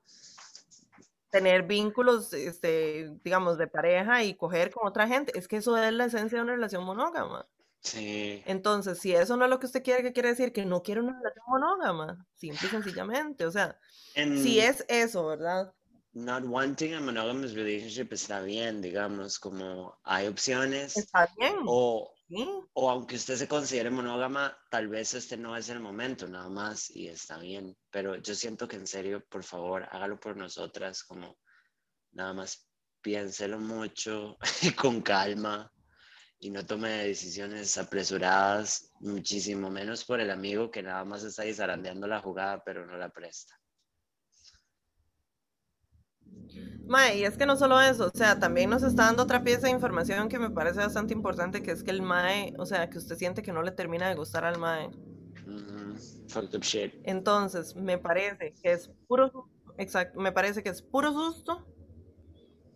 tener 1.31 1.62
vínculos, 1.62 2.32
este, 2.32 3.16
digamos, 3.23 3.57
de 3.57 3.69
pareja 3.69 4.24
y 4.24 4.35
coger 4.35 4.73
con 4.73 4.89
otra 4.89 5.07
gente. 5.07 5.39
Es 5.39 5.47
que 5.47 5.59
eso 5.59 5.77
es 5.77 5.93
la 5.93 6.07
esencia 6.07 6.39
de 6.39 6.45
una 6.45 6.55
relación 6.55 6.82
monógama. 6.85 7.47
Sí. 7.85 8.43
Entonces, 8.47 8.98
si 8.98 9.15
eso 9.15 9.36
no 9.36 9.44
es 9.44 9.51
lo 9.51 9.61
que 9.61 9.66
usted 9.66 9.82
quiere, 9.82 10.02
¿qué 10.02 10.12
quiere 10.12 10.31
decir? 10.31 10.52
Que 10.52 10.65
no 10.65 10.82
quiere 10.82 11.02
una 11.02 11.16
relación 11.16 11.44
monógama. 11.47 12.27
Simple 12.35 12.66
y 12.66 12.70
sencillamente. 12.70 13.47
O 13.47 13.52
sea, 13.52 13.78
si 14.15 14.59
es 14.59 14.85
eso, 14.89 15.27
¿verdad? 15.27 15.73
Not 16.12 16.44
wanting 16.47 16.94
a 16.94 17.01
monogamous 17.01 17.52
relationship 17.52 18.12
está 18.12 18.40
bien, 18.40 18.81
digamos, 18.81 19.39
como 19.39 19.98
hay 20.05 20.27
opciones. 20.27 20.97
Está 20.97 21.28
bien. 21.39 21.56
O 21.66 22.15
o 22.73 22.90
aunque 22.90 23.16
usted 23.16 23.36
se 23.36 23.48
considere 23.48 23.90
monógama, 23.90 24.56
tal 24.70 24.89
vez 24.89 25.15
este 25.15 25.36
no 25.36 25.56
es 25.56 25.69
el 25.69 25.81
momento, 25.81 26.27
nada 26.27 26.48
más, 26.48 26.90
y 26.90 27.09
está 27.09 27.39
bien. 27.39 27.77
Pero 27.90 28.16
yo 28.16 28.35
siento 28.35 28.66
que 28.66 28.77
en 28.77 28.86
serio, 28.86 29.24
por 29.28 29.44
favor, 29.44 29.86
hágalo 29.90 30.19
por 30.19 30.36
nosotras, 30.36 31.05
como 31.05 31.36
nada 32.12 32.32
más 32.32 32.66
piénselo 33.02 33.59
mucho, 33.59 34.39
con 34.81 35.02
calma, 35.02 35.70
y 36.44 36.50
no 36.50 36.66
tome 36.66 36.90
decisiones 37.06 37.78
apresuradas, 37.78 38.92
muchísimo 39.00 39.70
menos 39.70 40.04
por 40.04 40.20
el 40.20 40.30
amigo 40.30 40.70
que 40.70 40.82
nada 40.82 41.02
más 41.02 41.24
está 41.24 41.40
ahí 41.40 41.54
zarandeando 41.54 42.06
la 42.06 42.20
jugada, 42.20 42.62
pero 42.62 42.84
no 42.84 42.98
la 42.98 43.08
presta. 43.08 43.58
Mae, 46.86 47.16
y 47.16 47.24
es 47.24 47.38
que 47.38 47.46
no 47.46 47.56
solo 47.56 47.80
eso, 47.80 48.10
o 48.12 48.18
sea, 48.18 48.38
también 48.38 48.68
nos 48.68 48.82
está 48.82 49.04
dando 49.04 49.22
otra 49.22 49.42
pieza 49.42 49.68
de 49.68 49.72
información 49.72 50.28
que 50.28 50.38
me 50.38 50.50
parece 50.50 50.80
bastante 50.80 51.14
importante, 51.14 51.62
que 51.62 51.70
es 51.70 51.82
que 51.82 51.92
el 51.92 52.02
Mae, 52.02 52.52
o 52.58 52.66
sea, 52.66 52.90
que 52.90 52.98
usted 52.98 53.16
siente 53.16 53.40
que 53.40 53.52
no 53.52 53.62
le 53.62 53.70
termina 53.70 54.10
de 54.10 54.14
gustar 54.14 54.44
al 54.44 54.58
Mae. 54.58 54.90
Entonces, 57.04 57.74
me 57.74 57.96
parece 57.96 58.52
que 58.62 58.72
es 58.72 58.90
puro, 59.08 59.48
exacto, 59.78 60.20
me 60.20 60.30
parece 60.30 60.62
que 60.62 60.68
es 60.68 60.82
puro 60.82 61.10
susto 61.10 61.66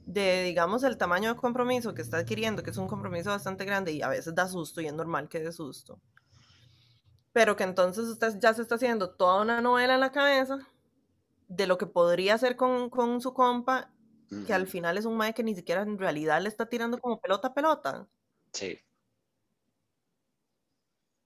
de, 0.08 0.42
digamos, 0.44 0.84
el 0.84 0.96
tamaño 0.96 1.34
de 1.34 1.38
compromiso 1.38 1.92
que 1.92 2.00
está 2.00 2.16
adquiriendo, 2.16 2.62
que 2.62 2.70
es 2.70 2.78
un 2.78 2.88
compromiso 2.88 3.28
bastante 3.28 3.66
grande 3.66 3.92
y 3.92 4.00
a 4.00 4.08
veces 4.08 4.34
da 4.34 4.48
susto 4.48 4.80
y 4.80 4.86
es 4.86 4.94
normal 4.94 5.28
que 5.28 5.40
dé 5.40 5.52
susto. 5.52 6.00
Pero 7.34 7.56
que 7.56 7.64
entonces 7.64 8.06
usted 8.06 8.38
ya 8.40 8.54
se 8.54 8.62
está 8.62 8.76
haciendo 8.76 9.10
toda 9.10 9.42
una 9.42 9.60
novela 9.60 9.94
en 9.94 10.00
la 10.00 10.10
cabeza 10.10 10.66
de 11.48 11.66
lo 11.66 11.76
que 11.76 11.86
podría 11.86 12.34
hacer 12.34 12.56
con, 12.56 12.88
con 12.88 13.20
su 13.20 13.34
compa, 13.34 13.92
que 14.46 14.54
al 14.54 14.66
final 14.66 14.96
es 14.96 15.04
un 15.04 15.16
mae 15.18 15.34
que 15.34 15.42
ni 15.42 15.54
siquiera 15.54 15.82
en 15.82 15.98
realidad 15.98 16.40
le 16.40 16.48
está 16.48 16.66
tirando 16.66 16.98
como 16.98 17.20
pelota 17.20 17.48
a 17.48 17.54
pelota. 17.54 18.08
Sí. 18.54 18.78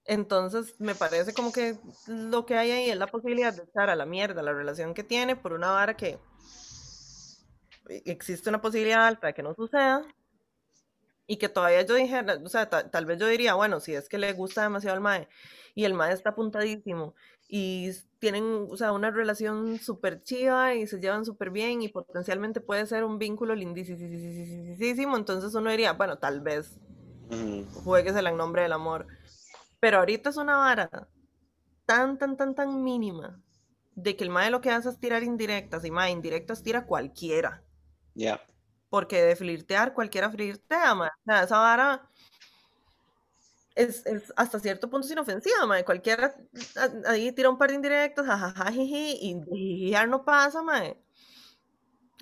Entonces, 0.03 0.75
me 0.77 0.93
parece 0.93 1.33
como 1.33 1.53
que 1.53 1.77
lo 2.07 2.45
que 2.45 2.57
hay 2.57 2.71
ahí 2.71 2.89
es 2.89 2.97
la 2.97 3.07
posibilidad 3.07 3.53
de 3.53 3.63
echar 3.63 3.89
a 3.89 3.95
la 3.95 4.05
mierda 4.05 4.41
la 4.41 4.51
relación 4.51 4.93
que 4.93 5.05
tiene 5.05 5.37
por 5.37 5.53
una 5.53 5.71
vara 5.71 5.95
que 5.95 6.19
existe 7.89 8.49
una 8.49 8.61
posibilidad 8.61 9.05
alta 9.07 9.27
de 9.27 9.33
que 9.33 9.43
no 9.43 9.53
suceda 9.55 10.05
y 11.25 11.37
que 11.37 11.49
todavía 11.49 11.81
yo 11.83 11.95
dijera, 11.95 12.39
o 12.43 12.49
sea, 12.49 12.69
ta- 12.69 12.89
tal 12.91 13.05
vez 13.05 13.17
yo 13.19 13.27
diría, 13.27 13.53
bueno, 13.53 13.79
si 13.79 13.93
es 13.95 14.09
que 14.09 14.17
le 14.17 14.33
gusta 14.33 14.63
demasiado 14.63 14.95
al 14.95 15.01
mae 15.01 15.27
y 15.75 15.85
el 15.85 15.93
mae 15.93 16.13
está 16.13 16.31
apuntadísimo 16.31 17.15
y 17.47 17.91
tienen, 18.19 18.67
o 18.69 18.75
sea, 18.77 18.91
una 18.91 19.11
relación 19.11 19.79
súper 19.79 20.21
chiva 20.23 20.75
y 20.75 20.87
se 20.87 20.99
llevan 20.99 21.25
súper 21.25 21.49
bien 21.51 21.81
y 21.81 21.89
potencialmente 21.89 22.61
puede 22.61 22.85
ser 22.87 23.03
un 23.03 23.19
vínculo 23.19 23.55
lindísimo, 23.55 25.17
entonces 25.17 25.53
uno 25.55 25.69
diría, 25.71 25.93
bueno, 25.93 26.17
tal 26.17 26.41
vez 26.41 26.79
jueguesela 27.83 28.29
en 28.29 28.37
nombre 28.37 28.63
del 28.63 28.73
amor. 28.73 29.07
Pero 29.79 29.99
ahorita 29.99 30.29
es 30.29 30.37
una 30.37 30.57
vara 30.57 31.09
tan, 31.85 32.17
tan, 32.17 32.37
tan, 32.37 32.55
tan 32.55 32.83
mínima 32.83 33.41
de 33.95 34.15
que 34.15 34.23
el 34.23 34.29
mae 34.29 34.49
lo 34.51 34.61
que 34.61 34.71
hace 34.71 34.89
es 34.89 34.99
tirar 34.99 35.23
indirectas 35.23 35.85
y 35.85 35.91
mae, 35.91 36.11
indirectas 36.11 36.63
tira 36.63 36.85
cualquiera. 36.85 37.63
Ya. 38.15 38.39
Porque 38.89 39.21
de 39.23 39.35
flirtear, 39.35 39.93
cualquiera 39.93 40.29
flirtea. 40.29 40.93
O 40.93 41.07
sea, 41.25 41.43
esa 41.43 41.57
vara 41.59 42.09
es, 43.75 44.05
es 44.05 44.31
hasta 44.35 44.59
cierto 44.59 44.89
punto 44.89 45.05
es 45.07 45.11
inofensiva, 45.13 45.65
mae. 45.65 45.83
Cualquiera 45.85 46.35
a- 46.77 47.11
ahí 47.11 47.31
tira 47.31 47.49
un 47.49 47.57
par 47.57 47.69
de 47.69 47.75
indirectas, 47.75 48.25
jajaja, 48.25 48.71
jiji, 48.71 49.17
y 49.21 49.41
jijijar 49.49 50.07
no 50.07 50.23
pasa, 50.23 50.61
mae. 50.61 50.97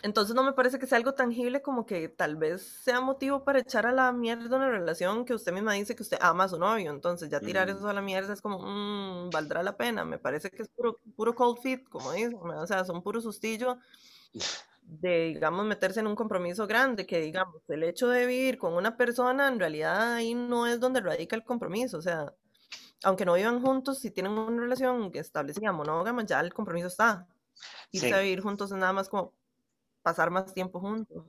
Entonces 0.04 0.34
no 0.36 0.44
me 0.44 0.54
parece 0.54 0.80
que 0.80 0.88
sea 0.88 0.98
algo 0.98 1.14
tangible 1.14 1.62
como 1.62 1.86
que 1.86 2.10
tal 2.10 2.36
vez 2.36 2.64
sea 2.64 3.02
motivo 3.02 3.44
para 3.44 3.60
echar 3.60 3.86
a 3.86 3.92
la 3.92 4.12
mierda 4.12 4.58
una 4.58 4.68
relación 4.70 5.26
que 5.26 5.36
usted 5.36 5.54
misma 5.54 5.74
dice 5.74 5.96
que 5.96 6.02
usted 6.02 6.18
ama 6.22 6.46
a 6.46 6.50
su 6.50 6.58
novio. 6.58 6.90
Entonces 6.90 7.30
ya 7.30 7.40
tirar 7.40 7.70
Ujú. 7.70 7.78
eso 7.78 7.88
a 7.90 7.94
la 7.94 8.02
mierda 8.02 8.34
es 8.34 8.42
como, 8.42 8.60
mmm, 8.60 9.30
valdrá 9.30 9.62
la 9.62 9.78
pena. 9.78 10.04
Me 10.04 10.18
parece 10.18 10.50
que 10.50 10.64
es 10.64 10.70
puro, 10.70 10.98
puro 11.16 11.36
cold 11.36 11.60
feet, 11.62 11.88
como 11.90 12.12
dicen. 12.14 12.34
O 12.42 12.66
sea, 12.68 12.84
son 12.84 13.04
puro 13.04 13.22
sustillo 13.22 13.78
de, 14.92 15.28
digamos, 15.30 15.66
meterse 15.66 16.02
en 16.02 16.08
un 16.08 16.16
compromiso 16.16 16.68
grande, 16.68 17.06
que 17.08 17.20
digamos, 17.22 17.64
el 17.70 17.84
hecho 17.84 18.10
de 18.10 18.26
vivir 18.28 18.58
con 18.58 18.74
una 18.74 18.98
persona, 18.98 19.48
en 19.48 19.60
realidad 19.60 20.16
ahí 20.16 20.36
no 20.36 20.68
es 20.68 20.80
donde 20.80 21.02
radica 21.02 21.36
el 21.36 21.44
compromiso. 21.46 21.98
O 21.98 22.02
sea, 22.02 22.34
aunque 23.04 23.26
no 23.26 23.34
vivan 23.36 23.62
juntos, 23.62 24.00
si 24.00 24.12
tienen 24.12 24.34
una 24.34 24.62
relación 24.64 25.12
establecida 25.16 25.72
monógama, 25.74 26.26
ya 26.26 26.40
el 26.42 26.54
compromiso 26.54 26.88
está. 26.88 27.28
Irse 27.92 28.10
Sí. 28.10 28.14
a 28.16 28.20
vivir 28.22 28.42
juntos 28.42 28.72
es 28.72 28.78
nada 28.78 28.94
más 28.94 29.10
como 29.10 29.36
pasar 30.04 30.32
más 30.32 30.54
tiempo 30.54 30.80
juntos. 30.82 31.26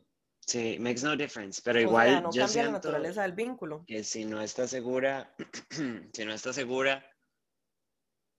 Sí, 0.47 0.79
makes 0.79 1.03
no 1.03 1.17
difference, 1.17 1.61
pero 1.63 1.79
O 1.83 1.83
igual 1.83 2.09
sea, 2.09 2.21
no 2.21 2.33
yo 2.33 2.43
cambia 2.43 2.63
la 2.65 2.71
siento 2.71 2.73
naturaleza 2.73 3.23
del 3.23 3.33
vínculo. 3.33 3.87
que 3.87 4.05
si 4.05 4.25
no 4.25 4.41
está 4.41 4.67
segura, 4.69 5.35
si 6.13 6.25
no 6.25 6.33
está 6.33 6.53
segura, 6.53 7.05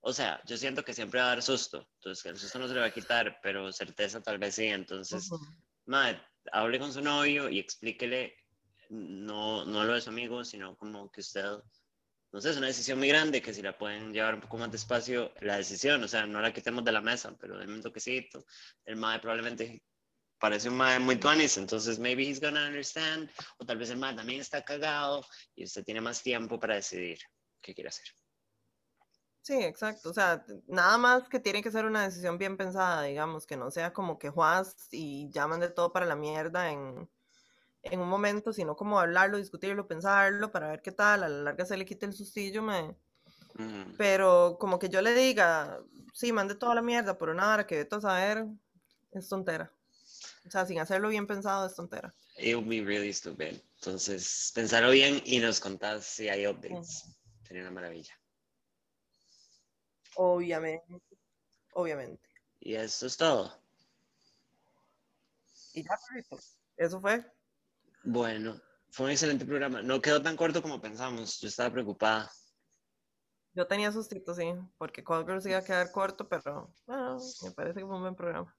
o 0.05 0.11
sea, 0.11 0.41
yo 0.45 0.57
siento 0.57 0.84
que 0.84 0.93
siempre 0.93 1.21
va 1.21 1.27
a 1.27 1.30
dar 1.30 1.41
susto, 1.41 1.88
entonces 1.95 2.25
el 2.25 2.38
susto 2.38 2.59
no 2.59 2.67
se 2.67 2.73
le 2.73 2.81
va 2.81 2.88
a 2.88 2.93
quitar, 2.93 3.39
pero 3.41 3.71
certeza 3.71 4.21
tal 4.21 4.38
vez 4.38 4.55
sí, 4.55 4.65
entonces, 4.65 5.31
Ujú. 5.31 5.45
madre, 5.85 6.21
hable 6.51 6.77
con 6.77 6.91
su 6.91 7.01
novio 7.01 7.49
y 7.49 7.57
explíquele, 7.57 8.35
no, 8.89 9.63
no 9.63 9.85
lo 9.85 9.93
de 9.93 10.01
su 10.01 10.09
amigo, 10.09 10.43
sino 10.43 10.75
como 10.75 11.09
que 11.09 11.21
usted, 11.21 11.45
no 12.34 12.41
sé, 12.41 12.49
es 12.49 12.57
una 12.57 12.67
decisión 12.67 12.99
muy 12.99 13.07
grande, 13.07 13.41
que 13.41 13.53
si 13.53 13.61
la 13.61 13.77
pueden 13.77 14.11
llevar 14.11 14.35
un 14.35 14.41
poco 14.41 14.57
más 14.57 14.69
despacio, 14.69 15.34
la 15.39 15.55
decisión, 15.55 16.03
o 16.03 16.07
sea, 16.09 16.25
no 16.25 16.41
la 16.41 16.53
quitemos 16.53 16.84
de 16.84 16.91
la 16.91 17.01
mesa, 17.01 17.34
pero 17.39 17.57
denme 17.57 17.75
un 17.75 17.81
toquecito, 17.81 18.45
el 18.84 18.97
madre 18.97 19.21
probablemente 19.21 19.84
parece 20.38 20.67
un 20.67 20.75
mae 20.75 20.99
muy 20.99 21.15
tuanis, 21.15 21.55
entonces 21.55 21.97
maybe 21.97 22.23
he's 22.23 22.41
gonna 22.41 22.67
understand, 22.67 23.31
o 23.57 23.65
tal 23.65 23.77
vez 23.77 23.89
el 23.89 23.97
mae 23.97 24.13
también 24.13 24.41
está 24.41 24.61
cagado 24.63 25.25
y 25.55 25.63
usted 25.63 25.85
tiene 25.85 26.01
más 26.01 26.21
tiempo 26.21 26.59
para 26.59 26.75
decidir 26.75 27.19
qué 27.61 27.73
quiere 27.73 27.88
hacer. 27.88 28.07
Sí, 29.44 29.61
exacto. 29.61 30.10
O 30.10 30.14
sea, 30.14 30.45
nada 30.68 30.98
más 30.98 31.28
que 31.28 31.38
tiene 31.38 31.61
que 31.61 31.70
ser 31.70 31.84
una 31.84 32.03
decisión 32.03 32.38
bien 32.38 32.56
pensada, 32.56 33.03
digamos, 33.03 33.45
que 33.45 33.57
no 33.57 33.72
sea 33.72 33.91
como 33.91 34.18
que 34.18 34.30
juas 34.30 34.88
y 34.91 35.30
llaman 35.32 35.60
de 35.60 35.70
todo 35.70 35.91
para 35.91 36.06
la 36.06 36.15
mierda 36.15 36.72
en, 36.72 37.10
en 37.84 37.99
un 37.99 38.07
momento, 38.07 38.53
sino 38.53 38.78
como 38.78 38.98
hablarlo, 39.02 39.38
discutirlo, 39.38 39.86
pensarlo, 39.86 40.49
para 40.49 40.70
ver 40.70 40.82
qué 40.82 40.94
tal, 40.94 41.24
a 41.24 41.30
la 41.30 41.44
larga 41.44 41.65
se 41.65 41.76
le 41.76 41.86
quite 41.86 42.06
el 42.06 42.14
sustillo, 42.14 42.64
me... 42.64 42.95
Mm, 43.56 43.95
pero 43.98 44.57
como 44.60 44.80
que 44.80 44.88
yo 44.88 45.02
le 45.02 45.14
diga, 45.14 45.78
sí, 46.14 46.32
mande 46.32 46.56
toda 46.56 46.74
la 46.74 46.82
mierda 46.82 47.18
por 47.18 47.28
una 47.30 47.53
hora 47.53 47.68
que 47.68 47.76
vete 47.76 47.98
a 47.98 48.02
saber, 48.02 48.45
es 49.11 49.28
tontera. 49.28 49.72
O 50.48 50.49
sea, 50.49 50.65
sin 50.65 50.80
hacerlo 50.80 51.10
bien 51.10 51.28
pensado, 51.28 51.68
es 51.68 51.76
tontera. 51.76 52.15
it 52.38 52.56
would 52.56 52.70
be 52.70 52.82
really 52.82 53.11
stupid. 53.11 53.57
Entonces, 53.80 54.52
pensarlo 54.56 54.91
bien 54.91 55.22
y 55.26 55.40
nos 55.40 55.60
contás 55.60 56.06
si 56.06 56.30
hay 56.30 56.48
updates. 56.48 57.03
Sería 57.45 57.64
una 57.64 57.72
maravilla. 57.72 58.18
Obviamente, 60.15 61.18
obviamente. 61.73 62.30
Y 62.60 62.76
eso 62.76 63.07
es 63.07 63.18
todo. 63.18 63.53
Y 65.73 65.84
ya, 65.84 65.98
perrito, 66.07 66.38
eso 66.77 67.02
fue. 67.02 67.26
Bueno, 68.03 68.61
fue 68.90 69.07
un 69.07 69.11
excelente 69.11 69.45
programa. 69.45 69.81
No 69.81 70.02
quedó 70.02 70.22
tan 70.22 70.38
corto 70.38 70.61
como 70.61 70.80
pensamos. 70.80 71.40
Yo 71.40 71.48
estaba 71.48 71.72
preocupada. 71.72 72.31
Yo 73.56 73.68
tenía 73.68 73.91
sustito, 73.91 74.34
sí, 74.34 74.53
porque 74.77 75.03
Cold 75.03 75.27
Girls 75.27 75.45
iba 75.45 75.60
a 75.60 75.64
quedar 75.64 75.91
corto, 75.91 76.27
pero 76.27 76.73
bueno, 76.88 77.19
me 77.44 77.52
parece 77.52 77.80
que 77.80 77.85
fue 77.85 77.95
un 77.95 78.02
buen 78.02 78.15
programa. 78.15 78.56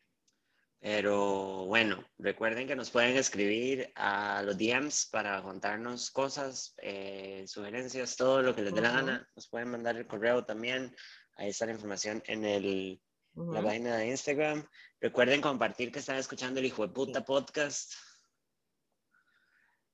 Pero 0.81 1.65
bueno, 1.65 2.05
recuerden 2.19 2.67
que 2.67 2.77
nos 2.77 2.91
pueden 2.91 3.17
escribir 3.17 3.91
a 3.97 4.43
los 4.43 4.59
DMs 4.59 5.09
para 5.11 5.43
contarnos 5.43 6.11
cosas, 6.11 6.75
eh, 6.77 7.45
sugerencias, 7.47 8.17
todo 8.17 8.43
lo 8.43 8.55
que 8.55 8.63
les 8.63 8.75
dé 8.75 8.83
la 8.83 8.93
gana. 8.93 9.29
Nos 9.35 9.49
pueden 9.49 9.71
mandar 9.71 9.97
el 9.97 10.07
correo 10.07 10.45
también. 10.45 10.95
Ahí 11.37 11.49
está 11.49 11.67
la 11.67 11.73
información 11.73 12.23
en 12.27 12.45
el, 12.45 13.01
uh 13.35 13.53
la 13.53 13.63
página 13.63 13.97
de 13.97 14.09
Instagram. 14.09 14.67
Recuerden 15.01 15.41
compartir 15.41 15.91
que 15.91 15.99
están 15.99 16.17
escuchando 16.17 16.61
el 16.61 16.67
hijo 16.67 16.87
de 16.87 16.93
puta 16.93 17.25
podcast. 17.25 17.95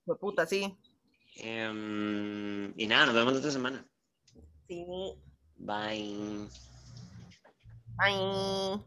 Hijo 0.02 0.14
de 0.14 0.18
puta, 0.20 0.46
sí. 0.46 0.76
Em, 1.36 2.72
y 2.78 2.86
nada, 2.86 3.06
nos 3.06 3.14
vemos 3.14 3.32
la 3.32 3.38
otra 3.38 3.50
semana. 3.50 3.88
Sí. 4.68 4.84
Bye. 5.56 6.48
Bye. 7.96 8.80